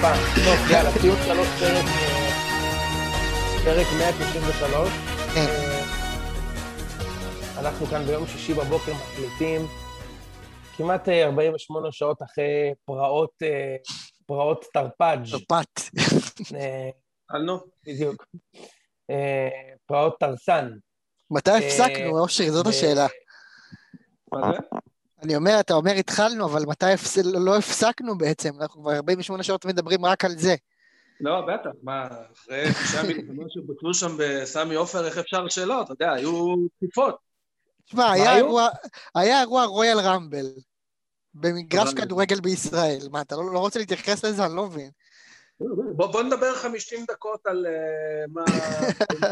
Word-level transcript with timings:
חרפה. 0.00 0.14
טוב, 0.44 0.70
יאללה, 0.70 0.90
ציון 1.00 1.16
שלוש 1.26 1.48
פרק, 1.48 1.84
אה, 1.84 2.24
פרק 3.64 3.86
193. 3.98 4.88
כן. 5.34 5.40
אה, 5.40 5.80
אנחנו 7.60 7.86
כאן 7.86 8.06
ביום 8.06 8.26
שישי 8.26 8.54
בבוקר 8.54 8.92
מקליטים, 8.94 9.60
כמעט 10.76 11.08
אה, 11.08 11.24
48 11.24 11.88
שעות 11.92 12.22
אחרי 12.22 12.72
פרעות, 12.84 13.30
אה, 13.42 13.76
פרעות 14.26 14.64
תרפ"ג'. 14.72 15.30
תרפ"ט. 15.30 15.80
אה, 16.56 16.90
התחלנו? 17.24 17.58
בדיוק. 17.86 18.24
אה, 19.10 19.48
פרעות 19.86 20.16
תרסן. 20.20 20.70
מתי 21.30 21.50
הפסקנו, 21.50 22.18
אושרי? 22.18 22.50
זאת 22.50 22.66
השאלה. 22.66 23.06
מה 24.32 24.52
זה? 24.52 24.58
אני 25.22 25.36
אומר, 25.36 25.56
אתה 25.60 25.74
אומר 25.74 25.92
התחלנו, 25.92 26.46
אבל 26.46 26.62
מתי 26.66 26.92
הפס- 26.92 27.18
לא 27.24 27.56
הפסקנו 27.58 28.18
בעצם? 28.18 28.50
אנחנו 28.60 28.82
כבר 28.82 28.92
48 28.96 29.42
שעות 29.42 29.64
מדברים 29.66 30.04
רק 30.04 30.24
על 30.24 30.38
זה. 30.38 30.54
לא, 31.20 31.40
בטח, 31.40 31.70
מה, 31.82 32.06
אחרי 32.32 32.64
תשעה 32.84 33.02
מלחמות 33.02 33.46
שבוטלו 33.52 33.94
שם 33.94 34.16
בסמי 34.18 34.74
עופר, 34.74 35.06
איך 35.06 35.18
אפשר 35.18 35.48
שלא? 35.48 35.82
אתה 35.82 35.92
יודע, 35.92 36.12
היו 36.12 36.54
תקיפות. 36.78 37.16
תשמע, 37.86 38.10
היה? 38.10 38.36
אירוע- 38.36 38.68
היה 39.14 39.40
אירוע 39.40 39.64
רויאל 39.64 39.98
רמבל 40.00 40.46
במגרש 41.34 41.94
כדורגל 41.94 42.40
בישראל. 42.40 42.98
מה, 43.10 43.20
אתה 43.20 43.36
לא 43.36 43.52
לא 43.52 43.58
רוצה 43.58 43.78
להתייחס 43.78 44.24
לזה? 44.24 44.46
אני 44.46 44.56
לא 44.56 44.66
מבין. 44.66 44.90
בוא, 45.96 46.06
בוא 46.06 46.22
נדבר 46.22 46.54
50 46.54 47.04
דקות 47.10 47.46
על 47.46 47.66
אה, 47.66 47.72
מה... 48.28 48.42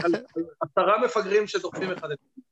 על, 0.04 0.14
על 0.14 0.22
עשרה 0.60 1.04
מפגרים 1.04 1.46
שדוחפים 1.46 1.90
אחד 1.92 2.08
את 2.10 2.18
השני. 2.30 2.42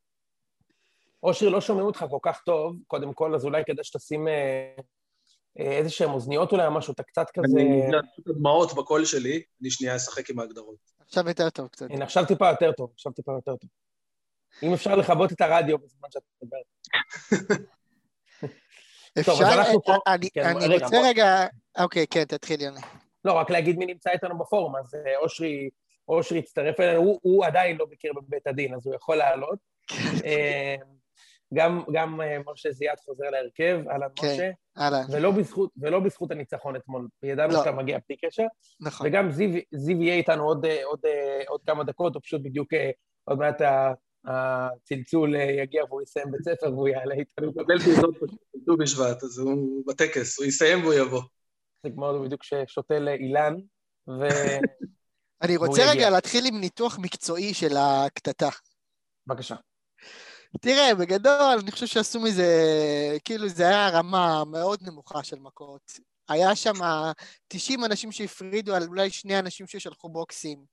אושרי, 1.26 1.50
לא 1.50 1.60
שומעים 1.60 1.86
אותך 1.86 2.04
כל 2.10 2.18
כך 2.22 2.40
טוב, 2.46 2.76
קודם 2.86 3.12
כל, 3.12 3.34
אז 3.34 3.44
אולי 3.44 3.62
כדאי 3.66 3.84
שתשים 3.84 4.28
אה, 4.28 4.74
אה, 5.58 5.72
איזה 5.72 5.90
שהן 5.90 6.10
אוזניות 6.10 6.52
אולי, 6.52 6.66
או 6.66 6.70
משהו, 6.70 6.92
אתה 6.92 7.02
קצת 7.02 7.26
כזה... 7.34 7.60
אני 7.60 7.98
את 7.98 8.28
הדמעות 8.28 8.74
בקול 8.74 9.04
שלי, 9.04 9.42
אני 9.60 9.70
שנייה 9.70 9.96
אשחק 9.96 10.30
עם 10.30 10.38
ההגדרות. 10.38 10.76
עכשיו 11.00 11.28
יותר 11.28 11.50
טוב 11.50 11.68
קצת. 11.68 11.86
הנה, 11.90 12.04
עכשיו 12.04 12.26
טיפה 12.26 12.48
יותר 12.48 12.72
טוב, 12.72 12.90
עכשיו 12.94 13.12
טיפה 13.12 13.32
יותר 13.32 13.56
טוב. 13.56 13.70
אם 14.62 14.72
אפשר 14.72 14.96
לכבות 14.96 15.32
את 15.32 15.40
הרדיו 15.40 15.78
בזמן 15.78 16.08
שאתה 16.10 16.26
מדבר. 16.42 16.56
טוב, 19.24 19.42
אז 19.42 19.58
אפשר? 19.58 19.72
פה- 19.84 19.94
אני 20.06 20.28
כן, 20.34 20.56
רוצה. 20.82 20.96
רגע... 21.04 21.46
אוקיי, 21.78 22.06
כן, 22.06 22.24
תתחיל, 22.24 22.60
יוני. 22.60 22.80
לא, 23.24 23.32
רק 23.32 23.50
להגיד 23.50 23.78
מי 23.78 23.86
נמצא 23.86 24.10
איתנו 24.10 24.38
בפורום, 24.38 24.76
אז 24.76 24.94
אה, 24.94 25.18
אושרי, 25.22 25.70
אושרי 26.08 26.38
הצטרף 26.38 26.80
אלינו, 26.80 27.00
הוא, 27.00 27.18
הוא 27.22 27.44
עדיין 27.44 27.76
לא 27.76 27.86
ביקר 27.86 28.08
בבית 28.16 28.46
הדין, 28.46 28.74
אז 28.74 28.86
הוא 28.86 28.94
יכול 28.94 29.16
לעלות. 29.16 29.58
גם, 31.54 31.82
גם 31.92 32.20
אה, 32.20 32.38
משה 32.52 32.70
זיאת 32.70 33.00
חוזר 33.00 33.24
להרכב, 33.30 33.80
אהלן 33.90 34.08
כן. 34.16 34.26
משה, 34.26 34.50
אהלן. 34.78 35.04
ולא 35.12 35.30
בזכות, 35.30 35.70
ולא 35.76 36.00
בזכות 36.00 36.30
הניצחון 36.30 36.76
אתמול, 36.76 37.08
ידענו 37.22 37.52
לא. 37.52 37.58
שאתה 37.58 37.72
מגיע 37.72 37.98
בלי 38.08 38.16
קשר, 38.16 38.44
נכון. 38.80 39.06
וגם 39.06 39.30
זיו, 39.30 39.60
זיו 39.74 40.02
יהיה 40.02 40.14
איתנו 40.14 40.44
עוד, 40.44 40.64
אה, 40.64 40.84
עוד, 40.84 41.00
אה, 41.06 41.42
עוד 41.48 41.60
כמה 41.66 41.84
דקות, 41.84 42.14
הוא 42.14 42.22
פשוט 42.22 42.40
בדיוק, 42.44 42.68
עוד 43.24 43.38
מעט 43.38 43.62
הצלצול 44.24 45.34
יגיע 45.34 45.84
והוא 45.84 46.02
יסיים 46.02 46.30
בית 46.30 46.42
ספר 46.42 46.72
והוא 46.72 46.88
יעלה 46.88 47.14
איתנו. 47.14 47.46
הוא 47.46 47.54
מקבל 47.56 47.82
תעודות 47.82 48.14
פשוט 48.16 48.30
ט"ו 48.66 48.76
בשבט, 48.76 49.22
אז 49.22 49.38
הוא 49.38 49.82
בטקס, 49.86 50.38
הוא 50.38 50.46
יסיים 50.46 50.82
והוא 50.82 50.94
יבוא. 50.94 51.22
זה 51.82 51.90
כמו 51.90 52.22
בדיוק 52.24 52.42
ששותל 52.44 53.08
אילן, 53.08 53.54
ו... 54.08 54.22
אני 55.42 55.56
רוצה 55.56 55.82
יגיע. 55.82 55.92
רגע 55.92 56.10
להתחיל 56.10 56.46
עם 56.46 56.60
ניתוח 56.60 56.98
מקצועי 56.98 57.54
של 57.54 57.76
הקטטה. 57.76 58.48
בבקשה. 59.26 59.54
תראה, 60.60 60.94
בגדול, 60.94 61.58
אני 61.62 61.70
חושב 61.70 61.86
שעשו 61.86 62.20
מזה, 62.20 62.46
כאילו 63.24 63.48
זה 63.48 63.68
היה 63.68 63.88
רמה 63.88 64.44
מאוד 64.44 64.82
נמוכה 64.82 65.24
של 65.24 65.38
מכות. 65.38 65.92
היה 66.28 66.56
שם 66.56 66.74
90 67.48 67.84
אנשים 67.84 68.12
שהפרידו 68.12 68.74
על 68.74 68.82
אולי 68.82 69.10
שני 69.10 69.38
אנשים 69.38 69.66
ששלחו 69.66 70.08
בוקסים. 70.08 70.64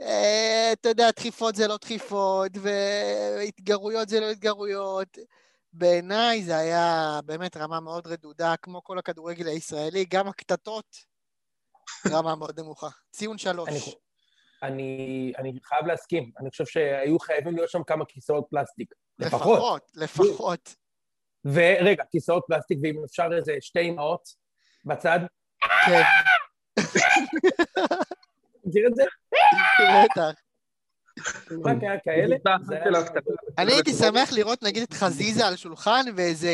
אה, 0.00 0.70
אתה 0.72 0.88
יודע, 0.88 1.10
דחיפות 1.10 1.56
זה 1.56 1.66
לא 1.66 1.76
דחיפות, 1.76 2.52
והתגרויות 2.54 4.08
זה 4.08 4.20
לא 4.20 4.30
התגרויות. 4.30 5.18
בעיניי 5.72 6.44
זה 6.44 6.56
היה 6.56 7.20
באמת 7.24 7.56
רמה 7.56 7.80
מאוד 7.80 8.06
רדודה, 8.06 8.54
כמו 8.62 8.84
כל 8.84 8.98
הכדורגל 8.98 9.48
הישראלי, 9.48 10.04
גם 10.04 10.28
הקטטות, 10.28 10.96
רמה 12.10 12.34
מאוד 12.34 12.60
נמוכה. 12.60 12.88
ציון 13.10 13.38
שלוש. 13.38 13.68
אני, 14.62 15.32
אני, 15.38 15.52
חייב 15.64 15.86
להסכים, 15.86 16.30
אני 16.38 16.50
חושב 16.50 16.66
שהיו 16.66 17.18
חייבים 17.18 17.56
להיות 17.56 17.70
שם 17.70 17.82
כמה 17.86 18.04
כיסאות 18.04 18.46
פלסטיק. 18.50 18.94
לפחות. 19.18 19.82
לפחות, 19.94 20.30
לפחות. 20.30 20.74
ורגע, 21.44 22.04
כיסאות 22.10 22.44
פלסטיק, 22.46 22.78
ואם 22.82 23.04
אפשר 23.04 23.28
איזה 23.36 23.52
שתי 23.60 23.88
אמהות 23.88 24.28
בצד. 24.84 25.20
כן, 25.86 26.02
מכיר 28.64 28.86
את 28.86 28.94
זה? 28.94 29.04
בטח. 30.04 30.40
רק 31.64 31.76
היה 31.80 32.00
כאלה. 32.04 32.36
אני 33.58 33.72
הייתי 33.72 33.92
שמח 33.92 34.32
לראות 34.32 34.62
נגיד 34.62 34.82
את 34.82 34.92
חזיזה 34.92 35.46
על 35.46 35.56
שולחן 35.56 36.04
ואיזה 36.16 36.50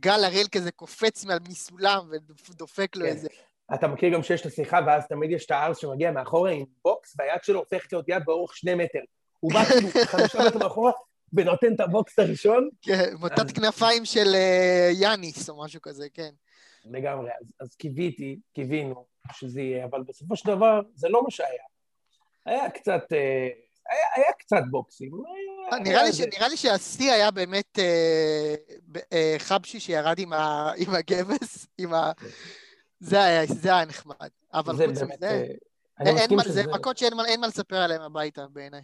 גל 0.00 0.24
הראל 0.24 0.46
כזה 0.52 0.72
קופץ 0.72 1.24
מעל 1.24 1.38
מסולם 1.48 2.10
ודופק 2.50 2.96
לו 2.96 3.04
כן. 3.04 3.12
איזה... 3.12 3.28
אתה 3.74 3.88
מכיר 3.88 4.14
גם 4.14 4.22
שיש 4.22 4.40
את 4.40 4.46
השיחה, 4.46 4.80
ואז 4.86 5.06
תמיד 5.08 5.30
יש 5.30 5.46
את 5.46 5.50
הערס 5.50 5.78
שמגיע 5.78 6.10
מאחורה 6.10 6.50
עם 6.50 6.64
בוקס, 6.84 7.14
והיד 7.18 7.42
שלו 7.42 7.58
הופכת 7.58 7.92
להיות 7.92 8.04
יד 8.08 8.22
באורך 8.26 8.56
שני 8.56 8.74
מטר. 8.74 8.98
הוא 9.40 9.52
בא 9.52 9.64
כאילו 9.64 9.88
חמישה 10.12 10.38
מטר 10.48 10.58
מאחורה, 10.58 10.92
ונותן 11.32 11.74
את 11.74 11.80
הבוקס 11.80 12.18
הראשון. 12.18 12.68
כן, 12.82 13.14
מוטת 13.20 13.50
כנפיים 13.50 14.04
של 14.04 14.34
אה, 14.34 14.90
יאניס 14.92 15.48
או 15.50 15.64
משהו 15.64 15.80
כזה, 15.82 16.06
כן. 16.14 16.30
לגמרי. 16.84 17.30
אז, 17.40 17.46
אז 17.60 17.74
קיוויתי, 17.74 18.38
קיווינו 18.54 19.04
שזה 19.32 19.60
יהיה, 19.60 19.84
אבל 19.84 20.02
בסופו 20.08 20.36
של 20.36 20.48
דבר 20.48 20.80
זה 20.94 21.08
לא 21.08 21.22
מה 21.22 21.30
שהיה. 21.30 21.62
היה 22.46 22.70
קצת, 22.70 23.02
אה, 23.12 23.18
היה, 23.90 24.06
היה 24.16 24.32
קצת 24.38 24.62
בוקסים. 24.70 25.10
היה- 25.70 25.80
נראה 25.80 25.94
לי 26.02 26.08
היה 26.08 26.12
ש- 26.12 26.16
זה. 26.16 26.24
נראה 26.36 26.48
לי 26.48 26.56
שהשיא 26.56 27.12
היה 27.12 27.30
באמת 27.30 27.78
אה, 27.78 28.54
אה, 29.12 29.34
חבשי 29.38 29.80
שירד 29.80 30.18
עם 30.18 30.32
ה- 30.32 30.72
עם 30.76 30.94
הגבס, 30.94 31.66
עם 31.78 31.94
ה... 31.94 32.12
זה 33.00 33.22
היה 33.24 33.46
זה 33.46 33.74
היה 33.76 33.84
נחמד. 33.84 34.28
אבל 34.52 34.72
חוץ 34.72 35.02
מזה, 35.02 35.26
אה, 36.00 36.06
אין 36.06 36.36
מה- 36.36 36.42
שזה... 36.44 36.52
זה 36.52 36.66
מכות 36.72 36.98
שאין 36.98 37.14
מה- 37.40 37.46
לספר 37.46 37.76
עליהן 37.76 38.00
הביתה 38.00 38.46
בעיניי. 38.52 38.82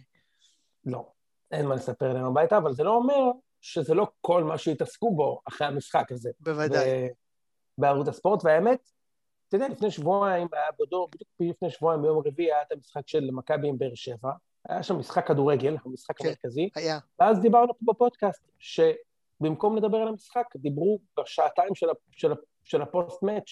לא, 0.85 1.11
אין 1.51 1.65
מה 1.65 1.75
לספר 1.75 2.13
להם 2.13 2.25
הביתה, 2.25 2.57
אבל 2.57 2.73
זה 2.73 2.83
לא 2.83 2.95
אומר 2.95 3.31
שזה 3.61 3.93
לא 3.93 4.07
כל 4.21 4.43
מה 4.43 4.57
שהתעסקו 4.57 5.15
בו 5.15 5.41
אחרי 5.47 5.67
המשחק 5.67 6.11
הזה. 6.11 6.29
בוודאי. 6.39 7.09
בערוץ 7.77 8.07
הספורט, 8.07 8.45
והאמת, 8.45 8.89
אתה 9.47 9.55
יודע, 9.55 9.67
לפני 9.67 9.91
שבועיים 9.91 10.47
היה 10.53 10.65
בדור, 10.79 11.09
בדיוק 11.15 11.29
לפני 11.55 11.69
שבועיים 11.69 12.01
ביום 12.01 12.17
רביעי 12.25 12.51
היה 12.53 12.61
את 12.61 12.71
המשחק 12.71 13.07
של 13.07 13.29
מכבי 13.31 13.67
עם 13.67 13.77
באר 13.77 13.95
שבע, 13.95 14.31
היה 14.69 14.83
שם 14.83 14.95
משחק 14.99 15.27
כדורגל, 15.27 15.77
המשחק 15.85 16.17
כן. 16.17 16.25
המרכזי, 16.27 16.69
היה. 16.75 16.99
ואז 17.19 17.39
דיברנו 17.39 17.73
פה 17.79 17.93
בפודקאסט, 17.93 18.41
שבמקום 18.59 19.77
לדבר 19.77 19.97
על 19.97 20.07
המשחק, 20.07 20.45
דיברו 20.55 20.99
בשעתיים 21.19 21.75
של, 21.75 21.87
של, 22.11 22.31
ה- 22.31 22.35
של 22.63 22.81
ה 22.81 22.86
post-match, 22.86 23.45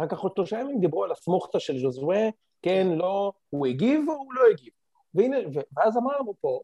רק 0.00 0.12
אחרי 0.12 0.30
שלושה 0.36 0.58
ימים 0.60 0.80
דיברו 0.80 1.04
על 1.04 1.12
הסמוכתה 1.12 1.60
של 1.60 1.78
ז'וזואה, 1.78 2.28
כן, 2.62 2.86
לא, 2.96 3.32
הוא 3.50 3.66
הגיב 3.66 4.08
או 4.08 4.14
הוא 4.14 4.34
לא 4.34 4.42
הגיב. 4.50 4.72
והנה, 5.14 5.36
ואז 5.76 5.96
אמרנו 5.96 6.34
פה, 6.40 6.60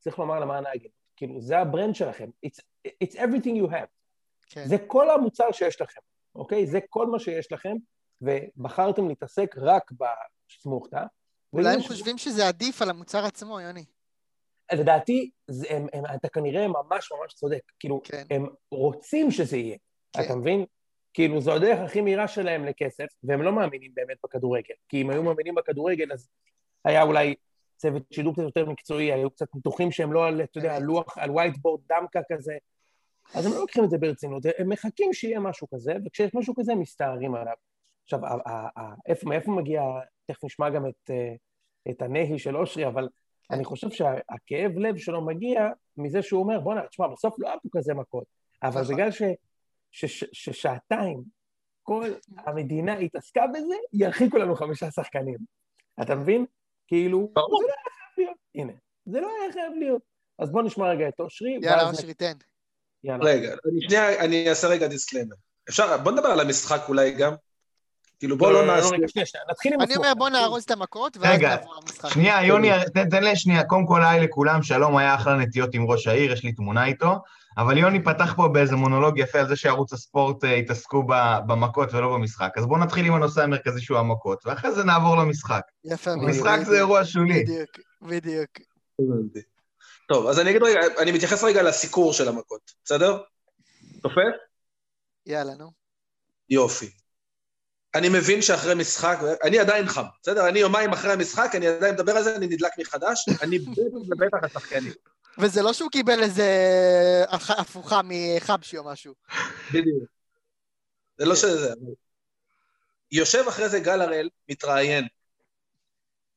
צריך 0.00 0.18
לומר 0.18 0.40
למען 0.40 0.66
ההגינות, 0.66 0.92
כאילו, 1.16 1.40
זה 1.40 1.58
ה 1.58 1.64
brand 1.64 1.94
שלכם, 1.94 2.30
it's, 2.46 2.60
it's 3.04 3.14
everything 3.16 3.62
you 3.66 3.70
have. 3.70 3.86
כן. 4.46 4.64
זה 4.66 4.76
כל 4.86 5.10
המוצר 5.10 5.52
שיש 5.52 5.80
לכם, 5.80 6.00
אוקיי? 6.34 6.66
זה 6.66 6.78
כל 6.90 7.06
מה 7.06 7.18
שיש 7.18 7.52
לכם, 7.52 7.76
ובחרתם 8.22 9.08
להתעסק 9.08 9.54
רק 9.58 9.90
בסמוכתה. 9.92 11.02
אולי 11.52 11.74
הם 11.74 11.80
ש- 11.80 11.86
חושבים 11.88 12.18
שזה 12.18 12.48
עדיף 12.48 12.82
על 12.82 12.90
המוצר 12.90 13.24
עצמו, 13.24 13.60
יוני. 13.60 13.84
לדעתי, 14.72 15.30
זה, 15.48 15.66
הם, 15.70 15.86
הם, 15.92 16.04
אתה 16.14 16.28
כנראה 16.28 16.68
ממש 16.68 17.12
ממש 17.12 17.34
צודק. 17.34 17.60
כאילו, 17.78 18.00
כן. 18.04 18.26
הם 18.30 18.46
רוצים 18.70 19.30
שזה 19.30 19.56
יהיה, 19.56 19.76
כן. 20.12 20.22
אתה 20.24 20.34
מבין? 20.36 20.64
כאילו, 21.14 21.40
זו 21.40 21.52
הדרך 21.52 21.78
הכי 21.80 22.00
מהירה 22.00 22.28
שלהם 22.28 22.64
לכסף, 22.64 23.06
והם 23.24 23.42
לא 23.42 23.52
מאמינים 23.52 23.90
באמת 23.94 24.16
בכדורגל. 24.24 24.74
כי 24.88 25.02
אם 25.02 25.10
היו 25.10 25.22
מאמינים 25.22 25.54
בכדורגל, 25.54 26.12
אז 26.12 26.28
היה 26.84 27.02
אולי 27.02 27.34
צוות 27.76 28.02
שידור 28.10 28.32
קצת 28.32 28.42
יותר 28.42 28.70
מקצועי, 28.70 29.12
היו 29.12 29.30
קצת 29.30 29.46
ניתוחים 29.54 29.92
שהם 29.92 30.12
לא 30.12 30.26
על, 30.26 30.42
אתה 30.42 30.58
יודע, 30.58 30.76
על 30.76 30.82
לוח, 30.82 31.18
על 31.18 31.30
וייטבורד 31.30 31.80
דמקה 31.88 32.20
כזה. 32.32 32.54
אז 33.34 33.46
הם 33.46 33.52
לא 33.52 33.58
לוקחים 33.58 33.84
את 33.84 33.90
זה 33.90 33.98
ברצינות, 33.98 34.42
הם 34.58 34.68
מחכים 34.68 35.12
שיהיה 35.12 35.40
משהו 35.40 35.66
כזה, 35.74 35.94
וכשיש 36.06 36.34
משהו 36.34 36.54
כזה, 36.56 36.72
הם 36.72 36.80
מסתערים 36.80 37.34
עליו. 37.34 37.54
עכשיו, 38.04 38.20
מאיפה 39.24 39.50
מגיע, 39.50 39.82
תכף 40.26 40.44
נשמע 40.44 40.70
גם 40.70 40.86
את, 40.86 41.10
אה, 41.10 41.34
את 41.90 42.02
הנהי 42.02 42.38
של 42.38 42.56
אושרי, 42.56 42.86
אבל 42.86 43.08
אני 43.50 43.64
חושב 43.64 43.90
שהכאב 43.90 44.78
לב 44.78 44.96
שלו 44.96 45.26
מגיע 45.26 45.68
מזה 45.96 46.22
שהוא 46.22 46.42
אומר, 46.42 46.60
בואנה, 46.60 46.86
תשמע, 46.86 47.08
בסוף 47.08 47.34
לא 47.38 47.48
היה 47.48 47.56
פה 47.62 47.68
כזה 47.78 47.94
מכות, 47.94 48.24
אבל 48.62 48.80
נכון. 48.80 48.94
בגלל 48.94 49.10
ש, 49.10 49.22
ש, 49.92 50.04
ש, 50.04 50.24
ששעתיים 50.32 51.22
כל 51.82 52.12
המדינה 52.46 52.98
התעסקה 52.98 53.42
בזה, 53.46 53.74
ירחיקו 53.92 54.38
לנו 54.38 54.56
חמישה 54.56 54.90
שחקנים. 54.90 55.38
אתה 56.02 56.14
מבין? 56.14 56.46
כאילו, 56.86 57.30
ברור. 57.32 57.62
זה 57.62 57.66
לא 57.66 57.72
היה 57.72 57.94
חייב 57.94 58.18
להיות. 58.18 58.36
הנה, 58.54 58.72
זה 59.06 59.20
לא 59.20 59.28
היה 59.40 59.52
חייב 59.52 59.72
להיות. 59.78 60.02
אז 60.38 60.50
בוא 60.50 60.62
נשמע 60.62 60.88
רגע 60.90 61.08
את 61.08 61.20
אושרי, 61.20 61.58
יאללה. 61.62 61.90
אושרי, 61.90 62.14
תן. 62.14 62.32
יאללה. 63.04 63.24
רגע, 63.24 63.48
אני 63.48 63.82
שנייה, 63.88 64.24
אני 64.24 64.48
אעשה 64.48 64.68
רגע 64.68 64.86
disclaimer. 64.86 65.36
אפשר, 65.68 65.96
בוא 65.96 66.12
נדבר 66.12 66.28
על 66.28 66.40
המשחק 66.40 66.80
אולי 66.88 67.10
גם. 67.10 67.34
כאילו, 68.18 68.38
בוא 68.38 68.52
לא 68.52 68.66
נעשה... 68.66 68.88
שנייה, 68.88 69.26
שנייה, 69.26 69.44
נתחיל 69.50 69.74
עם 69.74 69.80
אני. 69.80 69.96
אומר, 69.96 70.14
בוא 70.14 70.28
נארוז 70.28 70.62
את 70.64 70.70
המכות, 70.70 71.16
ואז 71.16 71.40
נעבור 71.40 71.74
למשחק. 71.74 72.08
שנייה, 72.08 72.44
יוני, 72.44 72.68
תן 73.10 73.24
לי 73.24 73.36
שנייה, 73.36 73.64
קודם 73.64 73.86
כל 73.86 74.02
היי 74.04 74.20
לכולם, 74.20 74.62
שלום, 74.62 74.96
היה 74.96 75.14
אחלה 75.14 75.36
נטיות 75.36 75.74
עם 75.74 75.90
ראש 75.90 76.06
העיר, 76.06 76.32
יש 76.32 76.44
לי 76.44 76.52
תמונה 76.52 76.86
איתו, 76.86 77.18
אבל 77.58 77.78
יוני 77.78 78.04
פתח 78.04 78.32
פה 78.36 78.48
באיזה 78.48 78.76
מונולוג 78.76 79.18
יפה 79.18 79.38
על 79.38 79.48
זה 79.48 79.56
שערוץ 79.56 79.92
הספורט 79.92 80.44
אה, 80.44 80.54
התעסקו 80.54 81.02
ב- 81.02 81.38
במכות 81.46 81.94
ולא 81.94 82.14
במשחק. 82.14 82.50
אז 82.56 82.66
בואו 82.66 82.80
נתחיל 82.80 83.06
עם 83.06 83.14
הנושא 83.14 83.42
המרכזי 83.42 83.80
שהוא 83.80 83.98
המכות, 83.98 84.46
ואחרי 84.46 84.72
זה 84.72 84.84
נעבור 84.84 85.16
למשחק. 85.16 85.62
יפה 85.84 86.16
מאוד. 86.16 86.28
משחק 86.28 86.58
זה 86.64 86.76
אירוע 86.76 87.04
שולי. 87.04 87.44
בדיוק, 87.44 87.70
בדיוק. 88.02 88.50
טוב, 90.08 90.26
אז 90.26 90.40
אני 90.40 90.50
אגיד 90.50 90.62
רגע, 90.62 90.80
אני 90.98 91.12
מתייחס 91.12 91.44
רגע 91.44 91.62
לסיקור 91.62 92.12
של 92.12 92.28
המכות, 92.28 92.60
בסדר? 92.84 93.22
תופס? 94.02 94.16
יאללה, 95.26 95.54
נו. 95.54 95.70
יופי. 96.48 96.90
אני 97.94 98.08
מבין 98.08 98.42
שאחרי 98.42 98.74
משחק, 98.74 99.18
אני 99.44 99.58
עדיין 99.58 99.86
חם, 99.86 100.02
בסדר? 100.22 100.48
אני 100.48 100.58
יומיים 100.58 100.92
אחרי 100.92 101.12
המשחק, 101.12 101.52
אני 101.54 101.66
עדיין 101.66 101.94
מדבר 101.94 102.12
על 102.12 102.22
זה, 102.22 102.36
אני 102.36 102.46
נדלק 102.46 102.72
מחדש, 102.78 103.28
אני 103.42 103.58
בטח 103.58 103.80
ובטח 104.10 104.38
השחקנים. 104.42 104.92
וזה 105.38 105.62
לא 105.62 105.72
שהוא 105.72 105.90
קיבל 105.90 106.22
איזה 106.22 106.46
הפוכה 107.58 108.00
מחבשי 108.04 108.78
או 108.78 108.84
משהו. 108.84 109.14
בדיוק. 109.68 110.04
זה 111.18 111.24
לא 111.24 111.34
שזה... 111.34 111.72
אבל- 111.72 111.94
יושב 113.12 113.44
אחרי 113.48 113.68
זה 113.68 113.80
גל 113.80 114.00
הראל, 114.00 114.28
מתראיין. 114.48 115.04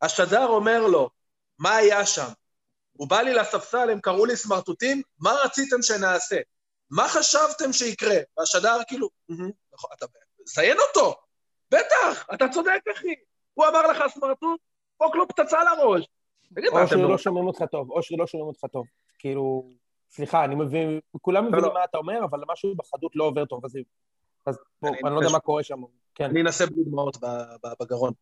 השדר 0.01 0.45
אומר 0.47 0.87
לו, 0.87 1.09
מה 1.59 1.75
היה 1.75 2.05
שם? 2.05 2.27
הוא 2.93 3.09
בא 3.09 3.21
לי 3.21 3.33
לספסל, 3.33 3.89
הם 3.89 3.99
קראו 4.01 4.25
לי 4.25 4.35
סמרטוטים, 4.37 5.01
מה 5.19 5.31
רציתם 5.45 5.81
שנעשה? 5.81 6.37
מה 6.89 7.07
חשבתם 7.07 7.73
שיקרה? 7.73 8.15
והשדר 8.37 8.77
כאילו, 8.87 9.09
"מהמם, 9.29 9.51
נכון, 9.73 9.89
אתה 9.97 10.05
זיין 10.45 10.77
אותו! 10.87 11.15
בטח, 11.71 12.25
אתה 12.33 12.45
צודק, 12.53 12.79
אחי. 12.97 13.15
הוא 13.53 13.65
אמר 13.67 13.81
לך 13.87 14.03
סמרטוט, 14.13 14.59
פוק 14.97 15.15
לו 15.15 15.27
פצצה 15.27 15.57
לראש. 15.63 16.05
תגיד, 16.53 16.69
מה, 16.73 16.77
אתם 16.79 16.83
אושרי 16.83 17.01
לא... 17.01 17.09
לא 17.09 17.17
שומעים 17.17 17.47
אותך 17.47 17.63
טוב, 17.71 17.91
אושרי 17.91 18.17
לא 18.17 18.27
שומעים 18.27 18.47
אותך 18.47 18.65
טוב. 18.71 18.85
כאילו, 19.19 19.69
סליחה, 20.09 20.45
אני 20.45 20.55
מבין, 20.55 20.99
כולם 21.21 21.45
מבינים 21.47 21.65
לא. 21.65 21.73
מה 21.73 21.83
אתה 21.83 21.97
אומר, 21.97 22.23
אבל 22.23 22.39
משהו 22.51 22.75
בחדות 22.75 23.15
לא 23.15 23.23
עובר 23.23 23.45
טוב, 23.45 23.65
אז 23.65 23.75
אני 24.47 24.55
לא 25.03 25.19
יודע. 25.19 25.29
מה 25.31 25.39
קורה 25.39 25.63
שם. 25.63 25.81
כן. 26.15 26.29
אני 26.29 26.41
אנסה 26.41 26.65
בלי 26.65 26.83
דמעות 26.83 27.17
בגרון. 27.81 28.13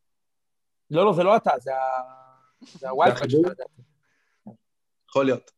לא, 0.92 1.06
לא, 1.06 1.14
זה 1.14 1.24
לא 1.24 1.36
אתה, 1.36 1.52
זה 1.60 1.76
ה- 1.76 2.34
זה 2.80 2.90
הוואי-פיי 2.90 3.30
שלך. 3.30 3.52
יכול 5.10 5.26
להיות. 5.26 5.52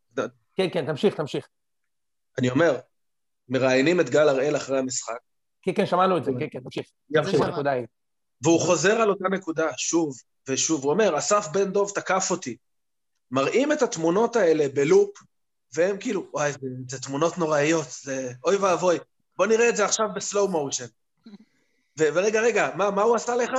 כן, 0.55 0.67
כן, 0.73 0.85
תמשיך, 0.85 1.15
תמשיך. 1.15 1.47
אני 2.39 2.49
אומר, 2.49 2.79
מראיינים 3.49 3.99
את 3.99 4.09
גל 4.09 4.29
הראל 4.29 4.55
אחרי 4.55 4.79
המשחק, 4.79 5.17
כן, 5.61 5.71
כן, 5.75 5.85
שמענו 5.85 6.17
את 6.17 6.23
זה, 6.23 6.31
כן, 6.39 6.47
כן, 6.51 6.59
תמשיך. 6.59 6.85
תמשיך 7.13 7.41
הנקודה 7.41 7.71
ההיא. 7.71 7.85
והוא 8.41 8.59
חוזר 8.59 9.01
על 9.01 9.09
אותה 9.09 9.29
נקודה 9.29 9.67
שוב 9.77 10.15
ושוב. 10.49 10.83
הוא 10.83 10.91
אומר, 10.91 11.17
אסף 11.17 11.47
בן 11.53 11.71
דב 11.71 11.89
תקף 11.89 12.27
אותי. 12.31 12.57
מראים 13.31 13.71
את 13.71 13.81
התמונות 13.81 14.35
האלה 14.35 14.65
בלופ, 14.73 15.17
והם 15.73 15.97
כאילו, 15.99 16.27
וואי, 16.33 16.51
זה, 16.51 16.57
זה 16.87 17.01
תמונות 17.01 17.37
נוראיות, 17.37 17.87
זה 18.03 18.31
אוי 18.43 18.55
ואבוי. 18.55 18.97
בוא 19.37 19.45
נראה 19.45 19.69
את 19.69 19.75
זה 19.75 19.85
עכשיו 19.85 20.05
בסלואו 20.15 20.47
מושן. 20.47 20.85
ורגע, 21.97 22.41
רגע, 22.41 22.69
מה, 22.75 22.91
מה 22.91 23.01
הוא 23.01 23.15
עשה 23.15 23.35
לך? 23.35 23.51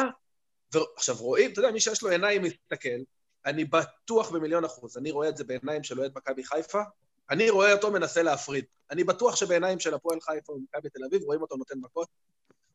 ועכשיו, 0.72 1.16
רואים, 1.16 1.52
אתה 1.52 1.60
יודע, 1.60 1.70
מי 1.70 1.80
שיש 1.80 2.02
לו 2.02 2.10
עיניים 2.10 2.42
מסתכל, 2.42 2.98
אני 3.46 3.64
בטוח 3.64 4.30
במיליון 4.30 4.64
אחוז, 4.64 4.96
אני 4.96 5.10
רואה 5.10 5.28
את 5.28 5.36
זה 5.36 5.44
בעיניים 5.44 5.84
של 5.84 6.00
אוהד 6.00 6.12
מכבי 6.16 6.44
חיפה, 6.44 6.82
אני 7.30 7.50
רואה 7.50 7.72
אותו 7.72 7.90
מנסה 7.90 8.22
להפריד. 8.22 8.64
אני 8.90 9.04
בטוח 9.04 9.36
שבעיניים 9.36 9.80
של 9.80 9.94
הפועל 9.94 10.20
חיפה 10.20 10.52
ומכבי 10.52 10.90
תל 10.90 11.04
אביב 11.04 11.22
רואים 11.22 11.42
אותו 11.42 11.56
נותן 11.56 11.78
מכות. 11.78 12.08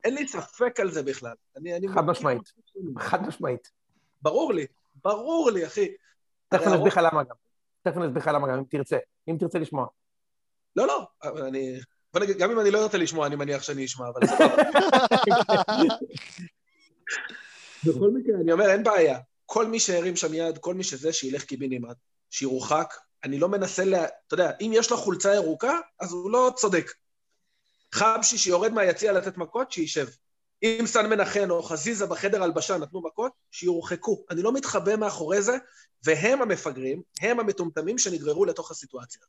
אין 0.03 0.15
לי 0.15 0.27
ספק 0.27 0.79
על 0.79 0.91
זה 0.91 1.03
בכלל. 1.03 1.33
אני, 1.57 1.75
אני 1.77 1.87
חד 1.87 2.05
משמעית. 2.05 2.53
חד 2.99 3.27
משמעית. 3.27 3.71
ברור 4.21 4.53
לי, 4.53 4.65
ברור 5.03 5.51
לי, 5.51 5.67
אחי. 5.67 5.87
תכף 6.49 6.67
אני 6.67 6.75
אסביר 6.75 6.87
לך 6.87 6.99
למה 7.03 7.23
גם. 7.23 7.35
תכף 7.81 7.97
אני 7.97 8.05
אסביר 8.05 8.21
לך 8.21 8.27
למה 8.27 8.47
גם, 8.47 8.57
אם 8.57 8.63
תרצה. 8.69 8.97
אם 9.29 9.35
תרצה 9.39 9.59
לשמוע. 9.59 9.87
לא, 10.75 10.87
לא, 10.87 11.07
אבל 11.23 11.43
אני... 11.43 11.79
בוא 12.13 12.21
נגיד, 12.21 12.37
גם 12.37 12.51
אם 12.51 12.59
אני 12.59 12.71
לא 12.71 12.83
ארצה 12.83 12.97
לשמוע, 12.97 13.27
אני 13.27 13.35
מניח 13.35 13.63
שאני 13.63 13.85
אשמע, 13.85 14.05
אבל 14.09 14.27
סבבה. 14.27 14.55
בכל 17.85 18.11
מקרה, 18.11 18.35
אני 18.41 18.51
אומר, 18.51 18.69
אין 18.71 18.83
בעיה. 18.83 19.19
כל 19.45 19.67
מי 19.67 19.79
שהרים 19.79 20.15
שם 20.15 20.33
יד, 20.33 20.57
כל 20.57 20.73
מי 20.73 20.83
שזה, 20.83 21.13
שילך 21.13 21.43
קיבינימט, 21.43 21.97
שירוחק. 22.29 22.93
אני 23.23 23.39
לא 23.39 23.49
מנסה 23.49 23.85
ל... 23.85 23.95
אתה 23.95 24.33
יודע, 24.33 24.51
אם 24.61 24.71
יש 24.73 24.91
לו 24.91 24.97
חולצה 24.97 25.35
ירוקה, 25.35 25.79
אז 25.99 26.11
הוא 26.11 26.31
לא 26.31 26.51
צודק. 26.55 26.91
חבשי 27.93 28.37
שיורד 28.37 28.71
מהיציע 28.71 29.11
לתת 29.11 29.37
מכות, 29.37 29.71
שישב. 29.71 30.07
אם 30.63 30.83
סן 30.85 31.09
מנחם 31.09 31.47
או 31.49 31.63
חזיזה 31.63 32.05
בחדר 32.05 32.43
הלבשה 32.43 32.77
נתנו 32.77 33.01
מכות, 33.01 33.31
שיורחקו. 33.51 34.25
אני 34.29 34.41
לא 34.41 34.53
מתחבא 34.53 34.95
מאחורי 34.95 35.41
זה, 35.41 35.57
והם 36.05 36.41
המפגרים, 36.41 37.01
הם 37.21 37.39
המטומטמים 37.39 37.97
שנגררו 37.97 38.45
לתוך 38.45 38.71
הסיטואציה. 38.71 39.21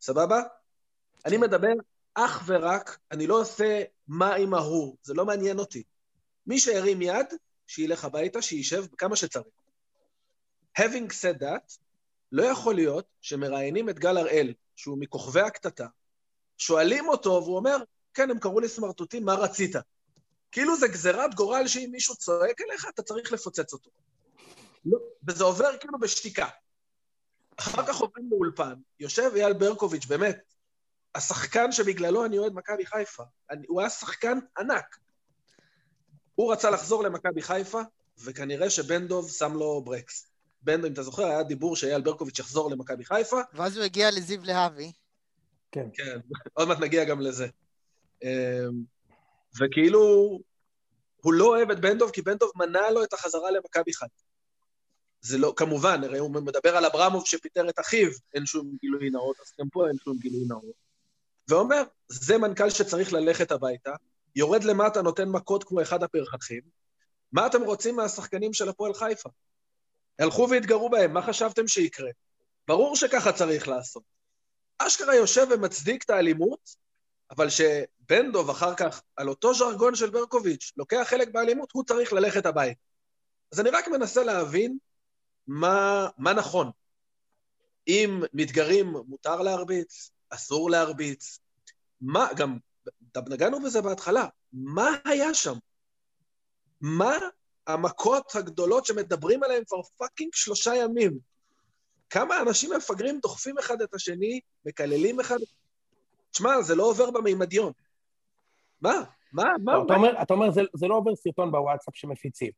סבבה? 0.00 0.42
אני 1.26 1.36
מדבר 1.36 1.72
אך 2.14 2.42
ורק, 2.46 2.98
אני 3.10 3.26
לא 3.26 3.40
עושה 3.40 3.82
מה 4.08 4.34
עם 4.34 4.54
ההוא, 4.54 4.96
זה 5.02 5.14
לא 5.14 5.24
מעניין 5.24 5.58
אותי. 5.58 5.82
מי 6.46 6.58
שהרים 6.58 7.02
יד, 7.02 7.26
שילך 7.66 8.04
הביתה, 8.04 8.42
שישב 8.42 8.84
כמה 8.98 9.16
שצריך. 9.16 9.46
Having 10.78 11.10
said 11.10 11.40
that, 11.40 11.78
לא 12.32 12.42
יכול 12.42 12.74
להיות 12.74 13.06
שמראיינים 13.20 13.88
את 13.88 13.98
גל 13.98 14.16
הראל, 14.16 14.54
שהוא 14.76 14.98
מכוכבי 14.98 15.40
הקטטה, 15.40 15.86
שואלים 16.58 17.08
אותו, 17.08 17.30
והוא 17.30 17.56
אומר, 17.56 17.76
כן, 18.14 18.30
הם 18.30 18.38
קראו 18.38 18.60
לי 18.60 18.68
סמרטוטים, 18.68 19.24
מה 19.24 19.34
רצית? 19.34 19.76
כאילו 20.52 20.76
זה 20.76 20.88
גזירת 20.88 21.34
גורל 21.34 21.66
שאם 21.66 21.88
מישהו 21.92 22.16
צועק 22.16 22.60
אליך, 22.60 22.86
אתה 22.94 23.02
צריך 23.02 23.32
לפוצץ 23.32 23.72
אותו. 23.72 23.90
לא, 24.84 24.98
וזה 25.28 25.44
עובר 25.44 25.76
כאילו 25.80 25.98
בשתיקה. 25.98 26.48
אחר 27.56 27.86
כך 27.86 27.96
עוברים 27.96 28.28
לאולפן, 28.30 28.74
יושב 29.00 29.30
אייל 29.34 29.52
ברקוביץ', 29.52 30.06
באמת, 30.06 30.38
השחקן 31.14 31.72
שבגללו 31.72 32.24
אני 32.24 32.38
אוהד 32.38 32.52
מכבי 32.52 32.86
חיפה. 32.86 33.22
אני, 33.50 33.66
הוא 33.68 33.80
היה 33.80 33.90
שחקן 33.90 34.38
ענק. 34.58 34.96
הוא 36.34 36.52
רצה 36.52 36.70
לחזור 36.70 37.02
למכבי 37.02 37.42
חיפה, 37.42 37.80
וכנראה 38.18 38.70
שבן 38.70 39.06
דוב 39.06 39.30
שם 39.30 39.54
לו 39.54 39.82
ברקס. 39.84 40.26
בן 40.62 40.76
דוב, 40.76 40.84
אם 40.84 40.92
אתה 40.92 41.02
זוכר, 41.02 41.24
היה 41.24 41.42
דיבור 41.42 41.76
שאייל 41.76 42.00
ברקוביץ' 42.00 42.38
יחזור 42.38 42.70
למכבי 42.70 43.04
חיפה, 43.04 43.40
ואז 43.52 43.76
הוא 43.76 43.84
הגיע 43.84 44.10
לזיו 44.10 44.44
להבי. 44.44 44.92
כן. 45.74 45.88
כן, 45.94 46.18
עוד 46.52 46.68
מעט 46.68 46.78
נגיע 46.78 47.04
גם 47.04 47.20
לזה. 47.20 47.46
אמ, 48.22 48.84
וכאילו, 49.60 50.00
הוא 51.16 51.32
לא 51.32 51.44
אוהב 51.44 51.70
את 51.70 51.80
בן 51.80 51.98
דוב, 51.98 52.10
כי 52.10 52.22
בן 52.22 52.38
דוב 52.38 52.50
מנע 52.56 52.90
לו 52.90 53.04
את 53.04 53.12
החזרה 53.12 53.50
למכבי 53.50 53.92
חיפה. 53.92 54.24
זה 55.20 55.38
לא, 55.38 55.52
כמובן, 55.56 56.04
הרי 56.04 56.18
הוא 56.18 56.30
מדבר 56.30 56.76
על 56.76 56.84
אברמוב 56.84 57.26
שפיטר 57.26 57.68
את 57.68 57.80
אחיו, 57.80 58.08
אין 58.34 58.46
שום 58.46 58.76
גילוי 58.80 59.10
נאות, 59.10 59.36
אז 59.40 59.52
גם 59.60 59.68
פה 59.72 59.88
אין 59.88 59.96
שום 60.04 60.16
גילוי 60.18 60.44
נאות. 60.48 60.74
ואומר, 61.48 61.82
זה 62.08 62.38
מנכ"ל 62.38 62.70
שצריך 62.70 63.12
ללכת 63.12 63.52
הביתה, 63.52 63.92
יורד 64.36 64.64
למטה, 64.64 65.02
נותן 65.02 65.28
מכות 65.28 65.64
כמו 65.64 65.82
אחד 65.82 66.02
הפרחחים. 66.02 66.60
מה 67.32 67.46
אתם 67.46 67.62
רוצים 67.62 67.96
מהשחקנים 67.96 68.52
של 68.52 68.68
הפועל 68.68 68.94
חיפה? 68.94 69.28
הלכו 70.18 70.48
והתגרו 70.50 70.90
בהם, 70.90 71.14
מה 71.14 71.22
חשבתם 71.22 71.68
שיקרה? 71.68 72.10
ברור 72.68 72.96
שככה 72.96 73.32
צריך 73.32 73.68
לעשות. 73.68 74.13
אשכרה 74.78 75.14
יושב 75.14 75.46
ומצדיק 75.50 76.04
את 76.04 76.10
האלימות, 76.10 76.76
אבל 77.30 77.48
שבן 77.50 78.32
דוב 78.32 78.50
אחר 78.50 78.74
כך, 78.74 79.02
על 79.16 79.28
אותו 79.28 79.54
ז'רגון 79.54 79.94
של 79.94 80.10
ברקוביץ', 80.10 80.72
לוקח 80.76 81.06
חלק 81.06 81.28
באלימות, 81.28 81.72
הוא 81.72 81.84
צריך 81.84 82.12
ללכת 82.12 82.46
הביתה. 82.46 82.80
אז 83.52 83.60
אני 83.60 83.70
רק 83.70 83.88
מנסה 83.88 84.24
להבין 84.24 84.78
מה, 85.46 86.08
מה 86.18 86.32
נכון. 86.32 86.70
אם 87.88 88.22
מתגרים 88.32 88.94
מותר 89.06 89.42
להרביץ, 89.42 90.10
אסור 90.30 90.70
להרביץ, 90.70 91.38
מה, 92.00 92.28
גם, 92.36 92.58
נגענו 93.28 93.62
בזה 93.62 93.82
בהתחלה, 93.82 94.26
מה 94.52 94.88
היה 95.04 95.34
שם? 95.34 95.54
מה 96.80 97.18
המכות 97.66 98.34
הגדולות 98.34 98.86
שמדברים 98.86 99.42
עליהן 99.42 99.64
כבר 99.64 99.82
פאקינג 99.82 100.34
שלושה 100.34 100.74
ימים? 100.74 101.33
כמה 102.10 102.40
אנשים 102.40 102.70
מפגרים 102.76 103.18
דוחפים 103.22 103.58
אחד 103.58 103.80
את 103.82 103.94
השני, 103.94 104.40
מקללים 104.66 105.20
אחד... 105.20 105.36
תשמע, 106.30 106.62
זה 106.62 106.74
לא 106.74 106.82
עובר 106.90 107.10
במימדיון. 107.10 107.72
מה? 108.80 108.92
מה? 109.32 109.44
מה? 109.64 109.72
לא, 109.76 109.82
אתה 109.84 109.94
אומר, 109.94 110.22
אתה 110.22 110.34
אומר 110.34 110.50
זה, 110.50 110.60
זה 110.74 110.86
לא 110.86 110.94
עובר 110.94 111.16
סרטון 111.16 111.50
בוואטסאפ 111.50 111.96
שמפיצים. 111.96 112.50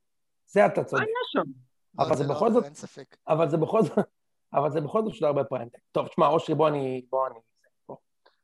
זה 0.46 0.66
אתה 0.66 0.80
מה 0.80 0.86
צודק. 0.86 1.02
היה 1.02 1.08
שם? 1.44 1.50
אבל 1.98 2.10
לא, 2.10 2.16
זה 2.16 2.24
לא, 2.24 2.34
בכל 2.34 2.52
זאת- 2.52 2.64
אין 2.64 2.74
ספק. 2.74 3.16
אבל 3.28 3.48
זה 3.50 3.56
בכל 3.56 3.82
זאת, 3.82 3.98
אבל 4.52 4.70
זה 4.70 4.80
בכל 4.80 5.04
זאת 5.04 5.14
שודר 5.14 5.32
בפריים 5.32 5.68
טיים. 5.68 5.82
טוב, 5.92 6.08
תשמע, 6.08 6.26
אושרי, 6.26 6.54
בוא 6.54 6.68
אני... 6.68 7.02
בוא 7.10 7.26
אני... 7.26 7.38
בוא. 7.88 7.96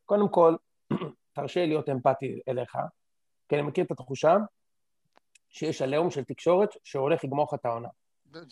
קודם 0.06 0.28
כל, 0.28 0.56
תרשה 1.34 1.60
לי 1.60 1.66
להיות 1.66 1.88
אמפתי 1.88 2.40
אליך, 2.48 2.76
כי 3.48 3.54
אני 3.54 3.62
מכיר 3.62 3.84
את 3.84 3.90
התחושה 3.90 4.36
שיש 5.48 5.82
עליהום 5.82 6.10
של 6.10 6.24
תקשורת 6.24 6.68
שהולך 6.84 7.24
לגמור 7.24 7.44
לך 7.44 7.54
את 7.60 7.66
העונה. 7.66 7.88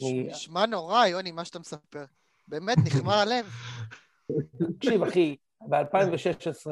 נשמע 0.01 0.67
נורא, 0.67 1.07
יוני, 1.07 1.33
מה 1.33 1.45
שאתה 1.45 1.59
מספר. 1.59 2.05
באמת, 2.51 2.79
נכמר 2.87 3.15
הלב. 3.15 3.47
תקשיב, 4.79 5.03
אחי, 5.03 5.37
ב-2016 5.69 6.71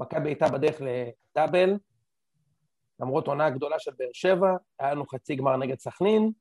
מכבי 0.00 0.28
הייתה 0.28 0.48
בדרך 0.48 0.80
לדאבל, 0.80 1.78
למרות 3.00 3.26
עונה 3.26 3.50
גדולה 3.50 3.78
של 3.78 3.90
באר 3.98 4.08
שבע, 4.12 4.50
היה 4.78 4.94
לנו 4.94 5.06
חצי 5.06 5.36
גמר 5.36 5.56
נגד 5.56 5.78
סכנין, 5.78 6.32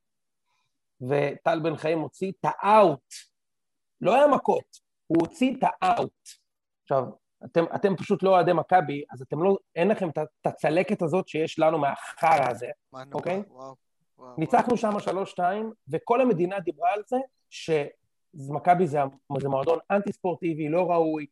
וטל 1.01 1.59
בן 1.63 1.77
חיים 1.77 1.99
הוציא 1.99 2.31
את 2.31 2.45
האאוט. 2.45 3.13
לא 4.01 4.15
היה 4.15 4.27
מכות, 4.27 4.77
הוא 5.07 5.17
הוציא 5.21 5.55
את 5.55 5.63
האאוט. 5.63 6.29
עכשיו, 6.83 7.03
אתם, 7.45 7.65
אתם 7.75 7.95
פשוט 7.95 8.23
לא 8.23 8.29
אוהדי 8.29 8.53
מכבי, 8.53 9.03
אז 9.11 9.21
אתם 9.21 9.43
לא, 9.43 9.57
אין 9.75 9.87
לכם 9.87 10.09
את 10.09 10.17
הצלקת 10.45 11.01
הזאת 11.01 11.27
שיש 11.27 11.59
לנו 11.59 11.79
מהחרא 11.79 12.49
הזה, 12.49 12.67
אוקיי? 13.13 13.43
וואו, 13.47 13.75
וואו, 14.17 14.33
ניצחנו 14.37 14.77
שם 14.77 14.99
שלוש-שתיים, 14.99 15.71
וכל 15.87 16.21
המדינה 16.21 16.59
דיברה 16.59 16.93
על 16.93 17.01
זה, 17.07 17.17
שמכבי 18.47 18.87
זה, 18.87 18.99
זה 19.39 19.49
מועדון 19.49 19.79
אנטי 19.91 20.13
ספורטיבי, 20.13 20.69
לא 20.69 20.91
ראוי. 20.91 21.25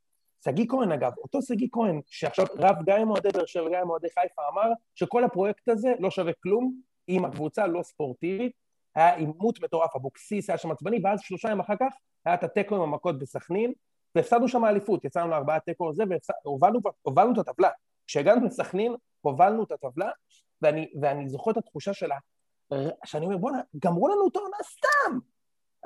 שגיא 0.46 0.66
כהן 0.70 0.92
אגב, 0.92 1.12
אותו 1.18 1.42
שגיא 1.42 1.68
כהן, 1.72 2.02
שעכשיו 2.06 2.46
רב 2.56 2.76
גם 2.86 3.02
עם 3.02 3.10
אוהדי 3.10 3.30
באר 3.34 3.46
שבע 3.46 3.64
וגם 3.66 3.82
עם 3.82 3.90
אוהדי 3.90 4.08
חיפה, 4.10 4.42
אמר 4.54 4.72
שכל 4.96 5.24
הפרויקט 5.24 5.70
הזה 5.70 5.94
לא 6.00 6.12
שווה 6.12 6.34
כלום 6.44 6.74
אם 7.10 7.26
הקבוצה 7.26 7.68
לא 7.68 7.84
ספורטיבית. 7.84 8.52
היה 8.96 9.16
עימות 9.16 9.64
מטורף, 9.64 9.96
אבוקסיס 9.96 10.50
היה 10.50 10.58
שם 10.58 10.72
עצבני, 10.72 11.00
ואז 11.04 11.22
שלושה 11.22 11.48
ימים 11.48 11.60
אחר 11.60 11.74
כך 11.80 11.96
היה 12.26 12.36
את 12.36 12.44
התיקו 12.44 12.76
עם 12.76 12.82
המכות 12.82 13.20
בסכנין, 13.20 13.74
והפסדנו 14.16 14.48
שם 14.48 14.66
אליפות, 14.66 15.06
יצאנו 15.06 15.30
לארבעה 15.30 15.60
תיקו 15.60 15.90
הזה, 15.90 16.04
והובלנו 17.06 17.34
את 17.34 17.38
הטבלה. 17.38 17.70
כשהגענו 18.08 18.46
לסכנין, 18.46 18.96
הובלנו 19.22 19.64
את 19.64 19.72
הטבלה, 19.72 20.10
ואני, 20.62 20.92
ואני 21.02 21.30
זוכר 21.30 21.52
את 21.52 21.58
התחושה 21.58 21.94
שלה, 21.94 22.18
שאני 23.06 23.26
אומר, 23.26 23.38
בואנה, 23.38 23.62
גמרו 23.80 24.08
לנו 24.08 24.28
את 24.28 24.36
העונה 24.36 24.58
סתם! 24.64 25.20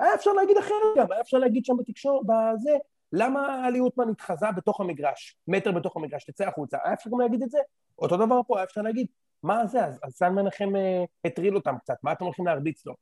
היה 0.00 0.14
אפשר 0.14 0.32
להגיד 0.32 0.56
אחרת 0.56 0.96
גם, 0.96 1.12
היה 1.12 1.20
אפשר 1.20 1.38
להגיד 1.38 1.64
שם 1.64 1.76
בתקשור, 1.76 2.24
בזה, 2.24 2.76
למה 3.12 3.66
עלי 3.66 3.80
אוטמן 3.80 4.10
התחזה 4.10 4.46
בתוך 4.56 4.80
המגרש, 4.80 5.36
מטר 5.48 5.72
בתוך 5.72 5.96
המגרש, 5.96 6.24
תצא 6.24 6.48
החוצה, 6.48 6.78
היה 6.84 6.94
אפשר 6.94 7.10
גם 7.10 7.20
להגיד 7.20 7.42
את 7.42 7.50
זה? 7.50 7.58
אותו 7.98 8.16
דבר 8.16 8.40
פה, 8.46 8.56
היה 8.56 8.64
אפשר 8.64 8.82
להגיד, 8.82 9.06
מה 9.42 9.66
זה, 9.66 9.84
אז, 9.84 10.00
אז 10.02 10.12
סן 10.12 10.32
מנחם 10.34 10.76
אה, 10.76 11.04
הטריל 11.24 11.56
אותם 11.56 11.78
קצת, 11.78 11.94
מה 12.02 12.12
אתם 12.12 12.24
הולכים 12.24 12.46
להרביץ 12.46 12.86
לו, 12.86 12.94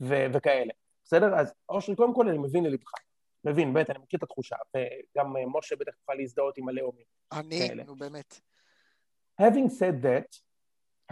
ו- 0.00 0.26
וכאלה, 0.32 0.72
בסדר? 1.04 1.34
אז 1.34 1.54
אושרי, 1.68 1.96
קודם 1.96 2.14
כל 2.14 2.28
אני 2.28 2.38
מבין 2.38 2.64
ללבך, 2.64 2.90
מבין, 3.44 3.72
באמת, 3.72 3.90
אני 3.90 3.98
מכיר 3.98 4.18
את 4.18 4.22
התחושה, 4.22 4.56
וגם 4.76 5.36
אה, 5.36 5.42
משה 5.46 5.76
בטח 5.76 5.92
יוכל 6.00 6.14
להזדהות 6.14 6.58
עם 6.58 6.68
הלאומים. 6.68 7.04
אני. 7.32 7.84
נו 7.86 7.96
באמת. 7.96 8.40
Having 9.40 9.68
said 9.68 10.04
that, 10.04 10.38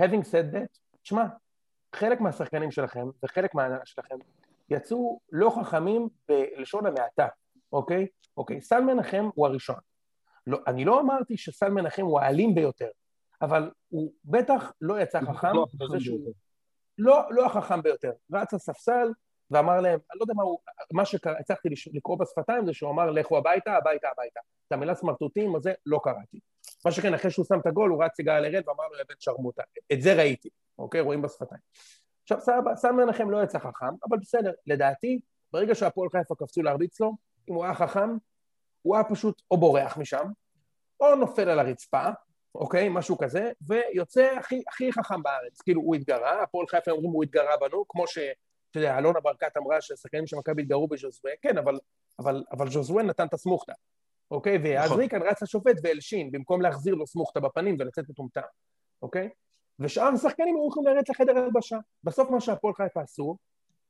having 0.00 0.22
said 0.24 0.54
that, 0.54 0.78
תשמע, 1.02 1.24
חלק 1.94 2.20
מהשחקנים 2.20 2.70
שלכם 2.70 3.06
וחלק 3.24 3.54
מההנהלה 3.54 3.86
שלכם 3.86 4.16
יצאו 4.70 5.20
לא 5.32 5.50
חכמים 5.50 6.08
בלשון 6.28 6.86
המעטה, 6.86 7.26
אוקיי? 7.72 8.06
אוקיי, 8.36 8.60
סל 8.60 8.80
מנחם 8.80 9.28
הוא 9.34 9.46
הראשון. 9.46 9.76
לא, 10.46 10.58
אני 10.66 10.84
לא 10.84 11.00
אמרתי 11.00 11.36
שסל 11.36 11.68
מנחם 11.68 12.02
הוא 12.02 12.20
האלים 12.20 12.54
ביותר, 12.54 12.88
אבל 13.42 13.70
הוא 13.88 14.12
בטח 14.24 14.72
לא 14.80 15.00
יצא 15.00 15.20
חכם 15.20 15.54
לא 15.54 15.66
בזה 15.74 16.00
שהוא... 16.00 16.32
לא, 16.98 17.22
לא 17.30 17.46
החכם 17.46 17.82
ביותר. 17.82 18.12
רץ 18.32 18.52
לספסל 18.52 19.12
ואמר 19.50 19.80
להם, 19.80 19.98
אני 20.10 20.18
לא 20.18 20.22
יודע 20.22 20.34
מה 20.34 20.42
הוא, 20.42 20.58
מה 20.92 21.04
שהצלחתי 21.04 21.68
לקרוא 21.92 22.18
בשפתיים 22.18 22.66
זה 22.66 22.72
שהוא 22.72 22.90
אמר 22.90 23.10
לכו 23.10 23.38
הביתה, 23.38 23.76
הביתה, 23.76 24.08
הביתה. 24.08 24.40
את 24.66 24.72
המילה 24.72 24.94
סמרטוטים, 24.94 25.56
הזה 25.56 25.72
לא 25.86 26.00
קראתי. 26.04 26.40
מה 26.84 26.92
שכן, 26.92 27.14
אחרי 27.14 27.30
שהוא 27.30 27.44
שם 27.44 27.60
את 27.60 27.66
הגול, 27.66 27.90
הוא 27.90 28.04
רץ 28.04 28.16
סיגריה 28.16 28.40
לרד 28.40 28.68
ואמר 28.68 28.84
לו 28.92 28.98
לבן 28.98 29.14
שרמוטה. 29.18 29.62
את 29.92 30.02
זה 30.02 30.14
ראיתי, 30.14 30.48
אוקיי? 30.78 31.00
רואים 31.00 31.22
בשפתיים. 31.22 31.60
עכשיו 32.32 32.54
סבבה, 32.54 32.76
סל 32.76 32.92
מנחם 32.92 33.30
לא 33.30 33.42
יצא 33.42 33.58
חכם, 33.58 33.94
אבל 34.08 34.18
בסדר, 34.18 34.52
לדעתי, 34.66 35.20
ברגע 35.52 35.74
שהפועל 35.74 36.08
חיפה 36.10 36.34
קפצו 36.34 36.62
להרביץ 36.62 37.00
לו, 37.00 37.16
אם 37.50 37.54
הוא 37.54 37.64
היה 37.64 37.74
חכם, 37.74 38.16
הוא 38.82 38.96
היה 38.96 39.04
פשוט 39.04 39.42
או 39.50 39.56
בורח 39.56 39.96
משם, 39.96 40.26
או 41.00 41.14
נופל 41.14 41.48
על 41.48 41.58
הרצפה, 41.58 42.04
אוקיי? 42.54 42.88
משהו 42.88 43.18
כזה, 43.18 43.50
ויוצא 43.60 44.32
הכי, 44.38 44.62
הכי 44.68 44.92
חכם 44.92 45.22
בארץ. 45.22 45.60
כאילו, 45.62 45.82
הוא 45.82 45.94
התגרה, 45.94 46.42
הפועל 46.42 46.66
חיפה 46.66 46.90
אומרים 46.90 47.10
הוא 47.10 47.24
התגרה 47.24 47.56
בנו, 47.60 47.84
כמו 47.88 48.06
ש... 48.06 48.18
אתה 48.70 48.78
יודע, 48.78 48.98
אלונה 48.98 49.20
ברקת 49.20 49.56
אמרה 49.56 49.80
שהשחקנים 49.80 50.26
של 50.26 50.36
מכבי 50.36 50.62
התגרו 50.62 50.88
בז'וזווה, 50.88 51.32
כן, 51.42 51.58
אבל, 51.58 51.78
אבל, 52.18 52.44
אבל 52.52 52.70
ז'וזווה 52.70 53.02
נתן 53.02 53.26
את 53.26 53.34
הסמוכתה, 53.34 53.72
אוקיי? 54.30 54.58
ואז 54.64 54.86
נכון. 54.86 55.00
ריקן 55.00 55.22
רץ 55.22 55.42
לשופט 55.42 55.76
והלשין, 55.82 56.32
במקום 56.32 56.62
להחזיר 56.62 56.94
לו 56.94 57.06
סמוכתה 57.06 57.40
בפנים 57.40 57.76
ולצאת 57.78 58.08
מטומטם, 58.08 58.40
אוקיי? 59.02 59.28
ושאר 59.80 60.10
השחקנים 60.14 60.56
היו 60.56 60.68
יכולים 60.68 60.88
לרדת 60.88 61.08
לחדר 61.08 61.38
הלבשה. 61.38 61.78
בסוף 62.04 62.30
מה 62.30 62.40
שהפועל 62.40 62.74
חיפה 62.74 63.02
עשו, 63.02 63.36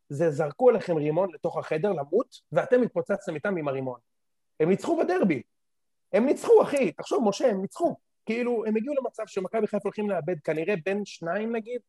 זה 0.09 0.31
זרקו 0.31 0.69
עליכם 0.69 0.97
רימון 0.97 1.29
לתוך 1.35 1.59
החדר 1.59 1.93
למות, 1.93 2.41
ואתם 2.53 2.83
התפוצצתם 2.83 3.35
איתם 3.35 3.57
עם 3.57 3.69
הרימון. 3.69 4.01
הם 4.61 4.69
ניצחו 4.69 4.97
בדרבי. 4.97 5.43
הם 6.13 6.27
ניצחו, 6.27 6.63
אחי. 6.63 6.93
תחשוב, 6.93 7.25
משה, 7.29 7.49
הם 7.49 7.61
ניצחו. 7.61 7.97
כאילו, 8.27 8.65
הם 8.67 8.77
הגיעו 8.77 8.95
למצב 8.95 9.23
שמכבי 9.27 9.67
חיפה 9.67 9.85
הולכים 9.85 10.11
לאבד 10.11 10.41
כנראה 10.41 10.75
בין 10.85 11.05
שניים 11.05 11.57
נגיד, 11.57 11.81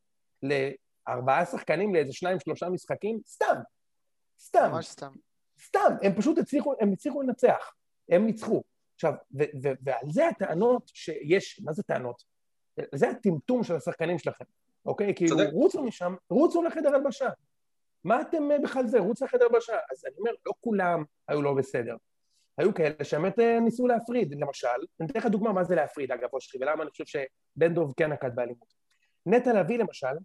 לארבעה 0.43 1.45
שחקנים 1.45 1.95
לאיזה 1.95 2.13
שניים, 2.13 2.39
שלושה 2.39 2.69
משחקים, 2.69 3.19
סתם. 3.27 3.55
סתם. 4.39 4.69
ממש 4.71 4.87
סתם. 4.87 5.11
סתם. 5.65 5.95
הם 6.01 6.13
פשוט 6.15 6.37
הצליחו, 6.37 6.73
הם 6.79 6.93
הצליחו 6.93 7.21
לנצח. 7.21 7.73
הם 8.09 8.25
ניצחו. 8.25 8.63
עכשיו, 8.95 9.13
ועל 9.83 10.09
זה 10.09 10.27
הטענות 10.27 10.91
שיש, 10.93 11.61
מה 11.63 11.73
זה 11.73 11.83
טענות? 11.83 12.23
זה 12.95 13.09
הטמטום 13.09 13.63
של 13.63 13.75
השחקנים 13.75 14.19
שלכם, 14.19 14.45
אוקיי? 14.85 15.15
כאילו, 15.15 15.37
רוצו 15.51 15.83
משם, 15.83 16.15
רוצו 16.29 16.63
לחדר 16.63 16.95
הלבשה. 16.95 17.29
מה 18.03 18.21
אתם 18.21 18.51
אה, 18.51 18.59
בכלל 18.59 18.87
זה? 18.87 18.99
רוצו 18.99 19.25
לחדר 19.25 19.45
הלבשה. 19.45 19.73
אז 19.91 20.05
אני 20.05 20.15
אומר, 20.19 20.31
לא 20.45 20.53
כולם 20.61 21.03
היו 21.27 21.41
לא 21.41 21.53
בסדר. 21.53 21.95
היו 22.57 22.73
כאלה 22.73 23.03
שבאמת 23.03 23.39
אה, 23.39 23.59
ניסו 23.59 23.87
להפריד, 23.87 24.35
למשל, 24.39 24.67
אני 24.99 25.07
אתן 25.07 25.19
לך 25.19 25.25
דוגמה 25.25 25.53
מה 25.53 25.63
זה 25.63 25.75
להפריד, 25.75 26.11
אגב, 26.11 26.29
אושרי, 26.33 26.61
ולמה 26.61 26.83
אני 26.83 26.91
חושב 26.91 27.05
שבן 27.05 27.73
דוב 27.73 27.93
כן 27.97 28.11
נקט 28.11 28.31
באלימות. 28.35 28.73
נטע 29.25 29.53
לביא, 29.53 29.77
למשל, 29.77 30.15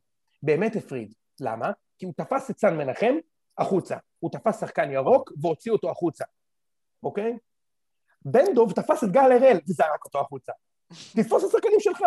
באמת 0.43 0.77
הפריד. 0.77 1.15
למה? 1.41 1.73
כי 1.99 2.07
הוא 2.07 2.15
תפס 2.17 2.51
את 2.51 2.59
סן 2.59 2.77
מנחם 2.77 3.15
החוצה. 3.59 3.97
הוא 4.19 4.31
תפס 4.31 4.61
שחקן 4.61 4.91
ירוק 4.91 5.33
והוציא 5.43 5.73
אותו 5.73 5.91
החוצה, 5.91 6.25
אוקיי? 7.03 7.39
בן 8.25 8.55
דוב 8.55 8.73
תפס 8.73 9.05
את 9.05 9.11
גל 9.11 9.33
הראל 9.33 9.59
וזרק 9.69 10.05
אותו 10.05 10.21
החוצה. 10.21 10.53
תתפוס 10.89 11.45
את 11.45 11.49
השחקנים 11.49 11.81
שלך. 11.81 12.01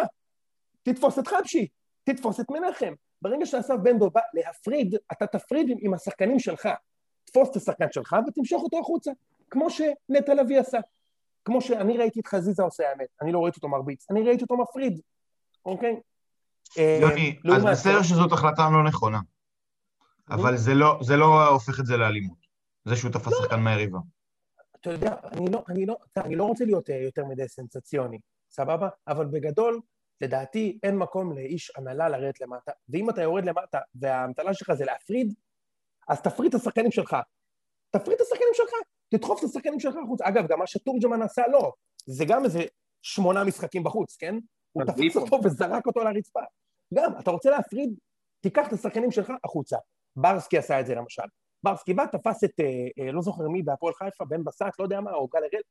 תתפוס 0.84 1.20
את 1.20 1.28
חבשי, 1.28 1.68
תתפוס 2.04 2.40
את 2.40 2.46
מנחם. 2.50 2.94
ברגע 3.22 3.46
שאסף 3.46 3.76
בן 3.84 4.00
דוב 4.00 4.14
בא 4.14 4.22
להפריד, 4.34 4.96
אתה 5.12 5.28
תפריד 5.28 5.78
עם 5.80 5.94
השחקנים 5.94 6.40
שלך. 6.40 6.70
תפוס 7.26 7.50
את 7.52 7.56
השחקן 7.56 7.86
שלך 7.92 8.16
ותמשוך 8.28 8.64
אותו 8.64 8.80
החוצה. 8.80 9.12
כמו 9.50 9.70
שנטע 9.70 10.34
לביא 10.34 10.60
עשה. 10.60 10.80
כמו 11.46 11.62
שאני 11.62 11.98
ראיתי 11.98 12.20
את 12.20 12.28
חזיזה 12.28 12.64
עושה 12.64 12.90
האמת, 12.90 13.08
אני 13.22 13.32
לא 13.32 13.40
ראיתי 13.40 13.56
אותו 13.56 13.68
מרביץ, 13.68 14.12
אני 14.12 14.24
ראיתי 14.24 14.44
אותו 14.44 14.58
מפריד, 14.58 15.02
אוקיי? 15.66 16.00
יוני, 17.02 17.40
אה, 17.50 17.56
אז 17.56 17.66
בסדר 17.66 18.04
שזאת 18.04 18.32
החלטה 18.32 18.70
לא 18.70 18.84
נכונה, 18.84 19.20
אבל 20.30 20.58
זה 20.58 20.74
לא, 20.74 21.00
זה 21.02 21.18
לא 21.18 21.48
הופך 21.48 21.80
את 21.80 21.86
זה 21.86 21.98
לאלימות, 21.98 22.38
זה 22.86 22.96
שהוא 22.96 23.12
תפס 23.12 23.32
לא. 23.32 23.38
שחקן 23.42 23.60
מהיריבה. 23.60 24.00
אתה 24.82 24.90
יודע, 24.90 25.16
אני 25.32 25.52
לא, 25.52 25.64
אני, 25.70 25.86
לא, 25.86 25.98
אני 26.18 26.36
לא 26.36 26.44
רוצה 26.44 26.66
להיות 26.66 26.90
אה, 26.90 26.96
יותר 26.96 27.26
מדי 27.26 27.48
סנסציוני, 27.48 28.20
סבבה? 28.50 28.90
אבל 29.08 29.26
בגדול, 29.26 29.80
לדעתי 30.22 30.80
אין 30.84 30.98
מקום 30.98 31.38
לאיש 31.38 31.72
הנהלה 31.78 32.10
לרדת 32.10 32.42
למטה, 32.42 32.72
ואם 32.90 33.10
אתה 33.10 33.22
יורד 33.22 33.46
למטה 33.46 33.80
והאמתלה 33.96 34.54
שלך 34.54 34.74
זה 34.74 34.86
להפריד, 34.86 35.34
אז 36.10 36.22
תפריד 36.22 36.56
את 36.56 36.62
השחקנים 36.62 36.92
שלך. 36.92 37.16
תפריד 37.92 38.16
את 38.16 38.22
השחקנים 38.22 38.54
שלך, 38.54 38.72
תדחוף 39.10 39.40
את 39.40 39.50
השחקנים 39.50 39.80
שלך 39.80 39.96
החוצה. 40.04 40.28
אגב, 40.28 40.48
גם 40.48 40.60
מה 40.60 40.68
שתורג'מן 40.68 41.22
עשה 41.22 41.48
לא, 41.52 41.74
זה 42.06 42.26
גם 42.26 42.46
איזה 42.46 42.60
שמונה 43.02 43.44
משחקים 43.44 43.84
בחוץ, 43.84 44.16
כן? 44.16 44.36
הוא 44.72 44.84
תפס 44.84 45.16
אותו 45.16 45.40
וזרק 45.44 45.88
אותו 45.88 46.04
לרצפה. 46.04 46.40
גם, 46.94 47.12
אתה 47.20 47.32
רוצה 47.32 47.50
להפריד, 47.50 47.94
תיקח 48.42 48.68
את 48.68 48.74
השחקנים 48.74 49.12
שלך 49.12 49.32
החוצה. 49.44 49.78
ברסקי 50.16 50.58
עשה 50.58 50.80
את 50.80 50.86
זה 50.86 50.96
למשל. 50.96 51.24
ברסקי 51.64 51.94
בא, 51.94 52.06
תפס 52.06 52.44
את, 52.44 52.60
אה, 52.60 52.66
אה, 53.00 53.12
לא 53.12 53.22
זוכר 53.22 53.48
מי, 53.48 53.64
בהפועל 53.64 53.94
חיפה, 53.94 54.26
בן 54.26 54.44
בסט, 54.44 54.80
לא 54.80 54.84
יודע 54.84 55.02
מה, 55.02 55.12
או 55.12 55.28
גל 55.28 55.40
הראל, 55.40 55.62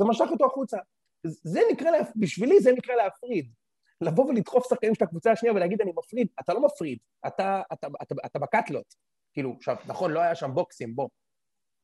ומשך 0.00 0.26
אותו 0.30 0.46
החוצה. 0.46 0.78
זה 1.24 1.60
נקרא, 1.72 1.90
לה, 1.90 1.98
בשבילי 2.16 2.60
זה 2.60 2.72
נקרא 2.72 2.94
להפריד. 2.94 3.52
לבוא 4.00 4.24
ולדחוף 4.24 4.68
שחקנים 4.68 4.94
של 4.94 5.04
הקבוצה 5.04 5.32
השנייה 5.32 5.54
ולהגיד 5.54 5.80
אני 5.80 5.92
מפריד, 5.96 6.28
אתה 6.40 6.54
לא 6.54 6.60
מפריד, 6.60 6.98
אתה, 7.26 7.62
אתה, 7.72 7.86
אתה, 7.86 7.86
אתה, 8.02 8.14
אתה 8.26 8.38
בקאטלות. 8.38 8.94
כאילו, 9.32 9.54
עכשיו, 9.56 9.76
נכון, 9.86 10.10
לא 10.10 10.20
היה 10.20 10.34
שם 10.34 10.50
בוקסים, 10.54 10.96
בוא. 10.96 11.08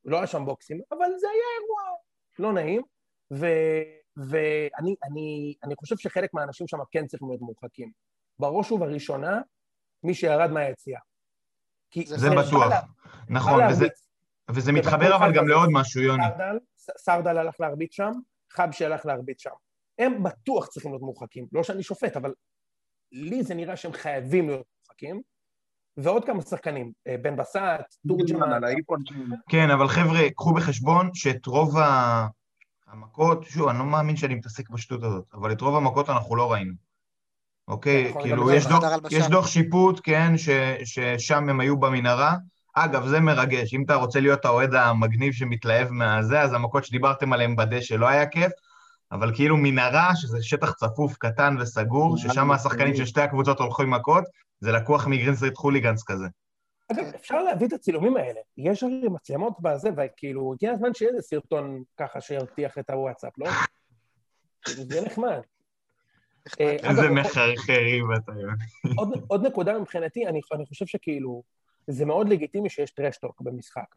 לא 0.05 0.17
היה 0.17 0.27
שם 0.27 0.45
בוקסים, 0.45 0.81
אבל 0.91 1.05
זה 1.19 1.27
היה 1.27 1.43
אירוע 1.61 1.97
לא 2.39 2.53
נעים, 2.53 2.81
ו, 3.33 3.47
ואני 4.17 4.95
אני, 5.03 5.55
אני 5.63 5.75
חושב 5.75 5.97
שחלק 5.97 6.33
מהאנשים 6.33 6.67
שם 6.67 6.77
כן 6.91 7.07
צריכים 7.07 7.27
להיות 7.27 7.41
מורחקים. 7.41 7.91
בראש 8.39 8.71
ובראשונה, 8.71 9.41
מי 10.03 10.13
שירד 10.13 10.51
מהיציאה. 10.51 10.99
זה, 12.05 12.17
זה 12.17 12.29
בטוח, 12.29 12.69
לה, 12.69 12.81
נכון, 13.29 13.61
וזה, 13.69 13.87
וזה 14.51 14.71
מתחבר 14.71 15.15
אבל 15.15 15.33
גם 15.35 15.47
לעוד 15.47 15.69
משהו, 15.71 16.01
יוני. 16.01 16.23
סרדל, 16.23 16.59
סרדל 16.97 17.37
הלך 17.37 17.59
להרביץ 17.59 17.93
שם, 17.93 18.11
חבשי 18.51 18.85
הלך 18.85 19.05
להרביץ 19.05 19.41
שם. 19.41 19.53
הם 19.99 20.23
בטוח 20.23 20.67
צריכים 20.67 20.91
להיות 20.91 21.01
מורחקים. 21.01 21.45
לא 21.51 21.63
שאני 21.63 21.83
שופט, 21.83 22.17
אבל 22.17 22.33
לי 23.11 23.43
זה 23.43 23.53
נראה 23.53 23.75
שהם 23.75 23.93
חייבים 23.93 24.47
להיות 24.49 24.65
מורחקים. 24.87 25.21
ועוד 25.97 26.25
כמה 26.25 26.41
שחקנים, 26.41 26.91
אה, 27.07 27.15
בן 27.21 27.35
בסט, 27.35 27.59
תורג'מן. 28.07 28.59
כן, 29.49 29.69
אבל 29.69 29.87
חבר'ה, 29.87 30.29
קחו 30.35 30.53
בחשבון 30.53 31.09
שאת 31.13 31.45
רוב 31.45 31.75
המכות, 32.87 33.43
שוב, 33.43 33.67
אני 33.67 33.79
לא 33.79 33.85
מאמין 33.85 34.15
שאני 34.15 34.35
מתעסק 34.35 34.69
בשטות 34.69 35.03
הזאת, 35.03 35.25
אבל 35.33 35.51
את 35.51 35.61
רוב 35.61 35.75
המכות 35.75 36.09
אנחנו 36.09 36.35
לא 36.35 36.51
ראינו. 36.51 36.73
אוקיי? 37.67 38.09
נכון, 38.09 38.21
כאילו, 38.21 38.51
יש 38.51 38.67
דוח-. 38.67 38.83
יש 39.11 39.27
דוח 39.27 39.47
שיפוט, 39.47 39.99
כן, 40.03 40.37
ש- 40.37 40.49
ששם 40.83 41.49
הם 41.49 41.59
היו 41.59 41.77
במנהרה. 41.77 42.35
אגב, 42.75 43.07
זה 43.07 43.19
מרגש. 43.19 43.73
אם 43.73 43.83
אתה 43.83 43.95
רוצה 43.95 44.19
להיות 44.19 44.45
האוהד 44.45 44.73
המגניב 44.73 45.33
שמתלהב 45.33 45.89
מהזה, 45.89 46.41
אז 46.41 46.53
המכות 46.53 46.85
שדיברתם 46.85 47.33
עליהן 47.33 47.55
בדשא 47.55 47.93
לא 47.93 48.07
היה 48.07 48.25
כיף, 48.25 48.51
אבל 49.13 49.35
כאילו 49.35 49.57
מנהרה, 49.57 50.15
שזה 50.15 50.43
שטח 50.43 50.71
צפוף, 50.71 51.17
קטן 51.17 51.55
וסגור, 51.59 52.17
ששם 52.17 52.51
השחקנים 52.51 52.95
של 52.95 53.05
שתי 53.05 53.21
הקבוצות 53.21 53.59
הולכו 53.59 53.83
עם 53.83 53.91
מכות, 53.91 54.23
זה 54.59 54.71
לקוח 54.71 55.07
מ 55.07 55.11
Green 55.11 55.32
Street 55.32 55.57
Hooligans 55.57 56.03
כזה. 56.03 56.25
אגב, 56.91 57.05
אפשר 57.15 57.43
להביא 57.43 57.67
את 57.67 57.73
הצילומים 57.73 58.17
האלה. 58.17 58.39
יש 58.57 58.83
הרי 58.83 59.09
מצלמות 59.09 59.53
בזה, 59.61 59.89
וכאילו, 59.97 60.53
הגיע 60.53 60.71
הזמן 60.71 60.93
שיהיה 60.93 61.11
איזה 61.11 61.21
סרטון 61.21 61.83
ככה 61.97 62.21
שירתיח 62.21 62.77
את 62.77 62.89
הוואטסאפ, 62.89 63.33
לא? 63.37 63.49
כאילו, 64.65 64.83
זה 64.83 65.01
נחמד. 65.05 65.39
אה, 66.61 66.89
איזה 66.89 67.09
מחרחרים 67.09 68.05
אתה 68.15 68.31
יודע. 68.31 68.53
עוד, 68.97 69.09
עוד 69.27 69.45
נקודה 69.45 69.79
מבחינתי, 69.79 70.27
אני, 70.27 70.39
אני 70.53 70.65
חושב 70.65 70.85
שכאילו, 70.85 71.43
זה 71.87 72.05
מאוד 72.05 72.29
לגיטימי 72.29 72.69
שיש 72.69 72.91
trash 72.91 73.19
talk 73.19 73.41
במשחק. 73.41 73.95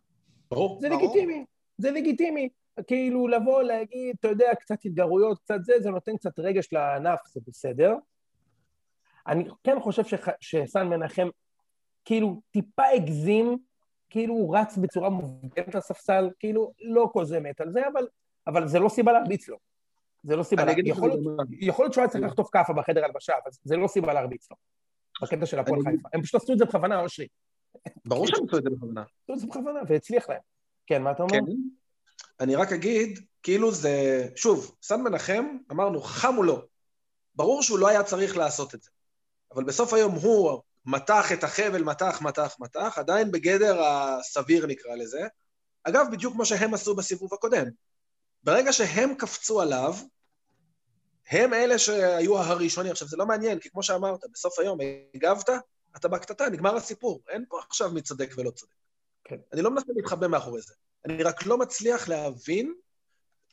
ברור. 0.50 0.78
זה. 0.80 0.88
לגיטימי, 0.88 1.44
זה 1.78 1.90
לגיטימי. 1.90 2.48
כאילו, 2.86 3.28
לבוא, 3.28 3.62
להגיד, 3.62 4.16
אתה 4.20 4.28
יודע, 4.28 4.54
קצת 4.54 4.84
התגרויות, 4.84 5.38
קצת 5.38 5.64
זה, 5.64 5.72
זה 5.80 5.90
נותן 5.90 6.16
קצת 6.16 6.38
רגש 6.38 6.72
לענף, 6.72 7.20
זה 7.26 7.40
בסדר. 7.46 7.94
אני 9.26 9.48
כן 9.64 9.80
חושב 9.80 10.02
שסן 10.40 10.88
מנחם, 10.88 11.28
כאילו, 12.04 12.40
טיפה 12.50 12.86
הגזים, 12.94 13.58
כאילו, 14.10 14.34
הוא 14.34 14.56
רץ 14.56 14.76
בצורה 14.76 15.10
מובנת 15.10 15.74
לספסל, 15.74 16.30
כאילו, 16.38 16.72
לא 16.80 17.10
כל 17.12 17.24
זה 17.24 17.40
מת 17.40 17.60
על 17.60 17.72
זה, 17.72 17.88
אבל, 17.88 18.06
אבל 18.46 18.68
זה 18.68 18.78
לא 18.78 18.88
סיבה 18.88 19.12
להרביץ 19.12 19.48
לו. 19.48 19.56
זה 20.22 20.36
לא 20.36 20.42
סיבה 20.42 20.64
לך 20.64 20.76
יכול. 20.84 21.10
יכול 21.50 21.84
להיות 21.84 21.92
שהוא 21.92 22.02
היה 22.02 22.10
צריך 22.10 22.24
לחטוף 22.24 22.48
כאפה 22.52 22.72
בחדר 22.72 23.04
הלבשה, 23.04 23.32
אבל 23.44 23.50
זה 23.64 23.76
לא 23.76 23.88
סיבה 23.88 24.12
להרביץ 24.12 24.50
לו. 24.50 24.56
בקטע 25.22 25.46
של 25.46 25.58
הפועל 25.58 25.80
חיפה. 25.82 26.08
הם 26.12 26.22
פשוט 26.22 26.42
עשו 26.42 26.52
את 26.52 26.58
זה 26.58 26.64
בכוונה, 26.64 27.00
אושרי. 27.00 27.26
ברור 28.04 28.26
שהם 28.26 28.44
עשו 28.48 28.58
את 28.58 28.62
זה 28.62 28.70
בכוונה. 28.70 29.02
עשו 29.02 29.32
את 29.32 29.38
זה 29.38 29.46
בכוונה, 29.46 29.80
והצליח 29.88 30.28
להם. 30.28 30.40
כן, 30.86 31.02
מה 31.02 31.10
אתה 31.10 31.22
אומר? 31.22 31.38
כן. 31.38 31.52
אני 32.40 32.56
רק 32.56 32.72
אגיד, 32.72 33.20
כאילו 33.42 33.72
זה... 33.72 34.26
שוב, 34.36 34.76
סן 34.82 35.00
מנחם, 35.00 35.46
אמרנו, 35.72 36.02
חם 36.02 36.34
הוא 36.34 36.44
לא. 36.44 36.62
ברור 37.34 37.62
שהוא 37.62 37.78
לא 37.78 37.88
היה 37.88 38.02
צריך 38.02 38.36
לעשות 38.36 38.74
את 38.74 38.82
זה. 38.82 38.90
אבל 39.54 39.64
בסוף 39.64 39.92
היום 39.92 40.12
הוא 40.12 40.62
מתח 40.86 41.32
את 41.32 41.44
החבל, 41.44 41.82
מתח, 41.82 42.22
מתח, 42.22 42.56
מתח, 42.60 42.94
עדיין 42.98 43.30
בגדר 43.30 43.82
הסביר 43.82 44.66
נקרא 44.66 44.94
לזה. 44.94 45.26
אגב, 45.84 46.06
בדיוק 46.12 46.34
כמו 46.34 46.44
שהם 46.46 46.74
עשו 46.74 46.96
בסיבוב 46.96 47.34
הקודם. 47.34 47.66
ברגע 48.42 48.72
שהם 48.72 49.14
קפצו 49.14 49.60
עליו, 49.60 49.94
הם 51.30 51.54
אלה 51.54 51.78
שהיו 51.78 52.38
הראשונים. 52.38 52.92
עכשיו, 52.92 53.08
זה 53.08 53.16
לא 53.16 53.26
מעניין, 53.26 53.58
כי 53.58 53.70
כמו 53.70 53.82
שאמרת, 53.82 54.20
בסוף 54.32 54.58
היום 54.58 54.78
הגבת, 55.14 55.48
אתה 55.96 56.08
בקטטה, 56.08 56.48
נגמר 56.48 56.76
הסיפור. 56.76 57.22
אין 57.28 57.44
פה 57.48 57.60
עכשיו 57.68 57.90
מי 57.90 58.02
צודק 58.02 58.30
ולא 58.36 58.50
צודק. 58.50 58.74
כן. 59.24 59.36
אני 59.52 59.62
לא 59.62 59.70
מנסה 59.70 59.92
להתחבא 59.96 60.26
מאחורי 60.26 60.60
זה. 60.60 60.74
אני 61.06 61.22
רק 61.22 61.46
לא 61.46 61.58
מצליח 61.58 62.08
להבין 62.08 62.74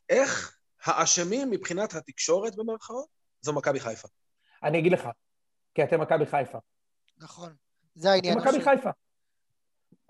איך 0.09 0.57
האשמים 0.83 1.49
מבחינת 1.49 1.93
התקשורת, 1.93 2.55
במרכאות, 2.55 3.07
זו 3.41 3.53
מכבי 3.53 3.79
חיפה. 3.79 4.07
אני 4.63 4.79
אגיד 4.79 4.91
לך, 4.91 5.07
כי 5.75 5.83
אתם 5.83 6.01
מכבי 6.01 6.25
חיפה. 6.25 6.57
נכון. 7.17 7.53
זה 7.95 8.11
העניין. 8.11 8.39
אתם 8.39 8.47
מכבי. 8.47 8.63
חיפה. 8.63 8.89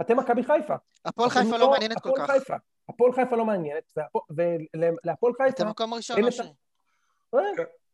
אתם 0.01 0.17
מכבי 0.17 0.43
חיפה. 0.43 0.75
הפועל 1.05 1.29
חיפה 1.29 1.57
לא 1.57 1.71
מעניינת 1.71 1.99
כל 1.99 2.11
כך. 2.17 2.31
חיפה. 2.31 2.55
הפועל 2.89 3.13
חיפה 3.13 3.35
לא 3.35 3.45
מעניינת, 3.45 3.91
ולהפועל 4.29 5.33
חיפה, 5.33 5.49
אתם 5.49 5.67
מקום 5.67 5.93
ראשון, 5.93 6.23
אושרי. 6.23 6.53
אה, 7.35 7.39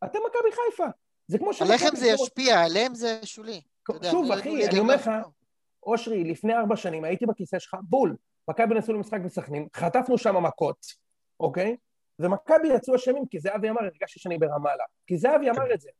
אתם 0.04 0.18
מכבי 0.26 0.50
חיפה. 0.52 0.86
זה 1.26 1.38
כמו 1.38 1.54
שמכבי 1.54 1.74
עליכם 1.74 1.96
זה 1.96 2.06
ישפיע, 2.06 2.60
עליהם 2.60 2.94
זה 2.94 3.20
שולי. 3.24 3.60
שוב, 4.10 4.32
אחי, 4.32 4.66
אני 4.68 4.78
אומר. 4.78 4.94
לך, 4.94 5.10
אושרי, 5.82 6.24
לפני 6.24 6.54
ארבע 6.54 6.76
שנים 6.76 7.04
הייתי 7.04 7.26
בכיסא 7.26 7.58
שלך, 7.58 7.76
בול. 7.82 8.16
מכבי 8.48 8.74
נסעו 8.74 8.94
למשחק 8.94 9.20
בסכנין, 9.20 9.68
חטפנו 9.76 10.18
שם 10.18 10.42
מכות, 10.42 10.86
אוקיי? 11.40 11.76
ומכבי 12.18 12.68
יצאו 12.68 12.94
אשמים, 12.94 13.26
כי 13.26 13.38
זהבי 13.38 13.70
אמר, 13.70 13.80
הרגשתי 13.80 14.20
שאני 14.20 14.38
ברמאללה. 14.38 14.84
כי 15.06 15.18
זהבי 15.18 15.50
אמר 15.50 15.74
את 15.74 15.80
זה. 15.80 15.90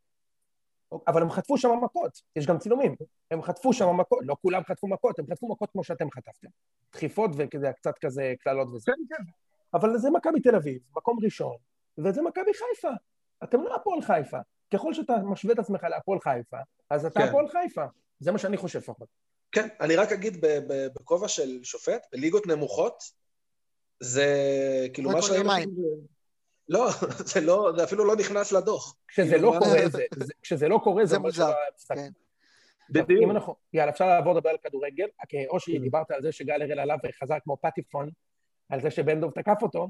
אבל 1.09 1.23
הם 1.23 1.31
חטפו 1.31 1.59
שם 1.59 1.71
מכות, 1.83 2.21
יש 2.37 2.47
גם 2.47 2.59
צילומים. 2.59 2.97
הם 3.31 3.43
חטפו 3.43 3.73
שם 3.73 3.97
מכות, 3.97 4.19
לא 4.23 4.37
כולם 4.43 4.63
חטפו 4.65 4.89
מכות, 4.89 5.19
הם 5.19 5.25
חטפו 5.31 5.49
מכות 5.49 5.71
כמו 5.71 5.85
שאתם 5.85 6.11
חטפתם. 6.11 6.49
דחיפות 6.93 7.31
וכזה, 7.37 7.73
קצת 7.73 7.99
כזה 7.99 8.35
קללות 8.41 8.69
וזה. 8.69 8.93
אבל 9.75 9.99
זה 9.99 10.11
מכבי 10.11 10.41
תל 10.41 10.57
אביב, 10.57 10.83
מקום 10.97 11.19
ראשון, 11.25 11.57
וזה 11.99 12.23
מכבי 12.23 12.51
חיפה. 12.55 12.95
אתם 13.45 13.63
לא 13.63 13.75
הפועל 13.75 14.03
חיפה. 14.03 14.39
ככל 14.75 14.95
שאתה 14.95 15.17
משווה 15.17 15.55
את 15.55 15.59
עצמך 15.59 15.85
להפועל 15.85 16.21
חיפה, 16.21 16.57
אז 16.91 17.07
אתה 17.07 17.21
כן. 17.21 17.29
הפועל 17.29 17.49
חיפה. 17.49 17.85
זה 18.21 18.33
מה 18.33 18.39
שאני 18.39 18.57
חושב 18.57 18.79
לפחות. 18.79 19.09
כן, 19.53 19.69
אני 19.81 19.97
רק 19.97 20.13
אגיד 20.13 20.41
ב- 20.41 20.59
ב- 20.73 20.87
בכובע 20.95 21.29
של 21.29 21.65
שופט, 21.65 22.07
בליגות 22.13 22.47
נמוכות, 22.47 23.03
זה 24.01 24.27
כאילו 24.93 25.11
מה 25.11 25.21
זה- 25.21 25.43
לא, 26.69 26.89
זה 27.35 27.41
לא, 27.41 27.73
זה 27.77 27.85
אפילו 27.85 28.05
לא 28.05 28.17
נכנס 28.17 28.53
לדוח. 28.53 28.97
כשזה 29.09 29.31
כאילו, 29.35 29.55
לא 29.55 29.59
קורה, 29.59 29.89
זה, 29.89 30.05
זה, 30.17 30.33
כשזה 30.43 30.69
לא 30.69 30.81
קורה, 30.85 31.07
זה 31.07 31.19
מוזר, 31.19 31.53
משחק. 31.77 31.97
כן. 31.97 32.11
בדיוק. 32.91 33.23
אם 33.23 33.31
אנחנו, 33.31 33.57
יאללה, 33.73 33.91
אפשר 33.91 34.07
לעבור 34.07 34.35
לדבר 34.35 34.51
על 34.51 34.57
כדורגל. 34.63 35.07
כי 35.29 35.47
אושרי, 35.47 35.77
כן. 35.77 35.83
דיברת 35.83 36.11
על 36.11 36.23
זה 36.23 36.33
שגל 36.33 36.63
הראל 36.63 36.79
עליו 36.79 36.97
וחזר 37.09 37.37
כמו 37.45 37.57
פטיפון, 37.63 38.11
על 38.69 38.81
זה 38.81 38.91
שבן 38.91 39.21
דב 39.21 39.31
תקף 39.31 39.63
אותו, 39.63 39.89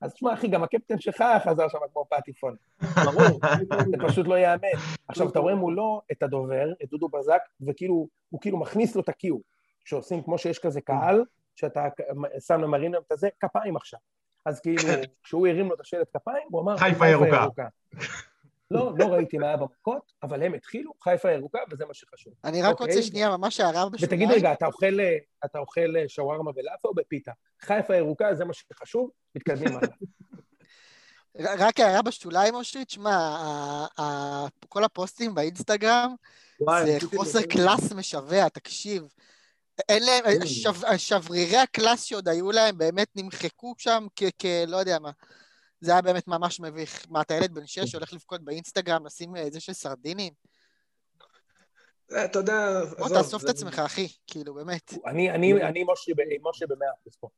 אז 0.00 0.12
תשמע, 0.14 0.34
אחי, 0.34 0.48
גם 0.48 0.62
הקפטן 0.62 0.98
שלך 0.98 1.24
חזר 1.44 1.68
שם 1.68 1.78
כמו 1.92 2.04
פטיפון. 2.10 2.56
ברור, 2.80 3.40
זה 3.90 3.96
פשוט 4.08 4.26
לא 4.26 4.34
ייאמן. 4.34 4.68
עכשיו, 5.08 5.28
אתה 5.28 5.38
רואה 5.38 5.54
מולו 5.54 6.02
את 6.12 6.22
הדובר, 6.22 6.72
את 6.82 6.90
דודו 6.90 7.08
בזק, 7.08 7.40
וכאילו, 7.66 8.08
הוא 8.30 8.40
כאילו 8.40 8.58
מכניס 8.58 8.96
לו 8.96 9.02
את 9.02 9.08
הקיו, 9.08 9.36
שעושים 9.84 10.22
כמו 10.22 10.38
שיש 10.38 10.58
כזה 10.58 10.80
קהל, 10.80 11.24
שאתה 11.56 11.88
שם 12.46 12.60
למרים 12.60 12.92
להם 12.92 13.02
את 13.06 13.12
הזה, 13.12 13.28
כפיים 13.40 13.76
עכשיו. 13.76 14.00
אז 14.44 14.60
כאילו, 14.60 14.82
כשהוא 15.22 15.46
הרים 15.46 15.68
לו 15.68 15.74
את 15.74 15.80
השלט 15.80 16.08
כפיים, 16.16 16.48
הוא 16.50 16.60
אמר, 16.60 16.76
חיפה 16.76 17.08
ירוקה." 17.08 17.68
לא, 18.70 18.92
לא 18.98 19.06
ראיתי 19.06 19.38
מה 19.38 19.46
היה 19.46 19.56
במכות, 19.56 20.12
אבל 20.22 20.42
הם 20.42 20.54
התחילו, 20.54 20.92
חיפה 21.04 21.30
ירוקה, 21.32 21.58
וזה 21.70 21.84
מה 21.86 21.94
שחשוב. 21.94 22.32
אני 22.44 22.62
רק 22.62 22.72
אוקיי. 22.80 22.86
רוצה 22.86 23.02
שנייה, 23.02 23.36
ממש 23.36 23.60
הערה 23.60 23.88
בשוליים. 23.88 24.22
ותגיד 24.22 24.38
רגע, 24.38 24.52
אתה 24.52 24.66
אוכל, 24.66 24.98
אתה 25.44 25.58
אוכל 25.58 25.94
שווארמה 26.08 26.52
בלאפה 26.52 26.88
או 26.88 26.94
בפיתה? 26.94 27.32
חיפה 27.60 27.96
ירוקה, 27.96 28.34
זה 28.34 28.44
מה 28.44 28.52
שחשוב, 28.54 29.10
מתקדמים 29.34 29.76
הלאה. 29.76 29.88
רק 31.64 31.80
הערה 31.80 32.02
בשוליים, 32.02 32.54
אושרי, 32.54 32.84
תשמע, 32.84 33.10
ה- 33.16 33.86
ה- 34.00 34.46
כל 34.68 34.84
הפוסטים 34.84 35.34
באינסטגרם, 35.34 36.14
זה 36.84 36.98
חוסר. 37.16 37.42
קלאס 37.42 37.92
משווע, 37.92 38.48
תקשיב. 38.48 39.02
אין 39.88 40.02
להם, 40.02 40.24
שברירי 40.96 41.56
הקלאס 41.56 42.02
שעוד 42.02 42.28
היו 42.28 42.52
להם 42.52 42.78
באמת 42.78 43.08
נמחקו 43.16 43.74
שם 43.78 44.06
כ... 44.16 44.22
כ- 44.38 44.64
לא 44.66 44.76
יודע 44.76 44.98
מה. 44.98 45.10
זה 45.80 45.92
היה 45.92 46.02
באמת 46.02 46.28
ממש 46.28 46.60
מביך. 46.60 47.06
מה, 47.10 47.20
אתה 47.20 47.34
ילד 47.34 47.54
בן 47.54 47.66
שש 47.66 47.90
שהולך 47.90 48.12
לבכות 48.12 48.44
באינסטגרם, 48.44 49.06
לשים 49.06 49.36
איזה 49.36 49.60
של 49.60 49.72
סרדינים? 49.72 50.32
אה, 52.12 52.24
אתה 52.24 52.38
יודע, 52.38 52.80
בוא 52.98 53.06
עזוב, 53.06 53.18
תאסוף 53.18 53.44
את 53.44 53.48
עצמך, 53.48 53.78
אחי, 53.78 54.08
כאילו, 54.26 54.54
באמת. 54.54 54.94
אני, 55.06 55.30
אני, 55.30 55.62
אני 55.62 55.84
משה 56.42 56.66
במאה 56.68 56.88
אחוז 57.00 57.16
פה. 57.20 57.28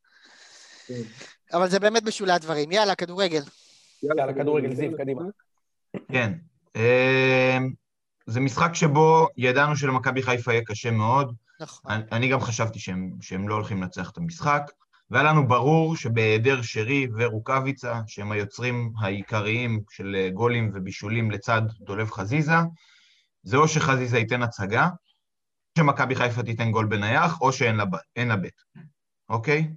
אבל 1.53 1.69
זה 1.69 1.79
באמת 1.79 2.05
בשולי 2.05 2.33
הדברים. 2.33 2.73
יאללה, 2.73 2.95
כדורגל. 2.95 3.43
יאללה, 4.03 4.35
כדורגל, 4.35 4.75
זיו, 4.75 4.97
קדימה. 4.97 5.23
כן. 6.13 6.33
אמ, 6.77 7.73
זה 8.27 8.41
משחק 8.41 8.75
שבו 8.75 9.29
ידענו 9.37 9.77
שלמכבי 9.77 10.23
חיפה 10.23 10.53
יהיה 10.53 10.65
קשה 10.65 10.91
מאוד. 10.91 11.35
נכון. 11.61 11.93
אני, 12.13 12.29
גם 12.29 12.41
חשבתי 12.41 12.79
שהם 13.21 13.49
לא 13.49 13.55
הולכים 13.55 13.83
לנצח 13.83 14.11
את 14.11 14.17
המשחק, 14.17 14.71
והיה 15.11 15.25
לנו 15.25 15.49
ברור 15.49 15.97
שבהיעדר 15.97 16.63
שרי 16.63 17.07
ורוקאביצה, 17.17 18.01
שהם 18.07 18.33
היוצרים 18.33 18.93
העיקריים 19.01 19.81
של 19.91 20.17
אה, 20.19 20.31
גולים 20.31 20.71
ובישולים 20.75 21.31
לצד 21.31 21.63
דולב 21.81 22.11
חזיזה, 22.11 22.57
זה 23.43 23.57
או 23.57 23.69
שחזיזה 23.69 24.19
ייתן 24.19 24.43
הצגה, 24.43 24.89
שמכבי 25.79 26.15
חיפה 26.15 26.43
תיתן 26.43 26.71
גול 26.71 26.87
בנייח, 26.87 27.41
או 27.41 27.53
שאין 27.53 27.77
לה, 27.77 27.85
לה 28.17 28.37
בית, 28.37 28.63
אוקיי? 29.29 29.69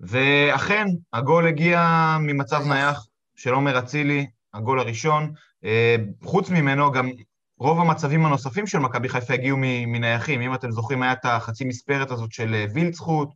ואכן, 0.00 0.86
הגול 1.12 1.46
הגיע 1.46 2.16
ממצב 2.20 2.62
נייח. 2.62 2.72
נייח 2.72 3.06
של 3.36 3.54
עומר 3.54 3.78
אצילי, 3.78 4.26
הגול 4.54 4.80
הראשון. 4.80 5.32
אה, 5.64 5.96
חוץ 6.24 6.50
ממנו, 6.50 6.92
גם 6.92 7.10
רוב 7.58 7.80
המצבים 7.80 8.26
הנוספים 8.26 8.66
של 8.66 8.78
מכבי 8.78 9.08
חיפה 9.08 9.34
הגיעו 9.34 9.56
מנייחים. 9.86 10.40
אם 10.40 10.54
אתם 10.54 10.70
זוכרים, 10.70 11.02
היה 11.02 11.12
את 11.12 11.24
החצי 11.24 11.64
מספרת 11.64 12.10
הזאת 12.10 12.32
של 12.32 12.54
אה, 12.54 12.66
וילצחוט, 12.74 13.28
אה, 13.28 13.34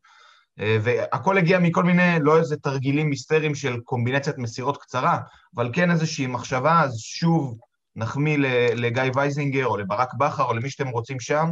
והכל 0.61 1.39
הגיע 1.39 1.59
מכל 1.59 1.85
מיני, 1.85 2.17
לא 2.21 2.39
איזה 2.39 2.57
תרגילים 2.57 3.11
מיסטריים 3.11 3.55
של 3.55 3.81
קומבינציית 3.81 4.39
מסירות 4.39 4.77
קצרה, 4.77 5.19
אבל 5.57 5.71
כן 5.73 5.91
איזושהי 5.91 6.27
מחשבה, 6.27 6.81
אז 6.81 6.99
שוב 6.99 7.59
נחמיא 7.97 8.39
לגיא 8.75 9.03
וייזינגר 9.15 9.67
או 9.67 9.77
לברק 9.77 10.15
בכר 10.15 10.45
או 10.45 10.55
למי 10.55 10.71
שאתם 10.71 10.89
רוצים 10.89 11.21
שם, 11.21 11.51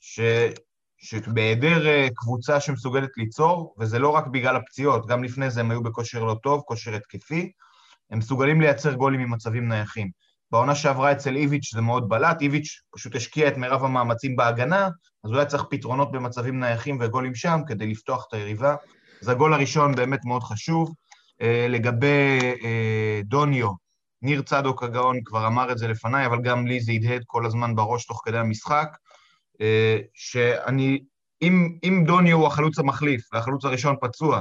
ש... 0.00 0.20
שבהיעדר 1.02 1.86
אה, 1.86 2.08
קבוצה 2.14 2.60
שמסוגלת 2.60 3.10
ליצור, 3.16 3.74
וזה 3.78 3.98
לא 3.98 4.08
רק 4.08 4.26
בגלל 4.26 4.56
הפציעות, 4.56 5.06
גם 5.06 5.24
לפני 5.24 5.50
זה 5.50 5.60
הם 5.60 5.70
היו 5.70 5.82
בכושר 5.82 6.24
לא 6.24 6.36
טוב, 6.42 6.60
כושר 6.60 6.94
התקפי, 6.94 7.52
הם 8.10 8.18
מסוגלים 8.18 8.60
לייצר 8.60 8.94
גולים 8.94 9.20
ממצבים 9.20 9.68
נייחים. 9.68 10.10
בעונה 10.52 10.74
שעברה 10.74 11.12
אצל 11.12 11.36
איביץ' 11.36 11.74
זה 11.74 11.80
מאוד 11.80 12.08
בלט, 12.08 12.40
איביץ' 12.40 12.80
פשוט 12.90 13.16
השקיע 13.16 13.48
את 13.48 13.56
מירב 13.56 13.84
המאמצים 13.84 14.36
בהגנה, 14.36 14.88
אז 15.24 15.30
הוא 15.30 15.36
היה 15.36 15.46
צריך 15.46 15.64
פתרונות 15.70 16.12
במצבים 16.12 16.60
נייחים 16.60 16.98
וגולים 17.00 17.34
שם 17.34 17.60
כדי 17.66 17.86
לפתוח 17.86 18.26
את 18.28 18.34
היריבה. 18.34 18.74
אז 19.22 19.28
הגול 19.28 19.54
הראשון 19.54 19.94
באמת 19.94 20.24
מאוד 20.24 20.42
חשוב. 20.42 20.94
אה, 21.42 21.66
לגבי 21.68 22.38
אה, 22.64 23.20
דוניו, 23.24 23.70
ניר 24.22 24.42
צדוק 24.42 24.82
הגאון 24.82 25.18
כבר 25.24 25.46
אמר 25.46 25.72
את 25.72 25.78
זה 25.78 25.88
לפניי, 25.88 26.26
אבל 26.26 26.42
גם 26.42 26.66
לי 26.66 26.80
זה 26.80 26.92
הדהד 26.92 27.22
כל 27.26 27.46
הזמן 27.46 27.76
בראש 27.76 28.06
תוך 28.06 28.22
כדי 28.24 28.38
המשחק, 28.38 28.96
אה, 29.60 29.98
שאני, 30.14 31.04
אם, 31.42 31.78
אם 31.84 32.04
דוניו 32.06 32.36
הוא 32.36 32.46
החלוץ 32.46 32.78
המחליף 32.78 33.28
והחלוץ 33.32 33.64
הראשון 33.64 33.96
פצוע, 34.00 34.40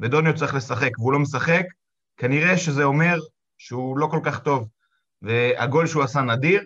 ודוניו 0.00 0.34
צריך 0.34 0.54
לשחק 0.54 0.98
והוא 0.98 1.12
לא 1.12 1.18
משחק, 1.18 1.64
כנראה 2.16 2.58
שזה 2.58 2.84
אומר 2.84 3.18
שהוא 3.58 3.98
לא 3.98 4.06
כל 4.06 4.20
כך 4.24 4.38
טוב. 4.38 4.68
והגול 5.22 5.86
שהוא 5.86 6.02
עשה 6.02 6.20
נדיר, 6.20 6.62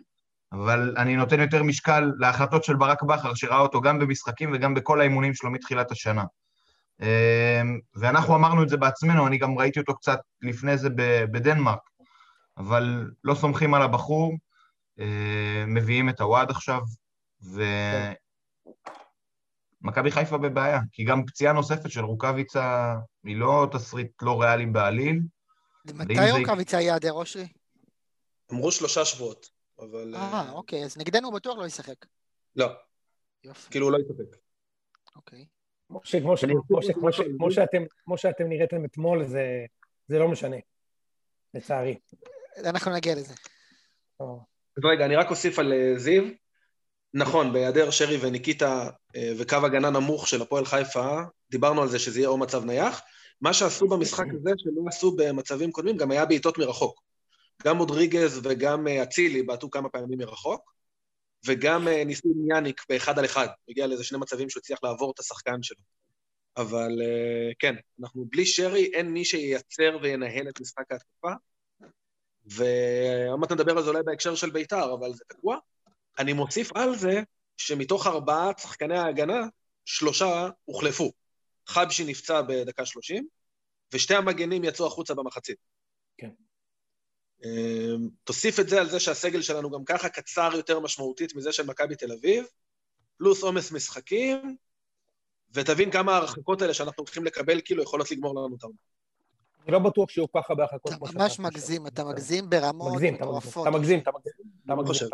אבל 0.53 0.95
אני 0.97 1.17
נותן 1.17 1.41
יותר 1.41 1.63
משקל 1.63 2.13
להחלטות 2.19 2.65
של 2.65 2.77
ברק 2.77 3.03
בכר, 3.03 3.35
שראה 3.35 3.59
אותו 3.59 3.81
גם 3.81 3.99
במשחקים 3.99 4.51
וגם 4.55 4.75
בכל 4.75 5.01
האימונים 5.01 5.35
שלו 5.35 5.51
מתחילת 5.51 5.91
השנה. 5.91 6.25
אמ, 7.01 7.79
ואנחנו 7.95 8.37
אמרנו 8.37 8.63
את 8.63 8.69
זה 8.69 8.77
בעצמנו, 8.77 9.27
אני 9.27 9.39
גם 9.39 9.59
ראיתי 9.59 9.81
אותו 9.81 9.95
קצת 9.95 10.19
לפני 10.43 10.79
זה 10.79 10.89
בדנמרק, 11.33 11.81
אבל 12.59 13.11
לא 13.25 13.35
סומכים 13.35 13.75
על 13.75 13.83
הבחור, 13.83 14.35
אמ, 14.99 15.05
מביאים 15.67 16.09
את 16.09 16.21
הוואד 16.21 16.51
עכשיו, 16.51 16.81
ומכבי 19.83 20.11
חיפה 20.11 20.39
בבעיה, 20.39 20.81
כי 20.93 21.05
גם 21.05 21.27
פציעה 21.27 21.53
נוספת 21.53 21.91
של 21.91 22.05
רוקאביצה 22.05 22.95
היא 23.25 23.37
לא 23.37 23.69
תסריט 23.73 24.23
לא 24.23 24.43
ריאלי 24.43 24.67
בעליל. 24.67 25.21
מתי 25.95 26.31
רוקאביצה 26.31 26.81
יעדר, 26.81 27.13
אושרי? 27.13 27.47
אמרו 28.53 28.73
שלושה 28.73 29.05
שבועות, 29.05 29.51
אבל... 29.79 30.15
אה, 30.15 30.53
אוקיי, 30.53 30.85
אז 30.85 30.97
נגדנו 30.97 31.29
הוא 31.29 31.35
בטוח 31.35 31.59
לא 31.59 31.67
ישחק. 31.67 32.07
לא. 32.57 32.67
יופי. 33.45 33.71
כאילו 33.71 33.87
הוא 33.87 33.93
לא 33.93 33.99
ישחק. 33.99 34.39
אוקיי. 35.17 35.47
משה, 35.91 36.19
כמו 38.05 38.19
שאתם 38.19 38.49
נראיתם 38.49 38.85
אתמול, 38.85 39.25
זה 40.09 40.19
לא 40.19 40.29
משנה, 40.29 40.57
לצערי. 41.55 41.99
אנחנו 42.65 42.93
נגיע 42.93 43.15
לזה. 43.15 43.35
אז 44.77 44.85
רגע, 44.85 45.05
אני 45.05 45.17
רק 45.17 45.31
אוסיף 45.31 45.59
על 45.59 45.73
אה, 45.73 45.99
זיו. 45.99 46.23
נכון, 47.15 47.53
בהיעדר 47.53 47.91
שרי 47.91 48.17
וניקיטה 48.21 48.91
אה, 49.17 49.33
וקו 49.39 49.57
הגנה 49.57 49.91
נמוך 49.91 50.29
של 50.29 50.43
הפועל 50.43 50.65
חיפה, 50.65 51.21
דיברנו 51.51 51.83
על 51.83 51.89
זה 51.89 51.99
שזה 51.99 52.21
יהיה 52.21 52.29
או 52.29 52.39
מצב 52.39 52.65
נייח. 52.65 53.03
מה 53.41 53.53
שעשו 53.53 53.89
במשחק 53.89 54.25
הזה, 54.35 54.51
שלא 54.57 54.83
עשו 54.89 55.17
במצבים 55.17 55.73
קודמים, 55.73 55.97
גם 55.97 56.11
היה 56.11 56.27
בעיטות 56.27 56.59
מרחוק. 56.59 57.03
גם 57.65 57.77
מודריגז 57.77 58.41
וגם 58.43 58.89
אה, 58.89 59.03
אצילי 59.03 59.43
בעטו 59.43 59.71
כמה 59.71 59.89
פעמים 59.89 60.19
מרחוק, 60.19 60.73
וגם 61.47 61.89
אה, 61.89 62.05
ניסו 62.05 62.29
עם 62.29 62.51
יאניק 62.51 62.85
באחד 62.89 63.19
על 63.19 63.25
אחד. 63.25 63.47
הגיע 63.69 63.87
לאיזה 63.87 64.05
שני 64.05 64.19
מצבים 64.19 64.51
שהוא 64.51 64.61
הצליח 64.61 64.79
לעבור 64.83 65.13
את 65.15 65.19
השחקן 65.19 65.63
שלו. 65.63 65.83
אבל 66.57 66.91
אה, 67.03 67.53
כן, 67.59 67.75
אנחנו 68.01 68.25
בלי 68.29 68.47
שרי, 68.47 68.91
אין 68.95 69.11
מי 69.13 69.25
שייצר 69.25 69.99
וינהל 70.03 70.49
את 70.49 70.61
משחק 70.61 70.93
ההתקפה. 70.93 71.33
ועוד 72.47 73.41
מעט 73.41 73.53
נדבר 73.53 73.77
על 73.77 73.83
זה 73.83 73.91
אולי 73.91 74.03
בהקשר 74.05 74.35
של 74.35 74.51
בית"ר, 74.51 74.95
אבל 74.95 75.13
זה 75.13 75.25
תקוע. 75.29 75.59
אני 76.19 76.33
מוסיף 76.33 76.77
על 76.77 76.97
זה 76.97 77.23
שמתוך 77.57 78.07
ארבעת 78.07 78.59
שחקני 78.59 78.99
ההגנה, 78.99 79.41
שלושה 79.85 80.49
הוחלפו. 80.65 81.13
חבשי 81.67 82.05
נפצע 82.05 82.43
בדקה 82.43 82.87
שלושים, 82.87 83.27
ושתי 83.93 84.15
המגנים 84.15 84.65
יצאו 84.65 84.87
החוצה 84.87 85.15
במחצית. 85.15 85.59
כן. 86.19 86.31
אמ, 87.45 88.09
תוסיף 88.25 88.61
את 88.61 88.69
זה 88.69 88.81
על 88.81 88.89
זה 88.89 89.01
שהסגל 89.01 89.43
שלנו 89.43 89.71
גם 89.71 89.85
ככה 89.85 90.09
קצר 90.09 90.51
יותר 90.55 90.81
משמעותית 90.81 91.35
מזה 91.35 91.53
של 91.53 91.67
מכבי 91.67 91.97
תל 91.97 92.13
אביב, 92.13 92.45
פלוס 93.19 93.43
עומס 93.43 93.73
משחקים, 93.73 94.57
ותבין 95.55 95.91
כמה 95.91 96.13
ההרחקות 96.13 96.63
האלה 96.63 96.75
שאנחנו 96.75 97.01
הולכים 97.03 97.25
לקבל 97.25 97.61
כאילו 97.65 97.83
יכולות 97.83 98.11
לגמור 98.11 98.35
לנו 98.35 98.57
את 98.57 98.63
העונה. 98.63 98.79
אני 99.65 99.73
לא 99.73 99.79
בטוח 99.79 100.11
שיהיו 100.11 100.33
ככה 100.33 100.55
בהרחקות 100.55 100.93
אתה 100.93 100.97
ממש 101.15 101.39
מגזים, 101.39 101.87
אתה 101.87 102.05
מגזים 102.05 102.51
ברמות 102.51 103.03
מטורפות. 103.03 103.67
אתה 103.69 103.79
מגזים, 103.79 103.99
אתה 103.99 104.11
מגזים, 104.11 104.33
אתה 104.65 104.75
מגזים, 104.75 105.09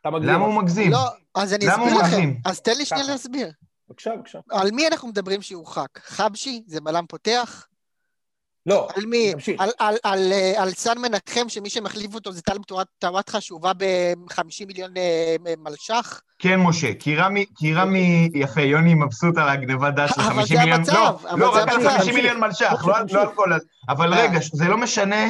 אתה 0.00 0.10
מגזים. 0.10 0.28
למה 0.30 0.44
הוא 0.44 0.62
מגזים? 0.62 0.92
לא, 0.92 0.98
אז 1.34 1.54
אני 1.54 1.68
אסביר 1.68 1.98
לכם. 2.02 2.34
אז 2.44 2.60
תן 2.60 2.76
לי 2.76 2.84
שנייה 2.84 3.06
להסביר. 3.06 3.50
בבקשה, 3.88 4.16
בבקשה. 4.16 4.40
על 4.50 4.70
מי 4.70 4.88
אנחנו 4.88 5.08
מדברים 5.08 5.42
שיורחק? 5.42 5.98
חבשי? 5.98 6.62
זה 6.66 6.80
בלם 6.80 7.06
פותח? 7.08 7.66
לא, 8.66 8.88
על 8.96 9.06
מי? 9.06 9.32
על, 9.58 9.70
על, 9.78 9.96
על, 10.02 10.32
על 10.56 10.70
סן 10.70 10.98
מנחם, 10.98 11.48
שמי 11.48 11.70
שמחליף 11.70 12.14
אותו 12.14 12.32
זה 12.32 12.42
טל 12.42 12.56
טוואטחה, 12.98 13.40
שהובא 13.40 13.72
ב-50 13.76 14.66
מיליון 14.66 14.96
אה, 14.96 15.54
מלש"ח? 15.58 16.20
כן, 16.38 16.60
משה, 16.60 16.94
כי 16.94 17.16
רמי, 17.16 17.44
כי 17.56 17.74
רמי, 17.74 18.30
יפה, 18.34 18.60
יוני 18.60 18.94
מבסוט 18.94 19.38
על 19.38 19.48
הגניבת 19.48 19.94
דעת 19.94 20.10
של 20.14 20.22
50 20.22 20.58
מיליון... 20.58 20.80
אבל 20.80 20.84
זה 20.84 20.98
המצב, 20.98 21.26
לא, 21.30 21.38
לא, 21.38 21.54
רק 21.54 21.68
על 21.68 21.90
50 21.90 22.14
מיליון 22.14 22.40
מלש"ח, 22.40 22.86
לא, 22.86 22.94
לא 23.12 23.20
על 23.20 23.28
כל... 23.34 23.50
אבל 23.88 24.14
רגע, 24.14 24.38
זה 24.52 24.68
לא 24.68 24.76
משנה 24.76 25.26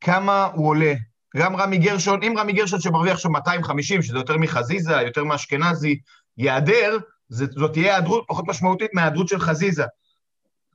כמה 0.00 0.48
הוא 0.54 0.68
עולה. 0.68 0.94
גם 1.36 1.56
רמי 1.56 1.78
גרשון, 1.78 2.22
אם 2.22 2.34
רמי 2.38 2.52
גרשון 2.52 2.80
שמרוויח 2.80 3.14
עכשיו 3.14 3.30
250, 3.30 4.02
שזה 4.02 4.18
יותר 4.18 4.36
מחזיזה, 4.36 4.92
יותר 4.92 5.24
מאשכנזי, 5.24 5.98
ייעדר, 6.38 6.98
זאת 7.28 7.72
תהיה 7.72 7.84
היעדרות 7.84 8.24
פחות 8.28 8.44
משמעותית 8.48 8.90
מההיעדרות 8.94 9.28
של 9.28 9.40
חזיזה. 9.40 9.84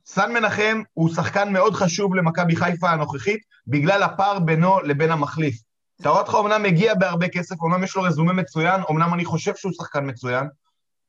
סן 0.06 0.32
מנחם 0.32 0.82
הוא 0.94 1.14
שחקן 1.14 1.52
מאוד 1.52 1.74
חשוב 1.74 2.14
למכבי 2.14 2.56
חיפה 2.56 2.90
הנוכחית, 2.90 3.40
בגלל 3.66 4.02
הפער 4.02 4.38
בינו 4.38 4.80
לבין 4.80 5.10
המחליף. 5.10 5.62
טאוטחה 6.02 6.36
אומנם 6.36 6.62
מגיע 6.62 6.94
בהרבה 6.94 7.28
כסף, 7.28 7.60
אומנם 7.60 7.84
יש 7.84 7.96
לו 7.96 8.02
רזומה 8.02 8.32
מצוין, 8.32 8.80
אומנם 8.88 9.14
אני 9.14 9.24
חושב 9.24 9.56
שהוא 9.56 9.72
שחקן 9.72 10.10
מצוין, 10.10 10.46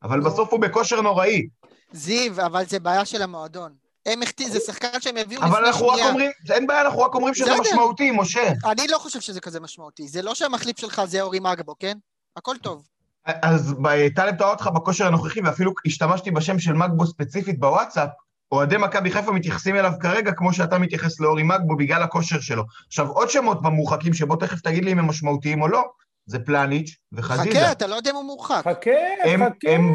אבל 0.04 0.20
בסוף 0.20 0.52
הוא 0.52 0.60
בכושר 0.60 1.02
נוראי. 1.02 1.48
זיו, 1.92 2.46
אבל 2.46 2.66
זה 2.66 2.80
בעיה 2.80 3.06
של 3.06 3.22
המועדון. 3.22 3.72
הם 4.06 4.22
החטיא, 4.24 4.50
זה 4.50 4.60
שחקן 4.60 5.02
שהם 5.02 5.18
הביאו 5.18 5.42
לפני 5.42 5.52
שנייה. 5.52 5.60
אבל 5.60 5.66
אנחנו 5.66 5.88
רק 5.88 6.00
אומרים, 6.10 6.32
אין 6.50 6.68
בעיה, 6.68 6.82
אנחנו 6.82 7.00
רק 7.00 7.16
אומרים 7.16 7.34
שזה 7.34 7.52
משמעותי, 7.60 8.12
משה. 8.12 8.52
אני 8.66 8.88
לא 8.88 8.98
חושב 8.98 9.20
שזה 9.20 9.42
כזה 9.42 9.60
משמעותי. 9.60 10.08
זה 10.08 10.22
לא 10.22 10.36
שהמחליף 10.36 10.80
שלך 10.80 11.02
זה 11.06 11.22
אורי 11.22 11.40
מגבו, 11.40 11.76
כן? 11.80 11.98
הכל 12.38 12.56
טוב. 12.62 12.88
אז 13.26 13.76
טלב 14.16 14.36
טאוטחה 14.36 14.70
בכושר 14.70 15.08
הנוכחי, 15.08 15.42
ואפילו 15.42 15.72
השתמשתי 15.86 16.32
בשם 16.32 16.60
של 16.60 16.74
מגבו 16.74 17.06
ספציפית 17.06 17.60
בוואטסאפ, 17.60 18.10
אוהדי 18.52 18.78
מכבי 18.78 19.12
חיפה 19.12 19.32
מתייחסים 19.32 19.76
אליו 19.76 19.92
כרגע 20.02 20.32
כמו 20.32 20.54
שאתה 20.54 20.78
מתייחס 20.78 21.20
לאורי 21.20 21.44
מגבו 21.44 21.78
בגלל 21.78 22.04
הכושר 22.04 22.40
שלו. 22.40 22.64
עכשיו, 22.88 23.08
עוד 23.08 23.30
שמות 23.30 23.62
במורחקים, 23.62 24.14
שבוא 24.14 24.36
תכף 24.36 24.62
תגיד 24.62 24.86
לי 24.86 24.92
אם 24.92 25.00
הם 25.00 25.08
משמעותיים 25.08 25.62
או 25.62 25.68
לא, 25.68 25.84
זה 26.26 26.40
פלניץ' 26.40 26.96
וחזיזה. 27.12 27.50
חכה, 27.50 27.72
אתה 27.72 27.88
לא 27.88 27.96
יודע 27.96 28.12
אם 28.12 28.16
הוא 28.16 28.26
מורחק. 28.26 28.62
חכה, 28.64 28.92
הם, 29.24 29.42
חכה. 29.44 29.72
הם, 29.72 29.94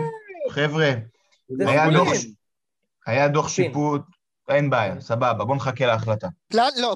חבר'ה, 0.50 0.92
היה 1.58 1.90
דוח, 1.90 2.08
היה 3.06 3.28
דוח 3.28 3.48
שיפוט, 3.48 4.02
אין 4.48 4.70
בעיה, 4.70 5.00
סבבה, 5.00 5.44
בוא 5.44 5.56
נחכה 5.56 5.86
להחלטה. 5.86 6.28
פלנ, 6.48 6.70
לא, 6.76 6.94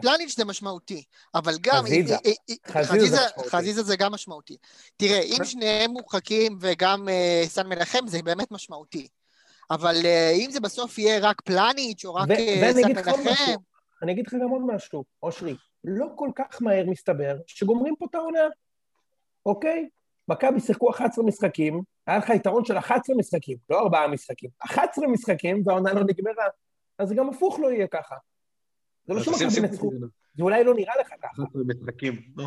פלניץ' 0.00 0.36
זה 0.36 0.44
משמעותי, 0.44 1.02
אבל 1.34 1.58
גם... 1.60 1.84
חזיזה. 1.84 2.16
חזיזה, 2.72 3.20
חזיזה 3.50 3.82
זה 3.82 3.96
גם 3.96 4.12
משמעותי. 4.12 4.56
תראה, 4.96 5.20
אם 5.20 5.44
שניהם 5.44 5.90
מורחקים 5.90 6.58
וגם 6.60 7.08
סן 7.46 7.66
מנחם, 7.66 8.06
זה 8.06 8.22
באמת 8.22 8.50
משמעותי. 8.50 9.08
אבל 9.70 9.94
uh, 10.02 10.44
אם 10.44 10.50
זה 10.50 10.60
בסוף 10.60 10.98
יהיה 10.98 11.18
רק 11.22 11.40
פלניץ' 11.40 12.04
או 12.04 12.14
רק 12.14 12.30
אה, 12.30 12.72
סן 12.72 12.88
מנחם... 12.88 13.10
אני 14.02 14.12
אגיד 14.12 14.26
לך 14.26 14.34
גם 14.34 14.48
עוד 14.48 14.62
משהו, 14.66 15.04
אושרי, 15.22 15.56
לא 15.84 16.06
כל 16.14 16.30
כך 16.36 16.62
מהר 16.62 16.84
מסתבר 16.86 17.36
שגומרים 17.46 17.94
פה 17.98 18.06
את 18.10 18.14
העונה, 18.14 18.48
אוקיי? 19.46 19.88
מכבי 20.28 20.60
שיחקו 20.60 20.90
11 20.90 21.24
משחקים, 21.24 21.82
היה 22.06 22.18
לך 22.18 22.30
יתרון 22.30 22.64
של 22.64 22.78
11 22.78 23.16
משחקים, 23.16 23.56
לא 23.70 23.80
ארבעה 23.80 24.08
משחקים, 24.08 24.50
11 24.58 25.06
משחקים 25.06 25.62
והעונה 25.66 25.92
לא 25.92 26.00
נגמרה, 26.00 26.44
אז 26.98 27.12
גם 27.12 27.28
הפוך 27.28 27.58
לא 27.58 27.72
יהיה 27.72 27.86
ככה. 27.86 28.14
זה 29.06 29.14
לא 29.14 29.22
שמכבי 29.22 29.60
נצחו, 29.60 29.90
זה 30.36 30.42
אולי 30.42 30.64
לא 30.64 30.74
נראה 30.74 30.94
לך 31.00 31.08
ככה. 31.08 31.42
11 31.42 31.62
משחקים, 31.66 32.22
לא. 32.36 32.46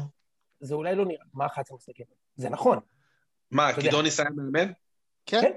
זה 0.60 0.75
אולי 0.75 0.95
לא 0.95 1.06
נראה, 1.06 1.25
מה 1.34 1.45
11 1.45 1.77
משחקים? 1.77 2.06
זה 2.36 2.49
נכון. 2.49 2.80
מה, 3.51 3.73
כי 3.73 3.89
דוניס 3.89 4.19
היה 4.19 4.30
מאמן? 4.30 4.71
כן. 5.25 5.51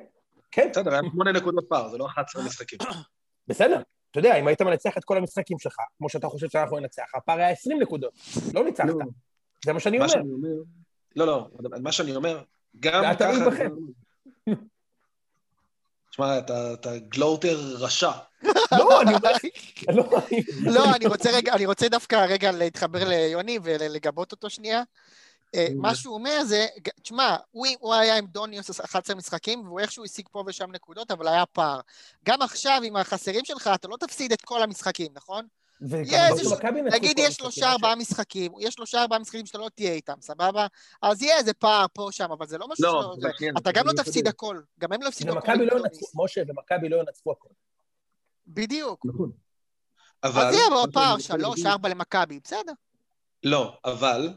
כן. 0.50 0.68
בסדר, 0.70 0.92
היה 0.92 1.00
שמונה 1.12 1.32
נקודות 1.38 1.64
פער, 1.68 1.88
זה 1.88 1.98
לא 1.98 2.06
11 2.06 2.44
משחקים. 2.44 2.78
בסדר. 3.48 3.82
אתה 4.10 4.18
יודע, 4.18 4.36
אם 4.36 4.46
היית 4.46 4.62
מנצח 4.62 4.98
את 4.98 5.04
כל 5.04 5.16
המשחקים 5.16 5.58
שלך, 5.58 5.76
כמו 5.98 6.08
שאתה 6.08 6.28
חושב 6.28 6.48
שאנחנו 6.50 6.78
ננצח, 6.78 7.04
הפער 7.14 7.38
היה 7.38 7.50
20 7.50 7.82
נקודות. 7.82 8.12
לא 8.54 8.64
ניצחת. 8.64 8.88
לא. 8.88 9.06
זה 9.64 9.72
מה 9.72 9.80
שאני 9.80 9.98
אומר. 9.98 10.06
לא, 11.16 11.26
לא, 11.26 11.48
מה 11.80 11.92
שאני 11.92 12.16
אומר, 12.16 12.42
גם 12.80 13.04
ככה... 13.18 13.64
תשמע, 16.10 16.38
אתה 16.74 16.98
גלוטר 17.08 17.58
רשע. 17.78 18.10
לא, 18.72 19.02
אני 19.02 19.14
אומר... 19.14 19.30
לא, 19.88 20.04
לא 20.66 20.94
אני 21.54 21.66
רוצה 21.66 21.88
דווקא 21.88 22.26
רגע 22.28 22.52
להתחבר 22.52 23.08
ליוני 23.08 23.58
ולגבות 23.62 24.32
אותו 24.32 24.50
שנייה. 24.50 24.82
אה, 25.54 25.66
מה 25.76 25.94
שהוא 25.94 26.14
אומר 26.14 26.44
זה, 26.44 26.66
תשמע, 27.02 27.36
הוא, 27.50 27.66
הוא 27.80 27.94
היה 27.94 28.16
עם 28.16 28.26
דוניוס 28.26 28.80
11 28.80 29.16
משחקים, 29.16 29.66
והוא 29.66 29.80
איכשהו 29.80 30.04
השיג 30.04 30.28
פה 30.32 30.42
ושם 30.46 30.72
נקודות, 30.72 31.10
אבל 31.10 31.28
היה 31.28 31.46
פער. 31.46 31.80
גם 32.24 32.42
עכשיו, 32.42 32.80
עם 32.84 32.96
החסרים 32.96 33.44
שלך, 33.44 33.70
אתה 33.74 33.88
לא 33.88 33.96
תפסיד 33.96 34.32
את 34.32 34.42
כל 34.42 34.62
המשחקים, 34.62 35.12
נכון? 35.14 35.46
לא 35.80 36.90
נגיד 36.92 37.18
יש 37.18 37.34
שלושה 37.34 37.72
ארבעה 37.72 37.94
משחקים, 37.96 38.52
יש 38.60 38.74
שלושה 38.74 39.02
ארבעה 39.02 39.18
משחקים 39.18 39.46
שאתה 39.46 39.58
לא 39.58 39.68
תהיה 39.74 39.92
איתם, 39.92 40.14
סבבה? 40.20 40.66
אז 41.02 41.22
יהיה 41.22 41.36
איזה 41.36 41.52
פער 41.52 41.86
פה 41.92 42.08
שם, 42.10 42.32
אבל 42.32 42.46
זה 42.46 42.58
לא 42.58 42.68
משהו 42.68 42.84
לא, 42.84 43.14
זה- 43.20 43.28
שנייה, 43.38 43.52
אתה 43.58 43.72
גם 43.72 43.86
לא 43.86 43.92
תפסיד. 43.92 44.28
הכל, 44.28 44.60
גם 44.80 44.92
הם 44.92 45.02
לא 45.02 45.08
יפסידו 45.08 45.38
הכל. 45.38 45.50
ומכבי 45.50 45.66
לא. 45.66 45.84
משה, 46.14 46.42
ומכבי 46.48 46.88
לא 46.88 46.96
ינצחו 46.96 47.32
הכל. 47.32 47.48
בדיוק. 48.46 49.06
נכון. 49.06 49.30
אז 50.22 50.36
יהיה 50.36 50.64
פער, 50.92 51.18
שלוש, 51.18 51.66
ארבע 51.66 51.88
למכבי, 51.88 52.40
בסדר. 52.44 52.72
לא, 53.44 53.78
אבל 53.84 54.34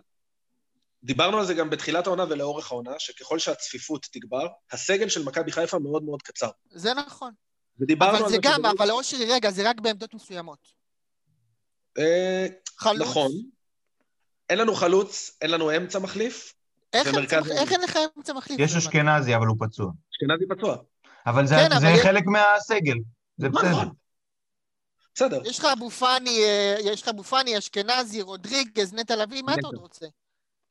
דיברנו 1.03 1.37
על 1.39 1.45
זה 1.45 1.53
גם 1.53 1.69
בתחילת 1.69 2.07
העונה 2.07 2.25
ולאורך 2.29 2.71
העונה, 2.71 2.91
שככל 2.99 3.39
שהצפיפות 3.39 4.07
תגבר, 4.11 4.47
הסגל 4.71 5.09
של 5.09 5.23
מכבי 5.23 5.51
חיפה 5.51 5.79
מאוד 5.79 6.03
מאוד 6.03 6.21
קצר. 6.21 6.49
זה 6.71 6.93
נכון. 6.93 7.33
ודיברנו 7.79 8.17
אבל 8.17 8.23
על 8.25 8.31
זה 8.31 8.37
גם, 8.41 8.53
שברגע- 8.53 8.71
אבל 8.77 8.91
אושרי, 8.91 9.25
רגע, 9.33 9.51
זה 9.51 9.69
רק 9.69 9.79
בעמדות 9.81 10.13
מסוימות. 10.13 10.67
אה, 11.97 12.47
חלוץ. 12.77 13.01
נכון. 13.09 13.31
אין 14.49 14.57
לנו 14.57 14.75
חלוץ, 14.75 15.37
אין 15.41 15.51
לנו 15.51 15.77
אמצע 15.77 15.99
מחליף, 15.99 16.53
איך 16.93 17.07
ומרכז. 17.13 17.51
איך 17.51 17.71
אין 17.71 17.81
לך 17.81 17.99
אמצע 18.17 18.33
מחליף? 18.33 18.59
יש? 18.59 18.75
אשכנזי, 18.75 19.35
אבל 19.35 19.47
הוא 19.47 19.57
פצוע. 19.59 19.91
אשכנזי 20.11 20.47
פצוע. 20.49 20.77
אבל 21.25 21.47
זה 21.47 21.55
כן, 21.55 21.79
זה 21.79 21.87
אבל- 21.93 22.03
חלק 22.03 22.23
מהסגל. 22.25 22.95
זה 23.37 23.49
בסדר. 23.49 23.69
נכון. 23.71 23.89
בסדר. 25.15 25.41
יש 25.45 25.59
לך 25.59 25.65
אבו 25.77 25.89
פאני, 25.89 26.43
אה, 26.43 26.75
יש 26.83 27.01
לך 27.01 27.07
אבו 27.07 27.23
פאני, 27.23 27.57
אשכנזי, 27.57 28.21
רודריגז, 28.21 28.93
נטע 28.93 29.15
לביא, 29.15 29.41
מה 29.43 29.53
אתה. 29.53 29.67
עוד 29.67 29.75
רוצה? 29.75 30.05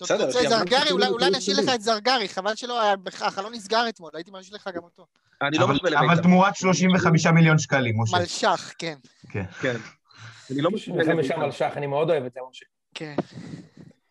כי 0.06 0.14
אמרתי 0.14 0.48
זרגרי, 0.48 0.90
אולי- 0.90 1.30
נשאיר. 1.30 1.60
לך 1.60 1.68
את 1.74 1.82
זרגרי, 1.82 2.28
חבל 2.28 2.54
שלא, 2.54 2.82
היה- 2.82 2.94
החלון 3.20 3.52
נסגר 3.54 3.88
אתמול, 3.88 4.10
הייתי 4.14 4.30
משאיר 4.34 4.56
לך 4.56 4.70
גם 4.74 4.82
אותו. 4.84 5.06
אני 5.42 5.58
לא 5.58 5.64
אבל- 5.64 5.74
משווה 5.74 5.90
אבל 5.98 6.06
לבית"ר. 6.06 6.22
תמורת 6.22 6.56
35 6.56 7.26
מיליון 7.26 7.58
שקלים, 7.58 8.00
משה. 8.02 8.16
מלש"ח, 8.18 8.72
כן. 8.78 8.94
כן. 9.30 9.44
כן. 9.60 9.76
אני 10.50 10.62
לא 10.62 10.70
משווה 10.70 11.02
95 11.02 11.26
לבית"ר. 11.26 11.44
על 11.44 11.52
שח, 11.52 11.76
אני 11.76 11.86
מאוד 11.86 12.10
אוהב 12.10 12.24
את 12.24 12.32
זה, 12.34 12.40
משה. 12.50 12.64
כן. 12.94 13.14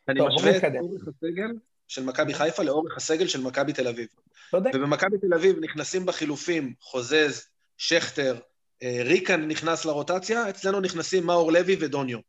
אני 0.10 0.20
טוב, 0.20 0.28
משווה 0.28 0.58
את. 0.58 0.64
אורך 0.82 1.02
הסגל 1.08 1.52
של 1.88 2.04
מכבי 2.04 2.34
חיפה 2.34 2.64
לאורך 2.64 2.98
הסגל 2.98 3.28
של 3.28 3.42
מכבי 3.42 3.74
תל 3.74 3.88
אביב. 3.88 4.08
ובמכבי 4.54 5.18
תל 5.18 5.34
אביב 5.34 5.56
נכנסים 5.62 6.06
בחילופים 6.06 6.74
חוזז, 6.82 7.46
שכטר, 7.78 8.38
אה, 8.84 9.02
ריקן 9.06 9.48
נכנס 9.48 9.86
לרוטציה, 9.86 10.50
אצלנו 10.50 10.80
נכנסים 10.80 11.26
מאור 11.26 11.52
לוי 11.52 11.78
ודוניו. 11.80 12.20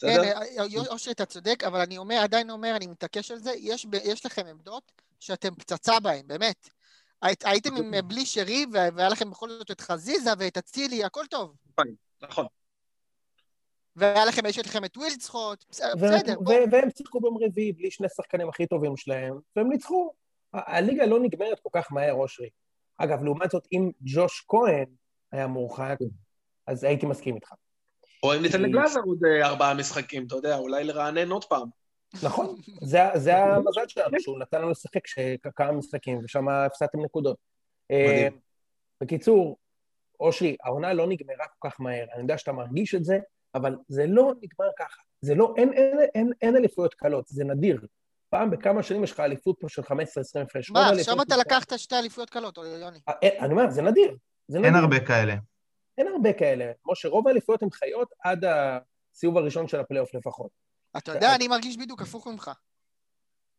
כן, 0.00 0.08
בסדר? 0.08 0.22
אה, 0.22 0.42
אה, 0.82 0.92
אושרי, 0.92 1.12
אתה 1.12 1.24
צודק, 1.26 1.64
אבל 1.64 1.80
אני 1.80 1.98
אומר, 1.98 2.16
עדיין 2.22 2.50
אומר, 2.50 2.76
אני 2.76 2.86
מתעקש 2.86 3.30
על 3.30 3.38
זה, 3.38 3.52
יש 3.56 3.86
יש 4.04 4.26
לכם 4.26 4.46
עמדות 4.46 4.92
שאתם 5.20 5.54
פצצה 5.54 6.00
בהן, 6.00 6.26
באמת. 6.26 6.68
היית- 7.22 7.44
הייתם 7.46 7.76
עם 7.76 7.94
אה, 7.94 8.02
בלי 8.02 8.26
שרי, 8.26 8.66
וה- 8.72 8.88
והיה 8.94 9.08
לכם 9.08 9.30
בכל 9.30 9.48
זאת 9.48 9.70
את 9.70 9.80
חזיזה 9.80 10.30
ואת 10.38 10.58
אצילי, 10.58 11.04
הכל 11.04 11.24
טוב. 11.30 11.56
נכון. 12.22 12.46
והיה 13.96 14.24
לכם, 14.24 14.46
יש 14.46 14.58
לכם 14.58 14.84
את 14.84 14.96
ווילדסחוט, 14.96 15.64
בסדר, 15.68 15.94
בוא. 16.40 16.54
ו- 16.54 16.70
והם 16.70 16.88
שיחקו 16.98 17.20
ביום 17.20 17.38
רביעי 17.44 17.72
בלי 17.72 17.90
שני 17.90 18.08
שחקנים 18.08 18.48
הכי 18.48 18.66
טובים 18.66 18.96
שלהם, 18.96 19.38
והם 19.56 19.68
ניצחו. 19.68 20.12
ה- 20.54 20.76
הליגה 20.76 21.06
לא 21.06 21.20
נגמרת 21.20 21.60
כל 21.60 21.68
כך 21.72 21.92
מהר, 21.92 22.12
אושרי. 22.12 22.48
אגב, 22.98 23.22
לעומת 23.24 23.50
זאת, 23.50 23.66
אם 23.72 23.90
ג'וש 24.00 24.44
כהן 24.48 24.84
היה 25.32 25.46
מורחק, 25.46 25.96
אז 26.66 26.84
הייתי 26.84 27.06
מסכים 27.06 27.34
איתך. 27.34 27.52
או 28.22 28.36
אם 28.36 28.42
ניתן 28.42 28.62
לגלאזר 28.62 29.00
עוד 29.00 29.24
אה, 29.24 29.46
ארבעה 29.46 29.74
משחקים, 29.74 30.26
אתה 30.26 30.34
יודע, 30.34 30.56
אולי 30.56 30.84
לרענן 30.84 31.30
עוד 31.30 31.44
פעם. 31.44 31.68
נכון, 32.22 32.56
זה, 32.82 32.98
זה 33.14 33.36
המזל 33.36 33.88
שלנו, 33.88 34.20
שהוא 34.20 34.38
נתן 34.38 34.60
לנו 34.60 34.70
לשחק 34.70 35.00
כמה 35.56 35.72
משחקים, 35.72 36.20
ושם 36.24 36.48
הפסדתם 36.48 37.04
נקודות. 37.04 37.36
אה, 37.90 38.06
מדהים. 38.08 38.40
בקיצור, 39.00 39.56
אושרי, 40.20 40.56
העונה 40.62 40.92
לא 40.92 41.06
נגמרה 41.06 41.46
כל 41.58 41.68
כך 41.68 41.80
מהר. 41.80 42.04
אני 42.12 42.22
יודע 42.22 42.38
שאתה 42.38 42.52
מרגיש 42.52 42.94
את 42.94 43.04
זה, 43.04 43.18
אבל 43.54 43.76
זה 43.88 44.06
לא 44.06 44.32
נגמר 44.42 44.70
ככה. 44.78 45.00
זה 45.20 45.34
לא, 45.34 45.54
אין, 45.56 45.72
אין, 45.72 45.98
אין, 46.14 46.32
אין 46.42 46.56
אליפויות 46.56 46.94
קלות, 46.94 47.28
זה 47.28 47.44
נדיר. 47.44 47.80
פעם 48.28 48.50
בכמה 48.50 48.82
שנים 48.82 49.04
יש 49.04 49.12
לך 49.12 49.20
אליפות 49.20 49.56
פה 49.60 49.68
של 49.68 49.82
15-20 49.82 49.84
הפרש. 50.42 50.70
מה, 50.70 50.90
עכשיו 50.90 51.22
אתה 51.22 51.36
לקחת 51.36 51.78
שתי 51.78 51.94
אליפויות 51.94 52.30
קלות, 52.30 52.58
יוני. 52.80 52.98
אה, 53.08 53.38
אני 53.38 53.52
אומר, 53.52 53.70
זה 53.70 53.82
נדיר. 53.82 54.16
זה 54.48 54.58
נדיר. 54.58 54.70
אין 54.70 54.78
הרבה 54.82 55.00
כאלה. 55.00 55.34
אין 56.00 56.08
הרבה 56.08 56.32
כאלה. 56.32 56.72
משה, 56.86 57.08
רוב 57.08 57.28
האליפויות 57.28 57.62
הן 57.62 57.70
חיות 57.70 58.08
עד 58.24 58.44
הסיבוב 58.44 59.36
הראשון 59.38 59.68
של 59.68 59.80
הפלייאוף 59.80 60.14
לפחות. 60.14 60.50
אתה 60.96 61.12
יודע, 61.12 61.34
אני 61.34 61.48
מרגיש 61.48 61.76
בדיוק 61.76 62.02
הפוך 62.02 62.26
ממך. 62.26 62.50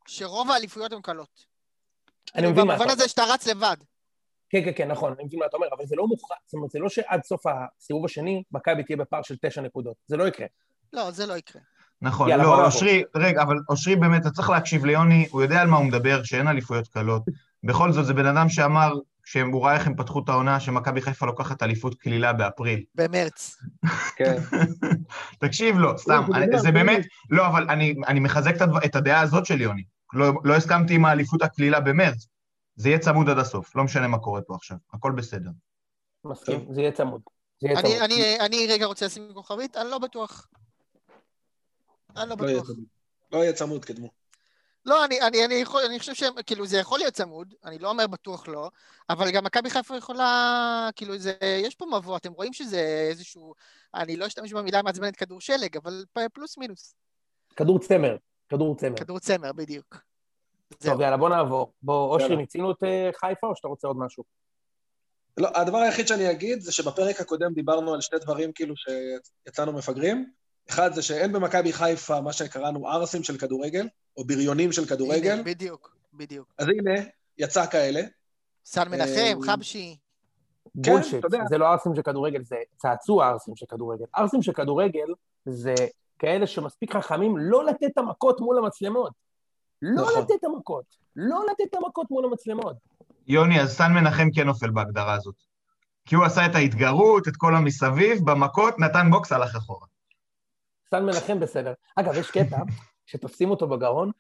שרוב 0.07 0.51
האליפויות 0.51 0.91
הן 0.93 1.01
קלות. 1.01 1.45
אני 2.35 2.47
מבין 2.47 2.67
מה 2.67 2.73
אתה 2.73 2.83
במובן 2.83 2.83
אומר. 2.83 2.93
הזה 2.93 3.07
שאתה 3.07 3.23
רץ 3.23 3.47
לבד. 3.47 3.77
כן, 4.49 4.65
כן, 4.65 4.71
כן, 4.75 4.87
נכון, 4.87 5.13
אני 5.13 5.23
מבין 5.23 5.39
מה 5.39 5.45
אתה 5.45 5.57
אומר, 5.57 5.67
אבל 5.77 5.85
זה 5.85 5.95
לא 5.95 6.07
מוכרח, 6.07 6.37
זאת 6.45 6.53
אומרת, 6.53 6.71
זה 6.71 6.79
לא 6.79 6.89
שעד 6.89 7.23
סוף 7.23 7.43
הסיבוב 7.47 8.05
השני, 8.05 8.43
מכבי 8.51 8.83
תהיה 8.83 8.97
בפער 8.97 9.21
של 9.21 9.35
תשע 9.41 9.61
נקודות. 9.61 9.95
זה 10.07 10.17
לא 10.17 10.27
יקרה. 10.27 10.47
לא, 10.93 11.11
זה 11.11 11.25
לא 11.25 11.37
יקרה. 11.37 11.61
נכון, 12.01 12.29
יאללה, 12.29 12.43
לא. 12.43 12.65
אושרי, 12.65 13.03
רגע, 13.15 13.41
אבל 13.41 13.55
אושרי 13.69 13.95
באמת, 13.95 14.21
אתה 14.21 14.29
צריך 14.29 14.49
להקשיב 14.49 14.85
ליוני, 14.85 15.27
הוא 15.31 15.41
יודע 15.41 15.61
על 15.61 15.67
מה 15.67 15.77
הוא 15.77 15.85
מדבר, 15.85 16.23
שאין 16.23 16.47
אליפויות 16.47 16.87
קלות. 16.87 17.23
בכל 17.63 17.91
זאת, 17.91 18.05
זה 18.05 18.13
בן 18.13 18.25
אדם 18.25 18.49
שאמר, 18.49 18.93
כשהוא 19.23 19.65
ראה 19.65 19.73
איך 19.73 19.87
הם 19.87 19.95
פתחו 19.95 20.19
את 20.23 20.29
העונה, 20.29 20.59
שמכבי 20.59 21.01
חיפה 21.01 21.25
לוקחת 21.25 21.63
אליפות 21.63 21.95
קלילה 21.95 22.33
באפריל. 22.33 22.83
במרץ. 22.95 23.57
כן. 24.15 24.37
תקשיב 25.41 25.77
לו, 25.77 25.97
סתם, 25.97 26.23
הוא 26.27 26.59
זה 26.59 26.71
באמת, 26.71 27.05
לא, 27.29 27.47
אבל 27.47 27.69
אני, 27.69 27.95
אני 28.07 28.19
מחזק 28.19 28.55
את, 28.85 28.95
הדעה 28.95 29.21
הזאת 29.21 29.45
של 29.45 29.61
יוני. 29.61 29.83
לא, 30.13 30.31
לא 30.43 30.55
הסכמתי 30.55 30.95
עם 30.95 31.05
האליפות 31.05 31.41
הקלילה 31.41 31.79
במרץ. 31.79 32.27
זה 32.75 32.89
יהיה 32.89 32.99
צמוד 32.99 33.29
עד 33.29 33.37
הסוף, 33.37 33.75
לא 33.75 33.83
משנה 33.83 34.07
מה 34.07 34.19
קורה 34.19 34.41
פה 34.41 34.55
עכשיו, 34.55 34.77
הכל 34.93 35.11
בסדר. 35.11 35.49
מסכים, 36.25 36.65
זה 36.73 36.81
יהיה 36.81 36.91
צמוד. 36.91 37.21
זה 37.61 37.67
יהיה 37.67 37.81
צמוד. 37.81 37.91
אני, 37.91 38.05
אני, 38.05 38.39
אני 38.39 38.67
רגע 38.69 38.85
רוצה 38.85 39.05
לשים 39.05 39.29
כוכבית, 39.33 39.77
אני 39.77 39.89
לא 39.89 39.97
בטוח. 39.99 40.47
אני 42.17 42.29
לא 42.29 42.29
לא 42.29 42.35
בטוח. 42.35 42.69
לא 43.31 43.37
יהיה 43.37 43.53
צמוד, 43.53 43.85
קדמו. 43.85 44.20
לא, 44.85 45.05
אני, 45.05 45.21
אני, 45.21 45.45
אני, 45.45 45.53
יכול, 45.53 45.81
אני 45.89 45.99
חושב 45.99 46.13
שהם, 46.13 46.33
כאילו, 46.45 46.65
זה 46.65 46.77
יכול 46.77 46.99
להיות 46.99 47.13
צמוד, 47.13 47.53
אני 47.65 47.79
לא 47.79 47.89
אומר 47.89 48.07
בטוח 48.07 48.47
לא, 48.47 48.69
אבל 49.09 49.31
גם 49.31 49.43
מכבי 49.43 49.69
חיפה 49.69 49.97
יכולה, 49.97 50.89
כאילו, 50.95 51.17
זה, 51.17 51.33
יש 51.41 51.75
פה 51.75 51.85
מבוא, 51.85 52.17
אתם 52.17 52.31
רואים 52.31 52.53
שזה 52.53 53.07
איזשהו, 53.09 53.53
אני 53.95 54.17
לא 54.17 54.27
אשתמש 54.27 54.53
במילה 54.53 54.81
מעצבנת 54.81 55.15
כדור 55.15 55.41
שלג, 55.41 55.77
אבל 55.77 56.03
פלוס 56.33 56.57
מינוס. 56.57 56.95
כדור 57.55 57.79
צמר, 57.79 58.15
כדור 58.49 58.75
צמר. 58.75 58.95
כדור 58.95 59.19
צמר, 59.19 59.51
בדיוק. 59.53 59.97
טוב, 60.79 61.01
יאללה, 61.01 61.17
בוא 61.17 61.29
נעבור. 61.29 61.73
בוא, 61.81 62.15
אושרי. 62.15 62.35
מיצינו 62.35 62.71
את 62.71 62.83
אה, 62.83 63.09
חיפה, 63.15 63.47
או 63.47 63.55
שאתה 63.55 63.67
רוצה 63.67 63.87
עוד 63.87 63.97
משהו? 63.97 64.23
לא, 65.37 65.49
הדבר 65.55 65.77
היחיד 65.77 66.07
שאני 66.07 66.31
אגיד 66.31 66.61
זה 66.61 66.71
שבפרק 66.71 67.21
הקודם 67.21 67.53
דיברנו 67.53 67.93
על 67.93 68.01
שני 68.01 68.19
דברים 68.19 68.51
כאילו 68.51 68.75
שיצאנו 68.77 69.73
מפגרים. 69.73 70.31
אחד 70.69 70.93
זה 70.93 71.01
שאין 71.01 71.31
במכבי 71.31 71.73
חיפה 71.73 72.21
מה 72.21 72.33
שקראנו 72.33 72.87
ערסים 72.87 73.23
של 73.23 73.37
כדורגל, 73.37 73.87
או 74.17 74.25
בריונים 74.25 74.71
של 74.71 74.85
כדורגל. 74.85 75.31
הנה, 75.31 75.43
בדיוק, 75.43 75.95
בדיוק. 76.13 76.53
אז 76.57 76.67
הנה, 76.67 77.01
יצא 77.37 77.65
כאלה. 77.65 78.01
סן 78.65 78.89
מנחם, 78.89 79.11
אה, 79.17 79.33
חבשי. 79.45 79.97
bullshit, 80.75 81.19
אתה 81.19 81.27
יודע. 81.27 81.43
זה 81.49 81.57
לא 81.57 81.65
ערסים 81.65 81.95
של 81.95 82.01
כדורגל, 82.01 82.43
זה 82.43 82.55
צעצוע 82.77 83.27
ערסים 83.27 83.55
של 83.55 83.65
כדורגל. 83.69 84.05
ערסים 84.15 84.41
של 84.41 84.53
כדורגל 84.53 85.07
זה 85.45 85.75
כאלה 86.19 86.47
שמספיק 86.47 86.95
חכמים 86.95 87.37
לא 87.37 87.65
לתת 87.65 87.83
את 87.93 87.97
המכות 87.97 88.39
מול 88.39 88.57
המצלמות. 88.57 89.11
לא 89.81 90.01
נכון. 90.01 90.21
לתת 90.21 90.31
את 90.39 90.43
המכות. 90.43 90.85
לא 91.15 91.45
לתת 91.51 91.63
את 91.69 91.75
המכות 91.75 92.11
מול 92.11 92.25
המצלמות. 92.25 92.75
יוני, 93.27 93.61
אז 93.61 93.77
סן 93.77 93.91
מנחם 93.93 94.27
כן 94.35 94.47
נופל 94.47 94.69
בהגדרה 94.69 95.13
הזאת. 95.13 95.35
כי 96.05 96.15
הוא 96.15 96.25
עשה 96.25 96.45
את 96.45 96.55
ההתגרות, 96.55 97.27
את 97.27 97.33
כל 97.37 97.55
המסביב, 97.55 98.19
במכות, 98.25 98.79
נתן 98.79 99.11
בוקס, 99.11 99.31
הלך 99.31 99.55
אחורה. 99.55 99.87
סן 100.91 101.05
מנחם 101.05 101.39
בסדר. 101.39 101.73
אגב, 101.95 102.15
יש 102.17 102.31
קטע 102.31 102.57
שתופסים 103.05 103.49
אותו 103.49 103.67
בגרון, 103.67 104.11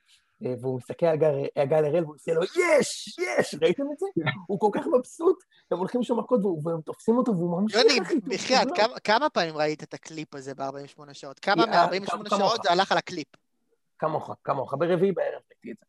אה, 0.45 0.53
והוא 0.61 0.77
מסתכל 0.77 1.05
על 1.05 1.17
גל- 1.65 1.85
הראל 1.85 2.03
והוא 2.03 2.15
עושה 2.15 2.33
לו, 2.33 2.43
יש, 2.43 3.19
יש! 3.39 3.55
ראיתם 3.61 3.83
את 3.93 3.99
זה? 3.99 4.05
הוא 4.47 4.59
כל 4.59 4.69
כך 4.73 4.81
מבסוט, 4.97 5.35
הם 5.71 5.77
הולכים 5.77 6.03
שם 6.03 6.15
מכות 6.19 6.39
והם 6.63 6.81
תופסים 6.81 7.17
אותו 7.17 7.31
והוא 7.31 7.61
ממשיך 7.61 7.79
יוני, 7.79 7.99
בחייאת. 8.35 8.67
כמה- 8.75 8.99
כמה 8.99 9.29
פעמים 9.29 9.57
ראית 9.57 9.83
את 9.83 9.93
הקליפ 9.93 10.35
הזה 10.35 10.55
ב-48 10.55 11.13
שעות? 11.13 11.39
כמה 11.39 11.63
אה, 11.63 11.87
מ-48 11.87 12.05
כמוך. 12.09 12.27
שעות 12.29 12.63
זה 12.63 12.71
הלך 12.71 12.91
על 12.91 12.97
הקליפ? 12.97 13.27
כמוך, 13.99 14.29
כמוך. 14.43 14.73
ברביעי 14.79 15.11
בערב 15.11 15.41
ראיתי 15.51 15.71
את 15.71 15.75
זה. 15.79 15.85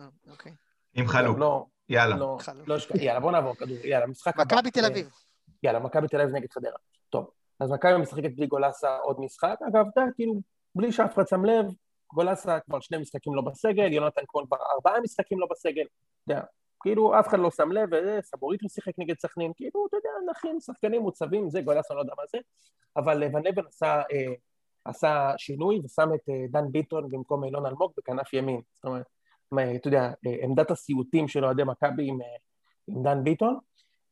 אה, 0.00 0.32
אוקיי. 0.32 0.52
עם 0.94 1.08
חלוק. 1.08 1.38
לא, 1.38 1.66
יאללה. 1.88 2.16
לא. 2.16 2.38
לא 2.66 2.76
אשכח. 2.76 2.94
יאללה, 2.94 3.20
בוא 3.20 3.32
נעבור 3.32 3.54
כדור. 3.54 3.76
יאללה, 3.84 4.06
משחק. 4.06 4.36
מכבי 4.36 4.70
תל 4.70 4.84
אביב. 4.84 5.10
יאללה, 5.62 5.78
מכבי 5.78 6.08
תל 6.08 6.20
אביב 6.20 6.34
נגד 6.36 6.50
חדרה. 6.52 6.76
טוב, 7.10 7.30
אז 7.60 7.70
מכבי 7.70 7.96
משחקת 7.96 8.30
בלי 8.36 8.46
גולסה 8.46 8.96
עוד 8.96 9.20
משחק. 9.20 9.56
אגב, 9.68 9.86
יודע, 9.96 10.12
כאילו, 10.14 10.34
בלי 10.74 10.92
שאף 10.92 11.14
אחד 11.14 11.28
שם 11.28 11.44
לב, 11.44 11.66
גולסה 12.14 12.60
כבר 12.60 12.80
שני 12.80 12.98
משחקים 12.98 13.34
לא 13.34 13.42
בסגל, 13.42 13.92
יונתן 13.92 14.22
כהן 14.28 14.46
כבר 14.46 14.56
ארבעה 14.74 15.00
משחקים 15.00 15.40
לא 15.40 15.46
בסגל. 15.50 15.84
אתה 16.24 16.32
יודע, 16.32 16.42
כאילו, 16.82 17.20
אף 17.20 17.28
אחד 17.28 17.38
לא 17.38 17.50
שם 17.50 17.72
לב, 17.72 17.88
וזה, 17.92 18.18
סבוריטו 18.22 18.68
שיחק 18.68 18.92
נגד 18.98 19.18
סכנין, 19.18 19.52
כאילו, 19.56 19.86
אתה 19.88 19.96
יודע, 19.96 20.30
נחים, 20.30 20.60
שחקנים 20.60 21.02
מוצבים, 21.02 21.50
זה, 21.50 21.60
גולסה 21.60 21.94
לא 21.94 22.00
יודע 22.00 22.12
מה 22.16 22.22
זה. 22.28 22.38
אבל 22.96 23.22
אה, 23.22 23.28
ון 23.32 23.46
אבן 23.46 23.66
עשה, 23.68 24.02
אה, 24.12 24.34
עשה 24.84 25.32
שינוי 25.36 25.80
ושם 25.84 26.08
את 26.14 26.28
אה, 26.28 26.44
דן 26.50 26.72
ביטון 26.72 27.08
במקום 27.08 27.44
אילון 27.44 27.66
אלמוג 27.66 27.92
בכנף 27.98 28.32
ימין. 28.32 28.60
זאת 28.72 28.84
אומרת, 28.84 29.06
אתה 29.76 29.88
יודע, 29.88 30.02
אה, 30.26 30.36
עמדת 30.42 30.70
הסיוטים 30.70 31.28
של 31.28 31.44
אוהדי 31.44 31.64
מכבי 31.64 32.08
עם, 32.08 32.22
אה, 32.22 32.26
עם 32.88 33.02
דן 33.02 33.24
ביטון. 33.24 33.58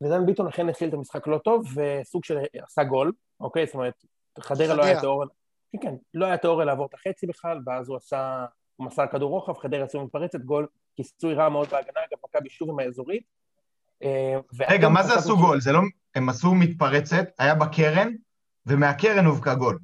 ודן 0.03 0.27
ביטון 0.27 0.47
אכן 0.47 0.69
התחיל 0.69 0.89
את 0.89 0.95
המשחק 0.95 1.27
לא 1.27 1.39
טוב, 1.39 1.65
וסוג 1.75 2.25
של 2.25 2.39
עשה 2.67 2.85
גול, 2.85 3.13
אוקיי? 3.41 3.67
זאת 3.67 3.75
אומרת, 3.75 3.95
חדרה 4.41 4.75
לא 4.75 4.85
היה. 4.85 5.01
תיאוריה, 5.01 5.29
כן, 5.73 5.79
כן, 5.83 5.95
לא 6.15 6.27
היה 6.27 6.37
תיאוריה 6.37 6.67
לעבור 6.67 6.87
את 6.87 6.95
החצי 6.95 7.27
בכלל, 7.27 7.59
ואז 7.67 7.89
הוא 7.89 7.97
עשה, 7.97 8.45
הוא 8.77 8.87
מסר 8.87 9.07
כדור 9.13 9.31
רוחב, 9.31 9.59
חדרה 9.59 9.85
עשו 9.85 10.05
מתפרצת, 10.05 10.41
גול, 10.41 10.67
כיסוי 10.97 11.35
רע 11.35 11.49
מאוד 11.49 11.69
בהגנה, 11.69 12.01
אגב, 12.11 12.19
מכבי 12.25 12.51
שוב 12.51 12.71
עם 12.71 12.79
האזורית. 12.79 13.23
אה, 14.03 14.37
רגע, 14.69 14.89
מה 14.89 15.03
זה 15.03 15.15
עשו 15.15 15.37
גול? 15.37 15.61
זה 15.61 15.73
לא... 15.73 15.81
הם 16.15 16.29
עשו 16.29 16.55
מתפרצת, 16.55 17.25
היה 17.39 17.55
בקרן, 17.55 18.13
ומהקרן 18.67 19.27
הובקע 19.27 19.55
גול. 19.55 19.79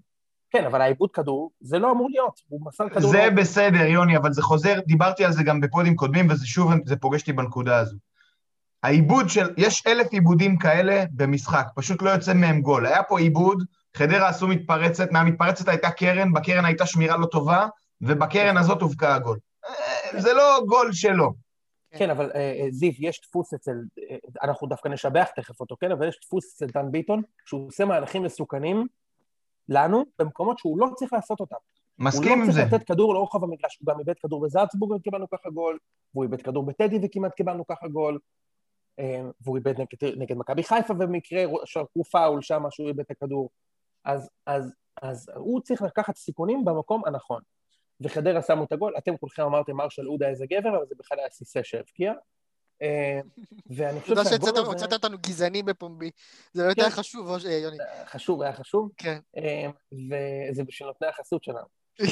כן, 0.51 0.65
אבל 0.65 0.81
העיבוד 0.81 1.11
כדור, 1.11 1.51
זה 1.61 1.79
לא 1.79 1.93
אמור 1.93 2.11
להיות, 2.11 2.41
הוא 2.49 2.61
מסר 2.65 2.89
כדור... 2.89 3.11
זה. 3.11 3.29
בסדר, 3.37 3.87
יוני, 3.87 4.17
אבל 4.17 4.33
זה 4.33 4.43
חוזר, 4.43 4.81
דיברתי 4.87 5.25
על 5.25 5.33
זה 5.33 5.43
גם 5.43 5.61
בפודים 5.61 5.97
קודמים, 5.97 6.27
וזה 6.31 6.47
שוב, 6.47 6.73
זה 6.85 6.97
פוגש 6.97 7.21
אותי 7.21 7.33
בנקודה 7.33 7.79
הזו. 7.79 7.97
העיבוד 8.83 9.29
של, 9.29 9.55
יש 9.57 9.87
אלף 9.87 10.13
עיבודים 10.13 10.59
כאלה 10.59 11.05
במשחק, 11.11 11.67
פשוט 11.75 12.03
לא 12.03 12.11
יוצא 12.11 12.35
מהם 12.35 12.61
גול. 12.61 12.87
היה 12.87 13.03
פה 13.03 13.19
עיבוד, 13.19 13.65
חדרה 13.97 14.29
עשו 14.29 14.49
מתפרצת, 14.49 15.13
מהמתפרצת 15.13 15.69
הייתה 15.69 15.91
קרן, 15.91 16.33
בקרן 16.33 16.65
הייתה 16.65 16.87
שמירה 16.87 17.17
לא 17.17 17.27
טובה, 17.27 17.67
ובקרן 18.01 18.57
הזאת 18.57 18.83
הובקע 18.83 19.15
הגול. 19.15 19.39
אה, 19.67 20.21
זה 20.21 20.33
לא 20.33 20.61
גול 20.67 20.93
שלו. 20.93 21.33
כן, 21.99 22.11
אבל 22.11 22.31
אה, 22.35 22.41
אה, 22.41 22.67
זיו, 22.71 22.93
יש 22.99 23.21
דפוס 23.21 23.55
אצל, 23.55 23.77
אנחנו 24.43 24.67
דווקא 24.67 24.89
נשבח 24.89 25.29
תכף 25.37 25.61
אותו, 25.61 25.77
כן? 25.81 25.93
אבל 25.93 26.09
יש 26.09 26.19
דפוס 26.23 26.55
אצל 26.55 26.67
דן 26.67 26.91
ביטון, 26.91 27.23
שהוא 27.47 27.67
עושה 27.67 27.85
מהלכים 27.85 28.23
מסוכנים 28.23 28.87
לנו, 29.69 30.05
במקומות 30.19 30.59
שהוא 30.59 30.79
לא 30.79 30.87
צריך 30.95 31.13
לעשות 31.13 31.41
אותם. 31.41 31.57
מסכים 31.99 32.33
עם 32.33 32.45
הוא 32.45 32.53
זה. 32.53 32.61
לא 32.61 32.69
צריך 32.69 32.75
לתת 32.75 32.87
כדור 32.87 33.15
לרוחב 33.15 33.45
המגרש, 33.45 33.79
הוא 33.81 33.95
גם 33.95 33.99
איבד 33.99 34.19
כדור 34.23 34.41
בזלצבורג 34.41 34.93
וקיבלנו 34.93 35.27
ככה 35.31 35.51
גול, 35.51 35.79
והוא 36.15 36.25
איבד 36.25 36.43
כדור 36.43 36.67
בטדי 36.67 36.99
וכמעט 37.03 37.35
קיבלנו 37.35 37.67
ככה 37.67 37.89
גול, 37.89 38.19
והוא 39.41 39.57
איבד 39.57 39.81
נגד, 39.81 40.19
נגד 40.19 40.37
מכבי 40.37 40.63
חיפה 40.63 40.95
במקרה, 40.95 41.45
שרקו 41.65 42.05
פאול 42.05 42.43
שם 42.43 42.63
שהוא 42.71 42.89
איבד 42.89 43.01
את 43.01 43.11
הכדור. 43.11 43.51
אז, 44.05 44.31
אז, 44.47 44.75
אז 45.03 45.31
הוא 45.37 45.61
צריך 45.61 45.83
לקחת 45.83 46.17
סיכונים 46.17 46.65
במקום 46.65 47.03
הנכון. 47.07 47.43
וחדרה 48.01 48.43
שמו 48.43 48.65
את 48.65 48.73
הגול, 48.73 48.95
אתם 48.99 49.17
כולכם 49.17 49.43
אמרתם 49.43 49.77
מרשל 49.77 50.07
עודה 50.07 50.29
איזה 50.29 50.47
גבר, 50.47 50.69
אבל 50.69 50.87
זה 50.89 50.95
בכלל 50.99 51.19
היה 51.19 51.31
סיסה 51.31 51.61
שהבקיע. 51.65 52.13
אה, 52.83 53.21
ואני 53.67 54.01
חושב 54.01 54.15
תודה 54.15 54.31
שהגול 54.31 54.47
שהוצאת 54.47 54.57
הזה... 54.57 54.73
הוצאת 54.73 54.93
אותנו 54.93 55.19
גזעני 55.19 55.63
בפומבי. 55.63 56.11
זה 56.53 56.63
באמת 56.63 56.77
כן. 56.77 56.83
היה 56.83 56.91
חשוב, 56.91 57.29
או 57.29 57.41
ש- 57.41 57.45
יוני. 57.45 57.77
חשוב, 58.07 58.43
היה 58.43 58.53
חשוב, 58.53 58.91
כן. 58.97 59.19
אה, 59.37 59.71
וזה 59.93 60.65
בשביל 60.65 60.89
נותני 60.89 61.09
החסות 61.09 61.45
שלנו. 61.45 61.67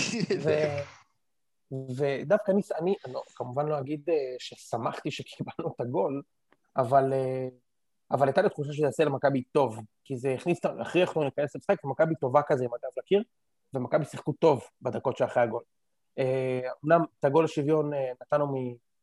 ודווקא 1.97 2.53
אני, 2.53 2.63
אני 2.81 2.95
לא, 3.13 3.23
כמובן 3.35 3.67
לא 3.67 3.79
אגיד 3.79 4.11
אה, 4.11 4.15
ששמחתי 4.39 5.11
שקיבלנו 5.11 5.75
את 5.75 5.81
הגול, 5.81 6.23
אבל, 6.79 7.13
אה, 7.13 7.49
אבל 8.11 8.27
הייתה 8.29 8.43
לי 8.43 8.49
תחושה 8.49 8.73
שזה 8.73 8.87
יעשה 8.87 9.05
למכבי 9.05 9.43
טוב, 9.43 9.79
כי 10.05 10.17
זה 10.17 10.35
הכניס, 10.35 10.61
הכריח 10.81 11.09
אותנו 11.09 11.23
להיכנס 11.23 11.55
למשחק, 11.55 11.85
ומכבי 11.85 12.15
טובה 12.15 12.43
כזה 12.43 12.65
עם 12.65 12.71
הגב 12.71 12.91
לקיר, 12.99 13.23
ומכבי 13.75 14.05
שיחקו 14.05 14.33
טוב 14.33 14.63
בדקות 14.83 15.17
שאחרי 15.17 15.43
הגול. 15.43 15.63
אה, 16.19 16.61
אמנם 16.85 17.01
את 17.21 17.25
הגול 17.25 17.45
לשוויון 17.45 17.95
אה, 17.95 18.13
נתנו 18.23 18.55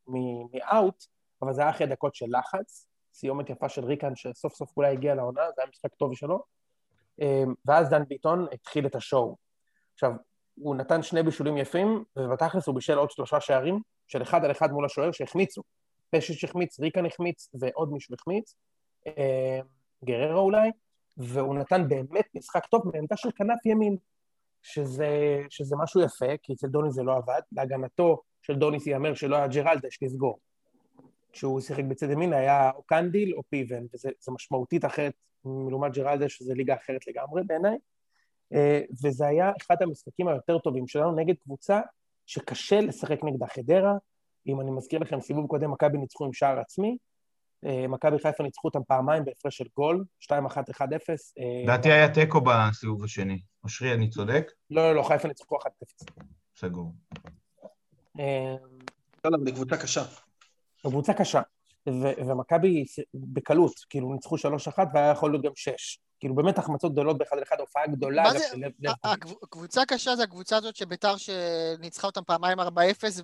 מאאוט, 0.07 1.05
אבל 1.41 1.53
זה 1.53 1.61
היה 1.61 1.69
אחרי 1.69 1.87
דקות 1.87 2.15
של 2.15 2.25
לחץ, 2.29 2.87
סיומת 3.13 3.49
יפה 3.49 3.69
של 3.69 3.85
ריקן 3.85 4.15
שסוף 4.15 4.53
סוף 4.53 4.77
אולי 4.77 4.91
הגיע 4.91 5.15
לעונה, 5.15 5.41
זה 5.55 5.61
היה 5.61 5.69
משחק 5.69 5.93
טוב 5.93 6.15
שלו, 6.15 6.43
ואז 7.65 7.89
דן 7.89 8.03
ביטון 8.03 8.47
התחיל 8.53 8.85
את 8.85 8.95
ה 8.95 9.02
show. 9.02 9.35
עכשיו, 9.93 10.11
הוא 10.55 10.75
נתן 10.75 11.03
שני 11.03 11.23
בישולים 11.23 11.57
יפים, 11.57 12.03
ובתכלס 12.15 12.67
הוא 12.67 12.75
בישל 12.75 12.97
עוד 12.97 13.11
שלושה 13.11 13.39
שערים, 13.41 13.81
של 14.07 14.21
אחד 14.21 14.45
על 14.45 14.51
אחד 14.51 14.71
מול 14.71 14.85
השוער 14.85 15.11
שהחמיצו. 15.11 15.61
פשיץ' 16.17 16.43
החמיץ, 16.43 16.79
ריקן 16.79 17.05
החמיץ, 17.05 17.49
ועוד 17.53 17.93
מישהו 17.93 18.15
החמיץ, 18.15 18.55
אה, 19.07 19.59
גררו 20.05 20.39
אולי, 20.39 20.71
והוא 21.17 21.55
נתן 21.55 21.87
באמת 21.87 22.25
משחק 22.35 22.65
טוב 22.65 22.81
מעמדה 22.93 23.17
של 23.17 23.29
כנף 23.31 23.65
ימין, 23.65 23.97
שזה, 24.61 25.41
שזה 25.49 25.75
משהו 25.79 26.01
יפה, 26.01 26.37
כי 26.43 26.53
אצל 26.53 26.67
דוניס 26.67 26.93
זה 26.93 27.03
לא 27.03 27.15
עבד. 27.17 27.41
להגנתו 27.51 28.21
של 28.41 28.55
דוניס 28.55 28.87
ייאמר 28.87 29.13
שלא 29.13 29.35
היה 29.35 29.47
ג'רלדש 29.47 29.99
לסגור. 30.01 30.39
כשהוא 31.31 31.59
שיחק 31.59 31.83
בצד 31.83 32.09
ימין 32.09 32.33
היה 32.33 32.71
או 32.75 32.83
קנדיל 32.83 33.33
או 33.35 33.41
פיבן, 33.49 33.83
וזה 33.93 34.09
זה 34.19 34.31
משמעותית 34.31 34.85
אחרת 34.85 35.13
מלעומת 35.45 35.93
ג'רלדש, 35.93 36.37
שזה 36.37 36.53
ליגה 36.53 36.75
אחרת 36.75 37.07
לגמרי 37.07 37.43
בעיניי. 37.43 37.77
אה, 38.53 38.81
וזה 39.03 39.27
היה 39.27 39.51
אחד 39.61 39.75
המשחקים 39.81 40.27
היותר 40.27 40.59
טובים 40.59 40.87
שלנו 40.87 41.15
נגד 41.15 41.35
קבוצה 41.43 41.81
שקשה 42.25 42.81
לשחק 42.81 43.23
נגדה 43.23 43.47
חדרה. 43.47 43.97
אם 44.47 44.61
אני 44.61 44.71
מזכיר 44.71 44.99
לכם, 44.99 45.21
סיבוב 45.21 45.47
קודם 45.47 45.71
מכבי 45.71 45.97
ניצחו 45.97 46.25
עם 46.25 46.33
שער 46.33 46.59
עצמי, 46.59 46.97
אה, 47.65 47.87
מכבי 47.87 48.19
חיפה 48.19 48.43
ניצחו 48.43 48.67
אותם 48.67 48.79
פעמיים 48.87 49.25
בהפרש 49.25 49.57
של 49.57 49.65
גול, 49.75 50.05
2-1-1-0. 50.19 51.33
אה, 51.39 51.63
לדעתי 51.63 51.91
היה 51.91 52.13
תיקו 52.13 52.41
בסיבוב 52.41 53.03
השני. 53.03 53.41
אושרי, 53.63 53.93
אני 53.93 54.09
צודק? 54.09 54.51
לא, 54.69 54.81
לא, 54.81 54.95
לא, 54.95 55.03
חיפה 55.03 55.27
ניצחו 55.27 55.57
1-0. 55.57 55.59
סגור. 56.57 56.93
אה, 58.19 58.55
לא, 59.25 59.37
בקבוצה 59.45 59.77
קשה. 59.77 60.03
קבוצה 60.81 61.13
קשה, 61.13 61.41
ומכבי 62.27 62.85
בקלות, 63.13 63.73
כאילו 63.89 64.13
ניצחו 64.13 64.35
3-1 64.35 64.89
והיה 64.93 65.11
יכול 65.11 65.31
להיות 65.31 65.45
גם 65.45 65.51
6. 65.55 65.99
כאילו 66.19 66.35
באמת 66.35 66.57
החמצות 66.57 66.91
גדולות 66.91 67.17
באחד 67.17 67.37
על 67.37 67.43
אחד, 67.43 67.59
הופעה 67.59 67.87
גדולה 67.87 68.23
מה 68.23 68.33
זה- 68.33 68.45
הקבוצה 69.43 69.85
קשה 69.87 70.15
זה 70.15 70.23
הקבוצה 70.23 70.57
הזאת 70.57 70.75
שביתר 70.75 71.15
שניצחה 71.17 72.07
אותם 72.07 72.21
פעמיים 72.27 72.59
4-0 72.59 72.63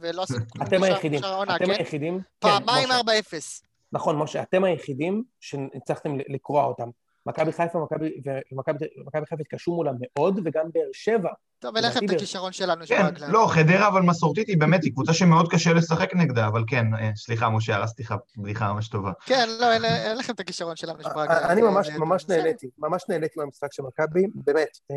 ולא 0.01 0.23
עשינו 0.23 0.39
כלום 0.51 0.67
אתם 0.67 0.84
היחידים, 0.84 1.19
אתם 1.56 1.65
כן? 1.65 1.71
היחידים, 1.71 2.19
כן, 2.19 2.23
פעמיים 2.39 2.89
משה. 2.89 2.99
4-0. 2.99 3.62
נכון, 3.91 4.17
משה, 4.17 4.41
אתם 4.41 4.63
היחידים 4.63 5.23
שהצלחתם 5.39 6.17
לקרוע 6.30 6.63
אותם. 6.65 6.89
מכבי 7.25 7.51
חיפה 7.51 7.77
ומכבי 7.77 9.25
חיפה 9.25 9.36
התקשו 9.41 9.71
מולם 9.75 9.95
מאוד, 9.99 10.39
וגם 10.45 10.65
באר 10.73 10.89
שבע. 10.93 11.30
טוב, 11.62 11.76
אין 11.76 11.86
לכם 11.86 12.06
את 12.06 12.10
הכישרון 12.10 12.52
שלנו, 12.52 12.82
כן, 12.88 12.97
שברגליים. 13.02 13.32
לא, 13.34 13.47
חדרה 13.52 13.88
אבל 13.88 14.02
מסורתית 14.02 14.47
היא 14.47 14.58
באמת, 14.60 14.84
היא 14.84 14.91
קבוצה 14.91 15.13
שמאוד 15.13 15.52
קשה 15.52 15.74
לשחק 15.74 16.13
נגדה, 16.15 16.47
אבל 16.47 16.63
כן, 16.67 16.86
אה, 17.00 17.10
סליחה, 17.15 17.50
משה, 17.50 17.76
הרסתי 17.76 18.04
לך 18.04 18.15
בדיחה 18.38 18.74
ממש 18.74 18.88
טובה. 18.89 19.12
כן, 19.26 19.50
לא, 19.60 19.71
אין- 19.74 20.17
לכם 20.17 20.34
את 20.34 20.39
הכישרון 20.39 20.76
שלנו, 20.76 21.04
שברגליים. 21.04 21.45
אני 21.50 21.62
ממש 21.62 21.88
זה- 21.88 22.00
ממש 22.00 22.24
בסדר. 22.24 22.38
נהניתי, 22.43 22.67
ממש 22.78 23.04
נהניתי 23.10 23.39
מהמשחק 23.39 23.74
של 23.74 23.84
מכבי, 23.84 24.21
באמת. 24.36 24.78
אה, 24.91 24.95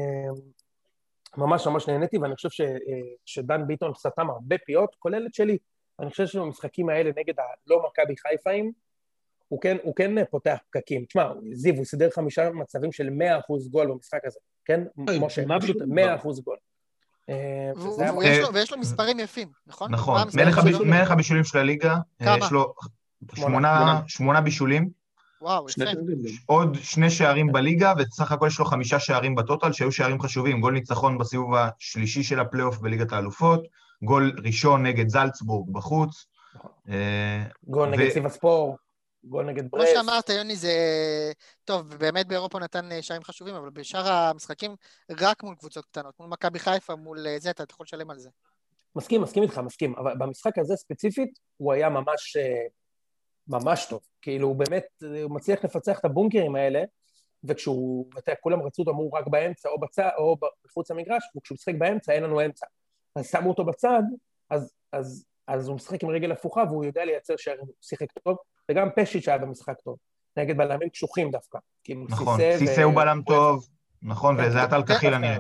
ממש 1.37 1.67
ממש 1.67 1.89
נהניתי, 1.89 2.19
ואני 2.19 2.35
חושב 2.35 2.51
ש- 2.51 2.61
אה, 2.61 2.77
שדן 3.25 3.67
ביטון 3.67 3.93
סתם 3.99 4.31
הרבה 4.31 4.57
פיות, 4.67 4.97
כולל 4.99 5.27
את 5.27 5.35
שלי. 5.35 5.59
אני 6.01 6.11
חושב 6.11 6.27
שבמשחקים 6.27 6.89
האלה 6.89 7.11
נגד 7.17 7.35
הלא 7.39 7.83
מכבי 7.87 8.15
חיפאים, 8.17 8.73
הוא 9.49 9.61
כן, 9.61 9.77
הוא 9.83 9.95
כן 9.95 10.25
פותח 10.25 10.57
פקקים. 10.71 11.05
תשמע, 11.05 11.33
זיו, 11.53 11.75
הוא 11.75 11.85
סידר 11.85 12.09
חמישה 12.11 12.51
מצבים 12.51 12.93
של 12.93 13.09
100% 13.09 13.71
גול 13.71 13.87
במשחק 13.87 14.21
הזה, 14.25 14.39
כן? 14.65 14.85
אוי, 15.09 15.19
משה, 15.19 15.43
פשוט 15.61 15.77
פשוט? 15.77 15.83
100% 15.83 16.45
גול. 16.45 16.57
אה, 17.29 17.71
ויש 18.55 18.73
לו 18.73 18.79
מספרים 18.79 19.21
יפים, 19.21 19.49
נכון? 19.67 19.93
נכון, 19.93 20.23
מלך 20.85 21.11
הבישולים 21.11 21.45
של 21.45 21.59
הליגה, 21.59 21.97
אה? 22.23 22.37
יש 22.39 22.53
לו 22.53 22.75
שמונה. 23.35 24.41
בישולים, 24.41 24.91
וואו, 25.45 25.69
שני 25.69 25.85
יפה. 25.85 26.01
עוד 26.47 26.77
שני 26.81 27.11
שערים 27.11 27.53
בליגה, 27.53 27.93
וסך 27.99 28.33
הכל 28.33 28.47
יש 28.47 28.59
לו 28.59 28.65
חמישה 28.65 28.99
שערים 28.99 29.35
ב 29.35 29.40
total, 29.40 29.73
שהיו 29.73 29.93
שערים 29.93 30.21
חשובים. 30.21 30.61
גול 30.61 30.73
ניצחון 30.73 31.19
בסיבוב 31.19 31.55
השלישי 31.55 32.23
של 32.23 32.41
הפלייאוף 32.41 32.79
בליגת 32.79 33.13
האלופות, 33.13 33.67
גול 34.03 34.37
ראשון 34.45 34.87
נגד 34.87 35.09
זלצבורג 35.09 35.73
בחוץ. 35.73 36.27
אה, 36.89 37.45
גול 37.69 37.89
נגד 37.89 38.09
סיבאספור, 38.09 38.77
גול 39.25 39.45
נגד 39.45 39.71
כמו 39.71 39.79
ברסט. 39.79 39.93
שאמרת, 39.95 40.29
יוני, 40.29 40.57
זה... 40.57 40.73
טוב, 41.65 41.95
באמת 41.95 42.27
באירופה 42.27 42.59
נתן 42.59 42.93
אה, 42.93 43.03
שערים 43.03 43.25
חשובים, 43.25 43.55
אבל 43.55 43.71
בשאר 43.71 44.09
המשחקים, 44.09 44.77
רק 45.11 45.43
מול 45.43 45.55
קבוצות 45.55 45.85
קטנות. 45.85 46.21
מול 46.21 46.29
מכבי 46.29 46.59
חיפה, 46.59 46.95
מול 46.95 47.27
אה, 47.27 47.39
זה, 47.39 47.51
אתה 47.51 47.65
יכול 47.71 47.85
לשלם 47.85 48.11
על 48.11 48.19
זה. 48.19 48.31
מסכים, 48.97 49.23
מסכים 49.23 49.43
איתך, 49.43 49.59
מסכים, 49.59 49.95
אבל 49.99 50.15
במשחק 50.19 50.59
הזה 50.59 50.77
ספציפית, 50.77 51.39
הוא 51.57 51.73
היה 51.73 51.89
ממש, 51.89 52.37
אה, 52.37 52.67
ממש 53.49 53.87
טוב. 53.91 54.01
כאילו, 54.23 54.49
הוא 54.49 54.57
באמת, 54.57 54.87
הוא 55.23 55.31
מצליח 55.31 55.65
לפצח 55.65 55.99
את 55.99 56.05
הבונקרים 56.05 56.57
האלה, 56.57 56.83
וכשהוא, 57.45 58.07
אתה 58.13 58.31
יודע, 58.31 58.41
כולם 58.41 58.63
רצו 58.63 58.83
אותו, 58.83 58.91
אמרו 58.91 59.13
רק 59.13 59.27
באמצע 59.27 59.69
או 59.69 59.81
בצד, 59.81 60.09
או 60.19 60.37
מחוץ 60.65 60.91
למגרש, 60.91 61.23
וכשהוא 61.37 61.57
משחק 61.57 61.75
באמצע, 61.79 62.13
אין 62.13 62.23
לנו 62.23 62.45
אמצע. 62.45 62.67
אז 63.17 63.31
שמו 63.31 63.49
אותו 63.49 63.65
בצד, 63.65 64.03
אז, 64.51 64.73
אז, 64.93 65.27
אז 65.47 65.69
הוא 65.69 65.77
משחק 65.77 66.03
עם 66.03 66.11
רגל 66.11 66.33
הפוכה, 66.33 66.65
והוא 66.69 66.85
יודע 66.85 67.05
לייצר 67.05 67.37
שערים, 67.37 67.61
הוא 67.61 67.75
שיחק 67.81 68.13
טוב, 68.13 68.37
וגם 68.71 68.89
פשיץ' 68.97 69.29
היה 69.29 69.39
במשחק 69.39 69.81
טוב. 69.85 69.97
נגד 70.37 70.57
בלמים 70.57 70.89
קשוחים 70.89 71.31
דווקא. 71.31 71.59
נכון, 72.09 72.41
סיסה 72.59 72.83
הוא 72.83 72.95
בלם 72.95 73.23
טוב, 73.27 73.69
נכון, 74.03 74.37
כן, 74.37 74.49
וזה 74.49 74.59
היה 74.59 74.69
טל 74.69 74.83
כן, 74.87 74.95
קחילה. 74.95 75.19
נראה. 75.19 75.39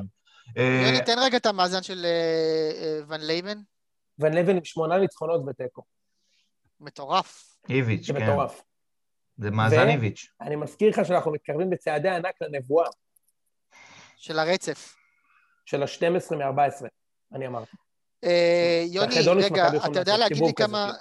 אה, 0.56 0.98
תן 1.06 1.18
רגע 1.18 1.36
את 1.36 1.46
המאזן 1.46 1.82
של 1.82 2.04
אה, 2.04 2.84
אה, 2.84 3.00
ון 3.08 3.20
לייבן. 3.20 3.58
ון 4.18 4.34
לייבן 4.34 4.56
עם 4.56 4.64
שמונה 4.64 4.98
ניצחונות 4.98 5.40
ותיקו. 5.46 5.82
מטורף. 6.80 7.56
איביץ', 7.68 8.06
זה 8.06 8.12
כן. 8.12 8.22
מטורף. 8.22 8.62
זה 9.36 9.50
מאזן 9.50 9.88
איביץ'. 9.88 10.28
אני 10.40 10.56
מזכיר 10.56 10.90
לך 10.90 11.06
שאנחנו 11.06 11.32
מתקרבים 11.32 11.70
בצעדי 11.70 12.08
ענק 12.08 12.34
לנבואה 12.40 12.88
של 14.16 14.38
הרצף. 14.38 14.96
של 15.64 15.82
ה-12 15.82 16.36
מ-14, 16.36 16.86
אני 17.32 17.46
אמרתי. 17.46 17.76
אה, 18.24 18.84
יוני, 18.86 19.14
רגע, 19.44 19.68
אתה 19.68 19.98
יודע 19.98 20.16
להגיד 20.16 20.42
לי 20.42 20.54
כמה... 20.54 20.92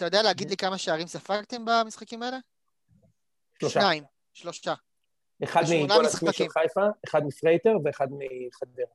אתה 0.00 0.06
יודע 0.06 0.22
להגיד 0.22 0.50
לי 0.50 0.56
כמה 0.56 0.78
שערים 0.78 1.06
ספגתם 1.06 1.64
במשחקים 1.64 2.22
האלה? 2.22 2.38
שלושה. 3.58 3.80
שניים. 3.80 4.04
שלושה. 4.32 4.74
אחד 5.44 5.62
מגול 5.84 6.06
עצמי 6.06 6.32
של. 6.32 6.48
חיפה, 6.48 6.80
אחד 7.08 7.22
מפרייטר 7.26 7.76
ואחד 7.84 8.06
מחדרה. 8.10 8.86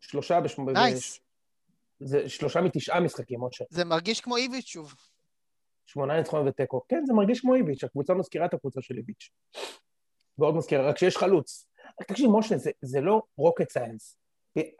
שלושה 0.00 0.40
בשמונה... 0.40 0.72
nice. 0.72 1.20
זה 2.00 2.28
שלושה 2.28 2.60
מתשעה 2.60 3.00
משחקים, 3.00 3.40
משה. 3.40 3.64
זה 3.70 3.84
מרגיש 3.84 4.20
כמו 4.20 4.36
איביץ' 4.36 4.66
שוב. 4.66 4.94
שמונה 5.86 6.18
ניצחונות 6.18 6.46
ותיקו. 6.48 6.80
כן, 6.88 7.02
זה 7.06 7.12
מרגיש 7.12 7.40
כמו 7.40 7.54
איביץ', 7.54 7.84
הקבוצה 7.84 8.14
מזכירה 8.14 8.46
את 8.46 8.54
הקבוצה 8.54 8.80
של 8.82 8.96
איביץ'. 8.96 9.30
ועוד 10.38 10.54
מזכירה, 10.54 10.88
רק 10.88 10.98
שיש 10.98 11.16
חלוץ. 11.16 11.66
תקשיב, 12.08 12.30
משה, 12.30 12.56
זה, 12.56 12.70
זה 12.82 13.00
לא 13.00 13.22
rocket 13.40 13.78
science. 13.78 14.16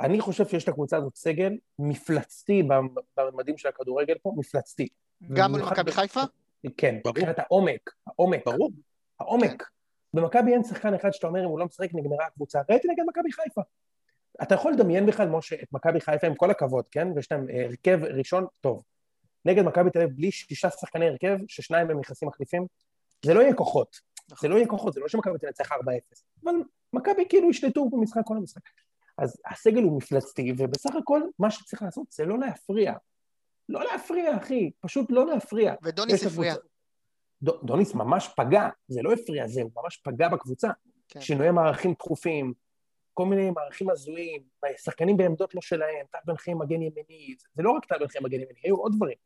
אני 0.00 0.20
חושב 0.20 0.48
שיש 0.48 0.68
לקבוצה 0.68 0.96
הזאת 0.96 1.16
סגל 1.16 1.52
מפלצתי 1.78 2.62
במ- 2.62 2.94
בממדים 3.16 3.58
של 3.58 3.68
הכדורגל 3.68 4.18
פה, 4.22 4.32
מפלצתי. 4.36 4.88
גם 5.32 5.50
מול 5.50 5.62
מכבי 5.62 5.90
ב- 5.90 5.94
חיפה? 5.94 6.20
כן, 6.76 6.98
ברור. 7.04 7.16
מבחינת 7.16 7.38
העומק, 7.38 7.90
העומק, 8.06 8.40
ברור. 8.46 8.70
העומק. 9.20 9.68
במכבי 10.14 10.52
אין 10.52 10.64
שחקן 10.64 10.94
אחד 10.94 11.10
שאתה 11.10 11.26
אומר, 11.26 11.40
אם 11.40 11.48
הוא 11.48 11.58
לא 11.58 11.66
משחק, 11.66 11.88
נגמרה 11.94 12.26
הקבוצה. 12.26 12.60
ראיתי 12.70 12.88
נגד 12.88 13.02
מכבי 13.08 13.32
חיפה. 13.32 13.60
אתה 14.42 14.54
יכול 14.54 14.72
לדמיין 14.72 15.06
בכלל, 15.06 15.28
משה, 15.28 15.56
את 15.62 15.72
מכבי 15.72 16.00
חיפה, 16.00 16.26
עם 16.26 16.34
כל 16.34 16.50
הכבוד, 16.50 16.84
כן? 16.90 17.08
ויש 17.14 17.32
להם 17.32 17.50
אה, 17.50 17.64
הרכב 17.64 18.04
ראשון 18.04 18.46
טוב. 18.60 18.82
נגד 19.44 19.62
מכבי 19.62 19.90
תל 19.90 19.98
אביב, 19.98 20.16
בלי 20.16 20.30
שישה 20.30 20.70
שחקני 20.70 21.08
הרכב, 21.08 21.38
ששניים 21.48 21.90
הם 21.90 22.00
נכנסים 22.00 22.28
מחליפים, 22.28 22.66
זה 23.24 23.34
לא 23.34 23.40
יהיה 23.40 23.54
כוחות. 23.54 24.00
זה 24.40 24.48
לא 24.48 24.56
יהיה 24.56 24.66
כוחות, 24.66 24.92
זה 24.92 25.00
לא 25.00 25.08
שמכבי 25.08 25.38
תנצח 25.38 25.72
4-0. 25.72 25.76
אבל 26.44 26.54
מכבי 26.92 27.22
כאילו 27.28 27.50
ישלטו 27.50 27.90
במשחק 27.90 28.22
כל 28.24 28.36
המשחק. 28.36 28.62
אז 29.18 29.36
הסגל 29.50 29.82
הוא 29.82 29.96
מפלצתי, 29.96 30.52
ובסך 30.58 30.96
הכל, 30.96 31.20
מה 31.38 31.50
שצריך 31.50 31.82
לעשות 31.82 32.12
זה 32.12 32.24
לא 32.24 32.38
להפריע. 32.38 32.94
לא 33.68 33.84
להפריע, 33.84 34.36
אחי, 34.36 34.70
פשוט 34.80 35.06
לא 35.10 35.26
להפריע. 35.26 35.74
ודוניס 35.82 36.26
הפריע. 36.26 36.54
ד- 37.42 37.50
דוניס 37.64 37.94
ממש 37.94 38.28
פגע, 38.36 38.68
זה 38.88 39.02
לא 39.02 39.12
הפריע, 39.12 39.46
זה 39.48 39.62
הוא 39.62 39.70
ממש 39.82 39.96
פגע 40.04 40.28
בקבוצה. 40.28 40.68
כן. 41.08 41.20
שינויי 41.20 41.50
מערכים 41.50 41.94
תכופים, 41.94 42.52
כל 43.14 43.26
מיני 43.26 43.50
מערכים 43.50 43.90
הזויים, 43.90 44.42
שחקנים 44.84 45.16
בעמדות 45.16 45.54
לא 45.54 45.60
שלהם, 45.60 46.06
טל 46.12 46.18
בן 46.26 46.36
חיים 46.36 46.58
מגן 46.58 46.82
ימיני, 46.82 47.34
זה- 47.56 47.62
לא 47.62 47.70
רק 47.70 47.84
טל 47.84 47.98
בן 47.98 48.08
חיים 48.08 48.24
מגן 48.24 48.34
ימיני, 48.40 48.58
היו 48.64 48.76
עוד 48.76 48.92
דברים. 48.96 49.16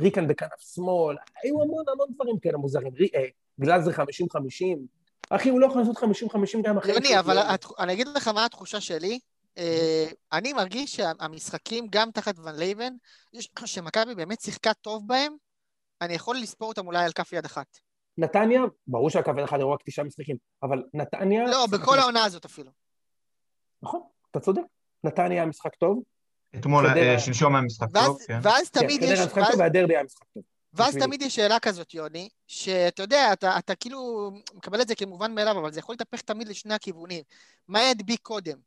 ריקן 0.00 0.28
בכנף 0.28 0.60
שמאל, 0.74 1.16
היו 1.42 1.62
המון 1.62 1.84
המון 1.92 2.08
דברים 2.14 2.38
כאלה 2.38 2.58
מוזרים. 2.58 2.94
רי- 2.94 3.10
אה, 3.14 3.24
גלאזר 3.60 3.90
50-50, 3.92 4.78
אחי, 5.30 5.48
הוא 5.48 5.60
לא 5.60 5.66
יכול 5.66 5.80
לעשות 5.80 5.96
50-50 5.96 6.62
גם 6.62 6.78
אחרי... 6.78 6.92
יוני, 6.92 7.18
אבל 7.18 7.38
אני 7.78 7.92
אגיד 7.92 8.08
לך 8.08 8.28
מה 8.28 8.44
התחושה 8.44 8.80
שלי. 8.80 9.18
אה, 9.58 10.06
אני 10.32 10.52
מרגיש 10.52 10.96
שהמשחקים, 10.96 11.86
גם 11.90 12.10
תחת 12.10 12.38
ון 12.38 12.54
לייבן, 12.56 12.92
יש- 13.32 13.48
שמכבי 13.64 14.14
באמת 14.14 14.40
שיחקה 14.40 14.74
טוב 14.74 15.08
בהם, 15.08 15.32
אני 16.00 16.14
יכול 16.14 16.36
לספור 16.36 16.68
אותם 16.68 16.86
אולי 16.86 17.04
על 17.04 17.12
כף 17.12 17.32
יד 17.32 17.44
אחת. 17.44 17.66
נתניה, 18.18 18.60
ברור 18.86 19.10
שהקו 19.10 19.30
אחד 19.44 19.58
היו 19.58 19.70
רק 19.72 19.80
תשעה 19.86 20.04
משחקים, 20.04 20.36
אבל 20.62 20.82
נתניה... 20.94 21.44
לא, 21.44 21.66
בכל 21.72 21.98
העונה 21.98 22.24
הזאת 22.24 22.44
אפילו. 22.44 22.70
נכון, 23.82 24.00
אתה 24.30 24.40
צודק. 24.40 24.62
נתניה 25.04 25.38
היה 25.42 25.46
משחק 25.46 25.74
טוב. 25.74 26.02
אתמול, 26.56 26.88
חדרה. 26.88 27.02
אה, 27.14 27.18
שלשום 27.18 27.54
היה 27.54 27.64
משחק 27.64 27.86
טוב, 27.94 28.18
כן. 28.26 28.38
ואז 28.42 28.70
כן, 28.70 28.80
תמיד 28.80 29.00
חדרה 29.00 29.12
יש... 29.12 29.18
היה 29.18 29.26
משחק 29.26 29.36
ואז- 29.38 29.50
טוב 29.50 29.60
והדרבי 29.60 29.94
היה 29.94 30.04
משחק 30.04 30.24
טוב. 30.34 30.42
ואז. 30.72 30.96
תמיד 30.96 31.22
יש 31.22 31.34
שאלה 31.36 31.60
כזאת, 31.60 31.94
יוני, 31.94 32.28
שאתה 32.46 33.02
יודע, 33.02 33.32
אתה, 33.32 33.58
אתה 33.58 33.74
כאילו 33.74 34.30
מקבל 34.54 34.80
את 34.80 34.88
זה 34.88 34.94
כמובן 34.94 35.34
מאליו, 35.34 35.58
אבל 35.60 35.72
זה 35.72 35.80
יכול 35.80 35.92
להתהפך 35.92 36.20
תמיד 36.20 36.48
לשני 36.48 36.74
הכיוונים. 36.74 37.22
מה 37.68 37.82
ידביק 37.82 38.20
קודם? 38.22 38.58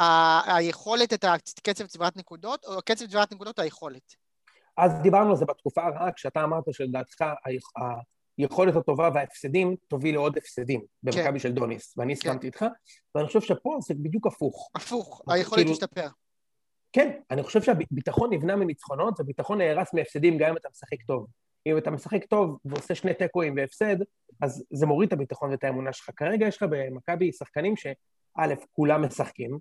ה- 0.00 0.56
היכולת 0.56 1.12
את 1.12 1.24
הקצב 1.24 1.86
צבירת 1.86 2.16
נקודות, 2.16 2.64
או 2.64 2.82
קצב 2.84 3.06
צבירת 3.06 3.32
נקודות 3.32 3.58
היכולת? 3.58 4.14
אז 4.76 4.92
דיברנו 5.02 5.30
על 5.30 5.36
זה 5.36 5.44
בתקופה 5.44 5.86
הרעה, 5.86 6.12
כשאתה 6.12 6.44
אמרת 6.44 6.64
שלדעתך 6.72 7.24
היכולת 8.38 8.76
הטובה 8.76 9.10
וההפסדים 9.14 9.76
תוביל 9.88 10.14
לעוד 10.14 10.36
הפסדים 10.38 10.80
במכבי 11.02 11.38
של 11.38 11.52
דוניס, 11.52 11.94
ואני 11.96 12.12
הסכמתי 12.12 12.46
איתך, 12.46 12.64
ואני 13.14 13.26
חושב 13.26 13.40
שפה 13.40 13.78
זה 13.82 13.94
בדיוק 13.94 14.26
הפוך. 14.26 14.70
הפוך, 14.74 15.20
אוקיי, 15.20 15.40
היכולת 15.40 15.60
כאילו- 15.60 15.74
תשתפר. 15.74 16.08
כן, 16.92 17.20
אני 17.30 17.42
חושב 17.42 17.62
שהביטחון 17.62 18.32
נבנה 18.32 18.56
מניצחונות, 18.56 19.20
וביטחון 19.20 19.58
נהרס 19.58 19.94
מהפסדים 19.94 20.38
גם 20.38 20.50
אם 20.50 20.56
אתה 20.56 20.68
משחק 20.68 21.02
טוב. 21.06 21.26
אם 21.66 21.78
אתה 21.78 21.90
משחק 21.90 22.24
טוב 22.24 22.58
ועושה 22.64 22.94
שני 22.94 23.14
תיקואים 23.14 23.54
והפסד, 23.56 23.96
אז 24.42 24.64
זה 24.72 24.86
מוריד 24.86 25.06
את 25.06 25.12
הביטחון 25.12 25.50
ואת 25.50 25.64
האמונה 25.64 25.92
שלך. 25.92 26.10
כרגע 26.16 26.46
יש 26.46 26.56
לך 26.56 26.62
במכבי 26.70 27.32
שחקנים 27.32 27.76
שא', 27.76 28.54
כולם 28.72 29.04
משחקים, 29.04 29.58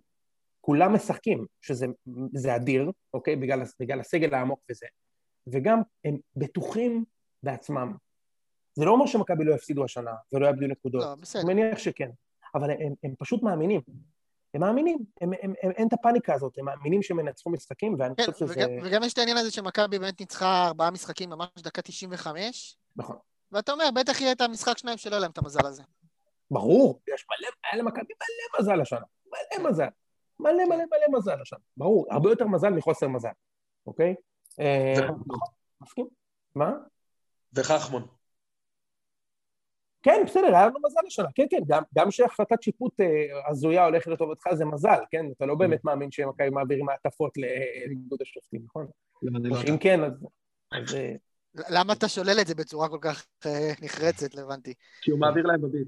כולם 0.62 0.94
משחקים, 0.94 1.46
שזה 1.62 1.86
זה 2.34 2.56
אדיר, 2.56 2.92
אוקיי? 3.14 3.36
בגלל, 3.36 3.62
בגלל 3.80 4.00
הסגל 4.00 4.34
העמוק 4.34 4.60
וזה. 4.72 4.86
וגם 5.48 5.82
הם 6.06 6.18
בטוחים 6.36 7.06
בעצמם. 7.44 7.94
זה 8.76 8.86
לא 8.86 8.92
אומר 8.92 9.06
שמכבי 9.06 9.44
לא 9.44 9.56
יפסידו 9.56 9.84
השנה 9.84 10.14
ולא 10.34 10.48
יאבדו 10.48 10.68
נקודות. 10.68 11.02
לא, 11.02 11.16
בסדר. 11.16 11.42
אני 11.42 11.54
מניח 11.54 11.78
שכן. 11.78 12.10
אבל 12.56 12.72
הם, 12.72 12.94
הם 13.04 13.14
פשוט 13.20 13.44
מאמינים. 13.44 13.82
הם 14.54 14.62
מאמינים, 14.62 14.98
הם, 15.22 15.32
הם, 15.42 15.54
הם, 15.64 15.72
אין 15.72 15.88
את 15.88 15.94
הפאניקה 15.94 16.34
הזאת, 16.34 16.58
הם 16.58 16.66
מאמינים 16.66 17.02
שהם 17.04 17.20
ינצחו 17.20 17.50
משחקים, 17.50 17.96
ואני 18.00 18.16
כן, 18.16 18.32
חושב 18.32 18.46
שזה... 18.46 18.54
וגם, 18.54 18.70
וגם 18.84 19.04
יש 19.04 19.14
את 19.14 19.18
העניין 19.18 19.38
הזה 19.38 19.52
שמכבי 19.52 20.00
באמת 20.00 20.20
ניצחה 20.20 20.68
ארבעה 20.68 20.92
משחקים 20.92 21.30
ממש 21.30 21.48
דקה 21.58 21.82
95, 21.82 22.78
נכון. 22.96 23.16
ואתה 23.52 23.72
אומר, 23.72 23.90
בטח 23.96 24.22
יהיה 24.22 24.32
את 24.32 24.42
המשחק 24.42 24.78
שניים 24.78 24.98
שלא 24.98 25.12
יהיה 25.12 25.22
להם 25.22 25.32
את 25.32 25.38
המזל 25.38 25.66
הזה. 25.66 25.84
ברור, 26.52 27.02
יש 27.14 27.26
מלא, 27.30 27.50
היה 27.72 27.82
למכבי 27.82 28.14
מלא 28.14 28.60
מזל 28.60 28.82
השנה. 28.82 29.06
מלא 29.28 29.70
מזל. 29.70 29.88
מלא 30.40 30.66
מלא 30.66 30.76
מלא 30.76 31.18
מזל 31.18 31.42
השנה. 31.42 31.60
ברור, 31.78 32.06
הרבה 32.12 32.30
יותר 32.30 32.48
מזל 32.48 32.70
מחוסר 32.70 33.08
מזל, 33.08 33.30
אוקיי? 33.88 34.16
אה, 34.60 35.08
מסכים. 35.82 36.08
מה? 36.56 36.74
וחכמון. 37.54 38.08
כן, 40.04 40.24
בסדר, 40.26 40.48
היה 40.48 40.68
לנו 40.68 40.80
מזל 40.86 41.00
השנה. 41.08 41.28
כן, 41.36 41.46
כן, 41.50 41.60
גם, 41.68 41.84
גם 41.98 42.12
שהחלטת 42.12 42.62
שיפוט 42.62 43.00
אה, 43.00 43.50
הזויה 43.50 43.86
הולכת 43.86 44.08
לטובתך 44.08 44.54
זה 44.54 44.66
מזל, 44.66 45.00
כן? 45.12 45.26
אתה 45.38 45.46
לא 45.46 45.56
באמת 45.56 45.84
מאמין 45.84 46.12
שמכבי 46.12 46.50
מעבירים 46.50 46.86
מעטפות 46.86 47.32
לאיגוד 47.38 48.22
השופטים, 48.22 48.62
נכון? 48.66 48.88
לא, 49.24 49.40
לא 49.44 49.58
אם. 49.70 49.78
כן, 49.78 50.00
אז... 50.04 50.96
למה 51.70 51.94
אתה 51.94 52.08
שולל 52.08 52.40
את 52.42 52.48
זה 52.48 52.56
בצורה 52.56 52.90
כל 52.90 52.98
כך 53.02 53.26
אה, 53.46 53.72
נחרצת, 53.82 54.36
לא 54.36 54.42
הבנתי. 54.42 54.74
כי 55.02 55.12
הוא 55.12 55.20
מעביר 55.20 55.46
להם 55.46 55.62
בביט. 55.62 55.88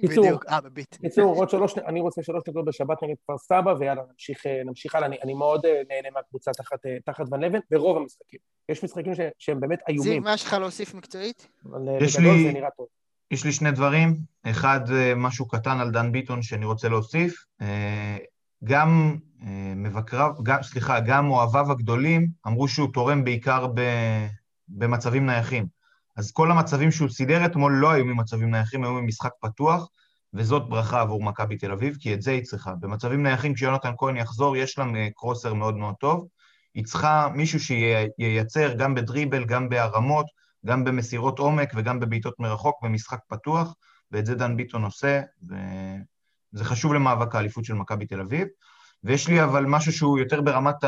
קיצור, 0.00 0.24
בדיוק, 0.24 0.46
אה, 0.48 0.60
בביט. 0.60 0.96
בקיצור, 1.00 1.34
עוד 1.36 1.50
שלוש, 1.50 1.78
אני 1.78 2.00
רוצה 2.00 2.22
שלוש 2.22 2.42
דקות 2.48 2.64
בשבת 2.64 3.02
נגד 3.02 3.14
כפר 3.24 3.38
סבא, 3.38 3.74
ויאללה, 3.80 4.02
נמשיך, 4.12 4.46
אה, 4.46 4.62
נמשיך 4.64 4.94
הלאה. 4.94 5.08
אני, 5.08 5.16
אני 5.24 5.34
מאוד 5.34 5.66
אה, 5.66 5.82
נהנה 5.88 6.08
מהקבוצה 6.14 6.50
תחת, 6.50 6.78
תחת 7.04 7.24
ון 7.32 7.40
לבן, 7.44 7.58
ברוב 7.70 7.96
המשחקים. 7.96 8.38
יש 8.68 8.84
משחקים 8.84 9.14
ש, 9.14 9.20
שהם 9.38 9.60
באמת 9.60 9.78
זיו, 9.88 9.94
איומים, 10.04 10.22
מה 10.22 10.34
יש 10.34 10.44
לך 10.44 10.52
להוסיף 10.52 10.94
מקצועית? 10.94 11.48
אבל 11.64 11.80
יש 12.00 12.16
בגדול 12.16 12.32
לי- 12.34 12.44
זה 12.46 12.52
נראה 12.52 12.68
טוב. 12.76 12.86
יש 13.30 13.44
לי 13.44 13.52
שני 13.52 13.70
דברים. 13.72 14.16
אחד, 14.46 14.80
משהו 15.16 15.48
קטן 15.48 15.80
על 15.80 15.90
דן 15.90 16.12
ביטון 16.12 16.42
שאני 16.42 16.64
רוצה 16.64 16.88
להוסיף. 16.88 17.44
גם 18.64 19.16
מבקריו, 19.76 20.30
גם, 20.42 20.62
סליחה, 20.62 21.00
גם 21.00 21.30
אוהביו 21.30 21.72
הגדולים 21.72 22.26
אמרו 22.46 22.68
שהוא 22.68 22.88
תורם 22.94 23.24
בעיקר 23.24 23.66
ב, 23.74 23.80
במצבים 24.68 25.26
נייחים. 25.26 25.66
אז 26.16 26.32
כל 26.32 26.50
המצבים 26.50 26.90
שהוא 26.90 27.08
סידר 27.08 27.46
אתמול 27.46 27.72
לא 27.72 27.90
היו 27.90 28.04
ממצבים 28.04 28.50
נייחים, 28.50 28.84
היו 28.84 28.92
ממשחק 28.92 29.30
פתוח, 29.40 29.88
וזאת 30.34 30.68
ברכה 30.68 31.00
עבור 31.00 31.22
מכבי 31.22 31.56
תל 31.56 31.72
אביב, 31.72 31.96
כי 32.00 32.14
את 32.14 32.22
זה 32.22 32.30
היא 32.30 32.44
צריכה. 32.44 32.74
במצבים 32.80 33.22
נייחים, 33.22 33.54
כשיונתן 33.54 33.92
כהן 33.98 34.16
יחזור, 34.16 34.56
יש 34.56 34.78
לה 34.78 34.84
אה, 34.96 35.08
קרוסר 35.14 35.54
מאוד 35.54 35.76
מאוד 35.76 35.94
טוב. 36.00 36.26
היא 36.74 36.84
צריכה 36.84 37.28
מישהו 37.34 37.60
שייצר 37.60 38.74
גם 38.74 38.94
בדריבל, 38.94 39.44
גם 39.44 39.68
בהרמות, 39.68 40.26
גם 40.66 40.84
במסירות 40.84 41.38
עומק 41.38 41.72
וגם 41.76 42.00
בבעיטות 42.00 42.34
מרחוק 42.38 42.82
במשחק 42.82 43.18
פתוח, 43.28 43.74
ואת 44.10 44.26
זה 44.26 44.34
דן 44.34 44.56
ביטון 44.56 44.84
עושה, 44.84 45.22
וזה 45.42 46.64
חשוב 46.64 46.94
למאבק 46.94 47.34
האליפות 47.34 47.64
של 47.64 47.74
מכבי 47.74 48.06
תל 48.06 48.20
אביב. 48.20 48.48
ויש 49.04 49.28
לי 49.28 49.44
אבל 49.44 49.64
משהו 49.66 49.92
שהוא 49.92 50.18
יותר 50.18 50.40
ברמת 50.40 50.84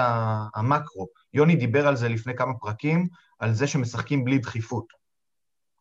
המקרו. 0.55 1.07
יוני 1.35 1.57
דיבר 1.57 1.89
על 1.89 1.97
זה 1.97 2.09
לפני 2.09 2.37
כמה 2.37 2.55
פרקים, 2.55 3.07
על 3.39 3.53
זה 3.53 3.67
שמשחקים 3.67 4.25
בלי 4.25 4.39
דחיפות, 4.39 4.98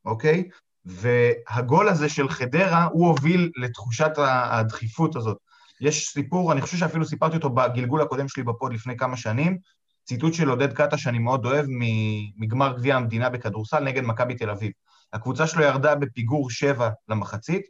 אוקיי? 0.08 0.50
והגול 0.86 1.90
הזה 1.90 2.10
של 2.10 2.30
חדרה, 2.30 2.84
הוא 2.84 3.08
הוביל 3.08 3.52
לתחושת 3.56 4.12
הדחיפות 4.18 5.16
הזאת. 5.16 5.38
יש 5.82 6.10
סיפור, 6.10 6.52
אני 6.52 6.62
חושב 6.62 6.78
שאפילו 6.78 7.06
סיפרתי 7.06 7.36
אותו 7.36 7.50
בגלגול 7.50 8.02
הקודם 8.02 8.28
שלי 8.28 8.44
בפוד 8.44 8.74
לפני 8.74 8.98
כמה 8.98 9.18
שנים, 9.18 9.58
ציטוט 10.06 10.34
של 10.34 10.50
עודד 10.50 10.74
קאטה 10.74 10.98
שאני 10.98 11.20
מאוד 11.20 11.46
אוהב 11.46 11.66
מגמר 12.38 12.78
גביע 12.78 12.96
המדינה 12.96 13.30
בכדורסל 13.30 13.80
נגד 13.80 14.04
מכבי 14.04 14.36
תל 14.36 14.50
אביב. 14.50 14.72
הקבוצה 15.14 15.48
שלו 15.48 15.64
ירדה 15.64 15.96
בפיגור 15.96 16.50
שבע 16.50 16.90
למחצית, 17.10 17.62